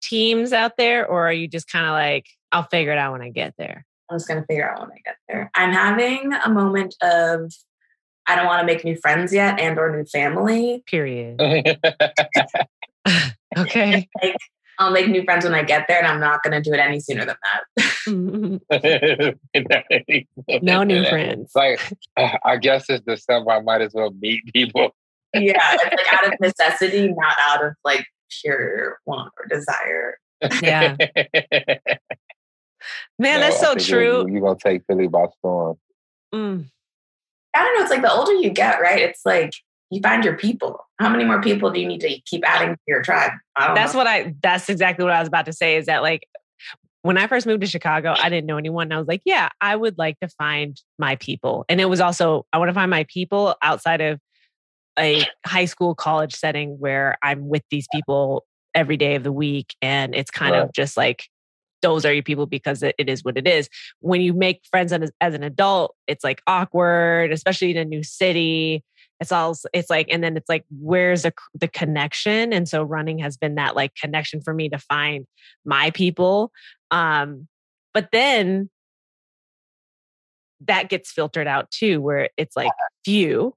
teams 0.01 0.53
out 0.53 0.77
there 0.77 1.07
or 1.07 1.27
are 1.27 1.33
you 1.33 1.47
just 1.47 1.69
kind 1.69 1.85
of 1.85 1.91
like 1.91 2.27
I'll 2.51 2.63
figure 2.63 2.91
it 2.91 2.97
out 2.97 3.13
when 3.13 3.21
I 3.21 3.29
get 3.29 3.55
there? 3.57 3.85
I'm 4.09 4.17
just 4.17 4.27
going 4.27 4.41
to 4.41 4.45
figure 4.45 4.69
out 4.69 4.81
when 4.81 4.91
I 4.91 4.99
get 5.03 5.15
there. 5.27 5.49
I'm 5.53 5.73
having 5.73 6.33
a 6.33 6.49
moment 6.49 6.95
of 7.01 7.51
I 8.27 8.35
don't 8.35 8.45
want 8.45 8.61
to 8.61 8.65
make 8.65 8.83
new 8.83 8.97
friends 8.97 9.33
yet 9.33 9.59
and 9.59 9.77
or 9.77 9.95
new 9.95 10.05
family. 10.05 10.83
Period. 10.85 11.39
okay. 13.57 14.09
like, 14.21 14.35
I'll 14.79 14.91
make 14.91 15.07
new 15.07 15.23
friends 15.23 15.45
when 15.45 15.55
I 15.55 15.63
get 15.63 15.87
there 15.87 15.97
and 15.97 16.05
I'm 16.07 16.19
not 16.19 16.43
going 16.43 16.51
to 16.51 16.61
do 16.61 16.73
it 16.73 16.79
any 16.79 16.99
sooner 16.99 17.25
than 17.25 17.37
that. 17.43 17.63
no 20.61 20.83
new 20.83 21.05
friends. 21.05 21.51
Like 21.55 21.79
I 22.17 22.57
guess 22.57 22.89
it's 22.89 23.05
December. 23.05 23.51
I 23.51 23.61
might 23.61 23.79
as 23.81 23.93
well 23.93 24.11
meet 24.11 24.53
people 24.53 24.93
yeah, 25.33 25.73
it's 25.73 25.83
like 25.83 26.13
out 26.13 26.33
of 26.33 26.39
necessity, 26.39 27.09
not 27.09 27.35
out 27.41 27.65
of 27.65 27.73
like 27.83 28.05
pure 28.41 28.99
want 29.05 29.33
or 29.37 29.45
desire. 29.47 30.17
Yeah. 30.61 30.95
Man, 33.19 33.39
no, 33.39 33.47
that's 33.47 33.59
so 33.59 33.75
true. 33.75 34.25
You're 34.29 34.41
gonna 34.41 34.57
take 34.61 34.83
Philly 34.87 35.07
by 35.07 35.25
storm. 35.39 35.77
Mm. 36.33 36.65
I 37.55 37.63
don't 37.63 37.75
know. 37.75 37.81
It's 37.81 37.91
like 37.91 38.01
the 38.01 38.11
older 38.11 38.33
you 38.33 38.49
get, 38.49 38.79
right? 38.81 39.01
It's 39.01 39.21
like 39.25 39.53
you 39.89 40.01
find 40.01 40.23
your 40.23 40.37
people. 40.37 40.79
How 40.99 41.09
many 41.09 41.23
more 41.23 41.41
people 41.41 41.71
do 41.71 41.79
you 41.79 41.87
need 41.87 42.01
to 42.01 42.19
keep 42.25 42.47
adding 42.47 42.75
to 42.75 42.81
your 42.87 43.01
tribe? 43.01 43.31
that's 43.57 43.93
know. 43.93 43.99
what 43.99 44.07
I. 44.07 44.35
That's 44.41 44.69
exactly 44.69 45.05
what 45.05 45.13
I 45.13 45.19
was 45.19 45.27
about 45.27 45.45
to 45.45 45.53
say. 45.53 45.77
Is 45.77 45.87
that 45.87 46.01
like 46.01 46.27
when 47.07 47.17
I 47.17 47.27
first 47.27 47.47
moved 47.47 47.61
to 47.61 47.67
Chicago, 47.67 48.15
I 48.17 48.29
didn't 48.29 48.47
know 48.47 48.57
anyone. 48.57 48.87
And 48.87 48.93
I 48.93 48.97
was 48.97 49.07
like, 49.07 49.21
yeah, 49.23 49.49
I 49.61 49.75
would 49.75 49.97
like 49.97 50.19
to 50.19 50.27
find 50.27 50.79
my 50.99 51.15
people. 51.15 51.63
And 51.69 51.79
it 51.79 51.85
was 51.85 52.01
also, 52.01 52.45
I 52.51 52.57
want 52.57 52.67
to 52.67 52.73
find 52.73 52.91
my 52.91 53.05
people 53.07 53.55
outside 53.61 54.01
of 54.01 54.19
a 54.99 55.25
high 55.45 55.65
school 55.65 55.95
college 55.95 56.35
setting 56.35 56.79
where 56.79 57.17
I'm 57.23 57.47
with 57.47 57.63
these 57.71 57.87
people 57.93 58.45
every 58.75 58.97
day 58.97 59.15
of 59.15 59.23
the 59.23 59.31
week 59.31 59.73
and 59.81 60.13
it's 60.13 60.29
kind 60.29 60.51
right. 60.51 60.63
of 60.63 60.73
just 60.73 60.97
like 60.97 61.29
those 61.81 62.05
are 62.05 62.13
your 62.13 62.23
people 62.23 62.45
because 62.45 62.83
it, 62.83 62.95
it 62.97 63.09
is 63.09 63.23
what 63.23 63.37
it 63.37 63.47
is. 63.47 63.69
When 63.99 64.21
you 64.21 64.33
make 64.33 64.61
friends 64.69 64.91
as, 64.93 65.11
as 65.21 65.33
an 65.33 65.43
adult, 65.43 65.95
it's 66.07 66.23
like 66.23 66.41
awkward, 66.47 67.31
especially 67.31 67.71
in 67.71 67.77
a 67.77 67.85
new 67.85 68.03
city. 68.03 68.83
It's 69.19 69.31
all 69.31 69.55
it's 69.73 69.89
like, 69.89 70.07
and 70.11 70.23
then 70.23 70.37
it's 70.37 70.49
like, 70.49 70.65
where's 70.79 71.23
the 71.23 71.33
the 71.53 71.67
connection? 71.67 72.53
And 72.53 72.67
so 72.67 72.83
running 72.83 73.19
has 73.19 73.37
been 73.37 73.55
that 73.55 73.75
like 73.75 73.95
connection 73.95 74.41
for 74.41 74.53
me 74.53 74.69
to 74.69 74.77
find 74.77 75.25
my 75.65 75.91
people. 75.91 76.51
Um, 76.91 77.47
but 77.93 78.09
then 78.11 78.69
that 80.61 80.89
gets 80.89 81.11
filtered 81.11 81.47
out 81.47 81.71
too, 81.71 82.01
where 82.01 82.29
it's 82.37 82.55
like 82.55 82.71
few 83.05 83.53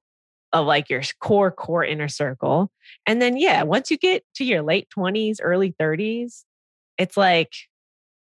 of 0.52 0.66
like 0.66 0.90
your 0.90 1.02
core 1.20 1.50
core 1.50 1.84
inner 1.84 2.08
circle 2.08 2.70
and 3.06 3.22
then 3.22 3.36
yeah 3.36 3.62
once 3.62 3.90
you 3.90 3.96
get 3.96 4.24
to 4.34 4.44
your 4.44 4.62
late 4.62 4.88
20s 4.96 5.36
early 5.40 5.72
30s 5.80 6.44
it's 6.98 7.16
like 7.16 7.52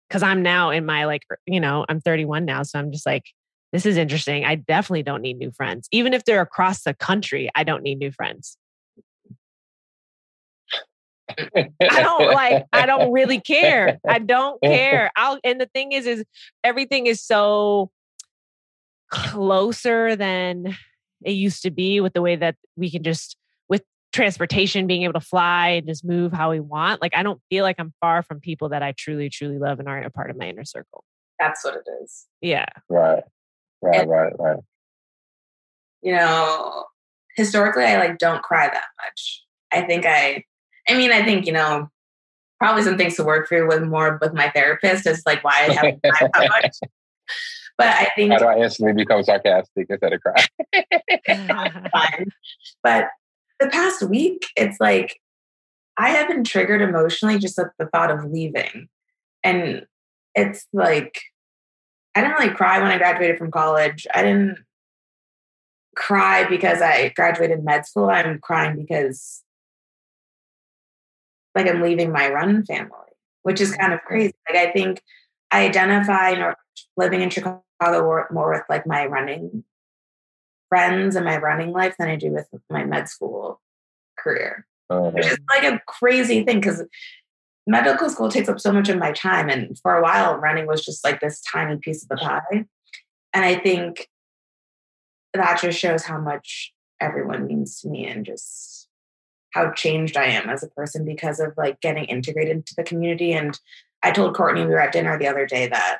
because 0.08 0.24
i'm 0.24 0.42
now 0.42 0.70
in 0.70 0.86
my 0.86 1.06
like 1.06 1.24
er, 1.32 1.40
you 1.46 1.60
know 1.60 1.86
i'm 1.90 2.02
31 2.02 2.46
now 2.46 2.64
so 2.64 2.80
i'm 2.80 2.92
just 2.92 3.06
like 3.06 3.26
this 3.74 3.86
is 3.86 3.98
interesting 3.98 4.46
i 4.46 4.56
definitely 4.56 5.04
don't 5.04 5.22
need 5.22 5.38
new 5.38 5.52
friends 5.52 5.88
even 5.92 6.14
if 6.14 6.24
they're 6.26 6.42
across 6.42 6.84
the 6.84 6.94
country 6.94 7.50
i 7.56 7.64
don't 7.64 7.84
need 7.84 7.98
new 7.98 8.12
friends 8.12 8.58
I 11.38 12.02
don't 12.02 12.34
like 12.34 12.66
I 12.74 12.86
don't 12.86 13.12
really 13.12 13.40
care. 13.40 14.00
I 14.08 14.20
don't 14.20 14.62
care. 14.62 15.12
I'll 15.16 15.40
and 15.44 15.60
the 15.60 15.66
thing 15.68 15.92
is 15.92 16.08
is 16.08 16.24
everything 16.64 17.08
is 17.08 17.22
so 17.22 17.92
closer 19.10 20.16
than 20.16 20.76
it 21.24 21.32
used 21.32 21.64
to 21.64 21.72
be 21.72 22.00
with 22.00 22.14
the 22.14 22.22
way 22.22 22.36
that 22.36 22.56
we 22.76 22.92
can 22.92 23.04
just 23.04 23.37
transportation 24.18 24.88
being 24.88 25.04
able 25.04 25.14
to 25.14 25.22
fly 25.22 25.70
and 25.70 25.88
just 25.88 26.04
move 26.04 26.34
how 26.34 26.50
we 26.50 26.60
want 26.60 27.04
like 27.04 27.16
i 27.16 27.22
don't 27.22 27.40
feel 27.52 27.64
like 27.64 27.76
i'm 27.78 27.94
far 28.02 28.24
from 28.24 28.40
people 28.40 28.70
that 28.70 28.82
i 28.82 28.92
truly 28.98 29.30
truly 29.30 29.60
love 29.60 29.80
and 29.80 29.88
aren't 29.88 30.08
a 30.08 30.10
part 30.10 30.32
of 30.32 30.38
my 30.38 30.48
inner 30.48 30.66
circle. 30.66 31.04
That's 31.40 31.64
what 31.64 31.76
it 31.76 31.88
is. 32.04 32.26
Yeah. 32.42 32.66
Right. 32.90 33.24
Right 33.84 34.02
and, 34.02 34.10
right 34.10 34.34
right. 34.40 34.58
You 36.02 36.14
know 36.14 36.86
historically 37.36 37.84
i 37.84 37.98
like 37.98 38.18
don't 38.18 38.42
cry 38.42 38.68
that 38.68 38.88
much. 39.06 39.44
I 39.72 39.82
think 39.84 40.06
i 40.08 40.44
i 40.90 40.98
mean 40.98 41.12
i 41.12 41.24
think 41.24 41.46
you 41.46 41.54
know 41.54 41.88
probably 42.60 42.82
some 42.82 42.98
things 42.98 43.16
to 43.18 43.24
work 43.24 43.48
through 43.48 43.68
with 43.68 43.84
more 43.84 44.18
with 44.20 44.34
my 44.34 44.50
therapist 44.50 45.06
is 45.06 45.22
like 45.28 45.44
why 45.44 45.68
i 45.70 45.74
haven't 45.74 46.02
cried 46.04 46.32
that 46.34 46.50
much. 46.50 46.78
But 47.78 47.90
I 47.90 48.10
think 48.16 48.32
how 48.32 48.40
do 48.40 48.46
I 48.46 48.58
instantly 48.58 48.94
become 48.94 49.22
sarcastic 49.22 49.86
instead 49.88 50.14
of 50.14 50.22
cry? 50.22 50.44
but 52.84 53.10
the 53.60 53.68
past 53.68 54.04
week, 54.04 54.48
it's 54.56 54.80
like 54.80 55.20
I 55.98 56.10
have 56.10 56.28
been 56.28 56.44
triggered 56.44 56.82
emotionally 56.82 57.40
just 57.40 57.58
at 57.58 57.68
the 57.80 57.88
thought 57.88 58.12
of 58.12 58.32
leaving. 58.32 58.88
And 59.44 59.86
it's 60.36 60.68
like 60.74 61.20
I 62.16 62.22
didn't 62.22 62.38
really 62.38 62.54
cry 62.54 62.80
when 62.80 62.92
I 62.92 62.98
graduated 62.98 63.38
from 63.38 63.52
college. 63.52 64.08
I 64.14 64.24
didn't 64.24 64.58
cry 65.96 66.48
because 66.48 66.82
I 66.82 67.10
graduated 67.10 67.64
med 67.64 67.86
school. 67.86 68.10
I'm 68.10 68.40
crying 68.40 68.76
because 68.76 69.44
like 71.56 71.68
I'm 71.68 71.82
leaving 71.82 72.12
my 72.12 72.30
run 72.30 72.66
family, 72.66 72.92
which 73.44 73.60
is 73.60 73.76
kind 73.76 73.94
of 73.94 74.00
mm-hmm. 74.00 74.08
crazy. 74.08 74.34
Like 74.50 74.68
I 74.68 74.72
think 74.72 75.02
I 75.52 75.66
identify 75.66 76.34
or 76.34 76.56
living 76.96 77.22
in 77.22 77.30
Chicago 77.30 77.64
more 78.32 78.52
with 78.52 78.64
like 78.70 78.86
my 78.86 79.06
running 79.06 79.64
friends 80.70 81.16
and 81.16 81.26
my 81.26 81.38
running 81.38 81.72
life 81.72 81.96
than 81.98 82.10
I 82.10 82.16
do 82.16 82.32
with 82.32 82.48
my 82.70 82.84
med 82.84 83.10
school 83.10 83.62
career. 84.18 84.66
Which 84.90 85.26
is 85.26 85.38
oh. 85.40 85.56
like 85.56 85.64
a 85.64 85.82
crazy 85.86 86.44
thing 86.44 86.60
because 86.60 86.84
medical 87.66 88.10
school 88.10 88.30
takes 88.30 88.48
up 88.48 88.60
so 88.60 88.72
much 88.72 88.90
of 88.90 88.98
my 88.98 89.12
time. 89.12 89.50
And 89.50 89.78
for 89.80 89.96
a 89.96 90.02
while, 90.02 90.38
running 90.38 90.66
was 90.66 90.84
just 90.84 91.04
like 91.04 91.20
this 91.20 91.42
tiny 91.42 91.78
piece 91.78 92.04
of 92.04 92.10
the 92.10 92.16
pie. 92.16 92.66
And 93.34 93.46
I 93.46 93.56
think 93.56 94.08
that 95.34 95.62
just 95.62 95.78
shows 95.78 96.04
how 96.04 96.20
much 96.20 96.74
everyone 97.02 97.46
means 97.46 97.82
to 97.82 97.90
me 97.90 98.08
and 98.08 98.26
just 98.26 98.88
how 99.54 99.72
changed 99.72 100.18
I 100.18 100.26
am 100.26 100.50
as 100.50 100.64
a 100.64 100.70
person 100.70 101.06
because 101.06 101.40
of 101.40 101.54
like 101.58 101.82
getting 101.82 102.06
integrated 102.06 102.58
into 102.58 102.74
the 102.76 102.84
community. 102.84 103.34
And 103.34 103.60
I 104.04 104.12
told 104.12 104.36
Courtney 104.36 104.62
we 104.62 104.72
were 104.72 104.80
at 104.80 104.94
dinner 104.94 105.18
the 105.20 105.28
other 105.28 105.46
day 105.46 105.68
that 105.68 106.00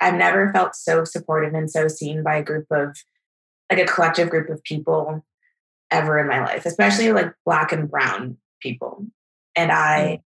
I've 0.00 0.14
never 0.14 0.52
felt 0.52 0.74
so 0.74 1.04
supported 1.04 1.54
and 1.54 1.70
so 1.70 1.88
seen 1.88 2.22
by 2.22 2.36
a 2.36 2.42
group 2.42 2.66
of 2.70 2.96
like 3.72 3.88
a 3.88 3.92
collective 3.92 4.28
group 4.30 4.50
of 4.50 4.62
people 4.64 5.24
ever 5.90 6.18
in 6.18 6.28
my 6.28 6.40
life, 6.40 6.66
especially 6.66 7.12
like 7.12 7.32
black 7.44 7.72
and 7.72 7.90
brown 7.90 8.36
people. 8.60 9.06
And 9.56 9.72
I 9.72 10.22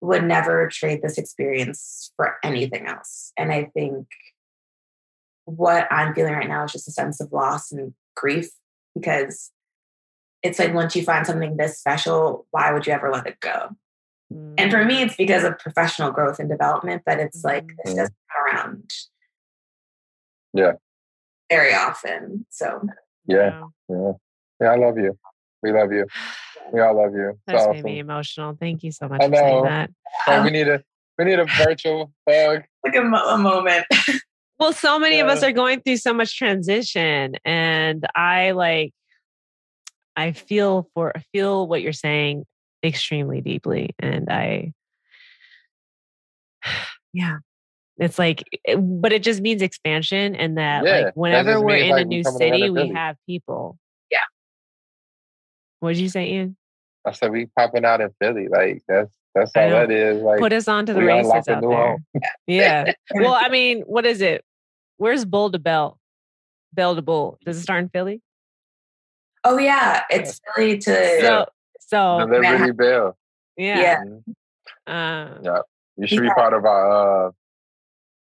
would 0.00 0.24
never 0.24 0.68
trade 0.68 1.02
this 1.02 1.18
experience 1.18 2.12
for 2.16 2.36
anything 2.42 2.86
else. 2.86 3.32
And 3.36 3.52
I 3.52 3.64
think 3.64 4.06
what 5.44 5.88
I'm 5.90 6.14
feeling 6.14 6.34
right 6.34 6.48
now 6.48 6.64
is 6.64 6.72
just 6.72 6.88
a 6.88 6.92
sense 6.92 7.20
of 7.20 7.32
loss 7.32 7.72
and 7.72 7.94
grief 8.14 8.50
because 8.94 9.50
it's 10.42 10.58
like 10.58 10.74
once 10.74 10.94
you 10.94 11.02
find 11.02 11.26
something 11.26 11.56
this 11.56 11.78
special, 11.78 12.46
why 12.50 12.72
would 12.72 12.86
you 12.86 12.92
ever 12.92 13.10
let 13.10 13.26
it 13.26 13.40
go? 13.40 13.70
And 14.30 14.70
for 14.70 14.84
me, 14.84 15.02
it's 15.02 15.16
because 15.16 15.42
of 15.42 15.58
professional 15.58 16.10
growth 16.10 16.38
and 16.38 16.50
development, 16.50 17.02
but 17.06 17.18
it's 17.18 17.44
like 17.44 17.66
this 17.82 17.94
Mhm. 17.94 17.96
doesn't 17.96 18.16
come 18.30 18.44
around. 18.44 18.92
Yeah. 20.52 20.72
Very 21.50 21.74
often. 21.74 22.46
So 22.50 22.82
yeah, 23.26 23.64
yeah, 23.88 24.12
yeah. 24.60 24.68
I 24.68 24.76
love 24.76 24.98
you. 24.98 25.18
We 25.62 25.72
love 25.72 25.92
you. 25.92 26.06
We 26.70 26.80
all 26.80 27.02
love 27.02 27.14
you. 27.14 27.38
That's 27.46 27.62
awesome. 27.62 27.76
made 27.76 27.84
me 27.84 27.98
emotional. 27.98 28.54
Thank 28.60 28.82
you 28.82 28.92
so 28.92 29.08
much 29.08 29.22
I 29.22 29.28
for 29.30 29.36
saying 29.36 29.64
that. 29.64 29.90
Oh, 30.26 30.42
we 30.42 30.50
need 30.50 30.68
a 30.68 30.84
we 31.18 31.24
need 31.24 31.38
a 31.38 31.46
virtual 31.46 32.12
hug. 32.28 32.64
like 32.84 32.94
a, 32.94 33.00
mo- 33.00 33.26
a 33.26 33.38
moment. 33.38 33.86
Well, 34.58 34.72
so 34.72 34.98
many 34.98 35.20
of 35.20 35.28
us 35.28 35.44
are 35.44 35.52
going 35.52 35.82
through 35.82 35.98
so 35.98 36.12
much 36.12 36.36
transition, 36.36 37.36
and 37.44 38.04
I 38.16 38.50
like, 38.50 38.92
I 40.16 40.32
feel 40.32 40.90
for 40.94 41.16
I 41.16 41.20
feel 41.32 41.68
what 41.68 41.80
you're 41.80 41.92
saying 41.92 42.44
extremely 42.82 43.40
deeply, 43.40 43.90
and 44.00 44.28
I, 44.28 44.72
yeah, 47.12 47.38
it's 47.98 48.18
like, 48.18 48.44
but 48.78 49.12
it 49.12 49.22
just 49.22 49.40
means 49.40 49.60
expansion, 49.62 50.34
and 50.36 50.56
that 50.58 50.84
Yeah, 50.84 51.00
like 51.06 51.14
whenever 51.16 51.52
just 51.54 51.64
we're 51.64 51.76
in 51.76 51.90
like, 51.90 52.02
a 52.02 52.08
new 52.08 52.22
city, 52.24 52.70
we 52.70 52.76
Philly. 52.78 52.92
have 52.94 53.16
people. 53.26 53.78
Yeah. 54.10 54.18
What 55.80 55.90
did 55.90 55.98
you 55.98 56.08
say, 56.08 56.30
Ian? 56.32 56.56
I 57.04 57.12
said 57.12 57.30
we 57.32 57.46
popping 57.46 57.84
out 57.84 58.00
in 58.00 58.10
Philly. 58.20 58.48
Like 58.48 58.82
that's 58.88 59.10
that's 59.34 59.52
all 59.56 59.68
that 59.70 59.90
is. 59.90 60.20
Like 60.22 60.40
Put 60.40 60.52
us 60.52 60.68
on 60.68 60.86
to 60.86 60.92
the 60.94 61.00
we 61.00 61.06
races 61.06 61.32
out 61.32 61.44
there. 61.46 61.60
home. 61.60 62.04
Yeah. 62.46 62.92
well, 63.14 63.34
I 63.34 63.48
mean, 63.50 63.82
what 63.82 64.04
is 64.06 64.20
it? 64.20 64.44
Where's 64.96 65.24
Bull 65.24 65.50
to 65.52 65.58
Bell? 65.58 65.98
Bell 66.72 66.94
to 66.96 67.02
Bull. 67.02 67.38
Does 67.44 67.56
it 67.58 67.62
start 67.62 67.82
in 67.82 67.88
Philly? 67.88 68.20
oh 69.44 69.56
yeah, 69.58 70.02
it's 70.10 70.40
Philly 70.56 70.76
to 70.78 71.20
So, 71.20 71.46
so 71.80 72.18
the 72.28 72.38
Liberty 72.38 72.72
Bell. 72.72 73.16
yeah. 73.56 73.80
yeah. 73.80 74.00
Mhm. 74.04 74.22
Um, 74.86 75.40
Yeah. 75.44 75.58
You 75.96 76.06
should 76.06 76.22
be 76.22 76.30
part 76.30 76.52
of 76.54 76.64
our. 76.64 77.28
uh 77.28 77.30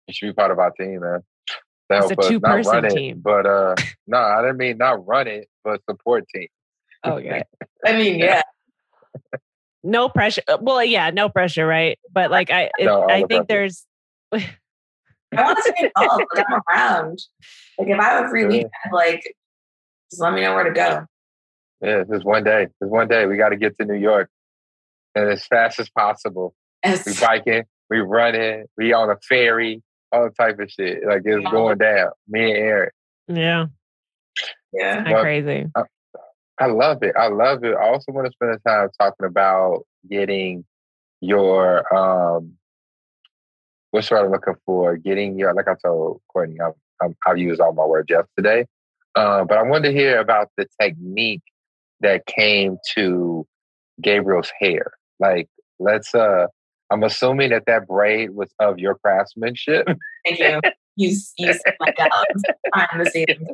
You 0.07 0.13
should 0.13 0.27
be 0.27 0.33
part 0.33 0.51
of 0.51 0.59
our 0.59 0.71
team, 0.71 0.99
man. 1.01 1.21
To 1.91 1.97
It's 1.97 1.99
help 2.07 2.11
a 2.11 2.13
us 2.13 2.17
not 2.17 2.29
two-person 2.29 2.71
run 2.73 2.85
it, 2.85 2.95
team. 2.95 3.21
but 3.23 3.45
uh, 3.45 3.75
no, 4.07 4.17
I 4.17 4.41
didn't 4.41 4.57
mean 4.57 4.77
not 4.77 5.05
run 5.05 5.27
it, 5.27 5.47
but 5.63 5.81
support 5.89 6.25
team. 6.33 6.47
okay. 7.05 7.43
I 7.85 7.93
mean, 7.93 8.19
yeah. 8.19 8.41
No 9.83 10.09
pressure. 10.09 10.41
uh, 10.47 10.57
Well, 10.59 10.83
yeah, 10.83 11.11
no 11.11 11.29
pressure, 11.29 11.65
right? 11.67 11.99
But 12.11 12.31
like, 12.31 12.49
I, 12.49 12.71
it, 12.79 12.85
No, 12.85 13.07
I 13.07 13.21
the 13.21 13.27
think 13.27 13.47
pressure. 13.47 13.69
there's. 13.69 13.85
I 15.37 15.43
want 15.43 15.59
to 15.63 15.73
be 15.77 15.85
involved. 15.95 16.23
Like, 16.35 16.45
I'm 16.49 16.61
around. 16.69 17.19
Like 17.77 17.89
if 17.89 17.99
I 17.99 18.03
have 18.03 18.25
a 18.25 18.29
free 18.29 18.41
Sure. 18.41 18.49
weekend, 18.49 18.71
like 18.91 19.23
just 20.11 20.21
let 20.21 20.33
me 20.33 20.41
know 20.41 20.55
where 20.55 20.63
to 20.63 20.71
go. 20.71 21.05
Yeah, 21.81 22.03
just 22.11 22.25
one 22.25 22.43
day. 22.43 22.67
Just 22.81 22.91
one 22.91 23.07
day. 23.07 23.25
We 23.25 23.37
got 23.37 23.49
to 23.49 23.57
get 23.57 23.77
to 23.79 23.85
New 23.85 23.95
York, 23.99 24.29
and 25.13 25.29
as 25.29 25.45
fast 25.45 25.79
as 25.79 25.89
possible. 25.89 26.55
We 26.83 26.91
Yes. 26.91 27.19
biking, 27.19 27.63
we 27.89 27.99
running, 27.99 28.65
we 28.77 28.93
on 28.93 29.09
a 29.09 29.17
ferry, 29.27 29.81
all 30.15 30.29
type 30.31 30.59
of 30.59 30.69
shit. 30.71 31.05
Like 31.05 31.21
it's 31.25 31.49
going 31.49 31.77
down. 31.77 32.11
Me 32.27 32.51
and 32.51 32.57
Eric. 32.57 32.93
Yeah, 33.27 33.65
Yeah. 34.73 35.03
not 35.03 35.21
crazy. 35.21 35.65
I 36.57 36.67
love 36.67 37.03
it. 37.03 37.15
I 37.17 37.27
love 37.27 37.63
it. 37.65 37.75
I 37.75 37.87
also 37.89 38.11
want 38.13 38.27
to 38.27 38.31
spend 38.31 38.53
the 38.53 38.59
time 38.69 38.89
talking 38.99 39.25
about 39.25 39.85
getting 40.09 40.63
your 41.21 41.93
um 41.95 42.53
what's 43.91 44.09
what 44.11 44.23
I'm 44.23 44.31
looking 44.31 44.55
for, 44.65 44.97
getting 44.97 45.37
your 45.37 45.53
like 45.53 45.67
I 45.67 45.75
told 45.83 46.21
Courtney, 46.31 46.57
I'm, 46.61 46.73
I'm, 47.01 47.15
I've 47.25 47.37
used 47.37 47.59
all 47.61 47.73
my 47.73 47.85
words 47.85 48.07
yesterday. 48.09 48.65
Uh, 49.15 49.45
but 49.45 49.57
I 49.57 49.63
wanted 49.63 49.89
to 49.89 49.93
hear 49.93 50.19
about 50.19 50.49
the 50.57 50.67
technique 50.81 51.41
that 52.01 52.25
came 52.25 52.77
to 52.95 53.47
Gabriel's 54.01 54.51
hair. 54.59 54.91
Like, 55.19 55.47
let's 55.79 56.13
uh 56.13 56.47
I'm 56.91 57.03
assuming 57.03 57.49
that 57.49 57.63
that 57.67 57.87
braid 57.87 58.31
was 58.31 58.53
of 58.59 58.79
your 58.79 58.95
craftsmanship. 58.95 59.87
Thank 60.25 60.39
you. 60.39 60.61
You 60.95 61.09
you 61.37 61.53
said 61.53 61.75
my 61.79 61.91
dogs 61.91 62.43
behind 62.73 63.05
the 63.05 63.09
scenes. 63.09 63.49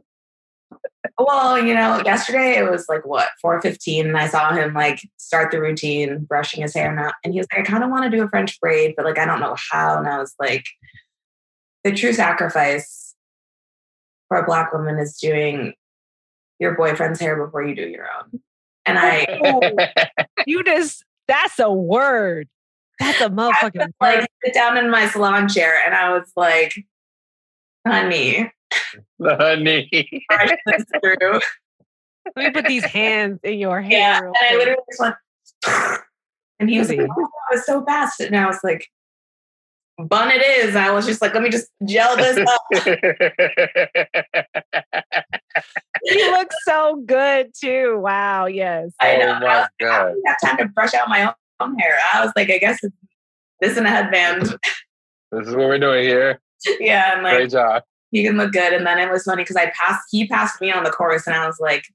Well, 1.17 1.57
you 1.57 1.73
know, 1.73 2.01
yesterday 2.05 2.57
it 2.57 2.69
was 2.69 2.85
like 2.87 3.05
what 3.05 3.29
four 3.41 3.61
fifteen, 3.61 4.07
and 4.07 4.17
I 4.17 4.27
saw 4.27 4.53
him 4.53 4.73
like 4.73 5.01
start 5.17 5.51
the 5.51 5.59
routine, 5.59 6.25
brushing 6.25 6.61
his 6.61 6.75
hair 6.75 6.97
out, 6.99 7.15
and 7.23 7.33
he 7.33 7.39
was 7.39 7.47
like, 7.51 7.67
"I 7.67 7.71
kind 7.71 7.83
of 7.83 7.89
want 7.89 8.03
to 8.03 8.15
do 8.15 8.23
a 8.23 8.29
French 8.29 8.59
braid, 8.59 8.93
but 8.95 9.05
like 9.05 9.17
I 9.17 9.25
don't 9.25 9.39
know 9.39 9.55
how." 9.71 9.97
And 9.97 10.07
I 10.07 10.19
was 10.19 10.35
like, 10.39 10.65
"The 11.83 11.91
true 11.91 12.13
sacrifice 12.13 13.15
for 14.27 14.37
a 14.37 14.45
black 14.45 14.71
woman 14.73 14.99
is 14.99 15.17
doing 15.17 15.73
your 16.59 16.75
boyfriend's 16.75 17.19
hair 17.19 17.43
before 17.43 17.63
you 17.63 17.75
do 17.75 17.87
your 17.87 18.07
own." 18.19 18.41
And 18.85 18.97
I 18.99 19.25
You 20.45 20.63
just, 20.63 21.03
that's 21.27 21.59
a 21.59 21.71
word. 21.71 22.47
That's 23.01 23.21
a 23.21 23.29
motherfucking 23.29 23.79
word. 23.79 23.91
like 23.99 24.29
sit 24.45 24.53
down 24.53 24.77
in 24.77 24.89
my 24.89 25.07
salon 25.09 25.49
chair, 25.49 25.81
and 25.85 25.93
I 25.95 26.11
was 26.13 26.31
like, 26.35 26.73
"Honey, 27.87 28.51
Honey. 29.21 30.07
brush 30.29 30.51
this 30.67 30.85
through." 31.03 31.39
Let 32.35 32.45
me 32.45 32.51
put 32.51 32.67
these 32.67 32.85
hands 32.85 33.39
in 33.43 33.57
your 33.57 33.81
hair. 33.81 33.99
Yeah, 33.99 34.19
and 34.19 34.35
I 34.41 34.55
literally 34.55 34.83
just 34.89 35.01
went, 35.01 35.15
and 36.59 36.69
he 36.69 36.77
was 36.77 36.89
like, 36.89 36.99
oh, 36.99 37.05
that 37.07 37.27
was 37.51 37.65
so 37.65 37.83
fast. 37.83 38.19
And 38.19 38.35
I 38.37 38.45
was 38.45 38.59
like, 38.63 38.87
bun 39.97 40.29
it 40.31 40.41
is. 40.45 40.75
I 40.75 40.91
was 40.91 41.07
just 41.07 41.19
like, 41.21 41.33
let 41.33 41.41
me 41.41 41.49
just 41.49 41.67
gel 41.85 42.15
this 42.15 42.37
up. 42.37 42.61
you 46.03 46.31
look 46.31 46.49
so 46.65 47.01
good 47.05 47.51
too. 47.59 47.97
Wow. 47.99 48.45
Yes. 48.45 48.91
I 48.99 49.17
know. 49.17 49.29
Oh 49.29 49.33
I 49.33 49.39
my 49.39 49.45
was 49.45 49.55
like, 49.55 49.69
I 49.81 49.85
God. 49.85 50.07
don't 50.09 50.21
have 50.27 50.37
time 50.43 50.57
to 50.57 50.65
brush 50.73 50.93
out 50.93 51.09
my 51.09 51.33
own, 51.61 51.71
own 51.71 51.79
hair. 51.79 51.97
I 52.13 52.23
was 52.23 52.33
like, 52.35 52.49
I 52.49 52.57
guess 52.57 52.79
this 53.59 53.77
and 53.77 53.87
a 53.87 53.89
headband. 53.89 54.55
This 55.33 55.47
is 55.47 55.55
what 55.55 55.69
we're 55.69 55.79
doing 55.79 56.03
here. 56.03 56.41
yeah, 56.81 57.13
and 57.13 57.23
like 57.23 57.37
Great 57.37 57.51
job. 57.51 57.83
you 58.11 58.27
can 58.27 58.35
look 58.37 58.51
good. 58.51 58.73
And 58.73 58.85
then 58.85 58.99
it 58.99 59.09
was 59.09 59.23
funny 59.23 59.43
because 59.43 59.55
I 59.55 59.67
passed, 59.67 60.03
he 60.11 60.27
passed 60.27 60.59
me 60.59 60.73
on 60.73 60.83
the 60.83 60.89
chorus, 60.89 61.25
and 61.25 61.33
I 61.33 61.47
was 61.47 61.57
like, 61.61 61.85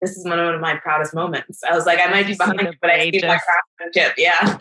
this 0.00 0.16
is 0.16 0.24
one 0.24 0.38
of 0.38 0.60
my 0.60 0.76
proudest 0.76 1.12
moments. 1.12 1.64
I 1.64 1.74
was 1.74 1.86
like, 1.86 1.98
I 2.00 2.06
might 2.08 2.26
be 2.28 2.36
behind, 2.36 2.60
the 2.60 2.64
you, 2.66 2.72
but 2.80 2.90
I 2.90 3.10
see 3.10 3.20
my 3.20 3.36
braid 3.36 3.40
craftsmanship. 3.90 4.14
Yeah. 4.16 4.58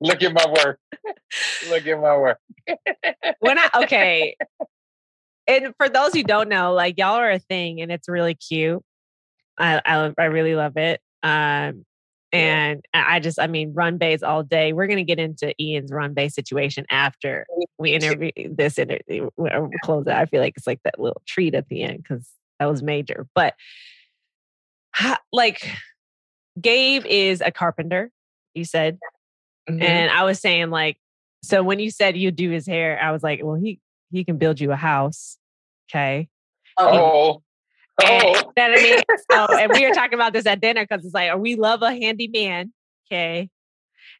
Look 0.00 0.22
at 0.22 0.32
my 0.32 0.46
work. 0.48 0.78
Look 1.68 1.86
at 1.86 2.00
my 2.00 2.16
work. 2.16 2.38
when 3.40 3.58
I 3.58 3.68
okay. 3.82 4.36
And 5.46 5.74
for 5.76 5.88
those 5.88 6.12
who 6.14 6.22
don't 6.22 6.48
know, 6.48 6.72
like 6.72 6.98
y'all 6.98 7.16
are 7.16 7.30
a 7.30 7.38
thing 7.38 7.80
and 7.80 7.90
it's 7.90 8.08
really 8.08 8.34
cute. 8.34 8.82
I 9.58 9.80
I, 9.84 10.14
I 10.16 10.24
really 10.26 10.54
love 10.54 10.76
it. 10.76 11.00
Um 11.22 11.84
and 12.32 12.84
I 12.92 13.20
just 13.20 13.40
I 13.40 13.46
mean 13.46 13.72
run 13.72 13.96
baes 13.96 14.22
all 14.22 14.42
day. 14.42 14.72
We're 14.72 14.86
gonna 14.86 15.04
get 15.04 15.18
into 15.18 15.54
Ian's 15.60 15.90
run 15.90 16.14
bae 16.14 16.28
situation 16.28 16.84
after 16.90 17.46
we 17.78 17.92
interview 17.94 18.30
this 18.50 18.78
interview 18.78 19.30
we'll 19.36 19.70
close 19.82 20.06
it. 20.06 20.12
I 20.12 20.26
feel 20.26 20.40
like 20.40 20.54
it's 20.56 20.66
like 20.66 20.80
that 20.84 20.98
little 21.00 21.22
treat 21.26 21.54
at 21.54 21.68
the 21.68 21.82
end 21.82 22.02
because 22.02 22.28
that 22.58 22.66
was 22.66 22.82
major. 22.82 23.26
But 23.34 23.54
like 25.32 25.70
Gabe 26.60 27.04
is 27.06 27.40
a 27.40 27.50
carpenter, 27.50 28.10
you 28.54 28.64
said. 28.64 28.98
Mhm. 29.68 29.82
And 29.82 30.10
I 30.10 30.24
was 30.24 30.40
saying 30.40 30.70
like, 30.70 30.98
so 31.42 31.62
when 31.62 31.78
you 31.78 31.90
said 31.90 32.16
you 32.16 32.30
do 32.30 32.50
his 32.50 32.66
hair, 32.66 32.98
I 33.00 33.12
was 33.12 33.22
like, 33.22 33.40
well, 33.42 33.56
he 33.56 33.80
he 34.10 34.24
can 34.24 34.38
build 34.38 34.60
you 34.60 34.72
a 34.72 34.76
house, 34.76 35.38
okay. 35.90 36.28
Oh. 36.78 37.42
And, 38.00 38.24
Oh. 38.24 38.28
you 38.28 38.34
know 38.34 38.42
what 38.46 38.78
I 38.78 38.82
mean? 38.82 39.00
So, 39.30 39.46
and 39.58 39.72
we 39.72 39.86
were 39.86 39.94
talking 39.94 40.14
about 40.14 40.32
this 40.32 40.46
at 40.46 40.60
dinner 40.60 40.86
because 40.86 41.04
it's 41.04 41.14
like 41.14 41.36
we 41.36 41.56
love 41.56 41.82
a 41.82 41.92
handy 41.92 42.28
man. 42.28 42.72
Okay. 43.10 43.50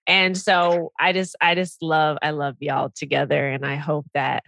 And 0.06 0.36
so 0.36 0.92
I 0.98 1.12
just, 1.12 1.36
I 1.40 1.54
just 1.54 1.82
love, 1.82 2.18
I 2.22 2.30
love 2.30 2.56
y'all 2.60 2.90
together. 2.94 3.48
And 3.48 3.64
I 3.64 3.76
hope 3.76 4.06
that, 4.14 4.42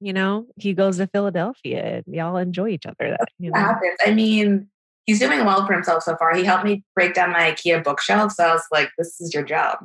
you 0.00 0.12
know, 0.12 0.46
he 0.56 0.74
goes 0.74 0.98
to 0.98 1.06
Philadelphia 1.06 2.02
and 2.06 2.14
y'all 2.14 2.36
enjoy 2.36 2.68
each 2.68 2.86
other. 2.86 3.16
That, 3.18 3.28
you 3.38 3.50
That 3.52 3.58
know? 3.58 3.64
happens. 3.66 3.98
I 4.04 4.12
mean, 4.12 4.68
he's 5.06 5.20
doing 5.20 5.44
well 5.44 5.66
for 5.66 5.72
himself 5.72 6.02
so 6.02 6.16
far. 6.16 6.34
He 6.36 6.44
helped 6.44 6.64
me 6.64 6.84
break 6.94 7.14
down 7.14 7.32
my 7.32 7.50
IKEA 7.50 7.82
bookshelf. 7.82 8.32
So 8.32 8.44
I 8.44 8.52
was 8.52 8.64
like, 8.70 8.90
this 8.98 9.20
is 9.20 9.32
your 9.32 9.42
job. 9.42 9.78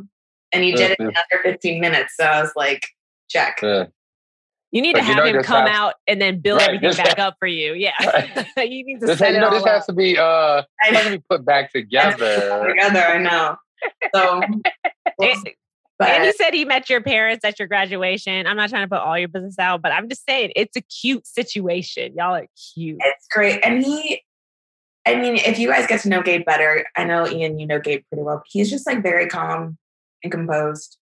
And 0.52 0.64
he 0.64 0.74
oh, 0.74 0.78
did 0.78 0.92
it 0.92 1.00
in 1.00 1.08
under 1.08 1.44
15 1.44 1.80
minutes. 1.80 2.16
So 2.18 2.26
I 2.26 2.42
was 2.42 2.52
like, 2.58 2.86
check. 3.30 3.60
Yeah. 3.64 3.86
You 4.72 4.82
need 4.82 4.94
But 4.94 5.00
to 5.00 5.06
have 5.06 5.26
him 5.26 5.44
come 5.44 5.68
has- 5.68 5.78
out 5.78 5.96
and 6.08 6.22
then 6.22 6.40
build 6.40 6.60
Right, 6.60 6.76
everything 6.76 6.96
back 6.98 7.18
has- 7.18 7.26
up 7.28 7.36
for 7.40 7.48
you. 7.48 7.74
Yeah. 7.74 7.92
Right. 8.06 8.48
you 8.72 8.86
need 8.86 9.00
to 9.02 9.08
This, 9.08 9.20
set 9.20 9.32
you 9.32 9.38
it 9.38 9.40
know, 9.42 9.48
all 9.48 9.54
this 9.54 9.66
has 9.66 9.86
to 9.88 9.94
be 9.94 10.18
uh 10.18 10.64
has 10.80 11.06
to 11.06 11.12
be 11.18 11.24
put 11.30 11.44
back 11.46 11.72
together. 11.74 12.66
Together, 12.70 13.00
I 13.02 13.18
know. 13.18 13.58
So, 14.16 14.42
And- 14.42 15.50
but 16.00 16.10
and 16.10 16.24
he 16.24 16.32
said 16.32 16.54
he 16.56 16.66
met 16.66 16.90
your 16.90 17.02
parents 17.02 17.46
at 17.46 17.60
your 17.60 17.68
graduation. 17.68 18.48
I'm 18.48 18.58
not 18.58 18.72
trying 18.72 18.86
to 18.86 18.90
put 18.90 19.00
all 19.04 19.20
your 19.20 19.28
business 19.28 19.60
out, 19.60 19.84
but 19.84 19.92
I'm 19.92 20.10
just 20.10 20.26
saying 20.26 20.52
it's 20.56 20.76
a 20.76 20.82
cute 20.82 21.28
situation. 21.28 22.14
Y'all 22.16 22.34
are 22.36 22.48
cute. 22.74 22.98
it's 23.06 23.28
great. 23.30 23.60
And 23.64 23.86
he, 23.86 24.24
I 25.06 25.16
mean, 25.16 25.36
if 25.36 25.60
you 25.60 25.68
guys 25.68 25.86
get 25.86 26.02
to 26.02 26.10
know 26.10 26.24
Gabe 26.24 26.44
better, 26.44 26.88
I 26.98 27.04
know 27.04 27.28
Ian, 27.28 27.60
you 27.60 27.68
know 27.68 27.80
Gabe 27.80 28.02
pretty 28.10 28.24
well. 28.24 28.42
He's 28.48 28.72
just 28.72 28.88
like 28.88 29.04
very 29.04 29.28
calm 29.28 29.78
and 30.24 30.32
composed. 30.32 30.98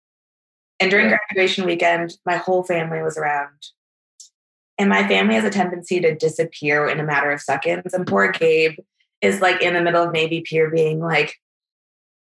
And 0.79 0.91
during 0.91 1.09
graduation 1.09 1.65
weekend, 1.65 2.17
my 2.25 2.35
whole 2.35 2.63
family 2.63 3.01
was 3.01 3.17
around. 3.17 3.67
And 4.77 4.89
my 4.89 5.07
family 5.07 5.35
has 5.35 5.45
a 5.45 5.49
tendency 5.49 6.01
to 6.01 6.15
disappear 6.15 6.87
in 6.87 6.99
a 6.99 7.03
matter 7.03 7.31
of 7.31 7.41
seconds. 7.41 7.93
And 7.93 8.05
poor 8.05 8.31
Gabe 8.31 8.77
is 9.21 9.39
like 9.39 9.61
in 9.61 9.73
the 9.73 9.81
middle 9.81 10.03
of 10.03 10.11
Navy 10.11 10.41
Pier 10.41 10.69
being 10.69 10.99
like, 10.99 11.35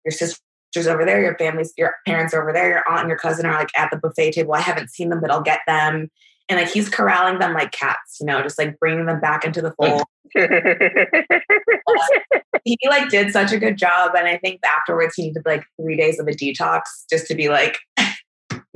your 0.06 0.12
sister's 0.12 0.88
over 0.88 1.04
there, 1.04 1.22
your 1.22 1.36
family's, 1.38 1.74
your 1.78 1.96
parents 2.06 2.34
are 2.34 2.42
over 2.42 2.54
there, 2.54 2.70
your 2.70 2.90
aunt 2.90 3.02
and 3.02 3.10
your 3.10 3.18
cousin 3.18 3.46
are 3.46 3.56
like 3.56 3.72
at 3.76 3.90
the 3.92 3.98
buffet 3.98 4.32
table. 4.32 4.54
I 4.54 4.62
haven't 4.62 4.92
seen 4.92 5.10
them, 5.10 5.20
but 5.20 5.32
I'll 5.32 5.42
get 5.42 5.62
them. 5.66 6.10
And 6.50 6.60
like 6.60 6.70
he's 6.70 6.90
corralling 6.90 7.40
them 7.40 7.54
like 7.54 7.72
cats, 7.72 8.18
you 8.22 8.26
know, 8.26 8.42
just 8.42 8.58
like 8.58 8.80
bringing 8.80 9.08
them 9.08 9.20
back 9.20 9.44
into 9.44 9.62
the 9.62 9.74
fold. 9.74 10.04
he 12.64 12.78
like 12.88 13.10
did 13.10 13.32
such 13.32 13.52
a 13.52 13.58
good 13.58 13.78
job. 13.78 14.12
And 14.16 14.28
I 14.28 14.38
think 14.38 14.62
afterwards 14.66 15.16
he 15.16 15.24
needed 15.24 15.44
like 15.46 15.66
three 15.82 15.98
days 15.98 16.20
of 16.20 16.28
a 16.28 16.32
detox 16.32 16.82
just 17.10 17.28
to 17.28 17.36
be 17.36 17.50
like, 17.50 17.78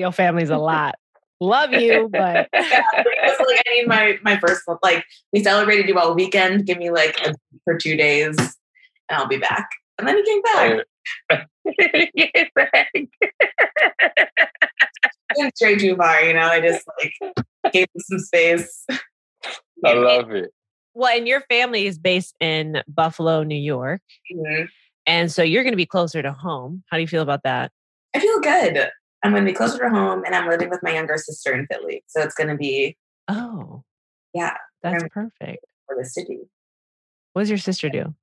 Your 0.02 0.12
family's 0.12 0.49
a 0.49 0.58
lot. 0.58 0.95
Love 1.39 1.74
you, 1.74 2.10
but 2.12 2.49
yeah, 2.54 2.84
was 2.93 3.47
like 3.47 3.64
I 3.68 3.72
need 3.74 3.88
my 3.88 4.20
my 4.22 4.38
first 4.39 4.62
like 4.84 5.04
we 5.34 5.41
celebrated 5.43 5.88
you 5.88 5.97
all 5.97 6.14
weekend. 6.14 6.66
Give 6.68 6.78
me 6.78 6.91
like 6.91 7.20
a, 7.26 7.34
for 7.64 7.78
two 7.78 7.95
days, 7.95 8.36
and 8.38 8.49
I'll 9.10 9.28
be 9.28 9.38
back. 9.38 9.70
And 9.97 10.08
then 10.08 10.18
he 10.18 10.24
came 10.24 10.41
back. 10.41 11.47
Didn't 15.36 15.56
stray 15.56 15.76
too 15.78 15.95
far, 15.95 16.22
you 16.24 16.34
know. 16.34 16.41
I 16.47 16.60
just 16.62 16.86
like 16.99 17.14
gave 17.74 17.88
him 17.95 18.02
some 18.02 18.20
space. 18.20 18.86
I 19.86 19.93
love 19.93 20.32
it. 20.32 20.52
well, 20.93 21.16
and 21.16 21.28
your 21.28 21.41
family 21.41 21.88
is 21.88 21.97
based 21.97 22.36
in 22.39 22.82
Buffalo, 22.88 23.43
New 23.43 23.56
York. 23.56 24.02
Mhm. 24.32 24.68
And 25.08 25.32
so 25.32 25.41
you're 25.41 25.64
going 25.64 25.74
to 25.74 25.78
be 25.78 25.86
closer 25.88 26.22
to 26.22 26.32
home. 26.32 26.84
How 26.91 26.97
do 26.97 27.02
you 27.02 27.08
feel 27.08 27.24
about 27.24 27.41
that? 27.43 27.72
I 28.16 28.20
feel 28.20 28.39
good. 28.41 28.89
I'm 29.24 29.32
going 29.32 29.46
to 29.46 29.52
be 29.52 29.56
closer 29.56 29.78
to 29.80 29.90
home, 29.90 30.24
and 30.26 30.34
I'm 30.36 30.50
living 30.50 30.70
with 30.70 30.82
my 30.84 30.94
younger 30.94 31.18
sister 31.18 31.54
in 31.54 31.68
Philly, 31.68 32.04
so 32.08 32.22
it's 32.22 32.34
going 32.36 32.50
to 32.50 32.56
be 32.56 32.98
Oh, 33.28 33.84
yeah 34.34 34.56
that's 34.82 35.04
perfect. 35.14 35.64
for 35.86 35.96
the 35.98 36.06
city. 36.06 36.40
What 37.34 37.44
does 37.44 37.50
your 37.50 37.58
sister 37.60 37.88
do? 37.90 38.16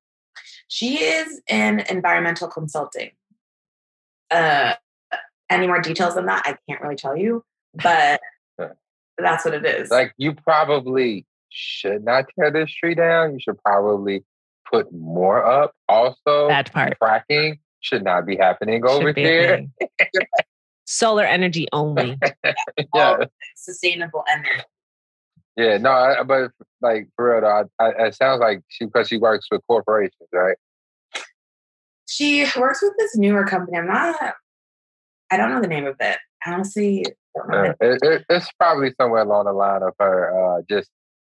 She 0.68 0.96
is 1.02 1.40
in 1.48 1.80
environmental 1.88 2.48
consulting. 2.48 3.10
Uh, 4.30 4.74
any 5.48 5.66
more 5.66 5.80
details 5.80 6.14
than 6.14 6.26
that, 6.26 6.42
I 6.46 6.56
can't 6.68 6.82
really 6.82 6.96
tell 6.96 7.16
you, 7.16 7.42
but 7.74 8.20
that's 9.18 9.44
what 9.44 9.54
it 9.54 9.64
is. 9.64 9.90
Like 9.90 10.12
you 10.18 10.34
probably 10.34 11.26
should 11.50 12.04
not 12.04 12.26
tear 12.38 12.50
this 12.50 12.70
tree 12.72 12.94
down. 12.94 13.32
You 13.34 13.40
should 13.40 13.58
probably 13.62 14.24
put 14.70 14.92
more 14.92 15.44
up. 15.46 15.72
Also, 15.88 16.48
That 16.48 16.70
part. 16.72 16.98
fracking 17.00 17.60
should 17.80 18.04
not 18.04 18.26
be 18.26 18.36
happening 18.36 18.84
over 18.84 19.08
Should 19.08 19.14
be 19.14 19.22
here. 19.22 19.66
thing. 20.88 20.94
Solar 20.94 21.24
energy 21.24 21.66
only. 21.72 22.18
yeah, 22.94 23.24
sustainable 23.56 24.24
energy. 24.30 24.62
yeah. 25.56 25.76
No, 25.78 25.90
I, 25.90 26.22
but 26.22 26.50
like 26.80 27.08
for 27.16 27.30
real, 27.32 27.40
though, 27.42 27.64
I, 27.80 27.84
I, 27.84 28.06
it 28.06 28.14
sounds 28.14 28.40
like 28.40 28.62
she 28.68 28.86
because 28.86 29.08
she 29.08 29.18
works 29.18 29.46
with 29.50 29.60
corporations, 29.66 30.28
right? 30.32 30.56
She 32.08 32.46
works 32.58 32.80
with 32.82 32.94
this 32.98 33.16
newer 33.16 33.44
company. 33.44 33.76
I'm 33.78 33.86
not. 33.86 34.34
I 35.30 35.36
don't 35.36 35.50
know 35.50 35.60
the 35.60 35.68
name 35.68 35.86
of 35.86 35.96
it. 36.00 36.18
I 36.46 36.52
honestly 36.54 37.04
don't 37.36 37.50
know. 37.50 37.58
Uh, 37.64 37.72
it, 37.80 37.98
it, 38.02 38.24
it's 38.30 38.50
probably 38.58 38.94
somewhere 38.98 39.22
along 39.22 39.44
the 39.44 39.52
line 39.52 39.82
of 39.82 39.92
her 39.98 40.58
uh, 40.58 40.62
just, 40.70 40.88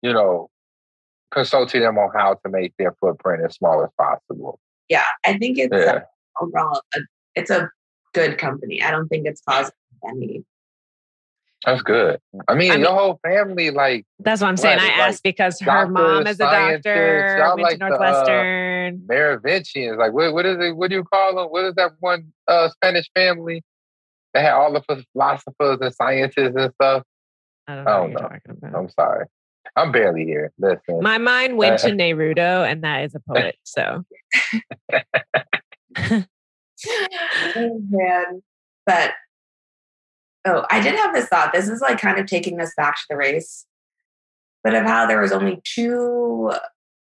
you 0.03 0.12
know, 0.12 0.51
consulting 1.30 1.80
them 1.80 1.96
on 1.96 2.11
how 2.14 2.34
to 2.44 2.51
make 2.51 2.74
their 2.78 2.92
footprint 3.01 3.44
as 3.46 3.55
small 3.55 3.82
as 3.82 3.88
possible. 3.99 4.61
yeah, 4.90 5.05
I 5.24 5.38
think 5.38 5.59
it's 5.59 5.72
Yeah. 5.74 5.92
uh, 5.92 6.01
overall 6.44 6.82
a, 6.94 7.01
it's 7.34 7.49
a 7.51 7.70
good 8.13 8.39
company. 8.39 8.83
I 8.83 8.91
don't 8.91 9.09
think 9.09 9.27
it's 9.27 9.41
causing 9.41 9.73
any. 10.07 10.45
That's 11.67 11.83
good. 11.83 12.21
I 12.47 12.55
mean, 12.55 12.71
I 12.71 12.75
mean- 12.75 12.85
your 12.85 12.95
whole 12.95 13.21
family, 13.25 13.71
like, 13.71 14.07
That's 14.21 14.41
what 14.41 14.49
I'm 14.49 14.57
saying. 14.57 14.79
Right, 14.79 14.93
I 14.93 14.99
like 14.99 15.09
asked 15.09 15.23
because 15.25 15.59
her 15.61 15.89
mom 15.89 16.27
is 16.27 16.37
a 16.37 16.45
doctor, 16.45 17.37
y'all 17.39 17.57
went 17.57 17.63
like 17.63 17.73
to 17.73 17.79
the, 17.79 17.85
uh, 17.85 17.89
Northwestern. 17.89 19.07
Merovingians. 19.07 19.99
Like, 19.99 20.13
what, 20.13 20.33
what 20.33 20.47
is 20.47 20.57
it? 20.61 20.77
What 20.77 20.91
do 20.91 20.97
you 20.97 21.05
call 21.05 21.35
them? 21.35 21.47
What 21.47 21.65
is 21.65 21.75
that 21.75 21.93
one 21.99 22.33
uh, 22.47 22.69
Spanish 22.71 23.11
family 23.13 23.65
that 24.35 24.45
had 24.45 24.53
all 24.53 24.73
the 24.73 25.05
philosophers 25.13 25.79
and 25.81 25.93
scientists 25.95 26.55
and 26.57 26.73
stuff? 26.75 27.03
I 27.67 27.75
don't 27.75 27.85
know 27.85 27.91
I 27.91 28.01
what 28.01 28.03
don't 28.03 28.11
you're 28.11 28.21
know. 28.21 28.29
talking 28.29 28.57
about. 28.63 28.75
I'm 28.79 28.89
sorry. 28.91 29.27
I'm 29.77 29.93
barely 29.93 30.25
here. 30.25 30.53
Listen. 30.59 31.03
My 31.03 31.19
mind 31.19 31.57
went 31.59 31.81
to 31.81 31.89
Neruda, 31.91 32.71
and 32.71 32.85
that 32.85 33.05
is 33.05 33.15
a 33.17 33.21
poet. 33.21 33.57
So 33.65 34.05
oh, 37.57 37.81
man. 37.91 38.43
But 38.87 39.12
oh, 40.47 40.64
I 40.70 40.81
did 40.81 40.95
have 40.95 41.14
this 41.14 41.26
thought. 41.26 41.53
This 41.53 41.68
is 41.68 41.81
like 41.81 41.99
kind 42.01 42.18
of 42.18 42.26
taking 42.26 42.61
us 42.61 42.72
back 42.76 42.97
to 42.97 43.03
the 43.11 43.16
race, 43.16 43.66
but 44.64 44.74
of 44.74 44.85
how 44.85 45.07
there 45.07 45.20
was 45.20 45.33
only 45.33 45.61
two 45.64 46.53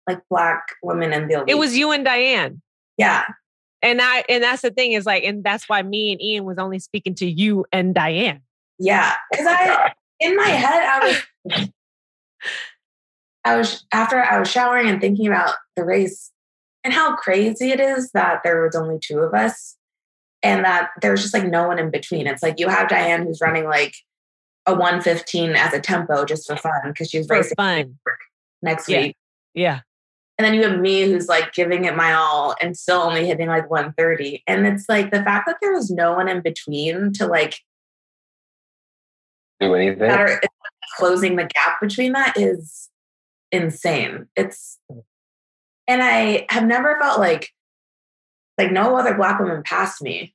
like 0.06 0.20
black 0.30 0.62
women 0.82 1.12
in 1.12 1.28
the 1.28 1.44
it 1.46 1.58
was 1.58 1.76
you 1.76 1.92
and 1.92 2.04
Diane. 2.04 2.62
yeah, 2.96 3.24
And 3.82 4.00
I 4.00 4.24
and 4.28 4.42
that's 4.42 4.62
the 4.62 4.70
thing 4.70 4.92
is 4.92 5.04
like, 5.06 5.22
and 5.24 5.44
that's 5.44 5.68
why 5.68 5.82
me 5.82 6.12
and 6.12 6.22
Ian 6.22 6.44
was 6.44 6.56
only 6.58 6.78
speaking 6.78 7.14
to 7.16 7.26
you 7.26 7.66
and 7.72 7.94
Diane. 7.94 8.40
yeah. 8.78 9.14
Because 9.30 9.46
Oh 9.46 9.50
I 9.50 9.92
in 10.20 10.34
my 10.36 10.48
head 10.48 10.82
I 10.82 11.06
was 11.52 11.68
I 13.44 13.56
was 13.56 13.86
after 13.92 14.18
I 14.22 14.38
was 14.38 14.50
showering 14.50 14.88
and 14.88 15.00
thinking 15.00 15.26
about 15.26 15.54
the 15.76 15.84
race 15.84 16.32
and 16.84 16.94
how 16.94 17.16
crazy 17.16 17.70
it 17.70 17.80
is 17.80 18.10
that 18.12 18.40
there 18.44 18.62
was 18.62 18.74
only 18.76 18.98
two 19.00 19.18
of 19.20 19.34
us 19.34 19.76
and 20.42 20.64
that 20.64 20.90
there's 21.02 21.22
just 21.22 21.34
like 21.34 21.44
no 21.46 21.66
one 21.66 21.78
in 21.78 21.90
between. 21.90 22.26
It's 22.26 22.42
like 22.42 22.58
you 22.58 22.68
have 22.68 22.88
Diane 22.88 23.24
who's 23.24 23.40
running 23.40 23.64
like 23.64 23.94
a 24.66 24.72
115 24.72 25.50
as 25.52 25.72
a 25.74 25.80
tempo 25.80 26.24
just 26.24 26.46
for 26.46 26.56
fun 26.56 26.72
because 26.86 27.10
she's 27.10 27.26
For 27.26 27.36
racing 27.36 27.54
fun. 27.56 27.98
next 28.62 28.88
Yeah. 28.88 29.00
week. 29.00 29.16
Yeah. 29.54 29.80
And 30.38 30.44
then 30.46 30.54
you 30.54 30.62
have 30.68 30.78
me 30.78 31.02
who's 31.02 31.26
like 31.26 31.52
giving 31.52 31.84
it 31.84 31.96
my 31.96 32.12
all 32.14 32.54
and 32.62 32.76
still 32.76 33.00
only 33.00 33.26
hitting 33.26 33.48
like 33.48 33.68
130. 33.68 34.44
And 34.46 34.66
it's 34.66 34.88
like 34.88 35.10
the 35.10 35.22
fact 35.24 35.46
that 35.48 35.56
there 35.60 35.72
was 35.72 35.90
no 35.90 36.12
one 36.14 36.28
in 36.28 36.42
between 36.42 37.12
to 37.14 37.26
like 37.26 37.58
Do 39.60 39.74
anything? 39.74 39.98
that 40.08 40.40
closing 40.96 41.34
the 41.34 41.44
gap 41.44 41.80
between 41.80 42.12
that 42.12 42.34
is 42.36 42.88
insane. 43.50 44.28
It's 44.36 44.78
hmm. 44.88 45.00
And 45.88 46.02
I 46.02 46.46
have 46.50 46.64
never 46.64 46.96
felt 47.00 47.18
like 47.18 47.52
like 48.58 48.70
no 48.72 48.96
other 48.96 49.14
black 49.14 49.38
woman 49.40 49.62
passed 49.64 50.02
me. 50.02 50.34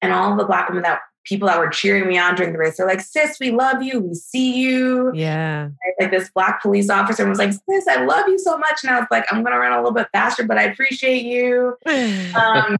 And 0.00 0.12
all 0.12 0.36
the 0.36 0.44
black 0.44 0.68
women 0.68 0.82
that 0.82 1.00
people 1.24 1.46
that 1.46 1.58
were 1.58 1.68
cheering 1.68 2.08
me 2.08 2.18
on 2.18 2.34
during 2.34 2.52
the 2.52 2.58
race, 2.58 2.76
they're 2.76 2.86
like, 2.86 3.00
sis, 3.00 3.36
we 3.40 3.52
love 3.52 3.82
you, 3.82 4.00
we 4.00 4.14
see 4.14 4.54
you. 4.60 5.12
Yeah. 5.14 5.68
Like 6.00 6.10
this 6.10 6.30
black 6.34 6.60
police 6.62 6.90
officer 6.90 7.28
was 7.28 7.38
like, 7.38 7.52
sis, 7.52 7.86
I 7.88 8.04
love 8.04 8.26
you 8.28 8.38
so 8.38 8.58
much. 8.58 8.82
And 8.82 8.90
I 8.90 8.98
was 8.98 9.06
like, 9.12 9.24
I'm 9.30 9.44
gonna 9.44 9.58
run 9.58 9.72
a 9.72 9.76
little 9.76 9.92
bit 9.92 10.08
faster, 10.12 10.44
but 10.44 10.58
I 10.58 10.64
appreciate 10.64 11.24
you. 11.24 11.76
Um, 11.86 12.76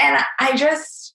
and 0.00 0.22
I 0.40 0.56
just 0.56 1.14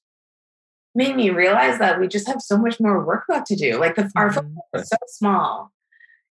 made 0.96 1.16
me 1.16 1.30
realize 1.30 1.80
that 1.80 2.00
we 2.00 2.08
just 2.08 2.28
have 2.28 2.42
so 2.42 2.58
much 2.58 2.80
more 2.80 3.06
work 3.06 3.26
left 3.30 3.48
to 3.48 3.56
do. 3.56 3.78
Like 3.78 3.96
the 3.96 4.10
our 4.16 4.30
Mhm. 4.30 4.34
footprint 4.34 4.58
is 4.74 4.90
so 4.90 4.98
small. 5.08 5.72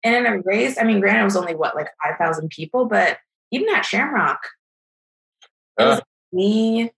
And 0.03 0.15
in 0.15 0.25
a 0.25 0.39
race, 0.41 0.77
I 0.79 0.83
mean, 0.83 0.99
granted, 0.99 1.21
it 1.21 1.25
was 1.25 1.35
only 1.37 1.55
what, 1.55 1.75
like 1.75 1.89
5,000 2.03 2.49
people, 2.49 2.85
but 2.85 3.17
even 3.51 3.67
at 3.73 3.83
Shamrock, 3.83 4.39
it 5.79 5.83
was 5.83 5.99
Uh, 5.99 6.03
me 6.31 6.91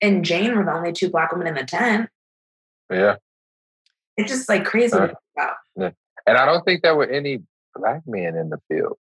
and 0.00 0.24
Jane 0.24 0.56
were 0.56 0.64
the 0.64 0.72
only 0.72 0.92
two 0.92 1.10
black 1.10 1.32
women 1.32 1.46
in 1.46 1.54
the 1.54 1.64
tent. 1.64 2.08
yeah. 2.90 3.16
It's 4.16 4.30
just 4.30 4.48
like 4.48 4.64
crazy 4.64 4.90
to 4.96 5.02
Uh. 5.02 5.06
think 5.06 5.18
about. 5.36 5.94
And 6.26 6.36
I 6.36 6.44
don't 6.44 6.64
think 6.64 6.82
there 6.82 6.94
were 6.94 7.08
any 7.08 7.42
black 7.74 8.02
men 8.06 8.36
in 8.36 8.50
the 8.50 8.58
field, 8.68 8.98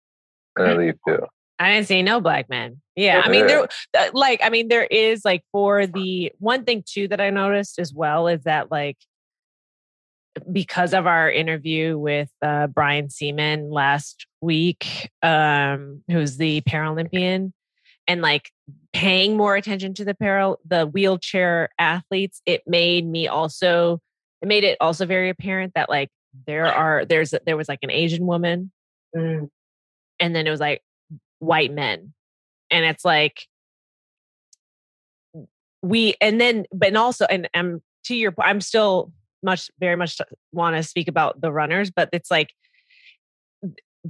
in 0.59 0.65
the 0.65 0.75
lead 0.75 0.99
field. 1.07 1.29
I 1.61 1.73
didn't 1.73 1.87
see 1.87 2.03
no 2.03 2.21
black 2.21 2.49
men. 2.49 2.81
Yeah, 2.97 3.23
I 3.25 3.29
mean 3.29 3.47
there, 3.47 3.69
uh, 3.97 4.11
like, 4.13 4.41
I 4.43 4.51
mean 4.51 4.67
there 4.69 4.85
is 4.85 5.25
like 5.25 5.45
for 5.53 5.87
the 5.87 6.33
one 6.39 6.65
thing 6.65 6.83
too 6.85 7.07
that 7.09 7.21
I 7.21 7.31
noticed 7.31 7.79
as 7.79 7.93
well 7.95 8.27
is 8.27 8.43
that 8.45 8.73
like 8.73 8.97
because 10.51 10.95
of 10.95 11.07
our 11.07 11.31
interview 11.31 11.99
with 11.99 12.31
uh, 12.43 12.67
Brian 12.67 13.09
Siemann 13.09 13.71
last 13.73 14.27
week, 14.41 15.11
um, 15.23 16.03
who's 16.09 16.37
the 16.37 16.61
Paralympian, 16.63 17.53
and 18.07 18.21
like 18.21 18.51
paying 18.93 19.37
more 19.37 19.57
attention 19.57 19.95
to 19.95 20.05
the 20.05 20.15
paral 20.15 20.57
the 20.67 20.87
wheelchair 20.87 21.69
athletes, 21.79 22.43
it 22.47 22.63
made 22.67 23.07
me 23.07 23.29
also 23.29 24.01
it 24.43 24.49
made 24.49 24.65
it 24.65 24.77
also 24.81 25.07
very 25.07 25.31
apparent 25.31 25.73
that 25.75 25.89
like 25.89 26.11
there 26.47 26.67
are 26.67 27.05
there's 27.05 27.33
there 27.47 27.57
was 27.57 27.69
like 27.69 27.81
an 27.83 27.91
Asian 27.91 28.27
woman 28.27 28.71
Mm. 29.15 29.49
and 30.19 30.35
then 30.35 30.47
it 30.47 30.51
was 30.51 30.59
like 30.59 30.83
white 31.39 31.73
men 31.73 32.13
and 32.71 32.85
it's 32.85 33.05
like 33.05 33.47
we 35.83 36.17
and 36.21 36.41
then 36.41 36.65
but 36.73 36.89
and 36.89 36.97
also 36.97 37.27
and 37.27 37.49
i'm 37.55 37.81
to 38.05 38.17
your 38.17 38.33
point 38.33 38.49
i'm 38.49 38.61
still 38.61 39.13
much 39.45 39.71
very 39.79 39.97
much 39.97 40.21
want 40.53 40.75
to 40.77 40.83
speak 40.83 41.07
about 41.09 41.41
the 41.41 41.53
runners 41.53 41.91
but 41.91 42.09
it's 42.13 42.31
like 42.31 42.51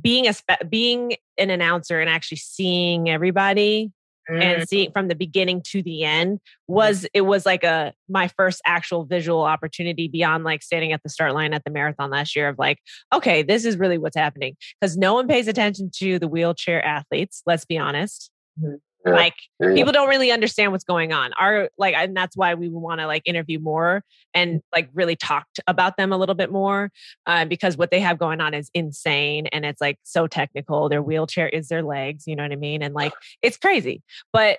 being 0.00 0.26
a 0.26 0.32
spe- 0.32 0.68
being 0.68 1.16
an 1.38 1.50
announcer 1.50 2.00
and 2.00 2.08
actually 2.10 2.38
seeing 2.38 3.08
everybody 3.08 3.92
Mm. 4.30 4.42
and 4.42 4.66
seeing 4.70 4.90
from 4.90 5.08
the 5.08 5.14
beginning 5.14 5.60
to 5.66 5.82
the 5.82 6.02
end 6.02 6.40
was 6.66 7.06
it 7.12 7.20
was 7.26 7.44
like 7.44 7.62
a 7.62 7.92
my 8.08 8.28
first 8.28 8.62
actual 8.64 9.04
visual 9.04 9.42
opportunity 9.42 10.08
beyond 10.08 10.44
like 10.44 10.62
standing 10.62 10.92
at 10.94 11.02
the 11.02 11.10
start 11.10 11.34
line 11.34 11.52
at 11.52 11.62
the 11.64 11.70
marathon 11.70 12.08
last 12.08 12.34
year 12.34 12.48
of 12.48 12.58
like 12.58 12.78
okay 13.12 13.42
this 13.42 13.66
is 13.66 13.76
really 13.76 13.98
what's 13.98 14.16
happening 14.16 14.56
because 14.80 14.96
no 14.96 15.12
one 15.12 15.28
pays 15.28 15.46
attention 15.46 15.90
to 15.94 16.18
the 16.18 16.26
wheelchair 16.26 16.82
athletes 16.82 17.42
let's 17.44 17.66
be 17.66 17.76
honest 17.76 18.30
Mhm. 18.58 18.76
Yeah. 19.06 19.12
like 19.14 19.34
Yeah. 19.60 19.74
people 19.74 19.92
don't 19.92 20.08
really 20.08 20.30
understand 20.32 20.72
what's 20.72 20.84
going 20.84 21.12
on. 21.12 21.32
Our 21.34 21.68
like 21.78 21.94
and 21.94 22.16
that's 22.16 22.36
why 22.36 22.54
we 22.54 22.68
want 22.68 23.00
to 23.00 23.06
like 23.06 23.22
interview 23.26 23.58
more 23.58 24.02
and 24.32 24.62
like 24.74 24.88
really 24.94 25.16
talk 25.16 25.46
about 25.66 25.96
them 25.96 26.12
a 26.12 26.16
little 26.16 26.34
bit 26.34 26.50
more 26.50 26.90
uh, 27.26 27.44
because 27.44 27.76
what 27.76 27.90
they 27.90 28.00
have 28.00 28.18
going 28.18 28.40
on 28.40 28.54
is 28.54 28.70
insane 28.74 29.46
and 29.48 29.64
it's 29.64 29.80
like 29.80 29.98
so 30.04 30.26
technical. 30.26 30.88
Their 30.88 31.02
wheelchair 31.02 31.48
is 31.48 31.68
their 31.68 31.82
legs 31.82 32.24
you 32.26 32.36
know 32.36 32.42
what 32.42 32.52
i 32.52 32.56
mean? 32.56 32.82
And 32.82 32.94
like 32.94 33.12
it's 33.42 33.56
crazy. 33.56 34.02
But 34.32 34.58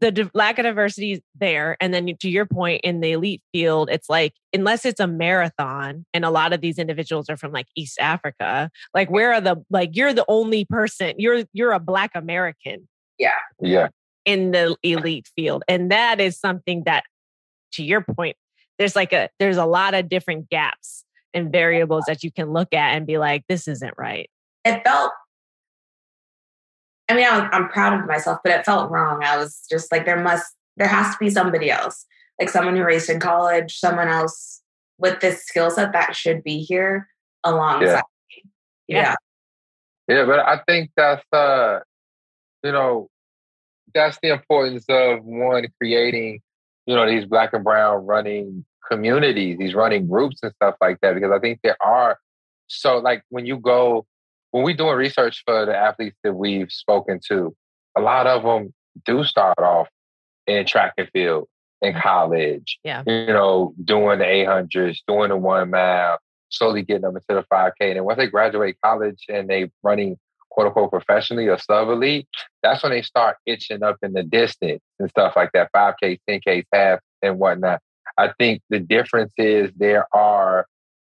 the 0.00 0.10
di- 0.10 0.30
lack 0.34 0.58
of 0.58 0.64
diversity 0.64 1.12
is 1.12 1.20
there. 1.38 1.76
And 1.80 1.94
then 1.94 2.12
to 2.20 2.28
your 2.28 2.44
point 2.44 2.80
in 2.82 3.00
the 3.00 3.12
elite 3.12 3.42
field 3.52 3.88
it's 3.90 4.08
like 4.08 4.34
unless 4.52 4.84
it's 4.84 4.98
a 5.00 5.06
marathon 5.06 6.04
and 6.12 6.24
a 6.24 6.30
lot 6.30 6.52
of 6.52 6.60
these 6.60 6.78
individuals 6.78 7.30
are 7.30 7.36
from 7.36 7.52
like 7.52 7.66
east 7.76 7.98
africa 8.00 8.70
like 8.94 9.10
where 9.10 9.32
are 9.32 9.40
the 9.40 9.56
like 9.70 9.90
you're 9.92 10.12
the 10.12 10.24
only 10.28 10.64
person 10.64 11.14
you're 11.18 11.44
you're 11.52 11.72
a 11.72 11.78
black 11.80 12.10
american 12.14 12.86
yeah. 13.18 13.30
Yeah. 13.60 13.88
In 14.24 14.52
the 14.52 14.76
elite 14.82 15.28
field 15.34 15.64
and 15.66 15.90
that 15.90 16.20
is 16.20 16.38
something 16.38 16.84
that 16.84 17.04
to 17.72 17.82
your 17.82 18.00
point 18.00 18.36
there's 18.78 18.94
like 18.94 19.12
a 19.12 19.28
there's 19.38 19.56
a 19.56 19.64
lot 19.64 19.94
of 19.94 20.08
different 20.08 20.48
gaps 20.48 21.04
and 21.34 21.50
variables 21.50 22.04
that 22.06 22.22
you 22.22 22.30
can 22.30 22.52
look 22.52 22.72
at 22.72 22.94
and 22.94 23.06
be 23.06 23.18
like 23.18 23.44
this 23.48 23.66
isn't 23.66 23.94
right 23.98 24.30
it 24.64 24.82
felt 24.84 25.12
i 27.08 27.14
mean 27.14 27.24
I 27.24 27.38
was, 27.40 27.48
i'm 27.52 27.68
proud 27.68 27.98
of 27.98 28.06
myself 28.06 28.38
but 28.44 28.52
it 28.52 28.64
felt 28.64 28.90
wrong 28.90 29.24
i 29.24 29.36
was 29.36 29.64
just 29.68 29.90
like 29.90 30.04
there 30.04 30.20
must 30.20 30.54
there 30.76 30.88
has 30.88 31.12
to 31.12 31.16
be 31.18 31.30
somebody 31.30 31.70
else 31.70 32.06
like 32.40 32.48
someone 32.48 32.76
who 32.76 32.84
raced 32.84 33.10
in 33.10 33.18
college 33.18 33.78
someone 33.78 34.08
else 34.08 34.62
with 34.98 35.20
this 35.20 35.44
skill 35.44 35.70
set 35.70 35.92
that 35.92 36.14
should 36.14 36.44
be 36.44 36.62
here 36.62 37.08
alongside 37.44 38.02
me. 38.30 38.50
Yeah. 38.86 39.14
yeah 40.08 40.16
Yeah, 40.16 40.24
but 40.26 40.40
I 40.40 40.60
think 40.66 40.90
that's 40.96 41.24
uh 41.32 41.80
you 42.62 42.72
know, 42.72 43.08
that's 43.94 44.18
the 44.22 44.30
importance 44.30 44.84
of 44.88 45.24
one 45.24 45.66
creating, 45.78 46.40
you 46.86 46.94
know, 46.94 47.06
these 47.06 47.26
black 47.26 47.52
and 47.52 47.64
brown 47.64 48.06
running 48.06 48.64
communities, 48.90 49.58
these 49.58 49.74
running 49.74 50.08
groups 50.08 50.40
and 50.42 50.52
stuff 50.54 50.74
like 50.80 50.98
that. 51.02 51.14
Because 51.14 51.30
I 51.32 51.38
think 51.38 51.60
there 51.62 51.76
are 51.82 52.18
so 52.68 52.98
like 52.98 53.22
when 53.28 53.46
you 53.46 53.58
go 53.58 54.06
when 54.52 54.64
we're 54.64 54.76
doing 54.76 54.96
research 54.96 55.42
for 55.44 55.66
the 55.66 55.76
athletes 55.76 56.16
that 56.22 56.34
we've 56.34 56.70
spoken 56.70 57.20
to, 57.28 57.54
a 57.96 58.00
lot 58.00 58.26
of 58.26 58.42
them 58.42 58.72
do 59.04 59.24
start 59.24 59.58
off 59.58 59.88
in 60.46 60.66
track 60.66 60.92
and 60.98 61.08
field 61.12 61.48
in 61.80 61.92
mm-hmm. 61.92 62.00
college. 62.00 62.78
Yeah. 62.84 63.02
You 63.06 63.26
know, 63.26 63.74
doing 63.82 64.18
the 64.18 64.24
800s, 64.24 64.98
doing 65.06 65.30
the 65.30 65.36
one 65.36 65.70
mile, 65.70 66.18
slowly 66.50 66.82
getting 66.82 67.02
them 67.02 67.16
into 67.16 67.26
the 67.28 67.44
5K. 67.52 67.72
And 67.80 67.96
then 67.96 68.04
once 68.04 68.18
they 68.18 68.26
graduate 68.26 68.76
college 68.82 69.24
and 69.28 69.48
they 69.48 69.70
running 69.82 70.18
quote 70.52 70.66
unquote 70.68 70.90
professionally 70.90 71.48
or 71.48 71.58
sub 71.58 71.88
elite, 71.88 72.28
that's 72.62 72.82
when 72.82 72.92
they 72.92 73.02
start 73.02 73.36
itching 73.46 73.82
up 73.82 73.96
in 74.02 74.12
the 74.12 74.22
distance 74.22 74.82
and 74.98 75.08
stuff 75.10 75.34
like 75.34 75.50
that 75.52 75.70
5K, 75.74 76.18
10K, 76.28 76.64
half, 76.72 77.00
and 77.22 77.38
whatnot. 77.38 77.80
I 78.18 78.32
think 78.38 78.60
the 78.68 78.78
difference 78.78 79.32
is 79.38 79.70
there 79.76 80.06
are 80.14 80.66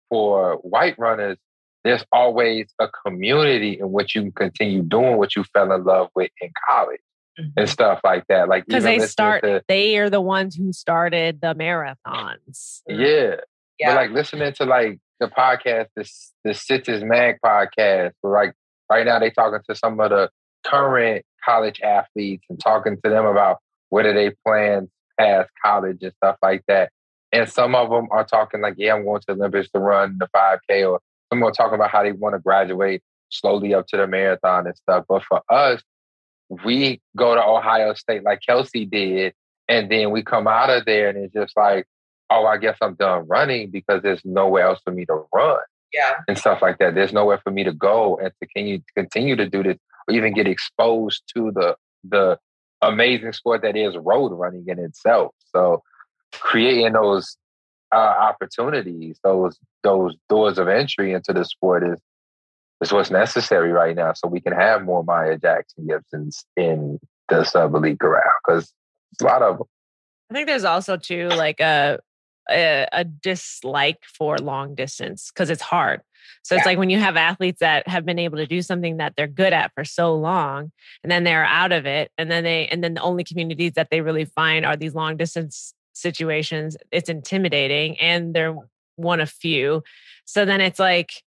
for 0.10 0.56
white 0.58 0.96
runners, 1.00 1.38
there's 1.84 2.06
always 2.12 2.72
a 2.80 2.88
community 3.06 3.80
in 3.80 3.92
which 3.92 4.14
you 4.14 4.22
can 4.22 4.32
continue 4.32 4.84
doing 4.84 5.18
what 5.18 5.36
you 5.36 5.44
fell 5.46 5.72
in 5.72 5.84
love 5.84 6.10
with 6.16 6.30
in 6.40 6.52
college 6.70 7.00
mm-hmm. 7.40 7.50
and 7.58 7.68
stuff 7.68 8.02
like 8.04 8.26
that. 8.28 8.48
Like 8.48 8.66
because 8.68 8.84
they 8.84 9.00
start 9.00 9.44
to- 9.44 9.64
they 9.68 9.98
are 9.98 10.10
the 10.10 10.22
ones 10.22 10.56
who 10.56 10.72
started 10.74 11.42
the 11.42 11.56
marathons 11.56 12.82
yeah. 12.88 13.38
yeah 13.80 13.88
But 13.88 13.96
like 13.96 14.12
listening 14.12 14.54
to 14.54 14.66
like 14.66 15.00
the 15.20 15.28
podcast, 15.28 15.88
this 15.96 16.34
the 16.44 16.52
Citius 16.52 17.04
Mag 17.04 17.38
podcast, 17.44 18.12
where 18.22 18.34
like 18.34 18.54
right 18.92 19.06
now 19.06 19.20
they're 19.20 19.32
talking 19.32 19.62
to 19.70 19.76
some 19.76 20.00
of 20.02 20.10
the 20.10 20.30
current 20.66 21.26
college 21.44 21.80
athletes 21.82 22.44
and 22.50 22.60
talking 22.60 22.98
to 23.04 23.10
them 23.10 23.26
about 23.26 23.60
whether 23.90 24.14
they 24.14 24.32
plan 24.46 24.90
past 25.18 25.50
college 25.64 26.00
and 26.02 26.14
stuff 26.18 26.36
like 26.44 26.62
that. 26.68 26.92
And 27.32 27.50
some 27.50 27.74
of 27.74 27.90
them 27.90 28.10
are 28.12 28.26
talking 28.26 28.60
like, 28.60 28.76
yeah, 28.78 28.94
I'm 28.94 29.06
going 29.06 29.22
to 29.22 29.32
Olympics 29.32 29.70
to 29.72 29.80
run 29.80 30.18
the 30.20 30.28
5K, 30.36 30.90
or 30.90 31.00
some 31.32 31.42
are 31.44 31.52
talking 31.52 31.76
about 31.76 31.90
how 31.90 32.04
they 32.04 32.12
want 32.12 32.36
to 32.36 32.40
graduate 32.40 33.02
slowly 33.30 33.74
up 33.74 33.88
to 33.88 33.98
the 33.98 34.08
marathon 34.08 34.68
and 34.68 34.76
stuff. 34.76 35.06
But 35.08 35.24
for 35.24 35.42
us, 35.50 35.82
we 36.66 37.00
go 37.16 37.34
to 37.34 37.42
Ohio 37.42 37.94
State 37.94 38.24
like 38.24 38.42
Kelsey 38.46 38.86
did, 38.86 39.34
and 39.70 39.90
then 39.90 40.12
we 40.12 40.22
come 40.22 40.48
out 40.48 40.70
of 40.70 40.84
there 40.84 41.08
and 41.08 41.18
it's 41.18 41.34
just 41.34 41.56
like, 41.56 41.86
oh, 42.30 42.46
I 42.46 42.58
guess 42.58 42.78
I'm 42.82 42.96
done 42.96 43.26
running 43.28 43.72
because 43.72 44.02
there's 44.02 44.22
nowhere 44.26 44.66
else 44.66 44.82
for 44.84 44.92
me 44.92 45.06
to 45.06 45.24
run 45.34 45.62
yeah 45.94 46.16
and 46.28 46.38
stuff 46.38 46.62
like 46.62 46.78
that. 46.80 46.96
There's 46.96 47.14
nowhere 47.14 47.40
for 47.44 47.52
me 47.52 47.64
to 47.64 47.74
go 47.74 48.18
and 48.18 48.32
to 48.40 48.48
continue 48.48 48.82
continue 48.96 49.36
to 49.36 49.50
do 49.50 49.64
this 49.64 49.78
or 50.08 50.14
even 50.14 50.34
get 50.34 50.48
exposed 50.48 51.24
to 51.36 51.52
the 51.52 51.76
the 52.04 52.38
amazing 52.82 53.34
sport 53.34 53.62
that 53.62 53.76
is 53.76 53.96
road 53.98 54.30
running 54.30 54.66
in 54.68 54.80
itself. 54.80 55.36
So 55.54 55.84
creating 56.34 56.94
those 56.94 57.38
uh, 57.92 57.96
opportunities, 57.96 59.20
those 59.24 59.58
those 59.84 60.16
doors 60.30 60.58
of 60.58 60.68
entry 60.68 61.14
into 61.14 61.34
the 61.34 61.46
sport 61.46 61.84
is 61.84 62.00
is 62.82 62.92
what's 62.92 63.12
necessary 63.12 63.72
right 63.72 63.96
now. 63.96 64.14
So 64.14 64.28
we 64.28 64.42
can 64.42 64.54
have 64.54 64.84
more 64.84 65.04
Maya 65.04 65.38
Jackson 65.38 65.88
Gibsons 65.88 66.46
in 66.58 67.00
the 67.30 67.44
sub 67.44 67.74
elite 67.74 68.00
corral 68.00 68.24
because 68.46 68.74
a 69.20 69.24
lot 69.24 69.42
of 69.42 69.58
them. 69.58 69.68
i 70.30 70.34
think 70.34 70.48
there's 70.48 70.66
also 70.66 70.98
too 70.98 71.28
like 71.30 71.60
a 71.60 72.00
a, 72.52 72.88
a 72.92 73.04
dislike 73.04 74.04
for 74.04 74.38
long 74.38 74.76
distance 74.76 75.32
because 75.34 75.50
it's 75.50 75.62
hard 75.62 76.02
so 76.44 76.56
it's 76.56 76.66
Yeah. 76.66 76.72
like 76.72 76.78
when 76.78 76.90
you 76.90 77.00
have 77.00 77.18
athletes 77.18 77.60
that 77.60 77.88
have 77.88 78.06
been 78.06 78.20
able 78.20 78.38
to 78.38 78.46
do 78.48 78.62
something 78.62 78.98
that 78.98 79.14
they're 79.16 79.28
good 79.28 79.54
at 79.54 79.72
for 79.74 79.84
so 79.86 80.16
long 80.16 80.72
and 81.04 81.12
then 81.12 81.24
they're 81.24 81.46
out 81.46 81.72
of 81.72 81.86
it 81.86 82.12
and 82.18 82.30
then 82.32 82.44
they 82.44 82.68
and 82.68 82.84
then 82.84 82.94
the 82.96 83.02
only 83.02 83.24
communities 83.24 83.74
that 83.76 83.90
they 83.90 84.02
really 84.02 84.26
find 84.26 84.66
are 84.66 84.76
these 84.76 84.96
long 84.96 85.18
distance 85.18 85.74
situations 85.94 86.78
it's 86.92 87.10
intimidating 87.10 88.00
and 88.00 88.34
they're 88.34 88.56
one 88.96 89.20
of 89.20 89.30
few 89.30 89.84
so 90.26 90.46
then 90.46 90.62
it's 90.62 90.80
like 90.80 91.24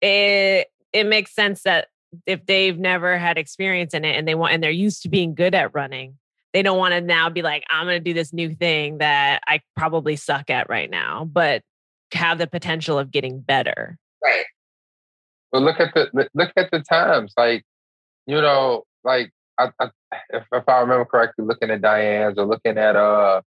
it 0.00 0.68
it 0.92 1.04
makes 1.06 1.34
sense 1.34 1.62
that 1.62 1.88
if 2.26 2.44
they've 2.46 2.78
never 2.78 3.18
had 3.18 3.36
experience 3.38 3.92
in 3.94 4.04
it 4.04 4.16
and 4.16 4.26
they 4.26 4.34
want 4.34 4.52
and 4.52 4.62
they're 4.62 4.70
used 4.70 5.02
to 5.02 5.08
being 5.08 5.34
good 5.34 5.54
at 5.54 5.74
running 5.74 6.16
they 6.52 6.62
don't 6.62 6.78
want 6.78 6.92
to 6.92 7.00
now 7.00 7.28
be 7.30 7.42
like 7.42 7.62
i'm 7.70 7.86
going 7.86 7.96
to 7.96 8.04
do 8.04 8.14
this 8.14 8.32
new 8.32 8.54
thing 8.54 8.98
that 8.98 9.40
i 9.46 9.60
probably 9.76 10.16
suck 10.16 10.50
at 10.50 10.68
right 10.68 10.90
now 10.90 11.24
but 11.30 11.62
have 12.12 12.38
the 12.38 12.46
potential 12.46 12.98
of 12.98 13.10
getting 13.10 13.40
better 13.40 13.98
right 14.24 14.44
But 15.52 15.62
look 15.62 15.80
at 15.80 15.94
the 15.94 16.28
look- 16.34 16.52
at 16.56 16.70
the 16.70 16.80
times. 16.80 17.32
Like, 17.36 17.64
you 18.26 18.40
know, 18.40 18.84
like 19.04 19.30
I, 19.58 19.70
I, 19.80 19.88
if, 20.30 20.44
if 20.52 20.68
I 20.68 20.80
remember 20.80 21.04
correctly, 21.06 21.44
looking 21.46 21.70
at 21.70 21.80
Diane's 21.80 22.36
or 22.38 22.44
looking 22.44 22.76
at 22.76 22.96
uh 22.96 23.40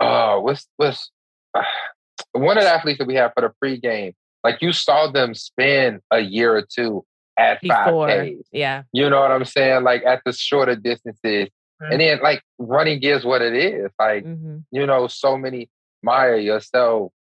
uh 0.00 0.38
what's 0.40 0.66
what's 0.78 1.10
uh, 1.54 1.62
one 2.32 2.58
of 2.58 2.64
the 2.64 2.70
athletes 2.70 2.98
that 2.98 3.06
we 3.06 3.14
have 3.14 3.32
for 3.38 3.42
the 3.42 3.52
pregame. 3.62 4.14
Like 4.42 4.62
you 4.62 4.72
saw 4.72 5.10
them 5.10 5.34
spend 5.34 6.00
a 6.10 6.18
year 6.20 6.56
or 6.56 6.62
two 6.62 7.04
at 7.38 7.60
five 7.66 7.86
before 7.86 8.08
Ks. 8.08 8.48
yeah 8.52 8.82
You 8.92 9.08
know 9.10 9.20
what 9.20 9.30
I'm 9.30 9.44
saying? 9.44 9.84
Like 9.84 10.04
at 10.04 10.22
the 10.24 10.32
shorter 10.32 10.74
distances. 10.76 11.48
And 11.80 12.00
then 12.00 12.20
like 12.22 12.42
running 12.58 13.02
is 13.02 13.24
what 13.24 13.42
it 13.42 13.54
is. 13.54 13.90
Like, 13.98 14.24
hmm 14.24 14.58
you 14.70 14.86
know, 14.86 15.06
so 15.06 15.36
many 15.36 15.68
Maya, 16.02 16.36
yourself, 16.36 17.12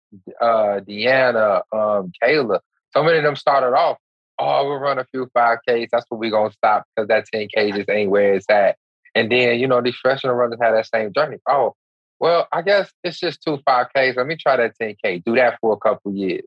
uh, 0.41 0.81
Deanna, 0.87 1.63
um, 1.73 2.13
Kayla, 2.23 2.61
so 2.93 3.03
many 3.03 3.19
of 3.19 3.25
them 3.25 3.37
started 3.37 3.77
off, 3.77 3.99
oh, 4.39 4.69
we'll 4.69 4.79
run 4.79 4.99
a 4.99 5.05
few 5.05 5.29
5Ks. 5.37 5.89
That's 5.91 6.07
what 6.09 6.21
we're 6.21 6.31
going 6.31 6.51
to 6.51 6.57
stop 6.57 6.85
because 6.95 7.09
that 7.09 7.27
10K 7.33 7.75
just 7.75 7.89
ain't 7.89 8.11
where 8.11 8.35
it's 8.35 8.49
at. 8.49 8.77
And 9.15 9.31
then, 9.31 9.59
you 9.59 9.67
know, 9.67 9.81
these 9.81 9.97
freshman 9.97 10.33
runners 10.33 10.59
had 10.61 10.73
that 10.73 10.87
same 10.87 11.13
journey. 11.13 11.39
Oh, 11.49 11.75
well, 12.21 12.49
I 12.53 12.63
guess 12.63 12.91
it's 13.03 13.19
just 13.19 13.43
two 13.43 13.59
5Ks. 13.69 14.17
Let 14.17 14.27
me 14.27 14.37
try 14.37 14.57
that 14.57 14.75
10K. 14.81 15.25
Do 15.25 15.35
that 15.37 15.59
for 15.61 15.73
a 15.73 15.77
couple 15.77 16.15
years. 16.15 16.45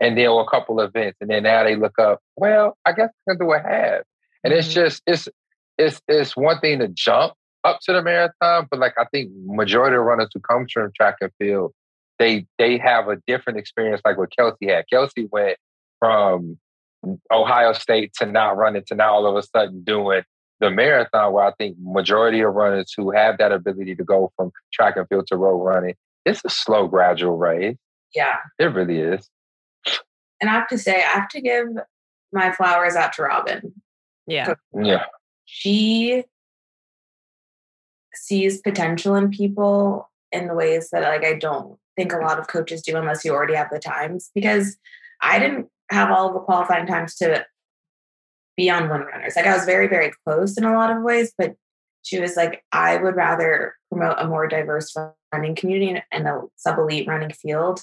And 0.00 0.16
then 0.16 0.26
a 0.26 0.44
couple 0.48 0.80
events. 0.80 1.18
And 1.20 1.30
then 1.30 1.42
now 1.42 1.64
they 1.64 1.74
look 1.74 1.98
up, 1.98 2.20
well, 2.36 2.76
I 2.84 2.92
guess 2.92 3.10
I 3.28 3.32
can 3.32 3.38
do 3.38 3.52
a 3.52 3.58
half. 3.58 4.02
And 4.44 4.52
mm-hmm. 4.52 4.58
it's 4.58 4.72
just, 4.72 5.02
it's, 5.06 5.28
it's, 5.76 6.00
it's 6.06 6.36
one 6.36 6.60
thing 6.60 6.78
to 6.80 6.88
jump 6.88 7.34
up 7.64 7.80
to 7.82 7.92
the 7.92 8.02
marathon, 8.02 8.66
but 8.70 8.78
like 8.78 8.94
I 8.98 9.04
think 9.06 9.30
majority 9.44 9.96
of 9.96 10.02
runners 10.02 10.28
who 10.32 10.40
come 10.40 10.66
from 10.72 10.92
track 10.94 11.16
and 11.20 11.30
field, 11.38 11.72
they 12.18 12.46
they 12.58 12.78
have 12.78 13.08
a 13.08 13.16
different 13.26 13.58
experience 13.58 14.00
like 14.04 14.18
what 14.18 14.34
Kelsey 14.36 14.66
had. 14.68 14.84
Kelsey 14.90 15.28
went 15.30 15.58
from 15.98 16.58
Ohio 17.30 17.72
State 17.72 18.12
to 18.18 18.26
not 18.26 18.56
running 18.56 18.82
to 18.86 18.94
now 18.94 19.14
all 19.14 19.26
of 19.26 19.36
a 19.36 19.42
sudden 19.42 19.82
doing 19.82 20.22
the 20.60 20.70
marathon 20.70 21.32
where 21.32 21.44
I 21.44 21.52
think 21.52 21.76
majority 21.80 22.40
of 22.40 22.54
runners 22.54 22.92
who 22.96 23.12
have 23.12 23.38
that 23.38 23.52
ability 23.52 23.94
to 23.96 24.04
go 24.04 24.32
from 24.36 24.50
track 24.72 24.96
and 24.96 25.06
field 25.08 25.28
to 25.28 25.36
road 25.36 25.62
running, 25.62 25.94
it's 26.24 26.42
a 26.44 26.50
slow, 26.50 26.88
gradual 26.88 27.36
race. 27.36 27.76
Yeah. 28.14 28.36
It 28.58 28.64
really 28.64 28.98
is. 28.98 29.28
And 30.40 30.50
I 30.50 30.54
have 30.54 30.68
to 30.68 30.78
say, 30.78 30.96
I 30.96 31.18
have 31.18 31.28
to 31.30 31.40
give 31.40 31.68
my 32.32 32.52
flowers 32.52 32.96
out 32.96 33.12
to 33.14 33.22
Robin. 33.22 33.72
Yeah. 34.26 34.54
Yeah. 34.74 35.04
She 35.44 36.24
sees 38.28 38.60
potential 38.60 39.14
in 39.14 39.30
people 39.30 40.10
in 40.30 40.46
the 40.46 40.54
ways 40.54 40.90
that 40.90 41.02
like 41.02 41.24
I 41.24 41.38
don't 41.38 41.78
think 41.96 42.12
a 42.12 42.18
lot 42.18 42.38
of 42.38 42.46
coaches 42.46 42.82
do 42.82 42.96
unless 42.96 43.24
you 43.24 43.32
already 43.32 43.54
have 43.54 43.70
the 43.70 43.78
times 43.78 44.30
because 44.34 44.76
I 45.20 45.38
didn't 45.38 45.68
have 45.90 46.10
all 46.10 46.32
the 46.32 46.40
qualifying 46.40 46.86
times 46.86 47.14
to 47.16 47.44
be 48.56 48.68
on 48.68 48.88
one 48.88 49.00
runners. 49.00 49.34
Like 49.36 49.46
I 49.46 49.54
was 49.54 49.64
very, 49.64 49.88
very 49.88 50.12
close 50.24 50.58
in 50.58 50.64
a 50.64 50.74
lot 50.74 50.94
of 50.94 51.02
ways, 51.02 51.32
but 51.38 51.54
she 52.02 52.20
was 52.20 52.36
like, 52.36 52.64
I 52.72 52.96
would 52.96 53.16
rather 53.16 53.74
promote 53.90 54.16
a 54.18 54.26
more 54.26 54.46
diverse 54.46 54.94
running 55.32 55.54
community 55.54 56.02
and 56.12 56.28
a 56.28 56.42
sub 56.56 56.78
elite 56.78 57.08
running 57.08 57.32
field 57.32 57.82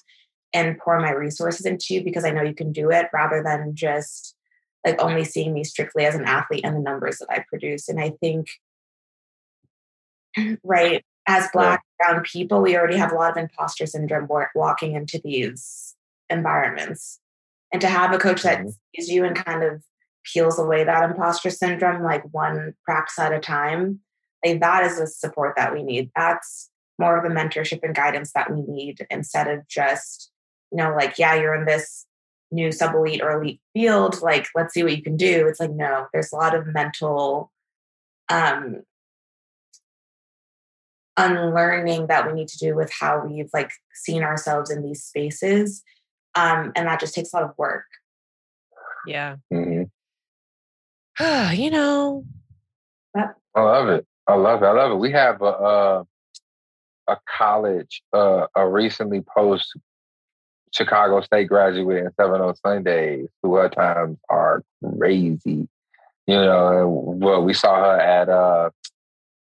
and 0.53 0.77
pour 0.77 0.99
my 0.99 1.11
resources 1.11 1.65
into 1.65 1.93
you 1.93 2.03
because 2.03 2.23
I 2.23 2.31
know 2.31 2.43
you 2.43 2.53
can 2.53 2.71
do 2.71 2.91
it 2.91 3.07
rather 3.13 3.43
than 3.43 3.75
just 3.75 4.35
like 4.85 5.01
only 5.01 5.23
seeing 5.23 5.53
me 5.53 5.63
strictly 5.63 6.05
as 6.05 6.15
an 6.15 6.25
athlete 6.25 6.63
and 6.63 6.75
the 6.75 6.79
numbers 6.79 7.17
that 7.17 7.31
I 7.31 7.43
produce. 7.49 7.89
And 7.89 7.99
I 7.99 8.11
think, 8.21 8.47
right, 10.63 11.03
as 11.27 11.49
Black 11.53 11.83
brown 11.99 12.23
people, 12.23 12.61
we 12.61 12.77
already 12.77 12.97
have 12.97 13.11
a 13.11 13.15
lot 13.15 13.31
of 13.31 13.37
imposter 13.37 13.85
syndrome 13.85 14.27
walking 14.53 14.95
into 14.95 15.19
these 15.23 15.95
environments. 16.29 17.19
And 17.71 17.81
to 17.81 17.87
have 17.87 18.13
a 18.13 18.17
coach 18.17 18.43
that 18.43 18.59
mm-hmm. 18.59 18.69
sees 18.95 19.09
you 19.09 19.25
and 19.25 19.35
kind 19.35 19.63
of 19.63 19.83
peels 20.23 20.57
away 20.57 20.83
that 20.83 21.09
imposter 21.09 21.49
syndrome 21.49 22.03
like 22.03 22.23
one 22.33 22.73
practice 22.85 23.19
at 23.19 23.31
a 23.31 23.39
time 23.39 23.99
like 24.45 24.59
that 24.61 24.83
is 24.85 24.97
the 24.99 25.07
support 25.07 25.55
that 25.57 25.73
we 25.73 25.83
need. 25.83 26.11
That's 26.15 26.69
more 26.99 27.17
of 27.17 27.23
the 27.23 27.35
mentorship 27.35 27.79
and 27.83 27.95
guidance 27.95 28.31
that 28.33 28.51
we 28.51 28.61
need 28.61 29.05
instead 29.09 29.47
of 29.47 29.67
just 29.67 30.31
you 30.71 30.77
know 30.77 30.95
like 30.95 31.19
yeah 31.19 31.35
you're 31.35 31.53
in 31.53 31.65
this 31.65 32.05
new 32.51 32.71
sub 32.71 32.95
elite 32.95 33.21
or 33.21 33.41
elite 33.41 33.59
field 33.73 34.21
like 34.21 34.47
let's 34.55 34.73
see 34.73 34.83
what 34.83 34.95
you 34.95 35.03
can 35.03 35.17
do. 35.17 35.47
It's 35.47 35.59
like 35.59 35.71
no 35.71 36.07
there's 36.13 36.31
a 36.31 36.35
lot 36.35 36.55
of 36.55 36.67
mental 36.67 37.51
um 38.29 38.81
unlearning 41.17 42.07
that 42.07 42.27
we 42.27 42.33
need 42.33 42.47
to 42.49 42.57
do 42.57 42.75
with 42.75 42.91
how 42.91 43.25
we've 43.25 43.49
like 43.53 43.71
seen 43.93 44.21
ourselves 44.21 44.69
in 44.69 44.83
these 44.83 45.03
spaces 45.03 45.83
um, 46.35 46.73
and 46.75 46.87
that 46.87 46.99
just 46.99 47.15
takes 47.15 47.33
a 47.33 47.37
lot 47.37 47.49
of 47.49 47.57
work. 47.57 47.85
Yeah. 49.07 49.37
Mm-hmm. 49.51 49.83
you 51.59 51.71
know. 51.71 52.25
I 53.15 53.61
love 53.61 53.87
it. 53.89 54.05
I 54.27 54.35
love 54.35 54.63
it. 54.63 54.65
I 54.65 54.71
love 54.71 54.91
it. 54.91 54.95
We 54.95 55.11
have 55.11 55.41
a 55.41 55.45
a, 55.45 56.05
a 57.07 57.17
college, 57.25 58.01
uh, 58.11 58.47
a 58.55 58.67
recently 58.67 59.21
post 59.21 59.77
Chicago 60.71 61.21
State 61.21 61.47
graduate 61.47 62.03
in 62.03 62.11
Seven 62.19 62.41
O 62.41 62.53
Sundays 62.65 63.29
who 63.41 63.57
at 63.59 63.73
times 63.73 64.17
are 64.29 64.61
crazy. 64.97 65.69
You 66.27 66.35
know, 66.35 67.15
well, 67.17 67.43
we 67.43 67.53
saw 67.53 67.75
her 67.75 67.99
at 67.99 68.27
uh 68.27 68.71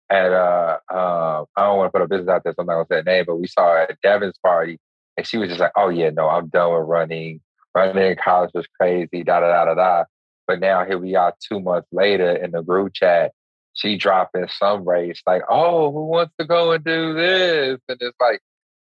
at 0.09 0.31
uh, 0.31 0.77
uh 0.91 1.45
I 1.55 1.63
don't 1.63 1.77
want 1.77 1.87
to 1.87 1.91
put 1.91 2.03
a 2.03 2.07
business 2.07 2.29
out 2.29 2.43
there, 2.43 2.53
so 2.53 2.61
I'm 2.61 2.67
not 2.67 2.73
gonna 2.73 2.85
say 2.89 2.95
that 2.97 3.05
name, 3.05 3.25
but 3.27 3.37
we 3.37 3.47
saw 3.47 3.71
her 3.71 3.79
at 3.79 3.97
Devin's 4.01 4.37
party 4.37 4.79
and 5.17 5.25
she 5.25 5.37
was 5.37 5.49
just 5.49 5.61
like, 5.61 5.71
oh, 5.75 5.89
yeah, 5.89 6.09
no, 6.09 6.27
I'm 6.27 6.47
done 6.47 6.73
with 6.73 6.87
running. 6.87 7.41
Running 7.73 8.11
in 8.11 8.15
college 8.15 8.51
was 8.53 8.67
crazy, 8.79 9.23
da 9.23 9.41
da 9.41 9.47
da 9.47 9.65
da 9.65 9.73
da. 9.75 10.03
But 10.47 10.59
now 10.59 10.85
here 10.85 10.97
we 10.97 11.15
are 11.15 11.33
two 11.41 11.59
months 11.59 11.87
later 11.91 12.31
in 12.31 12.51
the 12.51 12.61
group 12.61 12.93
chat. 12.93 13.31
She 13.73 13.97
dropping 13.97 14.47
some 14.47 14.87
race 14.87 15.21
like, 15.27 15.41
oh, 15.49 15.91
who 15.91 16.05
wants 16.05 16.33
to 16.39 16.45
go 16.45 16.71
and 16.71 16.83
do 16.83 17.13
this? 17.13 17.79
And 17.89 17.97
it's 17.99 18.15
like, 18.21 18.39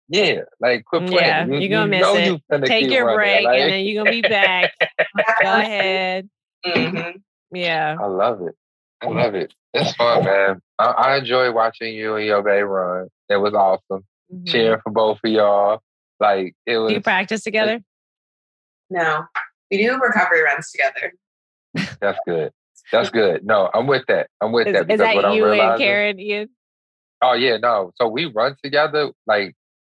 yeah, 0.08 0.42
like 0.60 0.86
quit 0.86 1.08
playing. 1.08 1.26
Yeah, 1.26 1.46
you, 1.46 1.60
you're 1.60 1.70
gonna 1.70 1.96
you 1.98 2.32
miss 2.32 2.42
it. 2.52 2.66
Take 2.66 2.90
your 2.90 3.14
break 3.14 3.46
like, 3.46 3.60
and 3.60 3.72
then 3.72 3.86
you're 3.86 4.04
gonna 4.04 4.16
be 4.16 4.22
back. 4.22 4.74
go 5.44 5.60
ahead. 5.60 6.30
Mm-hmm. 6.66 7.18
Yeah. 7.56 7.96
I 8.00 8.06
love 8.08 8.42
it. 8.42 8.56
I 9.02 9.08
love 9.08 9.36
it. 9.36 9.54
It's 9.74 9.94
fun, 9.96 10.24
man. 10.26 10.62
I, 10.78 10.86
I 10.86 11.18
enjoy 11.18 11.52
watching 11.52 11.94
you 11.94 12.16
and 12.16 12.26
your 12.26 12.42
baby 12.42 12.64
run. 12.64 13.08
It 13.30 13.38
was 13.38 13.54
awesome. 13.54 14.06
Mm-hmm. 14.32 14.46
Cheering 14.46 14.80
for 14.84 14.92
both 14.92 15.20
of 15.24 15.32
y'all. 15.32 15.82
Like 16.20 16.56
it 16.66 16.78
was. 16.78 16.90
Do 16.90 16.96
you 16.96 17.02
practice 17.02 17.44
together? 17.44 17.80
No, 18.90 19.24
we 19.72 19.78
do 19.78 19.98
recovery 19.98 20.44
runs 20.44 20.72
together. 20.72 21.14
That's 22.02 22.20
good. 22.28 22.52
That's 22.92 23.10
good. 23.10 23.46
No, 23.46 23.70
I'm 23.74 23.88
with 23.88 24.06
that. 24.08 24.30
I'm 24.42 24.52
with 24.52 24.68
is, 24.68 24.74
that. 24.74 24.92
Is 24.92 25.00
that 25.00 25.34
you 25.34 25.46
and 25.46 25.78
Karen? 25.78 26.20
Ian? 26.20 26.50
Oh 27.22 27.34
yeah, 27.34 27.58
no. 27.58 27.92
So 27.96 28.08
we 28.08 28.26
run 28.26 28.56
together. 28.64 29.12
Like 29.28 29.56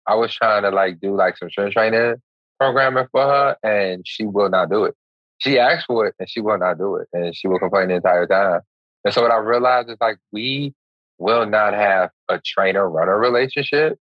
I 0.06 0.14
was 0.16 0.34
trying 0.34 0.62
to 0.62 0.70
like 0.70 1.00
do 1.00 1.16
like 1.16 1.38
some 1.38 1.50
strength 1.50 1.74
training 1.74 2.16
programming 2.58 3.06
for 3.12 3.22
her, 3.22 3.56
and 3.62 4.02
she 4.06 4.26
will 4.26 4.50
not 4.50 4.70
do 4.70 4.84
it. 4.84 4.94
She 5.38 5.58
asked 5.58 5.86
for 5.86 6.06
it, 6.06 6.14
and 6.18 6.28
she 6.28 6.40
will 6.40 6.58
not 6.58 6.78
do 6.78 6.96
it, 6.96 7.08
and 7.12 7.34
she 7.34 7.48
will 7.48 7.58
complain 7.58 7.88
the 7.88 7.94
entire 7.94 8.26
time. 8.26 8.60
And 9.04 9.14
so 9.14 9.22
what 9.22 9.30
I 9.30 9.38
realized 9.38 9.90
is 9.90 9.96
like 10.00 10.18
we 10.32 10.74
will 11.18 11.46
not 11.46 11.74
have 11.74 12.10
a 12.28 12.40
trainer 12.44 12.88
runner 12.88 13.18
relationship 13.18 13.98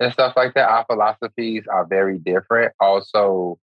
and 0.00 0.12
stuff 0.12 0.34
like 0.36 0.54
that. 0.54 0.68
Our 0.68 0.84
philosophies 0.86 1.64
are 1.70 1.84
very 1.86 2.18
different. 2.18 2.72
Also, 2.80 3.58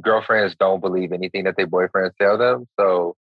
girlfriends 0.00 0.54
don't 0.56 0.80
believe 0.80 1.12
anything 1.12 1.44
that 1.44 1.56
their 1.56 1.66
boyfriends 1.66 2.16
tell 2.20 2.38
them. 2.38 2.66
So 2.78 3.16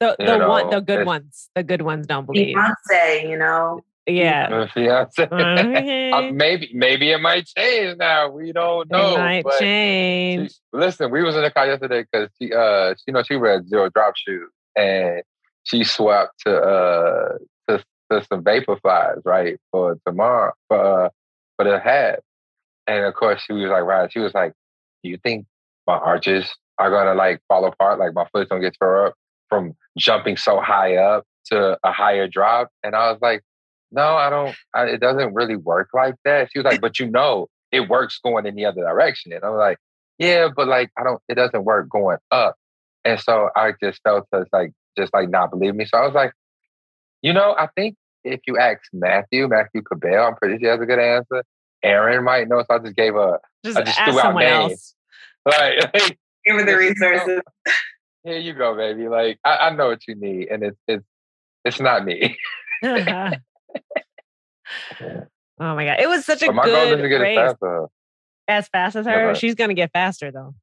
the 0.00 0.16
the 0.18 0.38
know, 0.38 0.48
one 0.48 0.70
the 0.70 0.80
good 0.80 1.06
ones, 1.06 1.50
the 1.54 1.62
good 1.62 1.82
ones 1.82 2.06
don't 2.06 2.26
believe. 2.26 2.56
Fiance, 2.56 3.30
you 3.30 3.38
know. 3.38 3.80
Yeah. 4.06 4.68
Fiance. 4.74 5.22
uh, 5.22 6.30
maybe 6.32 6.70
maybe 6.74 7.10
it 7.10 7.20
might 7.20 7.46
change 7.46 7.96
now. 7.98 8.30
We 8.30 8.52
don't 8.52 8.90
know. 8.90 9.14
It 9.14 9.18
might 9.18 9.44
change. 9.58 10.50
She, 10.50 10.56
listen, 10.72 11.10
we 11.10 11.22
was 11.22 11.36
in 11.36 11.42
the 11.42 11.50
car 11.50 11.66
yesterday 11.66 12.04
because 12.10 12.28
she 12.40 12.52
uh 12.52 12.94
she, 12.94 13.04
you 13.08 13.12
know 13.14 13.22
she 13.22 13.36
read 13.36 13.68
zero 13.68 13.88
drop 13.88 14.14
shoes 14.16 14.50
and 14.76 15.22
she 15.64 15.84
swapped 15.84 16.40
to 16.46 16.56
uh 16.56 17.38
to, 17.68 17.84
to 18.10 18.24
some 18.26 18.44
Vaporflies, 18.44 19.20
right, 19.24 19.58
for 19.70 19.98
tomorrow 20.06 20.52
for 20.68 21.04
uh 21.06 21.08
but 21.58 21.66
it 21.66 21.82
had. 21.82 22.20
And 22.86 23.04
of 23.04 23.14
course, 23.14 23.42
she 23.42 23.52
was 23.52 23.70
like, 23.70 23.84
right. 23.84 24.12
She 24.12 24.18
was 24.18 24.34
like, 24.34 24.52
do 25.02 25.10
you 25.10 25.18
think 25.22 25.46
my 25.86 25.94
arches 25.94 26.50
are 26.78 26.90
gonna 26.90 27.14
like 27.14 27.40
fall 27.48 27.64
apart? 27.64 27.98
Like 27.98 28.14
my 28.14 28.26
foot's 28.32 28.48
gonna 28.48 28.60
get 28.60 28.76
tore 28.78 29.06
up 29.06 29.14
from 29.48 29.74
jumping 29.98 30.36
so 30.36 30.60
high 30.60 30.96
up 30.96 31.24
to 31.46 31.78
a 31.84 31.92
higher 31.92 32.28
drop? 32.28 32.68
And 32.82 32.94
I 32.94 33.10
was 33.10 33.20
like, 33.22 33.42
no, 33.90 34.16
I 34.16 34.28
don't. 34.28 34.54
I, 34.74 34.84
it 34.86 35.00
doesn't 35.00 35.34
really 35.34 35.56
work 35.56 35.90
like 35.94 36.16
that. 36.24 36.50
She 36.52 36.58
was 36.58 36.64
like, 36.64 36.80
but 36.80 36.98
you 36.98 37.08
know, 37.08 37.46
it 37.70 37.88
works 37.88 38.18
going 38.22 38.46
in 38.46 38.56
the 38.56 38.66
other 38.66 38.82
direction. 38.82 39.32
And 39.32 39.44
I 39.44 39.50
was 39.50 39.58
like, 39.58 39.78
yeah, 40.18 40.48
but 40.54 40.68
like 40.68 40.90
I 40.98 41.04
don't. 41.04 41.22
It 41.28 41.36
doesn't 41.36 41.64
work 41.64 41.88
going 41.88 42.18
up. 42.30 42.56
And 43.04 43.20
so 43.20 43.50
I 43.54 43.72
just 43.82 44.00
felt 44.02 44.26
to 44.32 44.46
like 44.52 44.72
just 44.96 45.12
like 45.12 45.28
not 45.28 45.50
believe 45.50 45.74
me. 45.74 45.84
So 45.84 45.98
I 45.98 46.06
was 46.06 46.14
like, 46.14 46.32
you 47.22 47.32
know, 47.32 47.54
I 47.58 47.68
think 47.74 47.96
if 48.24 48.40
you 48.46 48.58
ask 48.58 48.80
Matthew, 48.92 49.48
Matthew 49.48 49.82
Cabell, 49.82 50.26
I'm 50.26 50.36
pretty 50.36 50.54
sure 50.54 50.60
he 50.60 50.66
has 50.66 50.80
a 50.80 50.86
good 50.86 50.98
answer. 50.98 51.44
Aaron 51.82 52.24
might 52.24 52.48
know, 52.48 52.60
so 52.60 52.76
I 52.76 52.78
just 52.78 52.96
gave 52.96 53.14
a 53.14 53.38
just, 53.64 53.76
I 53.76 53.82
just 53.82 53.98
threw 54.02 54.18
out 54.20 54.34
names. 54.34 54.72
Else. 54.72 54.94
Like, 55.46 55.92
like 55.92 56.18
give 56.46 56.56
me 56.56 56.62
the 56.62 56.74
resources. 56.74 57.42
Here 58.22 58.38
you 58.38 58.54
go, 58.54 58.74
baby. 58.74 59.08
Like 59.08 59.38
I, 59.44 59.56
I 59.56 59.70
know 59.74 59.88
what 59.88 60.08
you 60.08 60.14
need, 60.14 60.48
and 60.48 60.62
it's 60.62 60.78
it's 60.88 61.04
it's 61.66 61.80
not 61.80 62.02
me. 62.06 62.38
oh 62.82 63.34
my 65.58 65.84
god, 65.84 66.00
it 66.00 66.08
was 66.08 66.24
such 66.24 66.42
a 66.42 66.50
my 66.50 66.64
good 66.64 66.72
goal 66.72 66.94
is 66.94 67.02
to 67.02 67.08
get 67.10 67.20
race. 67.20 67.38
As, 67.38 67.56
fast, 67.58 67.90
as 68.48 68.68
fast 68.68 68.96
as 68.96 69.04
her, 69.04 69.34
she's 69.34 69.54
gonna 69.54 69.74
get 69.74 69.92
faster 69.92 70.32
though. 70.32 70.54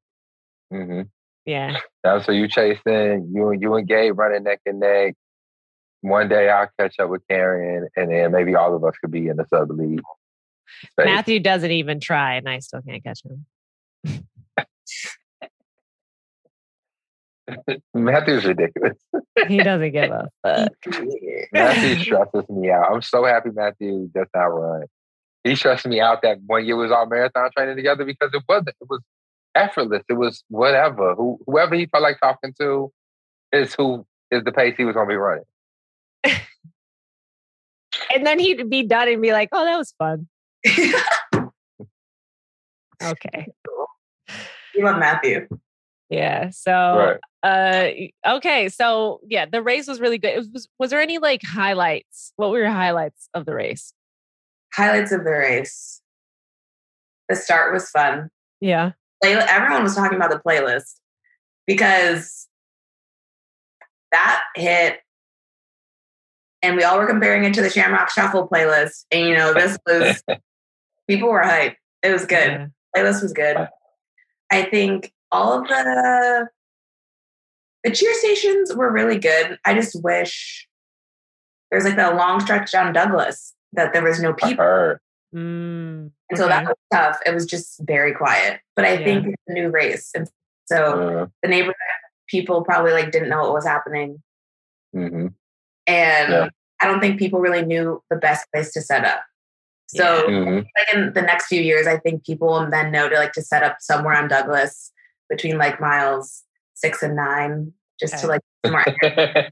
Mm-hmm. 0.72 1.02
Yeah. 1.44 1.76
So 2.22 2.32
you 2.32 2.48
chasing 2.48 3.32
you 3.34 3.50
and 3.50 3.60
you 3.60 3.74
and 3.74 3.86
Gabe 3.86 4.18
running 4.18 4.44
neck 4.44 4.60
and 4.66 4.80
neck 4.80 5.14
one 6.02 6.28
day 6.28 6.50
I'll 6.50 6.68
catch 6.78 6.98
up 6.98 7.08
with 7.08 7.22
Karen, 7.28 7.88
and 7.96 8.10
then 8.10 8.32
maybe 8.32 8.54
all 8.54 8.76
of 8.76 8.84
us 8.84 8.94
could 9.00 9.10
be 9.10 9.28
in 9.28 9.36
the 9.36 9.46
sub 9.48 9.70
league. 9.70 10.02
Matthew 10.98 11.40
doesn't 11.40 11.70
even 11.70 12.00
try, 12.00 12.34
and 12.34 12.48
I 12.48 12.58
still 12.58 12.82
can't 12.82 13.02
catch 13.02 13.22
him. 13.24 13.46
Matthew's 17.94 18.44
ridiculous. 18.44 18.98
he 19.48 19.58
doesn't 19.58 19.92
give 19.92 20.10
a 20.10 20.28
fuck. 20.42 20.72
Matthew 21.52 21.96
stresses 22.04 22.48
me 22.48 22.70
out. 22.70 22.92
I'm 22.92 23.02
so 23.02 23.24
happy 23.24 23.50
Matthew 23.52 24.08
does 24.14 24.28
not 24.34 24.46
run. 24.46 24.84
He 25.44 25.56
stressed 25.56 25.86
me 25.86 26.00
out 26.00 26.22
that 26.22 26.38
one 26.46 26.64
year 26.64 26.76
was 26.76 26.90
all 26.90 27.06
marathon 27.06 27.50
training 27.56 27.76
together 27.76 28.04
because 28.04 28.30
it 28.32 28.42
wasn't. 28.48 28.76
It 28.80 28.88
was 28.88 29.00
effortless. 29.54 30.02
It 30.08 30.14
was 30.14 30.44
whatever. 30.48 31.14
Who, 31.14 31.38
whoever 31.46 31.74
he 31.74 31.86
felt 31.86 32.02
like 32.02 32.20
talking 32.20 32.54
to 32.60 32.92
is 33.52 33.74
who 33.74 34.06
is 34.30 34.42
the 34.44 34.52
pace 34.52 34.74
he 34.76 34.84
was 34.84 34.94
going 34.94 35.08
to 35.08 35.12
be 35.12 35.16
running. 35.16 35.44
and 38.14 38.26
then 38.26 38.38
he'd 38.38 38.68
be 38.70 38.82
done 38.82 39.08
and 39.08 39.20
be 39.20 39.32
like, 39.32 39.48
"Oh, 39.52 39.64
that 39.64 39.76
was 39.76 39.92
fun." 39.98 40.28
okay. 43.02 43.46
You 44.74 44.84
want 44.84 44.98
Matthew. 44.98 45.48
Yeah. 46.08 46.50
So, 46.50 47.18
right. 47.42 48.10
uh, 48.26 48.34
okay. 48.36 48.68
So, 48.68 49.20
yeah, 49.26 49.46
the 49.46 49.62
race 49.62 49.88
was 49.88 50.00
really 50.00 50.18
good. 50.18 50.46
Was, 50.52 50.68
was 50.78 50.90
there 50.90 51.00
any 51.00 51.18
like 51.18 51.42
highlights? 51.42 52.32
What 52.36 52.50
were 52.50 52.60
your 52.60 52.70
highlights 52.70 53.28
of 53.34 53.46
the 53.46 53.54
race? 53.54 53.92
Highlights 54.74 55.12
of 55.12 55.24
the 55.24 55.30
race. 55.30 56.00
The 57.28 57.36
start 57.36 57.72
was 57.72 57.88
fun. 57.90 58.28
Yeah. 58.60 58.92
Everyone 59.22 59.82
was 59.82 59.94
talking 59.94 60.16
about 60.16 60.30
the 60.30 60.40
playlist 60.44 60.96
because 61.66 62.48
that 64.10 64.42
hit 64.56 65.00
and 66.62 66.76
we 66.76 66.84
all 66.84 66.98
were 66.98 67.06
comparing 67.06 67.44
it 67.44 67.54
to 67.54 67.62
the 67.62 67.70
Shamrock 67.70 68.10
Shuffle 68.10 68.48
playlist. 68.48 69.04
And 69.10 69.28
you 69.28 69.34
know, 69.34 69.52
this 69.52 69.78
was 69.86 70.22
people 71.08 71.28
were 71.28 71.42
hyped. 71.42 71.76
It 72.02 72.12
was 72.12 72.24
good. 72.24 72.48
Yeah. 72.48 72.66
Playlist 72.96 73.22
was 73.22 73.32
good. 73.32 73.68
I 74.50 74.62
think 74.64 75.12
all 75.30 75.60
of 75.60 75.68
the 75.68 76.48
the 77.84 77.90
cheer 77.90 78.14
stations 78.14 78.74
were 78.74 78.92
really 78.92 79.18
good. 79.18 79.58
I 79.64 79.74
just 79.74 80.02
wish 80.02 80.68
there's 81.70 81.84
like 81.84 81.96
that 81.96 82.16
long 82.16 82.38
stretch 82.40 82.70
down 82.70 82.92
Douglas 82.92 83.54
that 83.72 83.92
there 83.92 84.04
was 84.04 84.20
no 84.20 84.34
people. 84.34 84.96
Mm, 85.34 86.10
and 86.32 86.38
so 86.38 86.46
okay. 86.46 86.54
that 86.54 86.64
was 86.64 86.76
tough. 86.92 87.18
It 87.26 87.34
was 87.34 87.46
just 87.46 87.78
very 87.80 88.14
quiet. 88.14 88.60
But 88.74 88.86
I 88.86 88.94
yeah. 88.94 89.04
think 89.04 89.26
it's 89.28 89.42
a 89.48 89.52
new 89.52 89.68
race. 89.68 90.10
And 90.14 90.28
so 90.64 90.76
uh, 90.76 91.26
the 91.42 91.48
neighborhood 91.48 91.76
people 92.26 92.64
probably 92.64 92.92
like 92.92 93.12
didn't 93.12 93.28
know 93.28 93.42
what 93.42 93.52
was 93.52 93.66
happening. 93.66 94.22
Mm-hmm. 94.96 95.26
And 95.86 96.32
yeah. 96.32 96.48
I 96.80 96.86
don't 96.86 97.00
think 97.00 97.18
people 97.18 97.40
really 97.40 97.64
knew 97.64 98.02
the 98.08 98.16
best 98.16 98.46
place 98.52 98.72
to 98.72 98.80
set 98.80 99.04
up. 99.04 99.22
So 99.88 100.26
mm-hmm. 100.26 100.56
like 100.56 100.94
in 100.94 101.12
the 101.12 101.20
next 101.20 101.48
few 101.48 101.60
years, 101.60 101.86
I 101.86 101.98
think 101.98 102.24
people 102.24 102.48
will 102.48 102.70
then 102.70 102.90
know 102.90 103.10
to 103.10 103.16
like 103.16 103.32
to 103.32 103.42
set 103.42 103.62
up 103.62 103.76
somewhere 103.80 104.16
on 104.16 104.26
Douglas 104.26 104.90
between 105.28 105.58
like 105.58 105.80
miles 105.80 106.44
six 106.74 107.02
and 107.02 107.14
nine, 107.14 107.74
just 108.00 108.14
okay. 108.14 108.22
to 108.22 108.26
like 108.28 108.40
more 108.66 108.84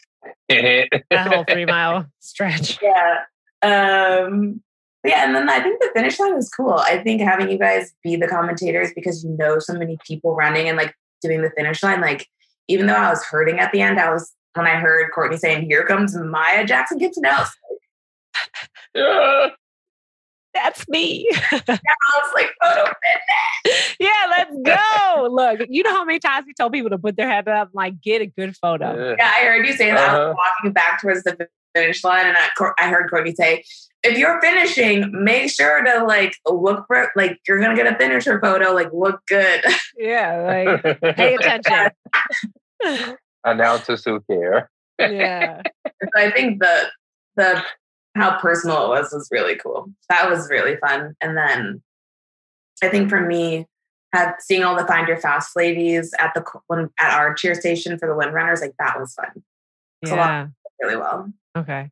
that 0.49 1.27
whole 1.27 1.45
three 1.45 1.67
mile 1.67 2.07
stretch. 2.21 2.79
Yeah. 2.81 3.25
Um 3.63 4.63
yeah, 5.05 5.25
and 5.25 5.35
then 5.35 5.49
I 5.49 5.61
think 5.61 5.81
the 5.81 5.91
finish 5.95 6.19
line 6.19 6.35
was 6.35 6.51
cool. 6.51 6.75
I 6.75 7.03
think 7.03 7.23
having 7.23 7.51
you 7.51 7.59
guys 7.59 7.95
be 8.03 8.17
the 8.17 8.29
commentators 8.29 8.93
because 8.95 9.25
you 9.25 9.31
know 9.31 9.59
so 9.59 9.75
many 9.75 9.97
people 10.07 10.35
running 10.35 10.69
and 10.69 10.77
like 10.77 10.95
doing 11.23 11.43
the 11.43 11.51
finish 11.57 11.83
line, 11.83 12.01
like 12.01 12.29
even 12.69 12.87
though 12.87 12.95
I 12.95 13.11
was 13.11 13.25
hurting 13.25 13.59
at 13.59 13.73
the 13.73 13.81
end, 13.81 13.99
I 13.99 14.13
was 14.13 14.33
when 14.55 14.67
I 14.67 14.77
heard 14.77 15.11
Courtney 15.13 15.39
saying, 15.39 15.67
"Here 15.67 15.85
comes 15.85 16.15
Maya 16.17 16.67
Jackson 16.67 16.99
Gibson," 16.99 17.23
like, 17.23 17.47
yeah. 18.95 19.49
That's 20.53 20.89
me. 20.89 21.29
yeah, 21.53 21.61
I 21.69 22.21
was 22.23 22.33
like, 22.35 22.51
photo 22.61 22.85
fitness. 22.85 23.95
Yeah, 24.01 24.09
let's 24.31 24.57
go. 24.65 25.29
Look, 25.31 25.61
you 25.69 25.85
know 25.85 25.91
how 25.91 26.05
many 26.05 26.19
times 26.19 26.45
we 26.47 26.55
told 26.55 26.73
people 26.73 26.91
to 26.91 26.99
put 26.99 27.17
their 27.17 27.29
head 27.29 27.47
up, 27.47 27.71
like, 27.73 28.01
get 28.01 28.21
a 28.21 28.27
good 28.27 28.57
photo. 28.57 29.15
Yeah, 29.17 29.33
I 29.37 29.45
heard 29.45 29.65
you 29.65 29.75
say 29.75 29.91
that. 29.91 29.99
Uh-huh. 29.99 30.17
I 30.17 30.19
was 30.19 30.31
uh-huh. 30.31 30.35
walking 30.59 30.73
back 30.73 31.01
towards 31.01 31.23
the 31.23 31.49
finish 31.75 32.03
line, 32.03 32.27
and 32.27 32.37
I, 32.37 32.49
I 32.79 32.89
heard 32.89 33.11
Courtney 33.11 33.33
say, 33.35 33.63
if 34.03 34.17
you're 34.17 34.41
finishing, 34.41 35.11
make 35.13 35.51
sure 35.51 35.83
to 35.83 36.05
like 36.05 36.35
look 36.47 36.87
for 36.87 37.11
like 37.17 37.39
you're 37.47 37.61
gonna 37.61 37.77
get 37.77 37.93
a 37.93 37.97
finisher 37.97 38.41
photo, 38.41 38.73
like 38.73 38.93
look 38.93 39.21
good. 39.27 39.63
Yeah, 39.99 40.71
like 40.73 41.17
pay 41.17 41.35
attention. 41.35 41.91
Announcers 43.45 44.03
who 44.03 44.21
care. 44.31 44.71
Yeah. 44.99 45.61
so 45.87 46.09
I 46.17 46.31
think 46.31 46.61
the 46.61 46.89
the 47.37 47.63
how 48.17 48.41
personal 48.41 48.87
it 48.87 48.89
was 48.89 49.13
was 49.13 49.29
really 49.31 49.57
cool. 49.57 49.91
That 50.09 50.31
was 50.31 50.49
really 50.49 50.77
fun. 50.77 51.15
And 51.21 51.37
then 51.37 51.83
I 52.83 52.89
think 52.89 53.11
for 53.11 53.21
me, 53.21 53.67
had 54.15 54.35
seeing 54.41 54.65
all 54.65 54.75
the 54.75 54.87
Find 54.87 55.07
Your 55.07 55.19
Fast 55.19 55.55
ladies 55.55 56.15
at 56.19 56.33
the 56.35 56.43
when 56.69 56.89
at 56.99 57.13
our 57.19 57.35
cheer 57.35 57.55
station 57.55 57.99
for 57.99 58.09
the 58.09 58.15
Windrunners, 58.15 58.63
like 58.63 58.75
that 58.79 58.99
was 58.99 59.13
fun. 59.13 59.43
yeah, 60.03 60.47
really 60.81 60.97
well. 60.97 61.31
Okay. 61.57 61.91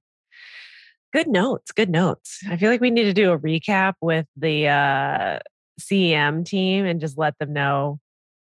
Good 1.13 1.29
notes. 1.29 1.73
Good 1.73 1.91
notes. 1.91 2.41
I 2.49 2.57
feel 2.57 2.71
like 2.71 2.81
we 2.81 2.91
need 2.91 3.05
to 3.05 3.15
do 3.15 3.33
a 3.33 3.39
recap 3.39 3.95
with 4.01 4.27
the 4.37 4.69
uh, 4.69 5.39
CEM 5.81 6.45
team 6.45 6.85
and 6.85 7.01
just 7.01 7.17
let 7.17 7.39
them 7.39 7.53
know 7.53 7.99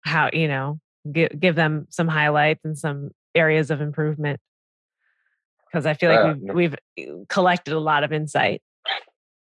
how 0.03 0.31
you 0.33 0.47
know 0.47 0.79
give 1.11 1.39
give 1.39 1.55
them 1.57 1.87
some 1.91 2.09
highlights 2.09 2.61
and 2.65 2.79
some 2.79 3.11
areas 3.35 3.71
of 3.71 3.81
improvement 3.81 4.39
because 5.75 5.87
I 5.87 5.95
feel 5.95 6.13
like 6.13 6.21
uh, 6.21 6.35
we've, 6.39 6.55
we've 6.55 6.77
eh, 6.99 7.25
collected 7.29 7.75
a 7.75 7.81
lot 7.81 8.05
of 8.05 8.13
insight. 8.13 8.63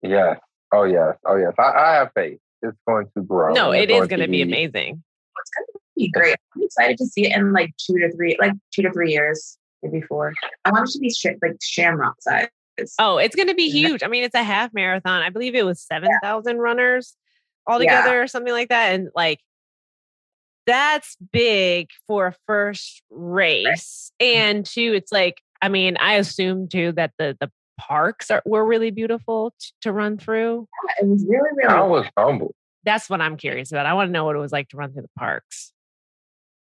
Yeah. 0.02 0.36
Oh 0.72 0.84
yes. 0.84 1.16
Oh 1.26 1.36
yes. 1.36 1.52
I, 1.58 1.62
I 1.62 1.94
have 1.96 2.10
faith. 2.14 2.38
It's 2.62 2.76
going 2.88 3.06
to 3.16 3.22
grow. 3.22 3.52
No, 3.52 3.72
it's 3.72 3.84
it 3.84 3.90
is 3.90 4.06
going 4.08 4.20
to 4.20 4.26
be, 4.26 4.38
be 4.38 4.42
amazing. 4.42 5.02
It's 5.38 5.50
going 5.50 5.66
to 5.66 5.80
be 5.94 6.08
great. 6.08 6.36
I'm 6.54 6.62
excited 6.62 6.96
to 6.98 7.06
see 7.06 7.26
it 7.26 7.36
in 7.36 7.52
like 7.52 7.74
two 7.76 7.98
to 7.98 8.10
three, 8.16 8.36
like 8.40 8.52
two 8.74 8.82
to 8.82 8.92
three 8.92 9.12
years, 9.12 9.58
maybe 9.82 10.00
four. 10.00 10.32
I 10.64 10.70
want 10.70 10.88
it 10.88 10.92
to 10.92 10.98
be 10.98 11.10
sh- 11.10 11.26
like 11.42 11.56
Shamrock 11.60 12.16
size. 12.22 12.48
Oh, 12.98 13.18
it's 13.18 13.34
going 13.34 13.48
to 13.48 13.54
be 13.54 13.70
huge. 13.70 14.02
I 14.02 14.08
mean, 14.08 14.24
it's 14.24 14.34
a 14.34 14.42
half 14.42 14.72
marathon. 14.74 15.22
I 15.22 15.30
believe 15.30 15.54
it 15.54 15.64
was 15.64 15.80
seven 15.80 16.10
thousand 16.22 16.56
yeah. 16.56 16.62
runners 16.62 17.16
altogether, 17.66 18.14
yeah. 18.14 18.22
or 18.22 18.26
something 18.26 18.52
like 18.52 18.68
that. 18.68 18.94
And 18.94 19.08
like, 19.14 19.40
that's 20.66 21.16
big 21.32 21.88
for 22.06 22.28
a 22.28 22.34
first 22.46 23.02
race. 23.10 24.12
Right. 24.20 24.28
And 24.28 24.66
two, 24.66 24.92
it's 24.94 25.12
like 25.12 25.40
I 25.62 25.68
mean, 25.68 25.96
I 25.98 26.14
assume 26.14 26.68
too 26.68 26.92
that 26.92 27.12
the 27.18 27.36
the 27.40 27.50
parks 27.78 28.30
are 28.30 28.42
were 28.44 28.64
really 28.64 28.90
beautiful 28.90 29.54
t- 29.60 29.68
to 29.82 29.92
run 29.92 30.18
through. 30.18 30.66
It 31.00 31.06
was 31.06 31.24
really, 31.28 31.50
really. 31.54 31.74
I 31.74 31.82
was 31.82 32.06
humbled. 32.16 32.54
That's 32.84 33.10
what 33.10 33.20
I'm 33.20 33.36
curious 33.36 33.72
about. 33.72 33.86
I 33.86 33.94
want 33.94 34.08
to 34.08 34.12
know 34.12 34.24
what 34.24 34.36
it 34.36 34.38
was 34.38 34.52
like 34.52 34.68
to 34.68 34.76
run 34.76 34.92
through 34.92 35.02
the 35.02 35.10
parks. 35.18 35.72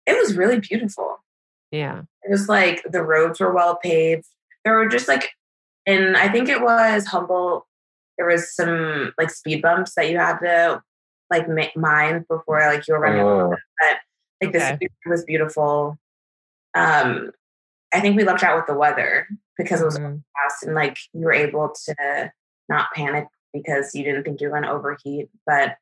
It 0.06 0.20
was 0.20 0.36
really 0.36 0.60
beautiful. 0.60 1.24
Yeah. 1.72 2.02
It 2.24 2.32
was 2.32 2.50
like 2.50 2.84
the 2.84 3.02
roads 3.02 3.40
were 3.40 3.54
well 3.54 3.78
paved. 3.78 4.26
There 4.66 4.76
were 4.76 4.90
just 4.90 5.08
like, 5.08 5.30
and 5.86 6.18
I 6.18 6.30
think 6.30 6.50
it 6.50 6.62
was 6.62 7.06
Humboldt. 7.08 7.66
There 8.18 8.28
was 8.28 8.54
some 8.54 9.14
like 9.18 9.30
speed 9.30 9.62
bumps 9.62 9.96
that 9.96 10.10
you 10.10 10.18
had 10.18 10.38
to 10.40 10.84
like 11.30 11.48
mind 11.76 12.28
before 12.28 12.60
like 12.60 12.88
you 12.88 12.94
were 12.94 13.00
running. 13.00 13.22
Oh. 13.22 13.56
But 13.80 13.98
like 14.42 14.56
okay. 14.56 14.78
this 14.80 14.90
was 15.06 15.24
beautiful. 15.24 15.98
Um, 16.74 17.32
I 17.94 18.00
think 18.00 18.16
we 18.16 18.24
lucked 18.24 18.44
out 18.44 18.58
with 18.58 18.68
the 18.68 18.74
weather 18.74 19.28
because 19.58 19.82
it 19.82 19.86
was 19.86 19.98
mm-hmm. 19.98 20.18
fast 20.36 20.64
and 20.64 20.76
like 20.76 20.98
you 21.14 21.22
were 21.22 21.34
able 21.34 21.74
to 21.86 22.32
not 22.70 22.88
panic 22.94 23.28
because 23.54 23.94
you 23.94 24.04
didn't 24.04 24.24
think 24.24 24.40
you 24.40 24.48
were 24.48 24.52
going 24.52 24.64
to 24.64 24.72
overheat. 24.72 25.30
But 25.46 25.76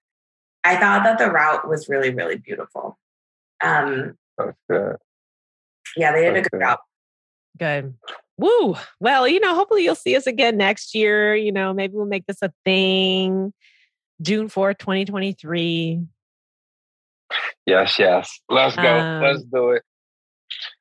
I 0.63 0.77
thought 0.77 1.03
that 1.03 1.17
the 1.17 1.29
route 1.29 1.67
was 1.67 1.89
really, 1.89 2.13
really 2.13 2.37
beautiful. 2.37 2.97
Um, 3.63 4.17
That's 4.37 4.57
good. 4.69 4.95
Yeah, 5.95 6.11
they 6.11 6.21
did 6.21 6.35
That's 6.35 6.47
a 6.47 6.49
good, 6.49 6.57
good 6.59 6.65
job. 6.65 6.79
Good. 7.57 7.93
Woo. 8.39 8.77
Well, 9.01 9.27
you 9.27 9.41
know, 9.41 9.53
hopefully 9.53 9.83
you'll 9.83 9.95
see 9.95 10.15
us 10.15 10.25
again 10.25 10.55
next 10.55 10.95
year. 10.95 11.35
You 11.35 11.51
know, 11.51 11.73
maybe 11.73 11.95
we'll 11.95 12.05
make 12.05 12.25
this 12.25 12.41
a 12.41 12.53
thing. 12.63 13.53
June 14.21 14.47
4th, 14.47 14.77
2023. 14.77 16.01
Yes, 17.65 17.99
yes. 17.99 18.39
Let's 18.49 18.77
go. 18.77 18.97
Um, 18.97 19.21
Let's 19.21 19.43
do 19.43 19.71
it. 19.71 19.83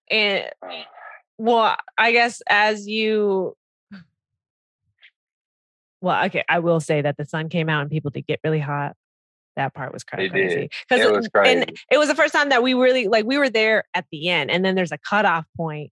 And 0.09 0.45
well, 1.37 1.77
I 1.99 2.13
guess 2.13 2.41
as 2.49 2.87
you 2.87 3.57
well, 6.01 6.27
okay, 6.27 6.45
I 6.49 6.61
will 6.61 6.79
say 6.79 7.03
that 7.03 7.17
the 7.17 7.25
sun 7.25 7.49
came 7.49 7.69
out 7.69 7.83
and 7.83 7.91
people 7.91 8.13
did 8.13 8.25
get 8.29 8.39
really 8.45 8.61
hot. 8.61 8.95
That 9.57 9.75
part 9.75 9.93
was 9.93 10.05
kind 10.05 10.25
of 10.25 10.31
crazy. 10.31 10.71
Because 10.89 11.05
it 11.05 11.13
was 11.13 11.27
crazy. 11.27 11.63
And 11.63 11.79
it 11.91 11.99
was 11.99 12.07
the 12.07 12.15
first 12.15 12.33
time 12.33 12.51
that 12.51 12.63
we 12.63 12.75
really 12.75 13.09
like 13.09 13.25
we 13.25 13.37
were 13.37 13.51
there 13.51 13.83
at 13.95 14.05
the 14.13 14.29
end, 14.29 14.49
and 14.53 14.65
then 14.65 14.77
there's 14.77 14.93
a 14.93 14.99
cutoff 14.99 15.45
point 15.57 15.91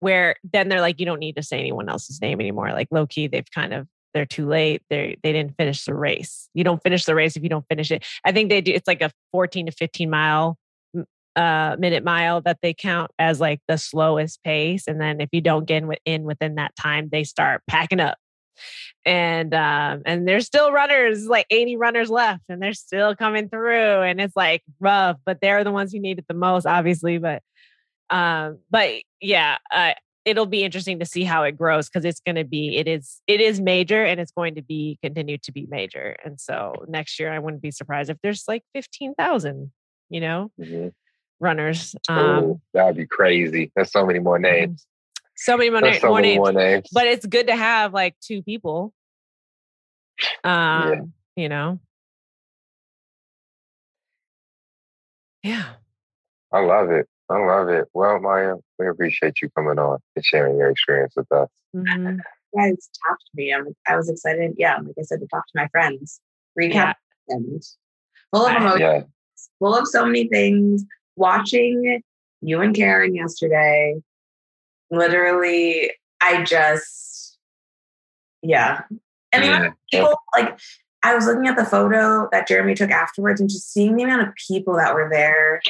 where 0.00 0.36
then 0.52 0.68
they're 0.68 0.80
like, 0.80 1.00
you 1.00 1.06
don't 1.06 1.20
need 1.20 1.36
to 1.36 1.42
say 1.42 1.58
anyone 1.58 1.88
else's 1.88 2.20
name 2.20 2.40
anymore. 2.40 2.70
Like 2.72 2.88
low 2.90 3.06
key, 3.06 3.26
they've 3.26 3.50
kind 3.50 3.72
of 3.72 3.86
they're 4.14 4.26
too 4.26 4.46
late. 4.46 4.82
They 4.88 5.18
they 5.22 5.32
didn't 5.32 5.56
finish 5.56 5.84
the 5.84 5.94
race. 5.94 6.48
You 6.54 6.64
don't 6.64 6.82
finish 6.82 7.04
the 7.04 7.14
race 7.14 7.36
if 7.36 7.42
you 7.42 7.48
don't 7.48 7.66
finish 7.68 7.90
it. 7.90 8.04
I 8.24 8.32
think 8.32 8.48
they 8.48 8.60
do. 8.60 8.72
It's 8.72 8.88
like 8.88 9.02
a 9.02 9.10
14 9.32 9.66
to 9.66 9.72
15 9.72 10.08
mile 10.08 10.58
uh, 11.36 11.76
minute 11.78 12.02
mile 12.02 12.40
that 12.40 12.58
they 12.62 12.72
count 12.72 13.10
as 13.18 13.40
like 13.40 13.60
the 13.68 13.76
slowest 13.76 14.42
pace. 14.42 14.88
And 14.88 15.00
then 15.00 15.20
if 15.20 15.28
you 15.32 15.42
don't 15.42 15.66
get 15.66 15.84
in 16.04 16.24
within 16.24 16.54
that 16.54 16.74
time, 16.76 17.10
they 17.12 17.24
start 17.24 17.62
packing 17.68 18.00
up. 18.00 18.16
And 19.04 19.52
um, 19.54 20.00
and 20.06 20.26
there's 20.26 20.46
still 20.46 20.72
runners, 20.72 21.26
like 21.26 21.44
80 21.50 21.76
runners 21.76 22.08
left, 22.08 22.44
and 22.48 22.60
they're 22.60 22.72
still 22.72 23.14
coming 23.14 23.50
through. 23.50 24.00
And 24.00 24.18
it's 24.18 24.34
like 24.34 24.62
rough, 24.80 25.18
but 25.26 25.42
they're 25.42 25.62
the 25.62 25.70
ones 25.70 25.92
who 25.92 26.00
need 26.00 26.18
it 26.18 26.24
the 26.26 26.34
most, 26.34 26.66
obviously. 26.66 27.18
But 27.18 27.42
Um, 28.10 28.58
but 28.70 29.02
yeah, 29.20 29.58
uh, 29.70 29.92
it'll 30.24 30.46
be 30.46 30.64
interesting 30.64 30.98
to 30.98 31.06
see 31.06 31.24
how 31.24 31.44
it 31.44 31.52
grows 31.52 31.88
because 31.88 32.04
it's 32.04 32.20
going 32.20 32.36
to 32.36 32.44
be 32.44 32.76
it 32.76 32.88
is 32.88 33.20
it 33.26 33.40
is 33.40 33.60
major 33.60 34.04
and 34.04 34.20
it's 34.20 34.32
going 34.32 34.56
to 34.56 34.62
be 34.62 34.98
continue 35.02 35.38
to 35.38 35.52
be 35.52 35.66
major. 35.70 36.16
And 36.24 36.40
so 36.40 36.74
next 36.88 37.18
year, 37.18 37.32
I 37.32 37.38
wouldn't 37.38 37.62
be 37.62 37.70
surprised 37.70 38.10
if 38.10 38.18
there's 38.22 38.44
like 38.46 38.62
fifteen 38.74 39.14
thousand, 39.14 39.72
you 40.10 40.20
know, 40.20 40.50
mm-hmm. 40.60 40.88
runners. 41.40 41.94
Um, 42.08 42.44
Ooh, 42.44 42.60
that 42.74 42.86
would 42.86 42.96
be 42.96 43.06
crazy. 43.06 43.70
There's 43.74 43.90
so 43.90 44.04
many 44.04 44.18
more 44.18 44.36
mm-hmm. 44.36 44.54
names. 44.54 44.86
So 45.36 45.56
many 45.56 45.70
more, 45.70 45.82
na- 45.82 45.92
so 45.92 46.08
more, 46.08 46.16
many 46.16 46.28
names. 46.28 46.38
more 46.38 46.52
names. 46.52 46.88
But 46.92 47.06
it's 47.06 47.26
good 47.26 47.48
to 47.48 47.56
have 47.56 47.92
like 47.92 48.16
two 48.20 48.42
people. 48.42 48.92
Um, 50.42 50.52
yeah. 50.88 51.00
you 51.36 51.48
know. 51.48 51.78
Yeah. 55.42 55.64
I 56.50 56.60
love 56.60 56.90
it. 56.90 57.06
I 57.28 57.38
love 57.44 57.68
it. 57.68 57.88
Well, 57.92 58.20
Maya, 58.20 58.54
we 58.78 58.88
appreciate 58.88 59.40
you 59.42 59.50
coming 59.50 59.78
on 59.78 59.98
and 60.14 60.24
sharing 60.24 60.56
your 60.56 60.70
experience 60.70 61.14
with 61.16 61.30
us. 61.32 61.48
Mm-hmm. 61.74 62.18
Yeah, 62.54 62.66
it's 62.66 62.88
talked 63.06 63.22
to 63.22 63.30
me. 63.34 63.52
I'm, 63.52 63.66
I 63.88 63.96
was 63.96 64.08
excited. 64.08 64.54
Yeah, 64.56 64.76
like 64.76 64.94
I 64.98 65.02
said, 65.02 65.20
to 65.20 65.26
talk 65.26 65.44
to 65.46 65.52
my 65.54 65.68
friends, 65.68 66.20
recap 66.58 66.94
yeah. 67.28 67.36
full 68.32 68.46
of 68.46 68.56
emotions, 68.56 68.80
yeah. 68.80 69.02
full 69.58 69.74
of 69.74 69.88
so 69.88 70.06
many 70.06 70.28
things. 70.28 70.84
Watching 71.16 72.02
you 72.42 72.60
and 72.60 72.74
Karen 72.74 73.14
yesterday, 73.14 73.96
literally, 74.90 75.90
I 76.20 76.44
just, 76.44 77.38
yeah. 78.42 78.82
I 79.32 79.40
mean, 79.40 79.50
yeah. 79.50 79.70
people 79.90 80.14
like 80.34 80.58
I 81.02 81.14
was 81.14 81.26
looking 81.26 81.46
at 81.46 81.56
the 81.56 81.64
photo 81.64 82.28
that 82.32 82.48
Jerami 82.48 82.76
took 82.76 82.90
afterwards 82.90 83.40
and 83.40 83.48
just 83.48 83.72
seeing 83.72 83.96
the 83.96 84.02
amount 84.02 84.28
of 84.28 84.34
people 84.48 84.76
that 84.76 84.94
were 84.94 85.08
there 85.10 85.60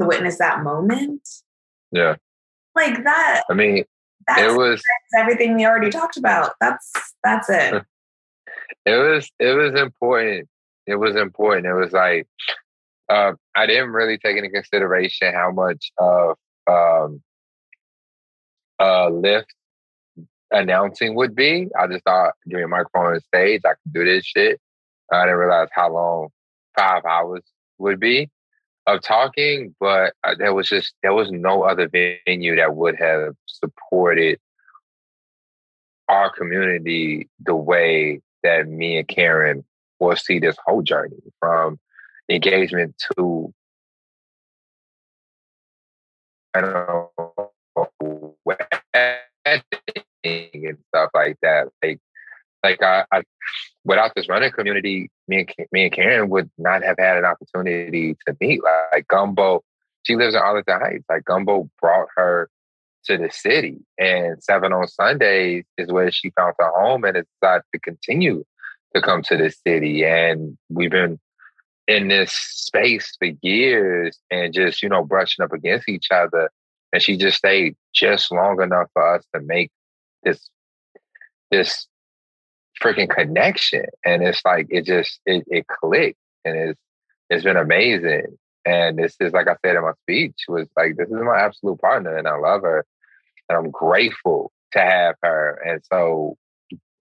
to 0.00 0.06
witness 0.06 0.38
that 0.38 0.62
moment. 0.62 1.26
Yeah. 1.92 2.16
Like 2.74 3.04
that. 3.04 3.44
I 3.50 3.54
mean, 3.54 3.84
it 4.28 4.56
was 4.56 4.82
everything 5.16 5.54
we 5.54 5.66
already 5.66 5.90
talked 5.90 6.16
about. 6.16 6.52
That's 6.60 6.92
that's 7.22 7.48
it. 7.48 7.74
it 8.86 8.96
was 8.96 9.30
it 9.38 9.54
was 9.54 9.80
important. 9.80 10.48
It 10.86 10.96
was 10.96 11.16
important. 11.16 11.66
It 11.66 11.74
was 11.74 11.92
like 11.92 12.26
uh, 13.08 13.32
I 13.54 13.66
didn't 13.66 13.90
really 13.90 14.18
take 14.18 14.36
into 14.36 14.50
consideration 14.50 15.32
how 15.32 15.52
much 15.52 15.92
of 15.98 16.36
um, 16.66 17.22
uh, 18.80 19.08
lift 19.08 19.54
announcing 20.50 21.14
would 21.14 21.34
be. 21.34 21.68
I 21.78 21.86
just 21.86 22.04
thought, 22.04 22.34
give 22.48 22.58
me 22.58 22.64
a 22.64 22.68
microphone 22.68 23.14
on 23.14 23.20
stage, 23.20 23.62
I 23.64 23.70
could 23.70 23.92
do 23.92 24.04
this 24.04 24.24
shit. 24.24 24.60
I 25.12 25.24
didn't 25.24 25.38
realize 25.38 25.68
how 25.72 25.92
long 25.92 26.28
five 26.76 27.04
hours 27.04 27.42
would 27.78 28.00
be 28.00 28.28
of 28.86 29.02
talking, 29.02 29.74
but 29.80 30.14
uh, 30.24 30.34
there 30.38 30.54
was 30.54 30.68
just 30.68 30.94
there 31.02 31.14
was 31.14 31.30
no 31.30 31.62
other 31.62 31.88
venue 31.88 32.56
that 32.56 32.76
would 32.76 32.96
have 32.96 33.34
supported 33.46 34.38
our 36.08 36.30
community 36.30 37.28
the 37.44 37.54
way 37.54 38.20
that 38.42 38.68
me 38.68 38.98
and 38.98 39.08
Karen 39.08 39.64
will 39.98 40.16
see 40.16 40.38
this 40.38 40.56
whole 40.64 40.82
journey 40.82 41.16
from 41.40 41.78
engagement 42.28 42.94
to 43.16 43.52
I 46.54 46.60
don't 46.60 46.72
know 46.72 48.36
and 50.24 50.78
stuff 50.88 51.10
like 51.14 51.36
that. 51.42 51.68
Like 51.82 51.98
like 52.62 52.82
I, 52.82 53.04
I, 53.12 53.22
without 53.86 54.12
this 54.16 54.28
running 54.28 54.50
community, 54.50 55.10
me 55.28 55.38
and 55.38 55.68
me 55.72 55.84
and 55.84 55.92
Karen 55.92 56.28
would 56.28 56.50
not 56.58 56.82
have 56.82 56.96
had 56.98 57.16
an 57.16 57.24
opportunity 57.24 58.16
to 58.26 58.36
meet. 58.40 58.62
Like, 58.62 58.74
like 58.92 59.08
Gumbo, 59.08 59.62
she 60.02 60.16
lives 60.16 60.34
in 60.34 60.40
Arlington 60.40 60.80
Heights. 60.80 61.04
Like 61.08 61.24
Gumbo 61.24 61.70
brought 61.80 62.08
her 62.16 62.50
to 63.04 63.16
the 63.16 63.30
city, 63.30 63.78
and 63.98 64.42
Seven 64.42 64.72
on 64.72 64.88
Sundays 64.88 65.64
is 65.78 65.90
where 65.90 66.10
she 66.10 66.30
found 66.30 66.54
her 66.58 66.70
home, 66.72 67.04
and 67.04 67.24
decided 67.40 67.62
to 67.72 67.80
continue 67.80 68.44
to 68.94 69.00
come 69.00 69.22
to 69.22 69.36
the 69.36 69.50
city. 69.50 70.04
And 70.04 70.58
we've 70.68 70.90
been 70.90 71.20
in 71.86 72.08
this 72.08 72.32
space 72.32 73.16
for 73.18 73.30
years, 73.40 74.18
and 74.30 74.52
just 74.52 74.82
you 74.82 74.88
know 74.88 75.04
brushing 75.04 75.44
up 75.44 75.52
against 75.52 75.88
each 75.88 76.08
other. 76.10 76.50
And 76.92 77.02
she 77.02 77.16
just 77.16 77.38
stayed 77.38 77.76
just 77.94 78.32
long 78.32 78.60
enough 78.60 78.88
for 78.92 79.14
us 79.14 79.24
to 79.34 79.40
make 79.40 79.70
this 80.24 80.50
this 81.52 81.86
freaking 82.82 83.08
connection. 83.08 83.84
And 84.04 84.22
it's 84.22 84.42
like 84.44 84.66
it 84.70 84.84
just 84.84 85.20
it, 85.26 85.44
it 85.48 85.66
clicked 85.66 86.18
and 86.44 86.56
it's 86.56 86.80
it's 87.30 87.44
been 87.44 87.56
amazing. 87.56 88.38
And 88.64 88.98
this 88.98 89.16
is 89.20 89.32
like 89.32 89.48
I 89.48 89.56
said 89.64 89.76
in 89.76 89.82
my 89.82 89.92
speech, 90.02 90.44
was 90.48 90.68
like 90.76 90.96
this 90.96 91.08
is 91.08 91.14
my 91.14 91.38
absolute 91.38 91.80
partner 91.80 92.16
and 92.16 92.28
I 92.28 92.36
love 92.36 92.62
her. 92.62 92.84
And 93.48 93.58
I'm 93.58 93.70
grateful 93.70 94.52
to 94.72 94.80
have 94.80 95.14
her. 95.22 95.62
And 95.64 95.82
so 95.92 96.36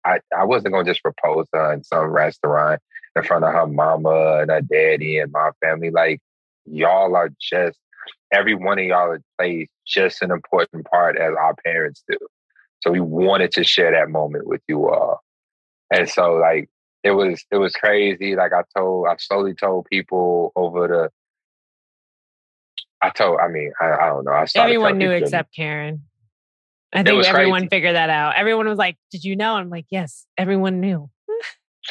I, 0.05 0.19
I 0.37 0.43
wasn't 0.43 0.73
gonna 0.73 0.89
just 0.89 1.03
propose 1.03 1.47
her 1.53 1.73
in 1.73 1.83
some 1.83 2.05
restaurant 2.07 2.81
in 3.15 3.23
front 3.23 3.45
of 3.45 3.53
her 3.53 3.67
mama 3.67 4.39
and 4.41 4.51
her 4.51 4.61
daddy 4.61 5.19
and 5.19 5.31
my 5.31 5.51
family. 5.61 5.89
Like 5.89 6.19
y'all 6.65 7.15
are 7.15 7.29
just 7.39 7.77
every 8.31 8.55
one 8.55 8.79
of 8.79 8.85
y'all 8.85 9.17
plays 9.37 9.67
just 9.85 10.21
an 10.21 10.31
important 10.31 10.85
part 10.85 11.17
as 11.17 11.33
our 11.39 11.55
parents 11.63 12.03
do. 12.09 12.17
So 12.81 12.91
we 12.91 12.99
wanted 12.99 13.51
to 13.53 13.63
share 13.63 13.91
that 13.91 14.09
moment 14.09 14.47
with 14.47 14.61
you 14.67 14.89
all. 14.89 15.21
And 15.91 16.09
so 16.09 16.33
like 16.33 16.69
it 17.03 17.11
was 17.11 17.43
it 17.51 17.57
was 17.57 17.73
crazy. 17.73 18.35
Like 18.35 18.53
I 18.53 18.63
told 18.75 19.07
I 19.07 19.15
slowly 19.17 19.53
told 19.53 19.85
people 19.85 20.51
over 20.55 20.87
the 20.87 21.09
I 23.01 23.09
told 23.09 23.39
I 23.41 23.47
mean, 23.49 23.71
I, 23.81 23.91
I 23.91 24.05
don't 24.07 24.25
know. 24.25 24.31
I 24.31 24.45
everyone 24.55 24.97
knew 24.97 25.11
except 25.11 25.53
Karen. 25.55 26.03
I 26.93 27.03
think 27.03 27.25
everyone 27.25 27.61
crazy. 27.61 27.69
figured 27.69 27.95
that 27.95 28.09
out. 28.09 28.35
Everyone 28.35 28.67
was 28.67 28.77
like, 28.77 28.97
Did 29.11 29.23
you 29.23 29.35
know? 29.35 29.55
I'm 29.55 29.69
like, 29.69 29.85
Yes, 29.89 30.25
everyone 30.37 30.79
knew. 30.79 31.09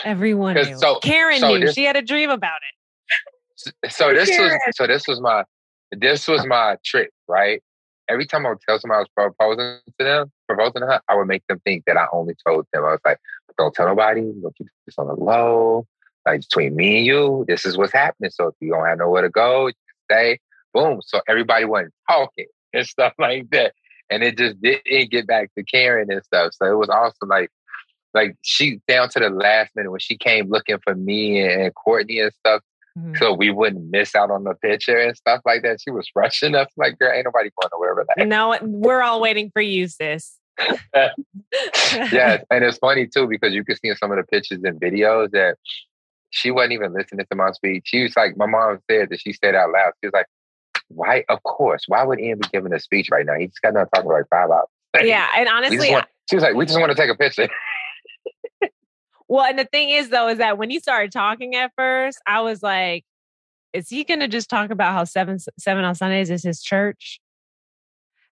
everyone 0.05 0.55
knew. 0.55 0.79
So, 0.79 1.01
Karen 1.01 1.41
so 1.41 1.49
knew. 1.55 1.67
This, 1.67 1.75
she 1.75 1.85
had 1.85 1.97
a 1.97 2.03
dream 2.03 2.31
about 2.31 2.59
it. 2.63 3.93
So 3.93 4.13
this 4.13 4.29
Karen. 4.29 4.59
was 4.67 4.77
so 4.77 4.87
this 4.87 5.07
was 5.07 5.21
my 5.21 5.45
this 5.93 6.27
was 6.27 6.47
my 6.47 6.77
trick, 6.85 7.11
right? 7.29 7.63
Every 8.09 8.27
time 8.27 8.47
I 8.47 8.51
would 8.51 8.61
tell 8.67 8.79
someone 8.79 8.97
I 8.97 9.01
was 9.01 9.09
proposing 9.15 9.79
to 9.99 10.05
them, 10.05 10.33
proposing 10.49 10.81
to 10.81 10.87
her, 10.87 11.01
I 11.09 11.15
would 11.15 11.29
make 11.29 11.47
them 11.49 11.61
think 11.65 11.85
that 11.87 11.97
I 11.97 12.07
only 12.13 12.35
told 12.47 12.67
them. 12.73 12.85
I 12.85 12.93
was 12.93 13.01
like, 13.05 13.19
don't 13.59 13.75
tell 13.75 13.87
nobody. 13.87 14.21
Don't 14.21 14.57
keep 14.57 14.69
this 14.87 14.97
on 14.99 15.09
the 15.09 15.15
low. 15.15 15.87
Like 16.27 16.41
between 16.43 16.77
me 16.77 16.99
and 16.99 17.07
you, 17.07 17.45
this 17.49 17.65
is 17.65 17.77
what's 17.77 17.93
happening. 17.93 18.31
So 18.31 18.49
if 18.49 18.55
you 18.61 18.71
don't 18.73 18.87
have 18.87 18.99
nowhere 18.99 19.23
to 19.23 19.31
go, 19.31 19.71
stay. 20.11 20.39
Boom. 20.73 21.01
So 21.05 21.21
everybody 21.29 21.65
wasn't 21.65 21.95
talking 22.09 22.47
and 22.73 22.87
stuff 22.87 23.13
like 23.19 23.51
that. 23.51 23.75
And 24.11 24.23
it 24.23 24.37
just 24.37 24.61
didn't 24.61 25.11
get 25.11 25.27
back 25.27 25.51
to 25.57 25.65
Karen 25.65 26.11
and 26.11 26.23
stuff. 26.25 26.53
So 26.55 26.67
it 26.67 26.77
was 26.77 26.89
awesome. 26.89 27.29
Like, 27.29 27.51
like 28.15 28.37
she 28.43 28.81
down 28.87 29.09
to 29.11 29.21
the 29.21 29.31
last 29.31 29.71
minute 29.75 29.91
when 29.91 30.01
she 30.01 30.17
came 30.17 30.51
looking 30.51 30.79
for 30.85 30.95
me 30.95 31.41
and 31.41 31.75
Courtney 31.75 32.21
and 32.21 32.33
stuff. 32.41 32.63
Mm-hmm. 32.99 33.15
So 33.17 33.33
we 33.33 33.51
wouldn't 33.51 33.91
miss 33.91 34.15
out 34.15 34.31
on 34.31 34.45
the 34.45 34.55
picture 34.55 34.99
and 34.99 35.17
stuff 35.17 35.41
like 35.47 35.63
that. 35.63 35.81
She 35.81 35.91
was 35.91 36.09
rushing 36.15 36.55
us 36.55 36.69
like, 36.77 36.99
girl, 36.99 37.13
ain't 37.13 37.25
nobody 37.25 37.51
going 37.59 37.71
nowhere 37.73 37.95
with 37.95 38.07
that. 38.17 38.29
No, 38.29 38.57
we're 38.61 39.03
all 39.03 39.21
waiting 39.21 39.51
for 39.51 39.63
you, 39.63 39.89
sis. 39.89 40.39
yeah, 42.13 42.43
and 42.51 42.65
it's 42.65 42.79
funny 42.79 43.07
too 43.07 43.27
because 43.27 43.55
you 43.55 43.65
can 43.65 43.77
see 43.77 43.89
in 43.89 43.97
some 43.97 44.11
of 44.11 44.17
the 44.17 44.25
pictures 44.25 44.61
and 44.65 44.81
videos 44.81 45.31
that 45.31 45.57
she 46.31 46.51
wasn't 46.51 46.73
even 46.73 46.93
listening 46.93 47.27
to 47.31 47.37
my 47.37 47.53
speech. 47.53 47.83
She 47.87 48.03
was 48.03 48.17
like, 48.17 48.37
my 48.37 48.47
mom 48.47 48.79
said 48.91 49.11
that 49.11 49.21
she 49.21 49.33
said 49.33 49.55
out 49.55 49.71
loud. 49.71 49.93
She 50.01 50.09
was 50.09 50.15
like, 50.15 50.27
"Why? 50.89 51.25
Of 51.29 51.43
course. 51.43 51.85
Why 51.87 52.03
would 52.05 52.21
Ian 52.21 52.39
be 52.39 52.49
giving 52.53 52.73
a 52.73 52.81
speech 52.81 53.09
right 53.11 53.25
now? 53.25 53.35
He 53.39 53.47
just 53.47 53.63
got 53.63 53.75
done 53.75 53.87
talking 53.95 54.09
for 54.09 54.19
like 54.19 54.29
five 54.29 54.51
hours." 54.51 54.67
Yeah, 55.03 55.27
and 55.35 55.49
honestly, 55.49 55.91
want, 55.91 56.07
she 56.29 56.37
was 56.37 56.43
like, 56.43 56.55
"We 56.55 56.67
just 56.67 56.79
want 56.79 56.91
to 56.91 56.97
take 56.97 57.11
a 57.11 57.15
picture." 57.15 57.49
well, 59.29 59.47
and 59.47 59.59
the 59.59 59.65
thing 59.65 59.89
is, 59.89 60.11
though, 60.11 60.29
is 60.29 60.37
that 60.37 60.59
when 60.59 60.69
he 60.69 60.81
started 60.81 61.13
talking 61.13 61.57
at 61.57 61.73
first, 61.79 62.21
I 62.27 62.43
was 62.43 62.63
like, 62.63 63.05
"Is 63.73 63.89
he 63.89 64.05
going 64.05 64.21
to 64.21 64.29
just 64.29 64.51
talk 64.51 64.71
about 64.71 64.93
how 64.93 65.05
seven 65.05 65.39
seven 65.59 65.85
on 65.85 65.95
Sundays 65.95 66.29
is 66.29 66.43
his 66.43 66.63
church?" 66.63 67.22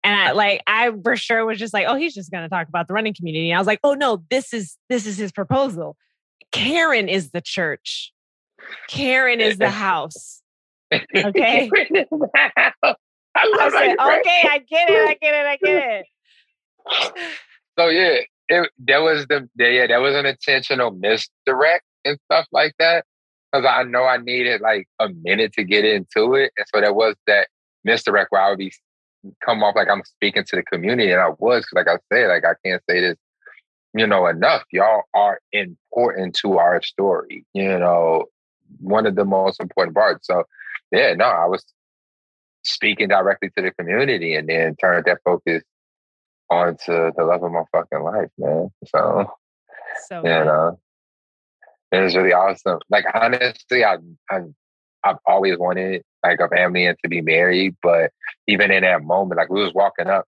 And 0.06 0.14
I 0.14 0.32
like 0.34 0.62
I 0.68 0.92
for 1.04 1.16
sure 1.16 1.44
was 1.48 1.58
just 1.58 1.74
like, 1.74 1.88
oh, 1.90 1.96
he's 1.96 2.14
just 2.14 2.32
gonna 2.32 2.48
talk 2.48 2.70
about 2.70 2.88
the 2.88 2.94
running 2.94 3.16
community. 3.16 3.50
And 3.50 3.58
I 3.58 3.60
was 3.60 3.66
like, 3.66 3.80
oh 3.84 3.96
no, 3.96 4.24
this 4.30 4.54
is 4.54 4.78
this 4.88 5.08
is 5.08 5.18
his 5.18 5.32
proposal. 5.32 5.98
Karen 6.52 7.10
is 7.10 7.32
the 7.32 7.42
church. 7.42 8.14
Karen 8.88 9.42
is 9.42 9.58
the 9.58 9.72
house. 9.72 10.44
Okay. 10.94 11.72
I, 12.36 12.84
I 13.36 13.70
said, 13.70 13.96
okay, 14.00 14.48
I 14.48 14.60
get 14.60 14.90
it, 14.90 15.10
I 15.10 15.18
get 15.20 15.34
it, 15.34 15.46
I 15.46 15.58
get 15.58 16.06
it. 16.06 16.06
So 17.78 17.90
yeah, 17.90 18.20
it, 18.48 18.70
that 18.88 19.00
was 19.00 19.26
the 19.26 19.50
yeah, 19.58 19.88
that 19.88 19.98
was 19.98 20.16
an 20.16 20.28
intentional 20.28 20.92
misdirect 20.92 21.84
and 22.06 22.20
stuff 22.26 22.46
like 22.52 22.76
that. 22.78 23.06
Because 23.52 23.66
I 23.68 23.84
know 23.84 24.04
I 24.04 24.18
needed 24.18 24.62
like 24.62 24.88
a 25.00 25.10
minute 25.10 25.54
to 25.54 25.64
get 25.64 25.84
into 25.84 26.36
it. 26.36 26.52
And 26.58 26.68
so 26.74 26.80
there 26.80 26.94
was 26.94 27.16
that 27.26 27.48
misdirect 27.84 28.32
where 28.32 28.42
I 28.42 28.50
would 28.50 28.60
be 28.60 28.72
come 29.44 29.64
off 29.64 29.76
like 29.76 29.90
I'm 29.90 30.04
speaking 30.04 30.44
to 30.46 30.56
the 30.56 30.64
community, 30.64 31.12
and 31.12 31.22
I 31.22 31.30
was. 31.38 31.66
Like 31.74 31.88
I 31.88 31.98
said, 32.12 32.28
like 32.28 32.44
I 32.46 32.54
can't 32.66 32.82
say 32.90 33.02
this, 33.02 33.18
you 33.94 34.08
know, 34.08 34.28
enough. 34.28 34.64
Y'all 34.72 35.04
are 35.14 35.40
important 35.52 36.36
to 36.42 36.58
our 36.58 36.82
story. 36.82 37.46
You 37.54 37.80
know, 37.80 38.26
one 38.80 39.06
of 39.06 39.16
the 39.16 39.26
most 39.26 39.60
important 39.60 39.96
parts. 39.96 40.28
So, 40.28 40.44
yeah, 40.92 41.14
no, 41.14 41.26
I 41.26 41.46
was, 41.46 41.64
speaking 42.66 43.08
directly 43.08 43.50
to 43.56 43.62
the 43.62 43.72
community 43.72 44.36
and 44.36 44.50
then 44.50 44.76
turned 44.76 45.06
that 45.06 45.20
focus 45.24 45.64
onto 46.50 47.12
the 47.16 47.24
love 47.24 47.44
of 47.44 47.52
my 47.52 47.64
fucking 47.72 48.04
life, 48.04 48.30
man. 48.38 48.70
So, 48.88 49.32
so 50.08 50.18
you 50.18 50.24
know, 50.24 50.80
it 51.92 52.00
was 52.02 52.16
really 52.16 52.34
awesome. 52.34 52.80
Like 52.90 53.06
honestly, 53.14 53.84
I, 53.84 53.98
I 54.30 54.40
I've 55.06 55.18
always 55.26 55.58
wanted 55.58 56.02
like 56.24 56.40
a 56.40 56.50
family 56.50 56.88
and 56.88 56.98
to 57.04 57.10
be 57.10 57.22
married, 57.22 57.76
but 57.82 58.12
even 58.48 58.72
in 58.72 58.82
that 58.82 59.04
moment, 59.04 59.38
like 59.38 59.50
we 59.50 59.64
was 59.64 59.74
walking 59.74 60.08
up, 60.08 60.26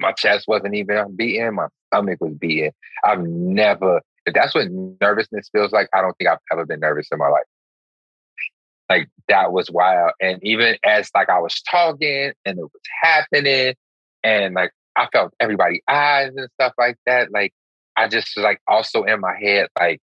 my 0.00 0.12
chest 0.12 0.48
wasn't 0.48 0.74
even 0.74 1.14
beating, 1.14 1.54
my 1.54 1.66
stomach 1.88 2.18
was 2.20 2.34
beating. 2.34 2.72
I've 3.04 3.22
never. 3.22 4.00
If 4.24 4.34
that's 4.34 4.54
what 4.54 4.68
nervousness 5.00 5.50
feels 5.52 5.72
like, 5.72 5.88
I 5.94 6.00
don't 6.00 6.16
think 6.16 6.30
I've 6.30 6.38
ever 6.50 6.64
been 6.64 6.80
nervous 6.80 7.08
in 7.12 7.18
my 7.18 7.28
life. 7.28 7.44
Like 8.88 9.08
that 9.28 9.52
was 9.52 9.70
wild. 9.70 10.12
And 10.20 10.42
even 10.42 10.76
as 10.84 11.10
like 11.14 11.28
I 11.28 11.38
was 11.38 11.60
talking 11.62 12.32
and 12.44 12.58
it 12.58 12.62
was 12.62 12.82
happening, 13.02 13.74
and 14.24 14.54
like 14.54 14.70
I 14.96 15.08
felt 15.12 15.34
everybody's 15.40 15.82
eyes 15.88 16.32
and 16.36 16.48
stuff 16.54 16.72
like 16.78 16.96
that. 17.06 17.32
Like 17.32 17.52
I 17.96 18.08
just 18.08 18.32
was 18.36 18.44
like 18.44 18.60
also 18.66 19.02
in 19.02 19.20
my 19.20 19.36
head, 19.38 19.68
like, 19.78 20.00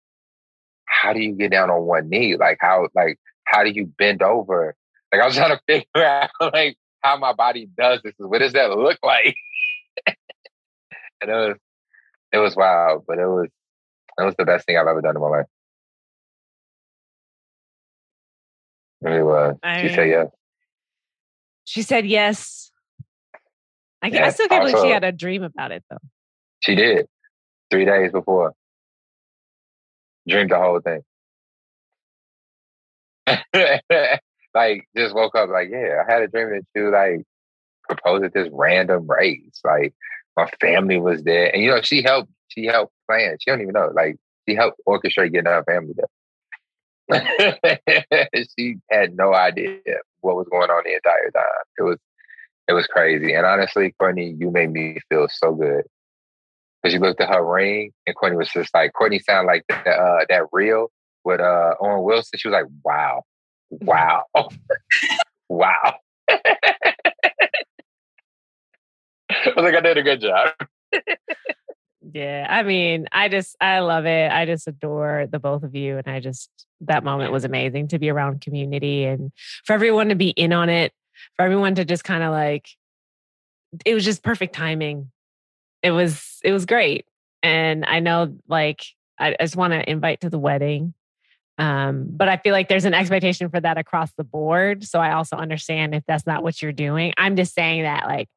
how 0.86 1.12
do 1.12 1.20
you 1.20 1.32
get 1.32 1.50
down 1.50 1.70
on 1.70 1.82
one 1.82 2.08
knee? 2.08 2.36
Like 2.36 2.58
how 2.60 2.88
like 2.94 3.18
how 3.46 3.64
do 3.64 3.70
you 3.70 3.86
bend 3.86 4.22
over? 4.22 4.76
Like 5.12 5.22
I 5.22 5.26
was 5.26 5.36
trying 5.36 5.56
to 5.56 5.60
figure 5.66 5.86
out 6.04 6.30
like 6.52 6.76
how 7.00 7.16
my 7.16 7.32
body 7.32 7.68
does 7.78 8.00
this. 8.02 8.14
What 8.18 8.40
does 8.40 8.52
that 8.52 8.70
look 8.70 8.98
like? 9.02 9.36
and 10.06 11.30
it 11.30 11.34
was 11.34 11.56
it 12.32 12.38
was 12.38 12.56
wild, 12.56 13.04
but 13.06 13.18
it 13.18 13.26
was 13.26 13.48
it 14.18 14.22
was 14.22 14.34
the 14.38 14.44
best 14.44 14.66
thing 14.66 14.76
I've 14.76 14.86
ever 14.86 15.00
done 15.00 15.16
in 15.16 15.22
my 15.22 15.28
life. 15.28 15.46
It 19.02 19.08
really 19.08 19.22
was. 19.22 19.56
I 19.62 19.82
she 19.82 19.94
said 19.94 20.08
yes. 20.08 20.26
She 21.64 21.82
said 21.82 22.06
yes. 22.06 22.70
I, 24.02 24.08
I 24.08 24.30
still 24.30 24.48
can't 24.48 24.62
also, 24.62 24.76
believe 24.76 24.88
she 24.88 24.92
had 24.92 25.04
a 25.04 25.12
dream 25.12 25.42
about 25.42 25.72
it 25.72 25.84
though. 25.90 25.98
She 26.60 26.74
did. 26.74 27.06
Three 27.70 27.84
days 27.84 28.12
before. 28.12 28.54
Dreamed 30.28 30.50
the 30.50 30.58
whole 30.58 30.80
thing. 30.80 31.02
like 34.54 34.88
just 34.96 35.14
woke 35.14 35.34
up 35.34 35.50
like, 35.50 35.68
yeah, 35.70 36.02
I 36.06 36.12
had 36.12 36.22
a 36.22 36.28
dream 36.28 36.50
that 36.50 36.62
you 36.74 36.90
like 36.90 37.24
proposed 37.88 38.24
at 38.24 38.34
this 38.34 38.48
random 38.52 39.06
race. 39.08 39.60
Like 39.64 39.94
my 40.36 40.50
family 40.60 40.98
was 40.98 41.22
there. 41.24 41.52
And 41.52 41.62
you 41.62 41.70
know, 41.70 41.82
she 41.82 42.02
helped 42.02 42.30
she 42.48 42.66
helped 42.66 42.92
plan. 43.08 43.36
She 43.40 43.50
don't 43.50 43.60
even 43.60 43.72
know. 43.72 43.90
Like 43.94 44.16
she 44.48 44.54
helped 44.54 44.80
orchestrate 44.86 45.32
getting 45.32 45.46
her 45.46 45.64
family 45.64 45.94
there. 45.96 46.06
she 48.58 48.76
had 48.90 49.16
no 49.16 49.32
idea 49.34 49.78
what 50.20 50.36
was 50.36 50.48
going 50.50 50.70
on 50.70 50.82
the 50.84 50.94
entire 50.94 51.30
time. 51.30 51.44
It 51.78 51.82
was 51.82 51.98
it 52.68 52.72
was 52.72 52.86
crazy. 52.86 53.32
And 53.32 53.46
honestly, 53.46 53.94
Courtney, 53.98 54.34
you 54.38 54.50
made 54.50 54.72
me 54.72 54.98
feel 55.08 55.28
so 55.30 55.52
good. 55.52 55.84
Because 56.82 56.94
you 56.94 57.00
looked 57.00 57.20
at 57.20 57.32
her 57.32 57.44
ring 57.44 57.92
and 58.06 58.16
Courtney 58.16 58.36
was 58.36 58.50
just 58.50 58.74
like, 58.74 58.92
Courtney 58.92 59.18
sounded 59.18 59.46
like 59.46 59.64
that, 59.68 59.86
uh, 59.86 60.24
that 60.28 60.42
reel 60.52 60.90
with 61.26 61.40
uh, 61.40 61.74
Owen 61.80 62.04
Wilson. 62.04 62.38
She 62.38 62.48
was 62.48 62.52
like, 62.52 62.66
wow, 62.84 63.24
wow, 63.70 64.24
wow. 65.48 65.94
I 69.28 69.52
was 69.54 69.64
like, 69.64 69.74
I 69.74 69.80
did 69.80 69.98
a 69.98 70.02
good 70.02 70.20
job. 70.20 70.50
yeah. 72.12 72.46
I 72.48 72.62
mean, 72.62 73.08
I 73.10 73.28
just, 73.28 73.56
I 73.60 73.80
love 73.80 74.06
it. 74.06 74.30
I 74.30 74.46
just 74.46 74.68
adore 74.68 75.26
the 75.30 75.40
both 75.40 75.64
of 75.64 75.74
you. 75.74 75.98
And 75.98 76.06
I 76.06 76.20
just, 76.20 76.48
that 76.82 77.02
moment 77.02 77.32
was 77.32 77.44
amazing 77.44 77.88
to 77.88 77.98
be 77.98 78.08
around 78.08 78.40
community 78.40 79.04
and 79.04 79.32
for 79.64 79.72
everyone 79.72 80.08
to 80.10 80.14
be 80.14 80.28
in 80.30 80.52
on 80.52 80.68
it, 80.68 80.92
for 81.34 81.44
everyone 81.44 81.74
to 81.74 81.84
just 81.84 82.04
kind 82.04 82.22
of 82.22 82.30
like, 82.30 82.68
it 83.84 83.94
was 83.94 84.04
just 84.04 84.22
perfect 84.22 84.54
timing. 84.54 85.10
It 85.82 85.90
was, 85.90 86.38
it 86.44 86.52
was 86.52 86.66
great. 86.66 87.04
And 87.42 87.84
I 87.84 87.98
know 87.98 88.36
like, 88.46 88.84
I, 89.18 89.34
I 89.38 89.42
just 89.42 89.56
want 89.56 89.72
to 89.72 89.90
invite 89.90 90.20
to 90.20 90.30
the 90.30 90.38
wedding. 90.38 90.94
Um, 91.58 92.06
but 92.08 92.28
I 92.28 92.36
feel 92.36 92.52
like 92.52 92.68
there's 92.68 92.84
an 92.84 92.94
expectation 92.94 93.48
for 93.48 93.60
that 93.60 93.78
across 93.78 94.12
the 94.18 94.24
board. 94.24 94.84
So 94.84 95.00
I 95.00 95.12
also 95.12 95.36
understand 95.36 95.94
if 95.94 96.04
that's 96.06 96.26
not 96.26 96.42
what 96.42 96.60
you're 96.60 96.72
doing. 96.72 97.12
I'm 97.16 97.36
just 97.36 97.54
saying 97.54 97.82
that 97.82 98.06
like 98.06 98.28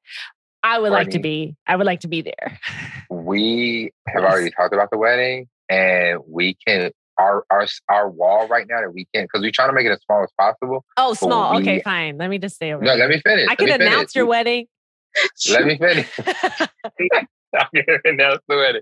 I 0.63 0.79
would 0.79 0.91
like 0.91 1.09
to 1.11 1.19
be, 1.19 1.55
I 1.67 1.75
would 1.75 1.85
like 1.85 2.01
to 2.01 2.07
be 2.07 2.21
there. 2.21 2.59
We 3.11 3.91
have 4.07 4.21
yes. 4.21 4.31
already 4.31 4.51
talked 4.51 4.71
about 4.71 4.91
the 4.91 4.97
wedding 4.99 5.47
and 5.67 6.19
we 6.27 6.55
can 6.65 6.91
our 7.17 7.43
our 7.49 7.67
our 7.89 8.09
wall 8.09 8.47
right 8.47 8.67
now 8.67 8.81
that 8.81 8.93
we 8.93 9.07
can 9.13 9.25
because 9.25 9.41
we're 9.41 9.51
trying 9.51 9.69
to 9.69 9.73
make 9.73 9.85
it 9.85 9.91
as 9.91 9.99
small 10.05 10.23
as 10.23 10.29
possible. 10.39 10.85
Oh, 10.95 11.13
small. 11.13 11.55
We, 11.55 11.61
okay, 11.61 11.81
fine. 11.81 12.17
Let 12.17 12.29
me 12.29 12.37
just 12.37 12.55
stay 12.55 12.71
over. 12.71 12.83
No, 12.83 12.95
let 12.95 13.09
me 13.09 13.19
finish. 13.19 13.47
I 13.49 13.55
can 13.55 13.69
announce 13.69 14.13
finish. 14.13 14.15
your 14.15 14.25
wedding. 14.27 14.67
Let 15.49 15.65
me 15.65 15.77
finish. 15.77 16.07
I'm 16.19 17.67
gonna 17.73 17.99
announce 18.05 18.41
the 18.47 18.55
wedding. 18.55 18.81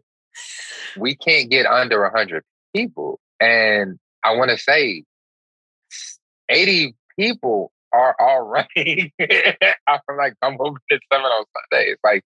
We 0.98 1.16
can't 1.16 1.50
get 1.50 1.66
under 1.66 2.10
hundred 2.10 2.44
people, 2.76 3.20
and 3.40 3.98
I 4.24 4.36
want 4.36 4.52
to 4.52 4.58
say 4.58 5.04
eighty 6.50 6.96
people 7.18 7.72
are 7.94 8.16
already 8.20 9.14
I'm 9.88 10.00
like 10.18 10.34
I'm 10.42 10.58
over 10.60 10.78
at 10.92 11.00
seven 11.12 11.26
on 11.26 11.46
Sundays. 11.72 11.98
Like 12.04 12.24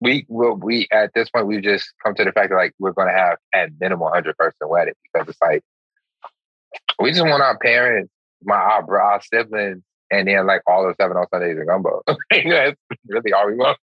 we 0.00 0.26
will 0.28 0.54
we 0.54 0.88
at 0.92 1.12
this 1.14 1.30
point 1.30 1.46
we've 1.46 1.62
just 1.62 1.92
come 2.04 2.14
to 2.14 2.24
the 2.24 2.32
fact 2.32 2.50
that 2.50 2.56
like 2.56 2.74
we're 2.78 2.92
gonna 2.92 3.12
have 3.12 3.38
at 3.54 3.70
minimum 3.80 4.10
hundred 4.12 4.36
person 4.36 4.68
wedding 4.68 4.94
because 5.12 5.28
it's 5.28 5.40
like 5.40 5.62
we 7.00 7.10
just 7.10 7.24
want 7.24 7.42
our 7.42 7.58
parents, 7.58 8.12
my 8.42 8.54
our, 8.54 9.00
our 9.00 9.20
siblings, 9.22 9.82
and 10.10 10.28
then 10.28 10.46
like 10.46 10.62
all 10.66 10.86
the 10.86 10.94
seven 11.00 11.16
on 11.16 11.26
Sundays 11.32 11.56
and 11.56 11.66
gumbo. 11.66 12.02
That's 12.30 12.76
really 13.06 13.32
all 13.32 13.46
we 13.46 13.54
want. 13.54 13.78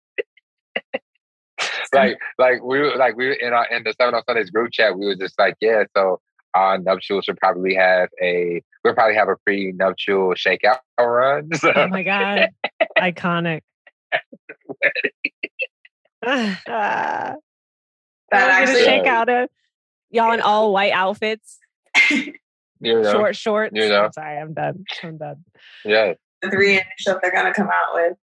like 1.93 2.19
like 2.39 2.63
we 2.63 2.95
like 2.97 3.17
we 3.17 3.37
in 3.41 3.53
our 3.53 3.67
in 3.67 3.83
the 3.85 3.95
seven 4.01 4.15
on 4.15 4.23
Sundays 4.25 4.51
group 4.51 4.71
chat, 4.73 4.99
we 4.99 5.07
were 5.07 5.17
just 5.17 5.39
like, 5.39 5.57
yeah, 5.61 5.85
so 5.97 6.21
our 6.59 6.79
nuptials 6.79 7.25
should 7.25 7.37
probably 7.39 7.75
have 7.75 8.09
a 8.23 8.63
we'll 8.85 8.95
probably 8.95 9.15
have 9.15 9.29
a 9.29 9.37
pre-nuptial 9.45 10.35
shakeout 10.35 10.79
run. 10.99 11.49
So. 11.59 11.73
Oh 11.75 11.89
my 11.89 12.03
god, 12.03 12.49
iconic. 12.99 13.63
that 16.23 17.37
actually 18.33 18.85
shake 18.85 19.07
out 19.07 19.29
of 19.29 19.49
y'all 20.11 20.33
in 20.33 20.41
all 20.41 20.73
white 20.73 20.93
outfits. 20.93 21.59
You 22.81 23.03
know, 23.03 23.13
short 23.13 23.37
shorts. 23.37 23.73
You 23.75 23.89
know. 23.89 24.05
I'm 24.05 24.13
sorry, 24.13 24.39
I'm 24.39 24.55
done. 24.55 24.85
I'm 25.03 25.17
done. 25.17 25.45
Yeah. 25.85 26.15
The 26.43 26.51
three 26.51 26.77
inch 26.77 26.85
that 27.07 27.19
they're 27.23 27.33
gonna 27.33 27.53
come 27.53 27.69
out 27.69 27.95
with. 27.95 28.17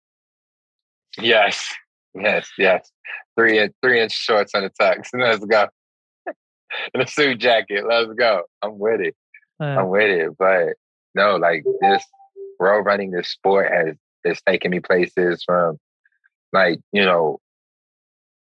Yes. 1.19 1.73
Yes, 2.13 2.49
yes. 2.57 2.89
Three 3.37 3.59
inch 3.59 3.73
three 3.83 4.01
inch 4.01 4.13
shorts 4.13 4.53
and 4.53 4.65
a 4.65 4.69
tux. 4.69 5.07
Let's 5.13 5.43
go. 5.43 5.67
and 6.93 7.03
a 7.03 7.07
suit 7.07 7.39
jacket. 7.39 7.85
Let's 7.87 8.11
go. 8.13 8.43
I'm 8.61 8.79
with 8.79 9.01
it. 9.01 9.15
Uh, 9.59 9.65
I'm 9.65 9.89
with 9.89 10.09
it. 10.09 10.37
But 10.37 10.75
no, 11.13 11.37
like 11.37 11.63
this 11.81 12.03
road 12.59 12.81
running, 12.81 13.11
this 13.11 13.29
sport 13.29 13.71
has 13.71 13.95
is 14.23 14.41
taking 14.47 14.71
me 14.71 14.79
places 14.79 15.43
from 15.45 15.77
like, 16.51 16.79
you 16.91 17.05
know, 17.05 17.39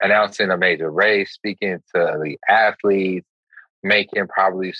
announcing 0.00 0.50
a 0.50 0.56
major 0.56 0.90
race, 0.90 1.32
speaking 1.32 1.78
to 1.94 2.18
the 2.22 2.36
athletes, 2.48 3.26
making 3.82 4.28
probably 4.28 4.74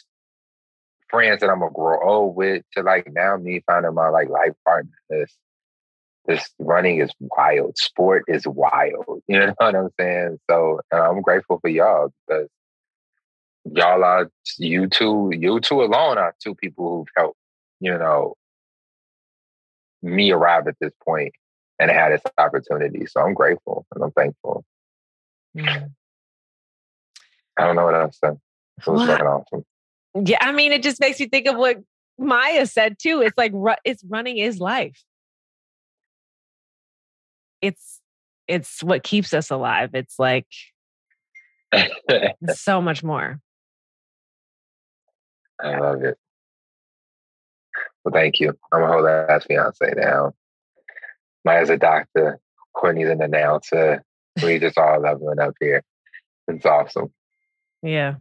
friends 1.09 1.41
that 1.41 1.51
I'm 1.51 1.61
gonna 1.61 1.73
grow 1.73 1.99
old 2.03 2.37
with 2.37 2.63
to 2.73 2.83
like 2.83 3.11
now 3.13 3.37
me 3.37 3.63
finding 3.67 3.95
my 3.95 4.09
like 4.09 4.29
life 4.29 4.53
partner. 4.65 4.91
This 5.11 5.35
this 6.27 6.51
running 6.59 7.01
is 7.01 7.11
wild. 7.21 7.77
Sport 7.79 8.25
is 8.29 8.47
wild. 8.47 9.23
You 9.29 9.41
know 9.41 9.55
what 9.59 9.75
I'm 9.75 9.91
saying? 9.99 10.39
So 10.51 10.81
I'm 10.93 11.23
grateful 11.23 11.59
for 11.61 11.69
y'all 11.69 12.13
because 12.29 12.49
y'all 13.73 14.05
are 14.05 14.31
you 14.59 14.89
two, 14.89 15.31
you 15.33 15.61
two 15.61 15.83
alone 15.83 16.19
are 16.19 16.35
two 16.43 16.55
people 16.55 16.99
who've 16.99 17.09
helped, 17.17 17.39
you 17.81 17.97
know, 17.97 18.35
me 20.03 20.31
arrive 20.31 20.69
at 20.69 20.77
this 20.81 20.93
point 21.05 21.33
and 21.79 21.91
had 21.91 22.13
this 22.13 22.23
opportunity. 22.39 23.07
So 23.07 23.21
I'm 23.21 23.35
grateful 23.35 23.87
and 23.95 24.05
I'm 24.05 24.13
thankful. 24.13 24.65
Mm. 25.57 25.91
I 27.57 27.67
don't 27.67 27.77
know 27.77 27.85
what 27.85 27.95
else 27.95 28.19
to 28.21 28.27
say. 28.27 28.33
It 28.79 28.91
was 28.91 29.07
fucking 29.07 29.27
awesome. 29.27 29.65
Yeah, 30.25 30.39
I 30.41 30.53
mean, 30.53 30.73
it 30.73 30.83
just 30.83 31.01
makes 31.01 31.19
me 31.19 31.27
think 31.29 31.47
of 31.47 31.57
what 31.57 31.79
Maya 32.19 32.67
said 32.67 32.99
too. 32.99 33.23
It's 33.23 33.37
like 33.37 33.53
it's 33.85 34.05
running 34.05 34.39
is 34.39 34.61
life. 34.61 35.03
It's 37.61 38.01
it's 38.49 38.83
what 38.83 39.03
keeps 39.03 39.35
us 39.35 39.51
alive. 39.51 39.91
It's 39.95 40.19
like 40.19 40.47
so 42.55 42.81
much 42.81 43.03
more. 43.03 43.41
I 45.61 45.79
love 45.79 46.03
it. 46.03 46.17
Well, 48.05 48.13
thank 48.13 48.41
you. 48.41 48.57
I'm 48.73 48.83
a 48.83 48.87
whole 48.87 49.07
ass 49.07 49.45
fiance 49.45 49.93
now. 49.97 50.33
Maya's 51.45 51.71
a 51.71 51.77
doctor. 51.77 52.39
Courtney's 52.75 53.09
an 53.09 53.23
announcer. 53.23 54.05
We 54.43 54.59
just 54.59 54.79
all 54.79 55.01
leveling 55.01 55.39
up 55.39 55.55
here. 55.61 55.83
It's 56.49 56.67
awesome. 56.67 57.13
Yeah. 57.83 58.17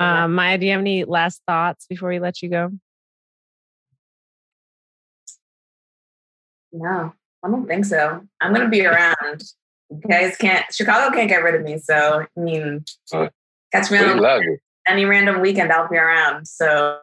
Um, 0.00 0.34
Maya, 0.34 0.58
do 0.58 0.66
you 0.66 0.72
have 0.72 0.80
any 0.80 1.04
last 1.04 1.40
thoughts 1.46 1.86
before 1.86 2.08
we 2.08 2.18
let 2.18 2.42
you 2.42 2.48
go? 2.48 2.70
No, 6.72 7.14
I 7.42 7.48
don't 7.48 7.66
think 7.66 7.84
so. 7.84 8.22
I'm 8.40 8.52
gonna 8.52 8.68
be 8.68 8.84
around. 8.86 9.42
You 9.90 10.00
guys 10.08 10.36
can't 10.36 10.64
Chicago 10.72 11.14
can't 11.14 11.28
get 11.28 11.42
rid 11.42 11.54
of 11.54 11.62
me. 11.62 11.78
So 11.78 12.26
I 12.36 12.40
mean 12.40 12.84
catch 13.72 13.90
me 13.90 14.00
We 14.00 14.04
on 14.04 14.18
love 14.18 14.42
it. 14.42 14.60
Any 14.88 15.04
random 15.04 15.40
weekend, 15.40 15.72
I'll 15.72 15.88
be 15.88 15.96
around. 15.96 16.46
So 16.46 16.98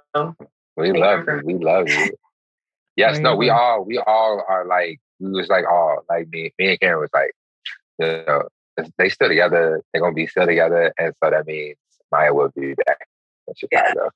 We 0.76 0.92
love 0.94 1.26
you. 1.28 1.42
We 1.44 1.54
love 1.56 1.86
it. 1.88 2.16
Yes, 2.96 3.18
no, 3.18 3.36
we 3.36 3.50
all 3.50 3.84
we 3.84 3.98
all 3.98 4.44
are 4.48 4.68
like 4.68 5.00
we 5.20 5.32
was 5.32 5.48
like 5.48 5.66
all 5.66 6.06
like 6.10 6.28
me 6.30 6.54
me 6.60 6.70
and 6.70 6.80
Karen 6.80 7.00
was 7.00 7.10
like, 7.12 7.32
you 7.98 8.24
know, 8.28 8.44
they 9.00 9.10
still 9.10 9.30
together, 9.30 9.82
they're 9.92 10.02
gonna 10.02 10.14
be 10.14 10.28
still 10.28 10.46
together, 10.46 10.94
and 11.00 11.12
so 11.24 11.32
that 11.32 11.48
means 11.48 11.76
Maya 12.12 12.32
will 12.32 12.52
be 12.56 12.76
back 12.86 13.08
in 13.48 13.56
Chicago. 13.56 14.12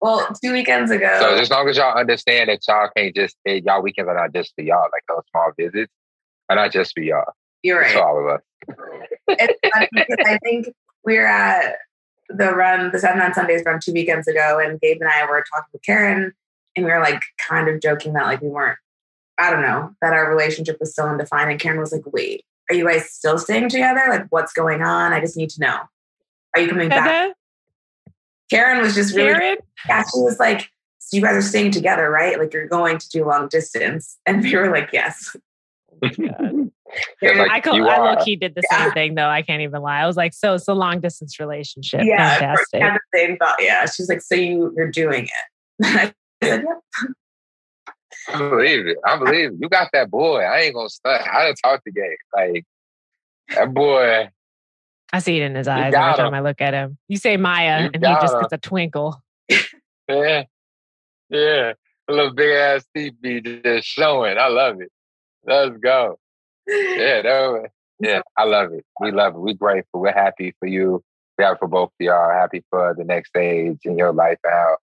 well, 0.00 0.26
two 0.42 0.54
weekends 0.54 0.90
ago. 0.90 1.14
So 1.20 1.34
as 1.34 1.50
long 1.50 1.68
as 1.68 1.76
y'all 1.76 1.98
understand 1.98 2.48
that 2.48 2.60
y'all 2.66 2.88
can't 2.96 3.14
just 3.14 3.36
eh, 3.46 3.60
y'all 3.66 3.82
weekends 3.82 4.08
are 4.08 4.14
not 4.14 4.32
just 4.32 4.54
for 4.54 4.62
y'all, 4.62 4.88
like 4.90 5.02
those 5.08 5.24
small 5.30 5.52
visits 5.58 5.92
are 6.48 6.56
not 6.56 6.72
just 6.72 6.94
for 6.94 7.02
y'all. 7.02 7.34
you're 7.62 7.80
right. 7.80 7.92
for 7.92 8.02
all 8.02 8.18
of 8.18 8.26
us. 8.34 8.40
it's 9.28 9.58
funny 9.74 9.88
because 9.92 10.26
I 10.26 10.38
think 10.42 10.68
we're 11.04 11.26
at 11.26 11.76
the 12.36 12.52
run, 12.54 12.90
the 12.92 12.98
Seven 12.98 13.20
on 13.20 13.34
Sundays 13.34 13.62
run 13.64 13.80
two 13.82 13.92
weekends 13.92 14.28
ago, 14.28 14.60
and 14.62 14.80
Gabe 14.80 15.00
and 15.00 15.10
I 15.10 15.24
were 15.26 15.44
talking 15.52 15.68
with 15.72 15.82
Karen, 15.82 16.32
and 16.76 16.86
we 16.86 16.92
were 16.92 17.00
like 17.00 17.20
kind 17.48 17.68
of 17.68 17.80
joking 17.80 18.12
that 18.14 18.24
like 18.24 18.40
we 18.40 18.48
weren't, 18.48 18.78
I 19.38 19.50
don't 19.50 19.62
know, 19.62 19.94
that 20.00 20.12
our 20.12 20.28
relationship 20.30 20.78
was 20.80 20.92
still 20.92 21.06
undefined. 21.06 21.50
And 21.50 21.60
Karen 21.60 21.78
was 21.78 21.92
like, 21.92 22.02
"Wait, 22.06 22.44
are 22.70 22.74
you 22.74 22.86
guys 22.86 23.10
still 23.10 23.38
staying 23.38 23.68
together? 23.68 24.02
Like, 24.08 24.26
what's 24.30 24.52
going 24.52 24.82
on? 24.82 25.12
I 25.12 25.20
just 25.20 25.36
need 25.36 25.50
to 25.50 25.60
know. 25.60 25.80
Are 26.54 26.60
you 26.60 26.68
coming 26.68 26.88
back?" 26.88 27.08
Heather, 27.08 27.34
Karen 28.50 28.80
was 28.82 28.94
just 28.94 29.14
really, 29.14 29.32
Karen, 29.32 29.58
yeah, 29.88 30.02
she 30.02 30.20
was 30.20 30.38
like, 30.38 30.68
"So 30.98 31.16
you 31.16 31.22
guys 31.22 31.36
are 31.36 31.42
staying 31.42 31.72
together, 31.72 32.10
right? 32.10 32.38
Like 32.38 32.52
you're 32.52 32.68
going 32.68 32.98
to 32.98 33.08
do 33.08 33.24
long 33.24 33.48
distance?" 33.48 34.18
And 34.26 34.42
we 34.42 34.56
were 34.56 34.70
like, 34.70 34.90
"Yes." 34.92 35.36
Oh 36.02 36.71
It's 37.20 37.38
like, 37.38 37.50
I, 37.50 37.60
co- 37.60 37.72
I 37.76 38.12
low 38.14 38.24
key 38.24 38.36
did 38.36 38.54
the 38.54 38.62
Yeah. 38.70 38.84
same 38.84 38.92
thing 38.92 39.14
though. 39.14 39.28
I 39.28 39.42
can't 39.42 39.62
even 39.62 39.80
lie. 39.82 40.00
I 40.00 40.06
was 40.06 40.16
like, 40.16 40.34
so 40.34 40.54
it's 40.54 40.68
a 40.68 40.74
long 40.74 41.00
distance 41.00 41.40
relationship. 41.40 42.02
Yeah, 42.04 42.38
Fantastic. 42.38 42.82
had 42.82 42.94
the 42.94 43.18
same 43.18 43.36
thought. 43.38 43.56
Yeah, 43.60 43.86
she's 43.86 44.08
like, 44.08 44.20
"So 44.20 44.34
you 44.34 44.72
you're 44.76 44.90
doing 44.90 45.24
it?" 45.24 45.30
I 45.84 46.12
said, 46.42 46.64
"Yep." 46.64 47.08
I 48.34 48.38
believe 48.38 48.86
it. 48.86 48.98
I 49.06 49.18
believe 49.18 49.50
it. 49.50 49.54
You 49.58 49.68
got 49.68 49.88
that 49.92 50.10
boy. 50.10 50.40
I 50.40 50.60
ain't 50.60 50.74
gonna 50.74 50.88
stunt. 50.88 51.26
I 51.26 51.46
done 51.46 51.54
talked 51.62 51.84
to 51.84 51.90
Gabe. 51.92 52.16
Like 52.34 52.64
that 53.54 53.72
boy. 53.74 54.28
I 55.14 55.18
see 55.18 55.36
it 55.38 55.42
in 55.42 55.54
his 55.54 55.68
eyes 55.68 55.92
every 55.92 56.14
time 56.16 56.28
him. 56.28 56.34
I 56.34 56.40
look 56.40 56.60
at 56.60 56.72
him. 56.72 56.96
You 57.08 57.16
say 57.18 57.36
Maya, 57.36 57.82
You 57.82 57.90
and 57.92 58.04
he 58.06 58.12
just 58.12 58.32
got 58.32 58.42
gets 58.42 58.52
a 58.52 58.58
twinkle. 58.58 59.22
Yeah. 60.08 60.42
Yeah. 61.30 61.72
A 62.08 62.12
little 62.12 62.34
big 62.34 62.50
ass 62.50 62.84
teeth 62.94 63.14
be 63.20 63.40
just 63.40 63.86
showing. 63.86 64.36
I 64.36 64.48
love 64.48 64.80
it. 64.80 64.90
Let's 65.46 65.76
go. 65.78 66.18
Yeah, 66.66 67.22
that 67.22 67.48
was, 67.48 67.68
yeah, 68.00 68.20
I 68.36 68.44
love 68.44 68.72
it. 68.72 68.84
We 69.00 69.12
love 69.12 69.34
it. 69.34 69.38
We're 69.38 69.54
grateful. 69.54 70.00
We're 70.00 70.12
happy 70.12 70.54
for 70.58 70.66
you. 70.66 71.02
We're 71.38 71.46
happy 71.46 71.58
for 71.60 71.68
both 71.68 71.88
of 71.88 71.94
y'all. 72.04 72.30
Happy 72.30 72.64
for 72.70 72.94
the 72.96 73.04
next 73.04 73.30
stage 73.30 73.80
in 73.84 73.98
your 73.98 74.12
life 74.12 74.38
out. 74.46 74.78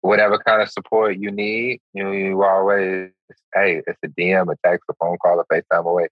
Whatever 0.00 0.38
kind 0.38 0.62
of 0.62 0.68
support 0.68 1.16
you 1.16 1.30
need, 1.30 1.80
you 1.92 2.04
know, 2.04 2.12
you 2.12 2.42
always, 2.44 3.10
hey, 3.54 3.82
it's 3.86 3.98
a 4.04 4.08
DM, 4.08 4.52
a 4.52 4.56
text, 4.64 4.84
a 4.90 4.94
phone 5.00 5.16
call, 5.18 5.40
a 5.40 5.44
FaceTime 5.52 5.84
away. 5.84 6.08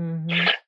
Mhm. 0.00 0.50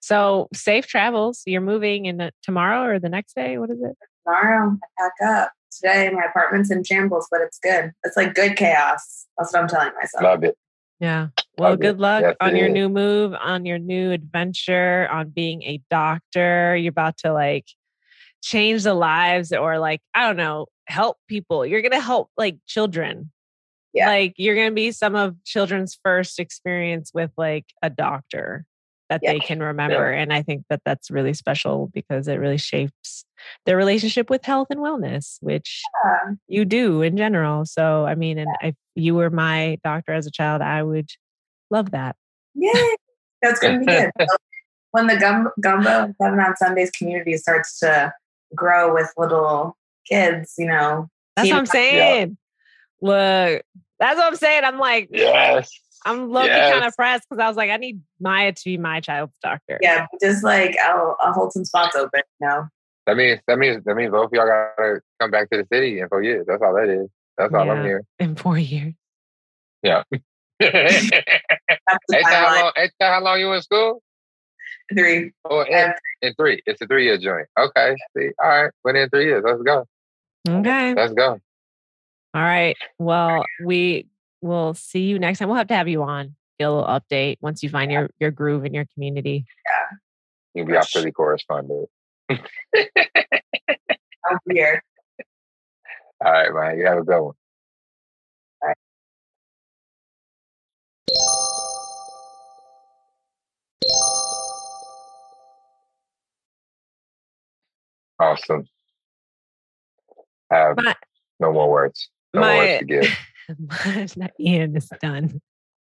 So 0.00 0.48
safe 0.52 0.88
travels. 0.88 1.42
You're 1.46 1.60
moving 1.60 2.06
in 2.06 2.16
the, 2.16 2.32
tomorrow 2.42 2.84
or 2.92 2.98
the 2.98 3.08
next 3.08 3.34
day. 3.34 3.56
What 3.58 3.70
is 3.70 3.80
it? 3.80 3.96
tomorrow 4.24 4.76
I 4.82 4.86
pack 4.98 5.28
up. 5.46 5.52
Today 5.70 6.10
my 6.10 6.24
apartment's 6.24 6.70
in 6.70 6.82
shambles, 6.84 7.28
but 7.30 7.40
it's 7.40 7.58
good. 7.58 7.92
It's 8.04 8.16
like 8.16 8.34
good 8.34 8.56
chaos. 8.56 9.26
That's 9.38 9.52
what 9.52 9.62
I'm 9.62 9.68
telling 9.68 9.94
myself. 9.94 10.22
Love 10.22 10.44
it. 10.44 10.56
Yeah. 11.02 11.28
Well, 11.58 11.76
good 11.76 11.98
luck 11.98 12.22
Yes, 12.22 12.36
on 12.40 12.54
your 12.54 12.68
new 12.68 12.88
move, 12.88 13.34
on 13.34 13.66
your 13.66 13.78
new 13.80 14.12
adventure, 14.12 15.08
on 15.10 15.30
being 15.30 15.64
a 15.64 15.80
doctor. 15.90 16.76
You're 16.76 16.90
about 16.90 17.18
to 17.18 17.32
like 17.32 17.66
change 18.40 18.84
the 18.84 18.94
lives 18.94 19.52
or 19.52 19.80
like, 19.80 20.00
I 20.14 20.28
don't 20.28 20.36
know, 20.36 20.66
help 20.86 21.18
people. 21.26 21.66
You're 21.66 21.82
going 21.82 21.90
to 21.90 22.00
help 22.00 22.30
like 22.36 22.56
children. 22.68 23.32
Yeah. 23.92 24.06
Like 24.06 24.34
you're 24.36 24.54
going 24.54 24.70
to 24.70 24.74
be 24.74 24.92
some 24.92 25.16
of 25.16 25.34
children's 25.44 25.98
first 26.04 26.38
experience 26.38 27.10
with 27.12 27.32
like 27.36 27.66
a 27.82 27.90
doctor 27.90 28.64
that 29.12 29.20
Yeah. 29.22 29.32
they 29.32 29.40
can 29.40 29.60
remember. 29.62 30.10
And 30.10 30.32
I 30.32 30.42
think 30.42 30.64
that 30.70 30.80
that's 30.86 31.10
really 31.10 31.34
special 31.34 31.90
because 31.92 32.28
it 32.28 32.36
really 32.36 32.56
shapes 32.56 33.24
their 33.66 33.76
relationship 33.76 34.30
with 34.30 34.44
health 34.44 34.68
and 34.70 34.80
wellness, 34.80 35.36
which 35.40 35.82
Yeah. 36.04 36.32
you 36.48 36.64
do 36.64 37.02
in 37.02 37.16
general. 37.18 37.66
So, 37.66 38.06
I 38.06 38.14
mean, 38.14 38.38
and 38.38 38.48
if 38.62 38.74
you 38.94 39.14
were 39.14 39.28
my 39.28 39.78
doctor 39.84 40.12
as 40.12 40.26
a 40.26 40.30
child, 40.30 40.62
I 40.62 40.82
would 40.82 41.10
love 41.70 41.90
that. 41.90 42.16
Yeah, 42.54 42.72
That's 43.42 43.60
going 43.60 43.74
to 43.74 43.80
be 43.80 43.86
good. 43.86 44.10
When 44.92 45.06
the 45.06 45.16
gum, 45.16 45.48
Gumbo 45.58 45.88
and 46.04 46.14
Seven 46.20 46.38
on 46.38 46.54
Sundays 46.56 46.90
community 46.90 47.38
starts 47.38 47.78
to 47.78 48.12
grow 48.54 48.92
with 48.92 49.10
little 49.16 49.74
kids, 50.06 50.52
you 50.58 50.66
know, 50.66 51.08
That's 51.34 51.48
what 51.50 51.58
I'm 51.58 51.64
saying. 51.66 52.36
Look, 53.00 53.62
that's 53.98 54.16
what 54.18 54.26
I'm 54.26 54.36
saying. 54.36 54.64
I'm 54.64 54.78
like, 54.78 55.08
Yes. 55.10 55.70
I'm 56.04 56.30
low 56.30 56.44
key 56.44 56.50
kind 56.50 56.84
of 56.84 56.94
pressed 56.96 57.28
because 57.28 57.42
I 57.42 57.48
was 57.48 57.56
like, 57.56 57.70
I 57.70 57.76
need 57.76 58.00
Maya 58.20 58.52
to 58.52 58.64
be 58.64 58.76
my 58.78 59.00
child's 59.00 59.34
doctor. 59.42 59.78
yeah, 59.80 60.06
just 60.20 60.42
like 60.44 60.76
I'll, 60.82 61.16
I'll 61.20 61.32
hold 61.32 61.52
some 61.52 61.64
spots 61.64 61.96
open, 61.96 62.22
you 62.40 62.46
know. 62.46 62.66
That 63.06 63.16
means 63.16 63.40
that 63.46 63.58
means 63.58 63.82
that 63.84 63.94
means 63.96 64.10
both 64.12 64.26
of 64.26 64.32
y'all 64.32 64.46
gotta 64.46 65.00
come 65.20 65.30
back 65.30 65.50
to 65.50 65.58
the 65.58 65.66
city 65.72 66.00
in 66.00 66.08
four 66.08 66.22
years. 66.22 66.44
That's 66.46 66.62
all 66.62 66.74
that 66.74 66.88
is. 66.88 67.08
That's 67.36 67.52
all 67.54 67.70
I'm 67.70 67.78
Yeah. 67.78 67.82
hearing. 67.82 68.04
In 68.20 68.36
four 68.36 68.58
years. 68.58 68.94
Yeah. 69.82 70.02
ain't, 70.12 70.22
That's 70.60 71.10
that 72.10 72.24
how 72.24 72.62
long, 72.62 72.72
ain't 72.76 72.92
that 73.00 73.12
how 73.12 73.22
long 73.22 73.40
you 73.40 73.52
in 73.52 73.62
school? 73.62 74.02
Three. 74.92 75.32
Or 75.44 75.66
in, 75.66 75.72
Yeah. 75.72 75.92
in 76.20 76.34
three. 76.34 76.62
It's 76.66 76.80
a 76.80 76.86
three 76.86 77.06
year 77.06 77.18
joint. 77.18 77.48
Okay. 77.58 77.96
See. 78.16 78.30
All 78.42 78.48
right. 78.48 78.70
Went 78.84 78.98
in 78.98 79.08
three 79.10 79.24
years. 79.24 79.42
Let's 79.44 79.62
go. 79.62 79.86
Okay. 80.48 80.94
Let's 80.94 81.12
go. 81.14 81.40
All 82.34 82.42
right. 82.42 82.76
Well, 82.98 83.44
we 83.64 84.06
will 84.42 84.74
see 84.74 85.02
you 85.02 85.18
next 85.18 85.38
time. 85.38 85.48
We'll 85.48 85.56
have 85.56 85.68
to 85.68 85.74
have 85.74 85.88
you 85.88 86.02
on. 86.02 86.36
Get 86.58 86.66
a 86.66 86.70
little 86.70 86.86
update 86.86 87.38
once 87.40 87.62
you 87.62 87.70
find 87.70 87.90
your 87.90 88.10
your 88.20 88.30
groove 88.30 88.64
in 88.64 88.74
your 88.74 88.86
community. 88.92 89.46
Yeah. 89.66 89.96
You'll 90.54 90.66
be 90.66 90.76
our 90.76 90.84
Philly 90.84 91.12
correspondent. 91.12 91.88
I'm 92.30 92.38
here. 94.50 94.82
All 96.24 96.30
right, 96.30 96.52
man. 96.52 96.78
You 96.78 96.86
have 96.86 96.98
a 96.98 97.02
good 97.02 97.20
one. 97.20 97.34
Awesome. 108.20 108.68
I 110.50 110.56
have 110.56 110.76
My 110.76 110.94
no 111.40 111.52
more 111.52 111.68
words. 111.68 112.08
No 112.32 112.42
more 112.42 112.56
words 112.56 112.78
to 112.78 112.84
give. 112.84 113.18
Ian 114.40 114.76
is 114.76 114.90
done. 115.00 115.40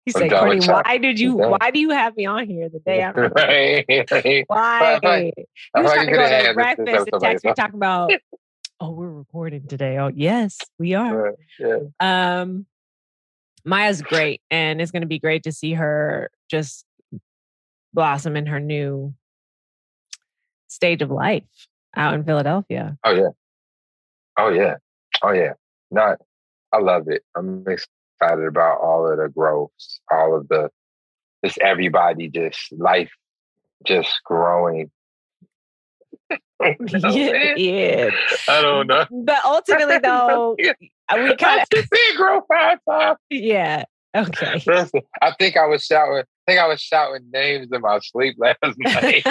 He 0.05 0.11
said, 0.11 0.29
Courtney, 0.31 0.67
why 0.67 0.97
did 0.97 1.19
you 1.19 1.35
why 1.35 1.71
do 1.71 1.79
you 1.79 1.91
have 1.91 2.15
me 2.17 2.25
on 2.25 2.45
here 2.45 2.67
the 2.69 2.79
day 2.79 2.99
after? 3.07 3.29
right. 3.29 4.45
Why? 4.47 4.99
like- 5.03 5.33
You 5.37 5.83
was 5.83 5.93
trying 5.93 6.07
to 6.07 6.11
go 6.13 6.43
to 6.47 6.53
breakfast 6.53 7.09
and 7.13 7.21
text 7.21 7.45
me 7.45 7.53
talking 7.55 7.75
about, 7.75 8.11
oh, 8.81 8.91
we're 8.91 9.09
recording 9.09 9.65
today. 9.67 9.97
Oh, 9.97 10.11
yes, 10.13 10.57
we 10.77 10.93
are. 10.93 11.35
yeah. 11.59 11.77
Um, 12.01 12.65
Maya's 13.65 14.01
great, 14.01 14.41
and 14.51 14.81
it's 14.81 14.91
going 14.91 15.03
to 15.03 15.07
be 15.07 15.19
great 15.19 15.43
to 15.43 15.53
see 15.53 15.73
her 15.73 16.29
just 16.49 16.85
blossom 17.93 18.35
in 18.35 18.45
her 18.47 18.59
new 18.59 19.13
stage 20.67 21.01
of 21.01 21.09
life 21.11 21.43
out 21.95 22.13
in 22.13 22.25
Philadelphia. 22.25 22.97
Oh 23.05 23.11
yeah. 23.13 23.29
Oh 24.37 24.49
yeah. 24.49 24.75
Oh 25.21 25.31
yeah. 25.31 25.53
Not 25.91 26.19
I 26.73 26.79
love 26.79 27.07
it. 27.07 27.23
I'm 27.35 27.63
excited 27.67 28.45
about 28.45 28.79
all 28.81 29.09
of 29.09 29.17
the 29.17 29.29
growths, 29.29 30.01
all 30.11 30.35
of 30.35 30.47
the 30.47 30.69
just 31.45 31.57
everybody 31.59 32.29
just 32.29 32.71
life 32.73 33.11
just 33.85 34.11
growing. 34.25 34.91
Know, 36.61 36.75
yeah, 37.09 37.55
yeah. 37.57 38.09
I 38.47 38.61
don't 38.61 38.87
know. 38.87 39.05
But 39.11 39.43
ultimately, 39.43 39.97
though, 39.97 40.55
uh, 41.09 41.17
we 41.17 41.35
kind 41.35 41.59
of 41.59 41.67
see 41.73 42.15
grow 42.15 42.41
five 42.47 42.77
times. 42.87 43.17
yeah. 43.29 43.83
Okay. 44.15 44.63
Listen, 44.65 45.01
I 45.21 45.33
think 45.37 45.57
I 45.57 45.65
was 45.65 45.83
shouting. 45.83 46.19
I 46.19 46.23
think 46.47 46.61
I 46.61 46.67
was 46.67 46.79
shouting 46.79 47.29
names 47.33 47.67
in 47.69 47.81
my 47.81 47.99
sleep 48.01 48.37
last 48.37 48.57
night. 48.77 49.25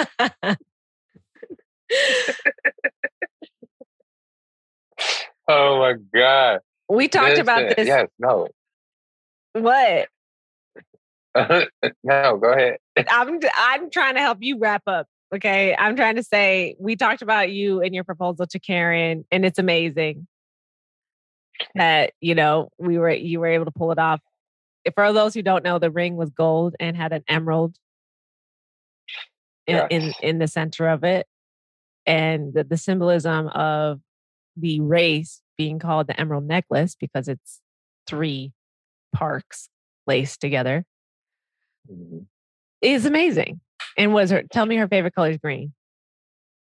oh 5.47 5.79
my 5.79 5.93
god! 6.13 6.59
We 6.89 7.07
talked 7.07 7.39
about 7.39 7.63
Listen, 7.63 7.75
this. 7.77 7.87
Yes, 7.87 8.07
no, 8.19 8.47
What? 9.53 10.09
no. 12.03 12.37
Go 12.37 12.53
ahead. 12.53 12.77
I'm 13.09 13.39
I'm 13.57 13.89
trying 13.89 14.15
to 14.15 14.21
help 14.21 14.37
you 14.41 14.59
wrap 14.59 14.83
up. 14.87 15.07
Okay. 15.33 15.75
I'm 15.75 15.95
trying 15.95 16.15
to 16.15 16.23
say 16.23 16.75
we 16.79 16.95
talked 16.95 17.23
about 17.23 17.51
you 17.51 17.81
and 17.81 17.95
your 17.95 18.03
proposal 18.03 18.45
to 18.45 18.59
Karen, 18.59 19.25
and 19.31 19.45
it's 19.45 19.57
amazing 19.57 20.27
that 21.75 22.13
you 22.21 22.35
know 22.35 22.69
we 22.77 22.97
were 22.97 23.11
you 23.11 23.39
were 23.39 23.47
able 23.47 23.65
to 23.65 23.71
pull 23.71 23.91
it 23.91 23.99
off 23.99 24.19
for 24.95 25.13
those 25.13 25.33
who 25.33 25.41
don't 25.41 25.63
know, 25.63 25.79
the 25.79 25.91
ring 25.91 26.15
was 26.15 26.29
gold 26.29 26.75
and 26.79 26.97
had 26.97 27.13
an 27.13 27.23
emerald 27.27 27.75
in 29.65 29.75
Yes. 29.75 29.87
in, 29.89 30.13
in 30.21 30.39
the 30.39 30.47
center 30.47 30.89
of 30.89 31.03
it, 31.03 31.25
and 32.05 32.53
the, 32.53 32.63
the 32.65 32.77
symbolism 32.77 33.47
of 33.47 34.01
the 34.57 34.81
race 34.81 35.41
being 35.57 35.79
called 35.79 36.07
the 36.07 36.19
emerald 36.19 36.45
necklace 36.45 36.95
because 36.99 37.27
it's 37.27 37.59
three 38.07 38.51
parks 39.13 39.69
laced 40.07 40.41
together 40.41 40.85
Mhm. 41.91 42.25
is 42.81 43.05
amazing. 43.05 43.59
And 43.97 44.13
was 44.13 44.31
her? 44.31 44.43
Tell 44.51 44.65
me 44.65 44.77
her 44.77 44.87
favorite 44.87 45.13
color 45.15 45.29
is 45.31 45.37
green. 45.37 45.73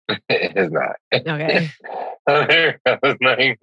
it's 0.29 0.71
not. 0.71 0.95
Okay. 1.13 1.69
that 2.25 2.99
was 3.03 3.17
not 3.21 3.39
even- 3.39 3.57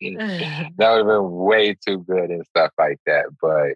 that 0.78 0.90
would 0.92 0.98
have 0.98 1.06
been 1.06 1.30
way 1.30 1.74
too 1.74 1.98
good 2.08 2.30
and 2.30 2.44
stuff 2.46 2.72
like 2.78 2.98
that. 3.06 3.26
But 3.40 3.74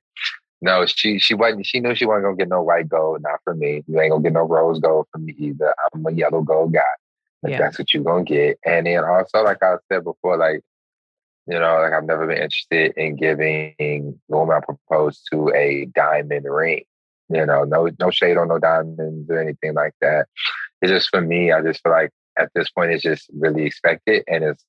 no, 0.63 0.87
she 0.87 1.19
she 1.19 1.35
wasn't. 1.35 1.67
She 1.67 1.81
knew 1.81 1.95
she 1.95 2.07
wasn't 2.07 2.25
gonna 2.25 2.37
get 2.37 2.49
no 2.49 2.63
white 2.63 2.89
gold. 2.89 3.23
Not 3.23 3.41
for 3.45 3.55
me. 3.55 3.83
You 3.87 4.01
ain't 4.01 4.11
gonna 4.11 4.23
get 4.23 4.33
no 4.33 4.43
rose 4.47 4.81
gold 4.81 5.07
from 5.13 5.27
me 5.27 5.35
either. 5.39 5.75
I'm 5.95 6.05
a 6.07 6.11
yellow 6.13 6.43
gold 6.43 6.73
guy. 6.73 6.81
Like, 7.43 7.53
Yeah. 7.53 7.59
That's 7.59 7.79
what 7.79 7.93
you're 7.93 8.03
gonna 8.05 8.25
get. 8.25 8.59
And 8.65 8.87
then 8.87 9.05
also, 9.05 9.43
like 9.45 9.63
I 9.63 9.77
said 9.93 10.05
before, 10.05 10.37
like 10.39 10.63
you 11.47 11.59
know, 11.59 11.81
like 11.81 11.93
I've 11.93 12.05
never 12.05 12.27
been 12.27 12.39
interested 12.39 12.93
in 12.97 13.17
giving 13.17 13.75
the 13.79 14.37
woman 14.37 14.57
I 14.57 14.65
proposed 14.65 15.29
to 15.33 15.51
a 15.55 15.87
diamond 15.95 16.47
ring. 16.49 16.85
You 17.29 17.47
know, 17.47 17.65
no 17.65 17.91
no 17.99 18.11
shade 18.11 18.37
on 18.37 18.49
no 18.49 18.59
diamonds 18.59 19.31
or 19.31 19.39
anything 19.39 19.75
like 19.75 19.95
that. 20.01 20.27
It's 20.81 20.91
just 20.91 21.09
for 21.11 21.21
me. 21.21 21.53
I 21.53 21.63
just 21.63 21.83
feel 21.83 21.93
like 21.93 22.11
at 22.39 22.51
this 22.55 22.71
point, 22.71 22.93
it's 22.93 23.03
just 23.03 23.31
really 23.35 23.65
expected, 23.65 24.25
and 24.27 24.45
it's 24.45 24.65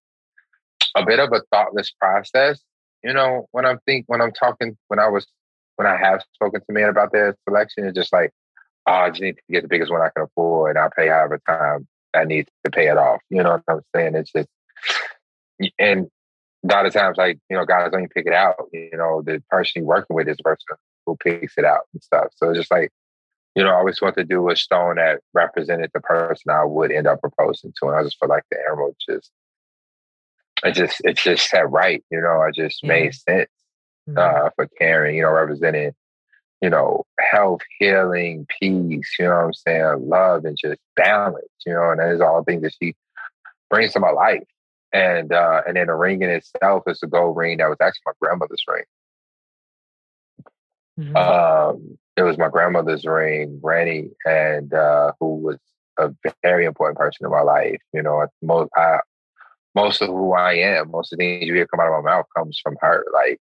a 0.96 1.06
bit 1.06 1.20
of 1.20 1.32
a 1.34 1.42
thoughtless 1.52 1.92
process. 2.00 2.62
You 3.04 3.14
know, 3.14 3.48
when 3.52 3.66
I'm 3.66 3.80
think 3.86 4.06
when 4.08 4.22
I'm 4.22 4.32
talking 4.32 4.78
when 4.88 5.00
I 5.00 5.08
was 5.08 5.28
when 5.76 5.88
I 5.88 5.98
have 5.98 6.24
spoken 6.34 6.62
to 6.62 6.74
men 6.74 6.90
about 6.90 7.12
their 7.12 7.36
selection, 7.48 7.86
it's 7.86 7.96
just 7.96 8.14
like, 8.14 8.32
oh, 8.88 8.94
I 8.94 9.10
just 9.10 9.22
need 9.22 9.36
to 9.36 9.42
get 9.52 9.62
the 9.62 9.68
biggest 9.68 9.92
one 9.92 10.02
I 10.02 10.10
can 10.16 10.26
afford, 10.26 10.72
and 10.72 10.80
I'll 10.80 10.90
pay 10.90 11.08
however 11.08 11.40
time 11.48 11.88
I 12.14 12.24
need 12.24 12.48
to 12.64 12.72
pay 12.72 12.88
it 12.88 12.98
off. 12.98 13.22
You 13.30 13.44
know 13.44 13.62
what 13.66 13.76
I'm 13.76 13.82
saying? 13.96 14.16
It's 14.16 14.32
just 14.32 14.50
and 15.80 16.08
a 16.66 16.74
lot 16.74 16.86
of 16.86 16.94
times, 16.94 17.18
like 17.18 17.38
you 17.50 17.58
know, 17.58 17.66
guys 17.66 17.92
don't 17.92 18.02
even 18.02 18.10
pick 18.10 18.26
it 18.26 18.34
out. 18.34 18.56
You 18.74 18.90
know, 18.94 19.22
the 19.22 19.42
person 19.50 19.82
you're 19.82 19.86
working 19.88 20.16
with 20.16 20.28
is 20.28 20.38
the 20.38 20.44
person 20.44 20.66
who 21.06 21.16
picks 21.18 21.58
it 21.58 21.66
out 21.66 21.82
and 21.94 22.02
stuff. 22.02 22.28
So 22.36 22.50
it's 22.50 22.58
just 22.60 22.72
like, 22.72 22.92
you 23.56 23.64
know, 23.64 23.70
I 23.70 23.76
always 23.76 24.02
want 24.02 24.16
to 24.18 24.24
do 24.24 24.50
a 24.50 24.56
stone 24.56 24.96
that 24.96 25.20
represented 25.34 25.92
the 25.94 26.00
person 26.02 26.52
I 26.52 26.64
would 26.64 26.92
end 26.92 27.08
up 27.08 27.22
proposing 27.22 27.74
to, 27.80 27.88
and 27.90 27.98
I 27.98 28.04
just 28.04 28.18
feel 28.20 28.30
like 28.30 28.44
the 28.50 28.58
emerald 28.70 28.96
just, 29.08 29.32
it 30.64 30.72
just, 30.74 31.02
it 31.04 31.18
just 31.18 31.50
set 31.50 31.70
right. 31.70 32.04
You 32.10 32.22
know, 32.22 32.42
it 32.44 32.56
just 32.56 32.84
made 32.84 33.14
sense 33.14 33.50
Mhm. 34.10 34.18
uh, 34.18 34.50
for 34.56 34.68
Karen. 34.80 35.16
You 35.16 35.24
know, 35.24 35.32
representing, 35.32 35.94
you 36.62 36.70
know, 36.70 37.06
health, 37.20 37.62
healing, 37.80 38.48
peace. 38.60 39.16
You 39.20 39.26
know 39.26 39.36
what 39.36 39.46
I'm 39.46 39.54
saying? 39.54 40.10
Love 40.10 40.46
and 40.46 40.58
just 40.60 40.80
balance. 40.96 41.46
You 41.66 41.74
know, 41.74 41.92
and 41.92 42.00
that 42.00 42.12
is 42.12 42.22
all 42.22 42.40
the 42.42 42.46
things 42.46 42.64
that 42.64 42.74
she 42.82 42.96
brings 43.70 43.94
to 43.94 44.00
my 44.00 44.12
life. 44.12 44.44
And 44.96 45.34
uh, 45.34 45.62
and 45.68 45.76
then 45.76 45.88
the 45.88 45.94
ring 45.94 46.22
in 46.22 46.30
itself 46.30 46.84
is 46.88 47.04
a 47.04 47.08
gold 47.08 47.36
ring 47.36 47.58
that 47.58 47.68
was 47.68 47.78
actually 47.82 48.02
my 48.06 48.14
grandmother's 48.22 48.64
ring. 48.68 48.84
Mhm. 51.00 51.16
Um, 51.18 51.98
it 52.16 52.24
was 52.24 52.38
my 52.38 52.48
grandmother's 52.50 53.06
ring, 53.06 53.60
Granny, 53.62 54.12
and 54.26 54.74
uh, 54.74 55.12
who 55.20 55.36
was 55.36 55.58
a 56.00 56.14
very 56.44 56.66
important 56.66 56.98
person 56.98 57.26
in 57.26 57.32
my 57.32 57.42
life. 57.42 57.82
You 57.94 58.02
know, 58.04 58.26
most 58.42 58.72
I, 58.78 59.00
most 59.76 60.02
of 60.02 60.08
who 60.08 60.32
I 60.34 60.54
am, 60.54 60.92
most 60.92 61.12
of 61.12 61.20
the 61.20 61.26
things 61.26 61.48
you 61.48 61.54
hear 61.56 61.68
come 61.68 61.82
out 61.82 61.94
of 61.94 62.04
my 62.04 62.10
mouth 62.12 62.26
comes 62.36 62.58
from 62.64 62.78
her. 62.82 63.06
Like 63.14 63.42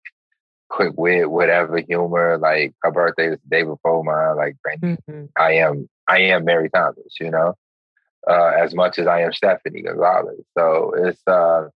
quick 0.69 0.93
wit, 0.97 1.30
whatever, 1.30 1.77
humor. 1.77 2.39
Like 2.39 2.73
her 2.81 2.91
birthday 2.91 3.30
was 3.30 3.39
the 3.43 3.49
day 3.55 3.63
before 3.63 4.03
mine. 4.03 4.35
Like 4.38 4.55
Granny, 4.63 4.97
Mhm. 5.07 5.30
I 5.38 5.51
am, 5.53 5.88
I 6.07 6.19
am 6.21 6.45
Mary 6.45 6.69
Thomas. 6.71 7.19
You 7.19 7.30
know, 7.30 7.53
uh, 8.29 8.51
as 8.57 8.73
much 8.73 8.99
as 8.99 9.07
I 9.07 9.21
am 9.21 9.33
Stephanie 9.33 9.81
Gonzalez. 9.81 10.39
So 10.57 10.93
it's 10.97 11.21
uh, 11.27 11.69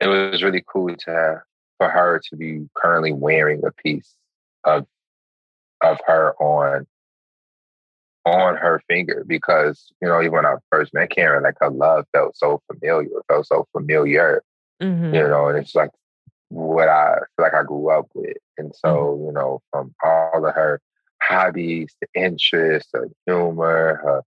it 0.00 0.06
was 0.08 0.42
really 0.42 0.64
cool 0.66 0.94
to 0.96 1.42
for 1.78 1.88
her 1.88 2.20
to 2.30 2.36
be 2.36 2.68
currently 2.74 3.12
wearing 3.12 3.62
a 3.64 3.72
piece 3.72 4.14
of 4.64 4.86
of 5.82 5.98
her 6.06 6.34
on 6.40 6.86
on 8.26 8.56
her 8.56 8.82
finger 8.86 9.24
because 9.26 9.86
you 10.02 10.08
know 10.08 10.20
even 10.20 10.32
when 10.32 10.46
I 10.46 10.54
first 10.70 10.92
met 10.92 11.10
Karen, 11.10 11.42
like 11.42 11.56
her 11.60 11.70
love 11.70 12.04
felt 12.12 12.36
so 12.36 12.60
familiar, 12.70 13.08
felt 13.28 13.46
so 13.46 13.66
familiar, 13.72 14.42
Mhm. 14.82 15.14
you 15.14 15.28
know, 15.28 15.48
and 15.48 15.58
it's 15.58 15.74
like 15.74 15.90
what 16.48 16.88
I 16.88 17.14
feel 17.36 17.44
like 17.46 17.54
I 17.54 17.62
grew 17.62 17.90
up 17.90 18.08
with, 18.14 18.36
and 18.58 18.74
so 18.74 19.22
you 19.26 19.32
know 19.32 19.62
from 19.70 19.94
all 20.04 20.44
of 20.46 20.54
her 20.54 20.80
hobbies, 21.22 21.94
the 22.00 22.08
interests, 22.14 22.90
her 22.92 23.08
humor, 23.26 24.00
her 24.02 24.22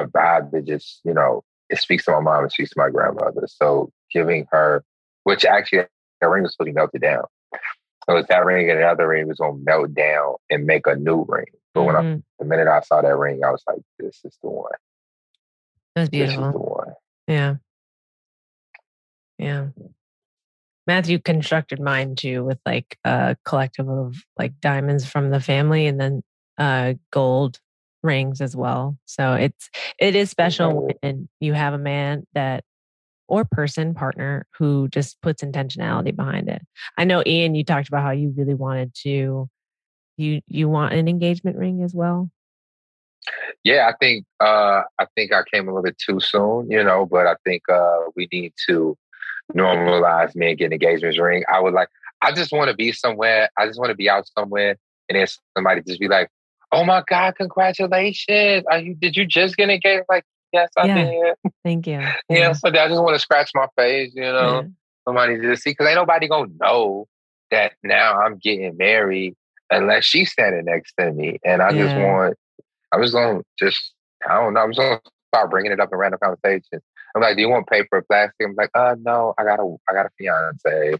her 0.00 0.08
vibe, 0.08 0.52
it 0.54 0.66
just 0.66 1.00
you 1.04 1.14
know 1.14 1.44
it 1.70 1.78
speaks 1.78 2.04
to 2.04 2.12
my 2.12 2.20
mom 2.20 2.44
and 2.44 2.52
speaks 2.52 2.70
to 2.70 2.78
my 2.78 2.90
grandmother. 2.90 3.46
So 3.48 3.90
giving 4.12 4.46
her, 4.52 4.84
which 5.24 5.44
actually 5.44 5.84
that 6.20 6.26
ring 6.28 6.42
was 6.42 6.52
supposed 6.52 6.68
to 6.68 6.72
be 6.72 6.76
melted 6.76 7.02
down. 7.02 7.24
So 8.08 8.16
it's 8.16 8.28
that 8.28 8.44
ring 8.44 8.70
and 8.70 8.78
another 8.78 9.08
ring 9.08 9.26
was 9.26 9.38
gonna 9.38 9.58
melt 9.64 9.94
down 9.94 10.34
and 10.50 10.64
make 10.64 10.86
a 10.86 10.94
new 10.94 11.24
ring. 11.28 11.46
But 11.74 11.82
when 11.84 11.96
I 11.96 12.02
Mhm. 12.02 12.22
the 12.38 12.44
minute 12.44 12.68
I 12.68 12.80
saw 12.80 13.02
that 13.02 13.16
ring, 13.16 13.42
I 13.44 13.50
was 13.50 13.62
like, 13.66 13.80
this 13.98 14.20
is 14.24 14.38
the 14.42 14.48
one. 14.48 14.70
It 15.96 16.00
was 16.00 16.10
This 16.10 16.30
is 16.30 16.36
the 16.36 16.42
beautiful. 16.42 16.76
one. 16.76 16.94
Yeah. 17.26 17.56
Yeah. 19.38 19.68
Matthew 20.86 21.18
constructed 21.18 21.80
mine 21.80 22.14
too 22.14 22.44
with 22.44 22.60
like 22.64 22.96
a 23.04 23.36
collective 23.44 23.88
of 23.88 24.16
like 24.38 24.60
diamonds 24.60 25.04
from 25.04 25.30
the 25.30 25.40
family 25.40 25.86
and 25.86 26.00
then 26.00 26.22
uh 26.58 26.94
gold 27.10 27.58
rings 28.06 28.40
as 28.40 28.56
well. 28.56 28.96
So 29.04 29.34
it's 29.34 29.70
it 29.98 30.14
is 30.14 30.30
special 30.30 30.88
when 31.02 31.28
you 31.40 31.52
have 31.52 31.74
a 31.74 31.78
man 31.78 32.26
that 32.34 32.64
or 33.28 33.44
person 33.44 33.94
partner 33.94 34.46
who 34.56 34.88
just 34.88 35.20
puts 35.20 35.42
intentionality 35.42 36.14
behind 36.14 36.48
it. 36.48 36.62
I 36.96 37.04
know 37.04 37.22
Ian 37.26 37.54
you 37.54 37.64
talked 37.64 37.88
about 37.88 38.02
how 38.02 38.12
you 38.12 38.32
really 38.36 38.54
wanted 38.54 38.94
to 39.02 39.48
you 40.16 40.40
you 40.46 40.68
want 40.68 40.94
an 40.94 41.08
engagement 41.08 41.56
ring 41.56 41.82
as 41.82 41.94
well. 41.94 42.30
Yeah, 43.64 43.90
I 43.92 43.96
think 43.98 44.24
uh 44.40 44.82
I 44.98 45.06
think 45.14 45.32
I 45.32 45.42
came 45.52 45.68
a 45.68 45.72
little 45.72 45.82
bit 45.82 45.98
too 45.98 46.20
soon, 46.20 46.70
you 46.70 46.82
know, 46.82 47.06
but 47.06 47.26
I 47.26 47.34
think 47.44 47.62
uh 47.68 48.04
we 48.14 48.28
need 48.32 48.52
to 48.68 48.96
normalize 49.54 50.34
men 50.34 50.56
getting 50.56 50.72
engagement 50.72 51.18
ring. 51.18 51.44
I 51.52 51.60
would 51.60 51.74
like 51.74 51.88
I 52.22 52.32
just 52.32 52.52
want 52.52 52.70
to 52.70 52.76
be 52.76 52.92
somewhere, 52.92 53.50
I 53.58 53.66
just 53.66 53.78
want 53.78 53.90
to 53.90 53.96
be 53.96 54.08
out 54.08 54.26
somewhere 54.38 54.76
and 55.08 55.18
then 55.18 55.26
somebody 55.56 55.82
just 55.82 56.00
be 56.00 56.08
like, 56.08 56.28
Oh 56.72 56.84
my 56.84 57.02
God, 57.06 57.36
congratulations. 57.36 58.64
Are 58.70 58.78
you 58.78 58.94
did 58.94 59.16
you 59.16 59.26
just 59.26 59.56
get 59.56 59.70
engaged? 59.70 60.04
Like, 60.08 60.24
yes, 60.52 60.70
I 60.76 60.86
Yeah. 60.86 61.04
did. 61.04 61.34
Thank 61.64 61.86
you. 61.86 62.00
Yeah, 62.28 62.52
so 62.52 62.68
I 62.68 62.88
just 62.88 63.02
want 63.02 63.14
to 63.14 63.20
scratch 63.20 63.50
my 63.54 63.66
face, 63.76 64.12
you 64.14 64.22
know. 64.22 64.60
Yeah. 64.62 64.66
somebody 65.06 65.40
to 65.40 65.56
see 65.56 65.70
because 65.70 65.86
ain't 65.86 65.96
nobody 65.96 66.28
gonna 66.28 66.50
know 66.60 67.06
that 67.50 67.72
now 67.82 68.18
I'm 68.20 68.38
getting 68.38 68.76
married 68.76 69.34
unless 69.70 70.04
she's 70.04 70.32
standing 70.32 70.64
next 70.64 70.94
to 70.98 71.12
me. 71.12 71.38
And 71.44 71.62
I 71.62 71.72
just 71.72 71.96
want, 71.96 72.36
I'm 72.92 73.02
just 73.02 73.14
gonna 73.14 73.42
just, 73.58 73.92
I 74.28 74.34
don't 74.40 74.54
know, 74.54 74.60
I'm 74.60 74.72
just 74.72 74.80
gonna 74.80 75.00
start 75.32 75.50
bringing 75.50 75.72
it 75.72 75.80
up 75.80 75.92
in 75.92 75.98
random 75.98 76.18
conversations. 76.22 76.82
I'm 77.14 77.22
like, 77.22 77.36
do 77.36 77.42
you 77.42 77.48
want 77.48 77.68
paper 77.68 77.88
or 77.98 78.02
plastic? 78.02 78.34
I'm 78.46 78.54
like, 78.56 78.70
uh, 78.74 78.96
no, 79.00 79.34
I 79.38 79.44
got 79.44 79.60
a, 79.60 79.76
I 79.88 79.94
got 79.94 80.06
a 80.06 80.10
fiance. 80.18 80.98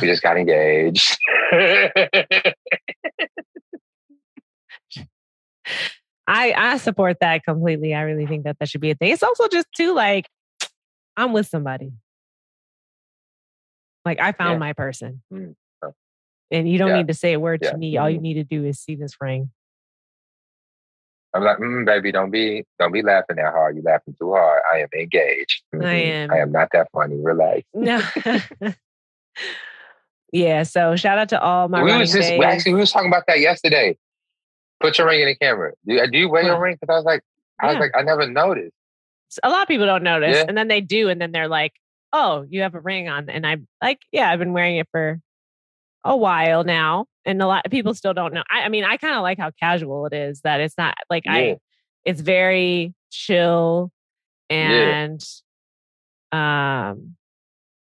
We 0.00 0.06
just 0.08 0.22
got 0.22 0.36
engaged. 0.36 1.18
I 6.26 6.52
I 6.56 6.76
support 6.78 7.18
that 7.20 7.44
completely. 7.44 7.94
I 7.94 8.02
really 8.02 8.26
think 8.26 8.44
that 8.44 8.58
that 8.58 8.68
should 8.68 8.80
be 8.80 8.90
a 8.90 8.94
thing. 8.94 9.12
It's 9.12 9.22
also 9.22 9.48
just 9.48 9.66
too 9.76 9.94
like 9.94 10.28
I'm 11.16 11.32
with 11.32 11.46
somebody. 11.46 11.92
Like 14.04 14.20
I 14.20 14.32
found 14.32 14.52
Yeah. 14.54 14.58
my 14.58 14.72
person, 14.72 15.22
Mm. 15.32 15.54
Oh. 15.82 15.92
and 16.50 16.68
you 16.68 16.78
don't 16.78 16.90
Yeah. 16.90 16.96
need 16.98 17.08
to 17.08 17.14
say 17.14 17.32
a 17.32 17.40
word 17.40 17.60
Yeah. 17.62 17.72
to 17.72 17.76
me. 17.78 17.96
All 17.96 18.08
you 18.10 18.18
Mhm. 18.18 18.22
need 18.22 18.34
to 18.34 18.44
do 18.44 18.64
is 18.64 18.78
see 18.80 18.94
this 18.96 19.14
ring. 19.20 19.50
I'm 21.34 21.42
like, 21.42 21.58
mm, 21.58 21.84
baby, 21.84 22.12
don't 22.12 22.30
be, 22.30 22.64
don't 22.78 22.92
be 22.92 23.02
laughing 23.02 23.36
that 23.36 23.52
hard. 23.52 23.74
You're 23.76 23.84
laughing 23.84 24.14
too 24.18 24.32
hard. 24.32 24.62
I 24.72 24.78
am 24.78 24.88
engaged. 24.96 25.62
I 25.74 25.76
Mhm. 25.76 25.84
am. 25.84 26.30
I 26.30 26.38
am 26.38 26.50
not 26.52 26.68
that 26.72 26.88
funny. 26.92 27.16
Relax. 27.20 27.62
No. 27.74 28.00
yeah. 30.32 30.62
So 30.62 30.96
shout 30.96 31.18
out 31.18 31.28
to 31.30 31.40
all 31.40 31.68
my 31.68 31.82
we 31.82 31.96
was 31.98 32.12
just 32.12 32.30
we 32.38 32.44
actually 32.44 32.74
we 32.74 32.80
was 32.80 32.90
talking 32.92 33.08
about 33.08 33.24
that 33.26 33.40
yesterday. 33.40 33.98
Put 34.80 34.98
your 34.98 35.06
ring 35.06 35.20
in 35.20 35.26
the 35.28 35.34
camera. 35.36 35.72
Do 35.86 35.94
you, 35.94 36.10
do 36.10 36.18
you 36.18 36.28
wear 36.28 36.42
your 36.44 36.60
ring? 36.60 36.76
Because 36.80 36.92
I 36.92 36.96
was 36.96 37.04
like, 37.04 37.22
I 37.60 37.66
was 37.66 37.74
Yeah. 37.74 37.80
like, 37.80 37.92
I 37.96 38.02
never 38.02 38.28
noticed. 38.28 38.72
a 39.42 39.48
lot 39.48 39.62
of 39.62 39.68
people 39.68 39.86
don't 39.86 40.02
notice, 40.02 40.36
Yeah. 40.36 40.44
and 40.48 40.56
then 40.56 40.68
they 40.68 40.80
do, 40.80 41.08
and 41.08 41.20
then 41.20 41.32
they're 41.32 41.48
like, 41.48 41.72
"Oh, 42.12 42.46
you 42.48 42.60
have 42.62 42.74
a 42.74 42.80
ring 42.80 43.08
on," 43.08 43.28
and 43.28 43.46
I'm 43.46 43.66
like, 43.82 43.98
"Yeah, 44.12 44.30
I've 44.30 44.38
been 44.38 44.52
wearing 44.52 44.76
it 44.76 44.86
for 44.92 45.20
a 46.04 46.16
while 46.16 46.62
now," 46.64 47.06
and 47.24 47.42
a 47.42 47.46
lot 47.46 47.66
of 47.66 47.72
people 47.72 47.92
still 47.94 48.14
don't 48.14 48.32
know. 48.34 48.44
I, 48.50 48.62
I 48.62 48.68
mean, 48.68 48.84
I 48.84 48.96
kind 48.98 49.16
of 49.16 49.22
like 49.22 49.38
how 49.38 49.50
casual 49.58 50.06
it 50.06 50.12
is. 50.12 50.42
That 50.42 50.60
it's 50.60 50.76
not 50.78 50.94
like 51.10 51.24
Yeah. 51.26 51.32
I, 51.32 51.56
it's 52.04 52.20
very 52.20 52.94
chill 53.10 53.90
and 54.48 55.20
um 56.32 57.16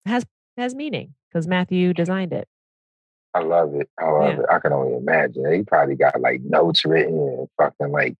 has 0.05 0.25
has 0.57 0.75
meaning 0.75 1.13
because 1.29 1.47
Matthew 1.47 1.93
designed 1.93 2.31
it. 2.33 2.47
I 3.35 3.39
love 3.41 3.73
it. 3.75 3.89
I 3.99 4.09
love 4.09 4.35
Yeah. 4.35 4.39
it. 4.41 4.45
I 4.51 4.59
can 4.59 4.73
only 4.73 4.95
imagine. 4.97 5.51
He 5.53 5.63
probably 5.63 5.95
got 5.95 6.19
like 6.21 6.41
notes 6.41 6.85
written 6.85 7.13
and 7.19 7.47
fucking 7.57 7.91
like 7.91 8.15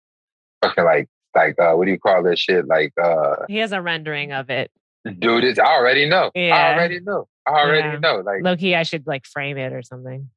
fucking 0.64 0.84
like 0.84 1.08
like 1.36 1.60
uh 1.60 1.74
what 1.74 1.86
do 1.86 1.92
you 1.92 2.00
call 2.00 2.24
this 2.24 2.40
shit? 2.40 2.68
Like 2.68 2.94
uh 3.02 3.46
He 3.48 3.58
has 3.58 3.72
a 3.72 3.82
rendering 3.82 4.32
of 4.32 4.50
it. 4.50 4.72
dude, 5.20 5.44
it's 5.44 5.60
I 5.60 5.66
already 5.66 6.08
know. 6.08 6.32
Yeah. 6.36 6.56
I 6.56 6.74
already 6.74 7.00
know. 7.00 7.28
I 7.46 7.52
already 7.52 7.88
Yeah. 7.90 8.00
know. 8.00 8.16
Like 8.26 8.44
Low 8.44 8.56
key, 8.58 8.76
I 8.76 8.84
should 8.84 9.06
like 9.08 9.26
frame 9.26 9.58
it 9.58 9.74
or 9.74 9.82
something. 9.84 10.30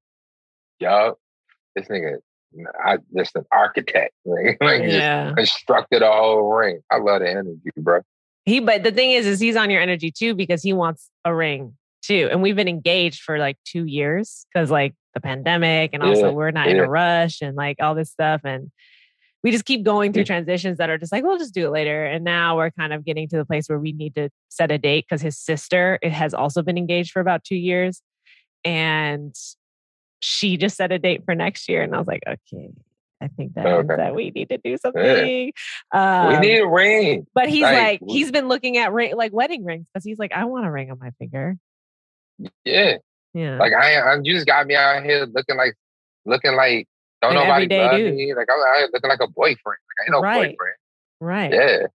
yo, 0.80 1.16
this 1.74 1.86
nigga 1.88 2.16
I 2.84 2.98
just 3.16 3.36
an 3.36 3.44
architect. 3.52 4.12
Like, 4.24 4.58
like 4.60 4.82
just 4.82 4.94
Yeah. 4.94 5.32
constructed 5.36 6.02
a 6.02 6.10
whole 6.10 6.50
ring. 6.54 6.80
I 6.90 6.96
love 6.98 7.20
the 7.20 7.30
energy, 7.30 7.60
bro. 7.76 8.00
He, 8.44 8.60
but 8.60 8.82
the 8.84 8.92
thing 8.92 9.10
is, 9.10 9.26
is 9.26 9.40
he's 9.40 9.56
on 9.56 9.70
your 9.70 9.80
energy 9.82 10.10
too 10.12 10.34
because 10.34 10.62
he 10.62 10.72
wants 10.72 11.10
a 11.24 11.34
ring 11.34 11.76
too, 12.06 12.28
and 12.30 12.42
we've 12.42 12.56
been 12.56 12.68
engaged 12.68 13.22
for 13.22 13.38
like 13.38 13.56
two 13.64 13.84
years 13.84 14.46
because 14.52 14.70
like 14.70 14.94
the 15.14 15.20
pandemic, 15.20 15.90
and 15.92 16.02
also 16.02 16.28
Yeah, 16.28 16.32
we're 16.32 16.50
not 16.50 16.68
in 16.68 16.78
a 16.78 16.88
rush 16.88 17.40
and 17.42 17.56
like 17.56 17.76
all 17.80 17.94
this 17.94 18.10
stuff, 18.10 18.42
and 18.44 18.70
we 19.42 19.50
just 19.50 19.64
keep 19.64 19.84
going 19.84 20.12
through 20.12 20.24
transitions 20.24 20.78
that 20.78 20.90
are 20.90 20.98
just 20.98 21.12
like 21.12 21.24
we'll 21.24 21.38
just 21.38 21.54
do 21.54 21.66
it 21.66 21.70
later, 21.70 22.04
and 22.04 22.24
now 22.24 22.56
we're 22.56 22.70
kind 22.70 22.92
of 22.92 23.04
getting 23.04 23.28
to 23.28 23.36
the 23.36 23.44
place 23.44 23.68
where 23.68 23.78
we 23.78 23.92
need 23.92 24.14
to 24.14 24.30
set 24.48 24.70
a 24.70 24.78
date 24.78 25.04
because 25.08 25.22
his 25.22 25.38
sister 25.38 25.98
it 26.02 26.12
has 26.12 26.34
also 26.34 26.62
been 26.62 26.78
engaged 26.78 27.12
for 27.12 27.20
about 27.20 27.44
two 27.44 27.56
years, 27.56 28.02
and 28.64 29.34
she 30.20 30.56
just 30.56 30.76
set 30.76 30.92
a 30.92 30.98
date 30.98 31.24
for 31.24 31.34
next 31.34 31.68
year, 31.68 31.82
and 31.82 31.94
I 31.94 31.98
was 31.98 32.08
like, 32.08 32.22
okay. 32.26 32.70
I 33.18 33.28
think 33.28 33.54
that 33.54 33.64
means 33.64 33.90
Okay. 33.90 33.96
that 33.96 34.14
we 34.14 34.28
need 34.30 34.50
to 34.50 34.58
do 34.58 34.76
something. 34.76 35.50
Um, 35.90 36.28
we 36.28 36.38
need 36.38 36.58
a 36.58 36.68
ring. 36.68 37.26
but 37.34 37.48
he's 37.48 37.62
Like, 37.62 38.02
like, 38.02 38.10
he's 38.10 38.30
been 38.30 38.46
looking 38.46 38.76
at 38.76 38.92
ring, 38.92 39.16
like 39.16 39.32
wedding 39.32 39.64
rings 39.64 39.86
because 39.88 40.04
he's 40.04 40.18
like, 40.18 40.32
I 40.32 40.44
want 40.44 40.66
a 40.66 40.70
ring 40.70 40.90
on 40.90 40.98
my 40.98 41.12
finger. 41.18 41.56
Yeah. 42.64 42.96
Yeah. 43.34 43.58
Like 43.58 43.72
I, 43.72 43.96
I 43.96 44.16
you 44.22 44.34
just 44.34 44.46
got 44.46 44.66
me 44.66 44.74
out 44.74 45.02
here 45.02 45.26
looking 45.26 45.56
like 45.56 45.74
looking 46.24 46.54
like 46.56 46.86
don't 47.22 47.32
An 47.36 47.46
nobody 47.46 47.68
love 47.76 47.96
dude. 47.98 48.14
me. 48.14 48.34
Like 48.34 48.46
I'm 48.50 48.58
out 48.60 48.76
here 48.78 48.88
looking 48.92 49.10
like 49.10 49.20
a 49.20 49.28
boyfriend. 49.28 49.58
Like, 49.64 50.06
ain't 50.06 50.12
no 50.12 50.20
Right. 50.20 50.50
boyfriend. 50.50 50.76
right. 51.20 51.52
Yeah. 51.52 51.86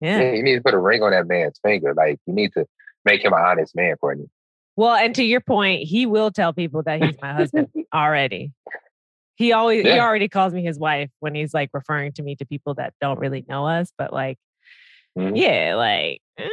Yeah. 0.00 0.20
yeah. 0.20 0.32
You 0.32 0.42
need 0.42 0.56
to 0.56 0.62
put 0.62 0.74
a 0.74 0.78
ring 0.78 1.02
on 1.02 1.10
that 1.12 1.26
man's 1.26 1.58
finger. 1.62 1.94
Like 1.94 2.18
you 2.26 2.34
need 2.34 2.52
to 2.54 2.66
make 3.04 3.24
him 3.24 3.32
an 3.32 3.40
honest 3.40 3.74
man, 3.76 3.96
Courtney. 3.96 4.28
Well, 4.76 4.94
and 4.94 5.14
to 5.16 5.22
your 5.24 5.40
point, 5.40 5.82
he 5.82 6.06
will 6.06 6.30
tell 6.30 6.52
people 6.52 6.82
that 6.84 7.02
he's 7.02 7.16
my 7.20 7.34
husband 7.34 7.68
already. 7.94 8.52
He 9.36 9.52
always 9.52 9.84
he 9.84 9.98
already 9.98 10.28
calls 10.28 10.52
me 10.52 10.62
his 10.62 10.78
wife 10.78 11.10
when 11.20 11.34
he's 11.34 11.52
like 11.54 11.70
referring 11.72 12.12
to 12.12 12.22
me 12.22 12.36
to 12.36 12.44
people 12.46 12.74
that 12.74 12.94
don't 13.00 13.18
really 13.18 13.44
know 13.48 13.66
us, 13.66 13.92
but 13.98 14.12
like, 14.12 14.38
Mhm. 15.18 15.32
yeah, 15.34 15.74
like 15.76 16.20
eh, 16.38 16.48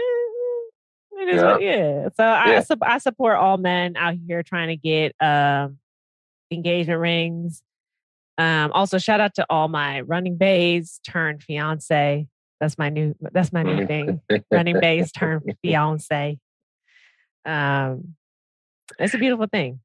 it 1.18 1.30
is 1.30 1.44
what 1.44 1.62
yeah. 1.62 2.10
So 2.16 2.24
I 2.24 2.52
Yeah. 2.54 2.60
sup- 2.62 2.80
I 2.82 2.98
support 3.00 3.38
all 3.38 3.58
men 3.58 3.96
out 3.98 4.16
here 4.28 4.44
trying 4.44 4.68
to 4.70 4.76
get 4.78 5.16
um 5.22 5.80
engagement 6.52 7.00
rings. 7.00 7.62
Um 8.38 8.72
also 8.74 8.98
shout 8.98 9.20
out 9.20 9.34
to 9.36 9.46
all 9.50 9.68
my 9.68 10.02
running 10.02 10.38
baes 10.38 11.00
turned 11.08 11.44
fiance. 11.44 12.28
That's 12.60 12.78
my 12.78 12.90
new 12.90 13.16
that's 13.32 13.52
my 13.54 13.64
new 13.64 13.86
thing. 13.88 14.22
running 14.52 14.80
baes 14.80 15.12
turned 15.12 15.44
fiance. 15.64 16.40
Um, 17.46 18.16
it's 19.00 19.14
a 19.14 19.18
beautiful 19.18 19.48
thing. 19.48 19.80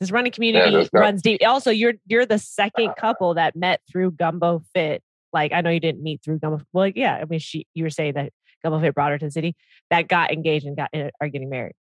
This 0.00 0.10
running 0.10 0.32
community 0.32 0.70
dope. 0.72 0.88
runs 0.92 1.22
deep. 1.22 1.40
Also, 1.46 1.70
you're 1.70 1.94
you're 2.06 2.26
the 2.26 2.38
second 2.38 2.94
couple 2.98 3.34
that 3.34 3.56
met 3.56 3.80
through 3.90 4.12
Gumbo 4.12 4.62
Fit. 4.74 5.02
Like 5.32 5.52
I 5.52 5.60
know 5.60 5.70
you 5.70 5.80
didn't 5.80 6.02
meet 6.02 6.22
through 6.24 6.38
Gumbo. 6.40 6.60
Well, 6.72 6.84
like, 6.86 6.96
yeah, 6.96 7.16
I 7.16 7.24
mean, 7.24 7.38
she 7.38 7.66
you 7.74 7.84
were 7.84 7.90
saying 7.90 8.14
that 8.14 8.32
Gumbo 8.62 8.80
Fit 8.80 8.94
brought 8.94 9.10
her 9.12 9.18
to 9.18 9.26
the 9.26 9.30
city. 9.30 9.56
That 9.90 10.08
got 10.08 10.32
engaged 10.32 10.66
and 10.66 10.76
got 10.76 10.90
are 11.20 11.28
getting 11.28 11.50
married. 11.50 11.74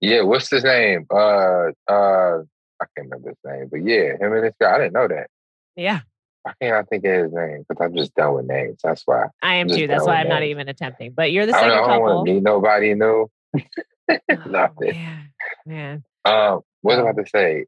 Yeah, 0.00 0.22
what's 0.22 0.50
his 0.50 0.64
name? 0.64 1.06
Uh 1.10 1.70
uh 1.88 2.38
I 2.78 2.84
can't 2.94 3.08
remember 3.10 3.30
his 3.30 3.38
name, 3.44 3.68
but 3.70 3.78
yeah, 3.84 4.16
him 4.18 4.32
and 4.32 4.44
this 4.44 4.54
guy. 4.60 4.74
I 4.74 4.78
didn't 4.78 4.92
know 4.92 5.08
that. 5.08 5.28
Yeah, 5.76 6.00
I 6.46 6.52
can't 6.60 6.88
think 6.88 7.04
of 7.04 7.24
his 7.24 7.32
name 7.32 7.64
because 7.68 7.82
I'm 7.84 7.96
just 7.96 8.14
done 8.14 8.34
with 8.34 8.46
names. 8.46 8.80
That's 8.82 9.02
why. 9.06 9.26
I 9.42 9.56
am 9.56 9.68
too. 9.68 9.86
That's 9.86 10.04
why 10.06 10.16
I'm 10.20 10.28
not 10.28 10.42
even 10.42 10.68
attempting. 10.68 11.12
But 11.12 11.32
you're 11.32 11.46
the 11.46 11.52
I 11.56 11.60
second 11.60 11.68
don't, 11.70 11.90
I 11.90 11.92
don't 11.94 12.02
want 12.02 12.26
to 12.26 12.32
meet 12.34 12.42
nobody 12.42 12.94
new. 12.94 13.30
Oh, 14.08 14.16
Nothing. 14.48 14.92
man, 14.92 15.32
man. 15.66 16.04
Um, 16.24 16.60
what 16.82 16.96
was 16.96 16.98
I 16.98 17.10
about 17.10 17.24
to 17.24 17.28
say? 17.28 17.66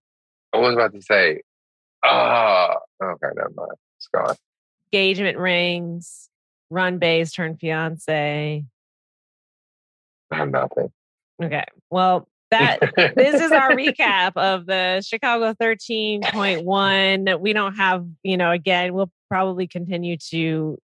I 0.53 0.59
was 0.59 0.75
about 0.75 0.93
to 0.95 1.03
say. 1.03 1.43
Oh, 2.05 2.75
okay, 3.03 3.27
never 3.35 3.51
mind. 3.57 3.73
It's 3.97 4.07
gone. 4.15 4.37
Engagement 4.93 5.37
rings, 5.39 6.28
run 6.71 6.99
baes 6.99 7.33
turned 7.33 7.61
fiance. 7.61 8.65
Nothing. 10.31 10.93
Okay. 11.43 11.65
Well, 11.91 12.29
that 12.51 12.81
this 12.97 13.41
is 13.41 13.53
our 13.53 13.71
recap 13.77 14.33
of 14.37 14.67
the 14.67 15.03
Chicago 15.07 15.55
13.1. 15.55 17.41
We 17.41 17.53
don't 17.53 17.75
have, 17.77 18.07
you 18.23 18.37
know, 18.37 18.51
again, 18.51 18.95
we'll 18.95 19.11
probably 19.29 19.67
continue 19.67 20.17
to 20.31 20.79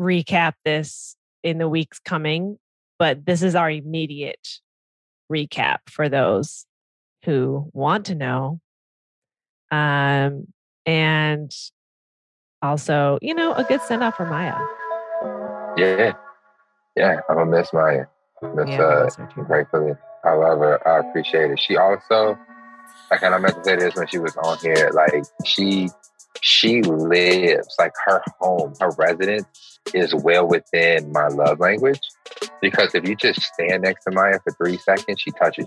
recap 0.00 0.52
this 0.64 1.16
in 1.42 1.58
the 1.58 1.68
weeks 1.68 1.98
coming, 1.98 2.58
but 2.98 3.26
this 3.26 3.42
is 3.42 3.54
our 3.54 3.70
immediate 3.70 4.48
recap 5.30 5.78
for 5.90 6.08
those 6.08 6.66
who 7.24 7.68
want 7.72 8.06
to 8.06 8.14
know. 8.14 8.60
Um, 9.70 10.46
and 10.84 11.52
also, 12.62 13.18
you 13.20 13.34
know, 13.34 13.52
a 13.54 13.64
good 13.64 13.82
send 13.82 14.02
off 14.02 14.16
for 14.16 14.26
Maya. 14.26 14.56
Yeah, 15.76 16.12
yeah. 16.96 17.20
I'm 17.28 17.36
gonna 17.36 17.50
miss 17.50 17.72
Maya. 17.72 18.06
Miss 18.54 18.68
Yeah, 18.68 18.82
uh, 18.82 19.04
miss 19.04 19.16
her 19.16 19.28
too. 19.34 19.42
gratefully. 19.44 19.94
I 20.24 20.32
love 20.32 20.58
her. 20.58 20.88
I 20.88 21.08
appreciate 21.08 21.50
it. 21.50 21.60
She 21.60 21.76
also, 21.76 22.38
like, 23.10 23.22
and 23.22 23.34
I 23.34 23.38
meant 23.38 23.54
to 23.56 23.64
say 23.64 23.76
this 23.76 23.94
when 23.94 24.08
she 24.08 24.18
was 24.18 24.36
on 24.36 24.58
here. 24.58 24.90
Like, 24.92 25.24
she, 25.44 25.88
she 26.40 26.82
lives 26.82 27.74
like 27.78 27.92
her 28.06 28.22
home, 28.40 28.74
her 28.80 28.90
residence 28.98 29.46
is 29.94 30.14
well 30.14 30.48
within 30.48 31.12
my 31.12 31.28
love 31.28 31.60
language. 31.60 32.00
Because 32.60 32.94
if 32.94 33.06
you 33.06 33.14
just 33.14 33.40
stand 33.40 33.82
next 33.82 34.04
to 34.04 34.10
Maya 34.10 34.38
for 34.42 34.52
three 34.52 34.78
seconds, 34.78 35.20
she 35.20 35.30
touches 35.32 35.66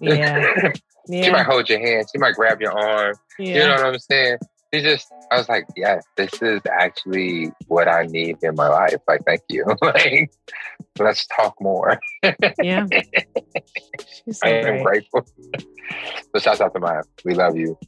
you. 0.00 0.14
Yeah. 0.14 0.72
she 1.10 1.30
might 1.30 1.46
hold 1.46 1.68
your 1.68 1.78
hand. 1.80 2.06
She 2.12 2.18
might 2.18 2.34
grab 2.34 2.60
your 2.60 2.78
arm. 2.78 3.14
yeah. 3.38 3.54
You 3.54 3.60
know 3.68 3.74
what 3.76 3.86
I'm 3.86 3.98
saying? 3.98 4.38
Just, 4.82 5.12
I 5.30 5.38
was 5.38 5.48
like, 5.48 5.66
yeah, 5.76 6.00
this 6.16 6.42
is 6.42 6.60
actually 6.70 7.52
what 7.68 7.88
I 7.88 8.04
need 8.04 8.38
in 8.42 8.54
my 8.54 8.68
life. 8.68 8.96
Like, 9.08 9.22
thank 9.26 9.42
you. 9.48 9.64
like, 9.82 10.32
let's 10.98 11.26
talk 11.26 11.54
more. 11.60 11.98
yeah. 12.62 12.86
She's 14.24 14.38
so 14.38 14.46
I 14.46 14.50
am 14.50 14.82
great. 14.82 15.08
grateful. 15.12 15.26
so 16.34 16.40
shout 16.40 16.60
out 16.60 16.74
to 16.74 16.80
Maya. 16.80 17.02
We 17.24 17.34
love 17.34 17.56
you. 17.56 17.78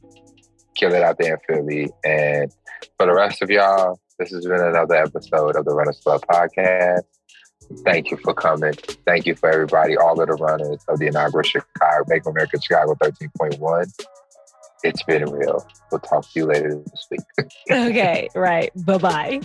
Kill 0.75 0.93
it 0.93 1.03
out 1.03 1.17
there 1.17 1.35
in 1.35 1.55
Philly. 1.55 1.89
And 2.03 2.51
for 2.97 3.05
the 3.05 3.13
rest 3.13 3.41
of 3.41 3.49
y'all, 3.49 3.99
this 4.17 4.31
has 4.31 4.45
been 4.45 4.61
another 4.61 4.95
episode 4.95 5.55
of 5.55 5.65
the 5.65 5.73
Runners 5.73 5.99
Club 6.03 6.21
podcast. 6.29 7.03
Thank 7.85 8.11
you 8.11 8.17
for 8.17 8.33
coming. 8.33 8.73
Thank 9.05 9.25
you 9.25 9.35
for 9.35 9.49
everybody, 9.49 9.95
all 9.95 10.19
of 10.19 10.27
the 10.27 10.33
runners 10.33 10.83
of 10.87 10.99
the 10.99 11.07
inaugural 11.07 11.43
Chicago, 11.43 12.03
Make 12.07 12.25
America 12.25 12.59
Chicago 12.61 12.95
13.1. 12.95 14.05
It's 14.83 15.03
been 15.03 15.29
real. 15.29 15.67
We'll 15.91 15.99
talk 15.99 16.23
to 16.23 16.39
you 16.39 16.45
later 16.45 16.81
this 16.85 17.07
week. 17.11 17.21
okay, 17.71 18.29
right. 18.35 18.71
Bye 18.85 18.97
bye. 18.97 19.41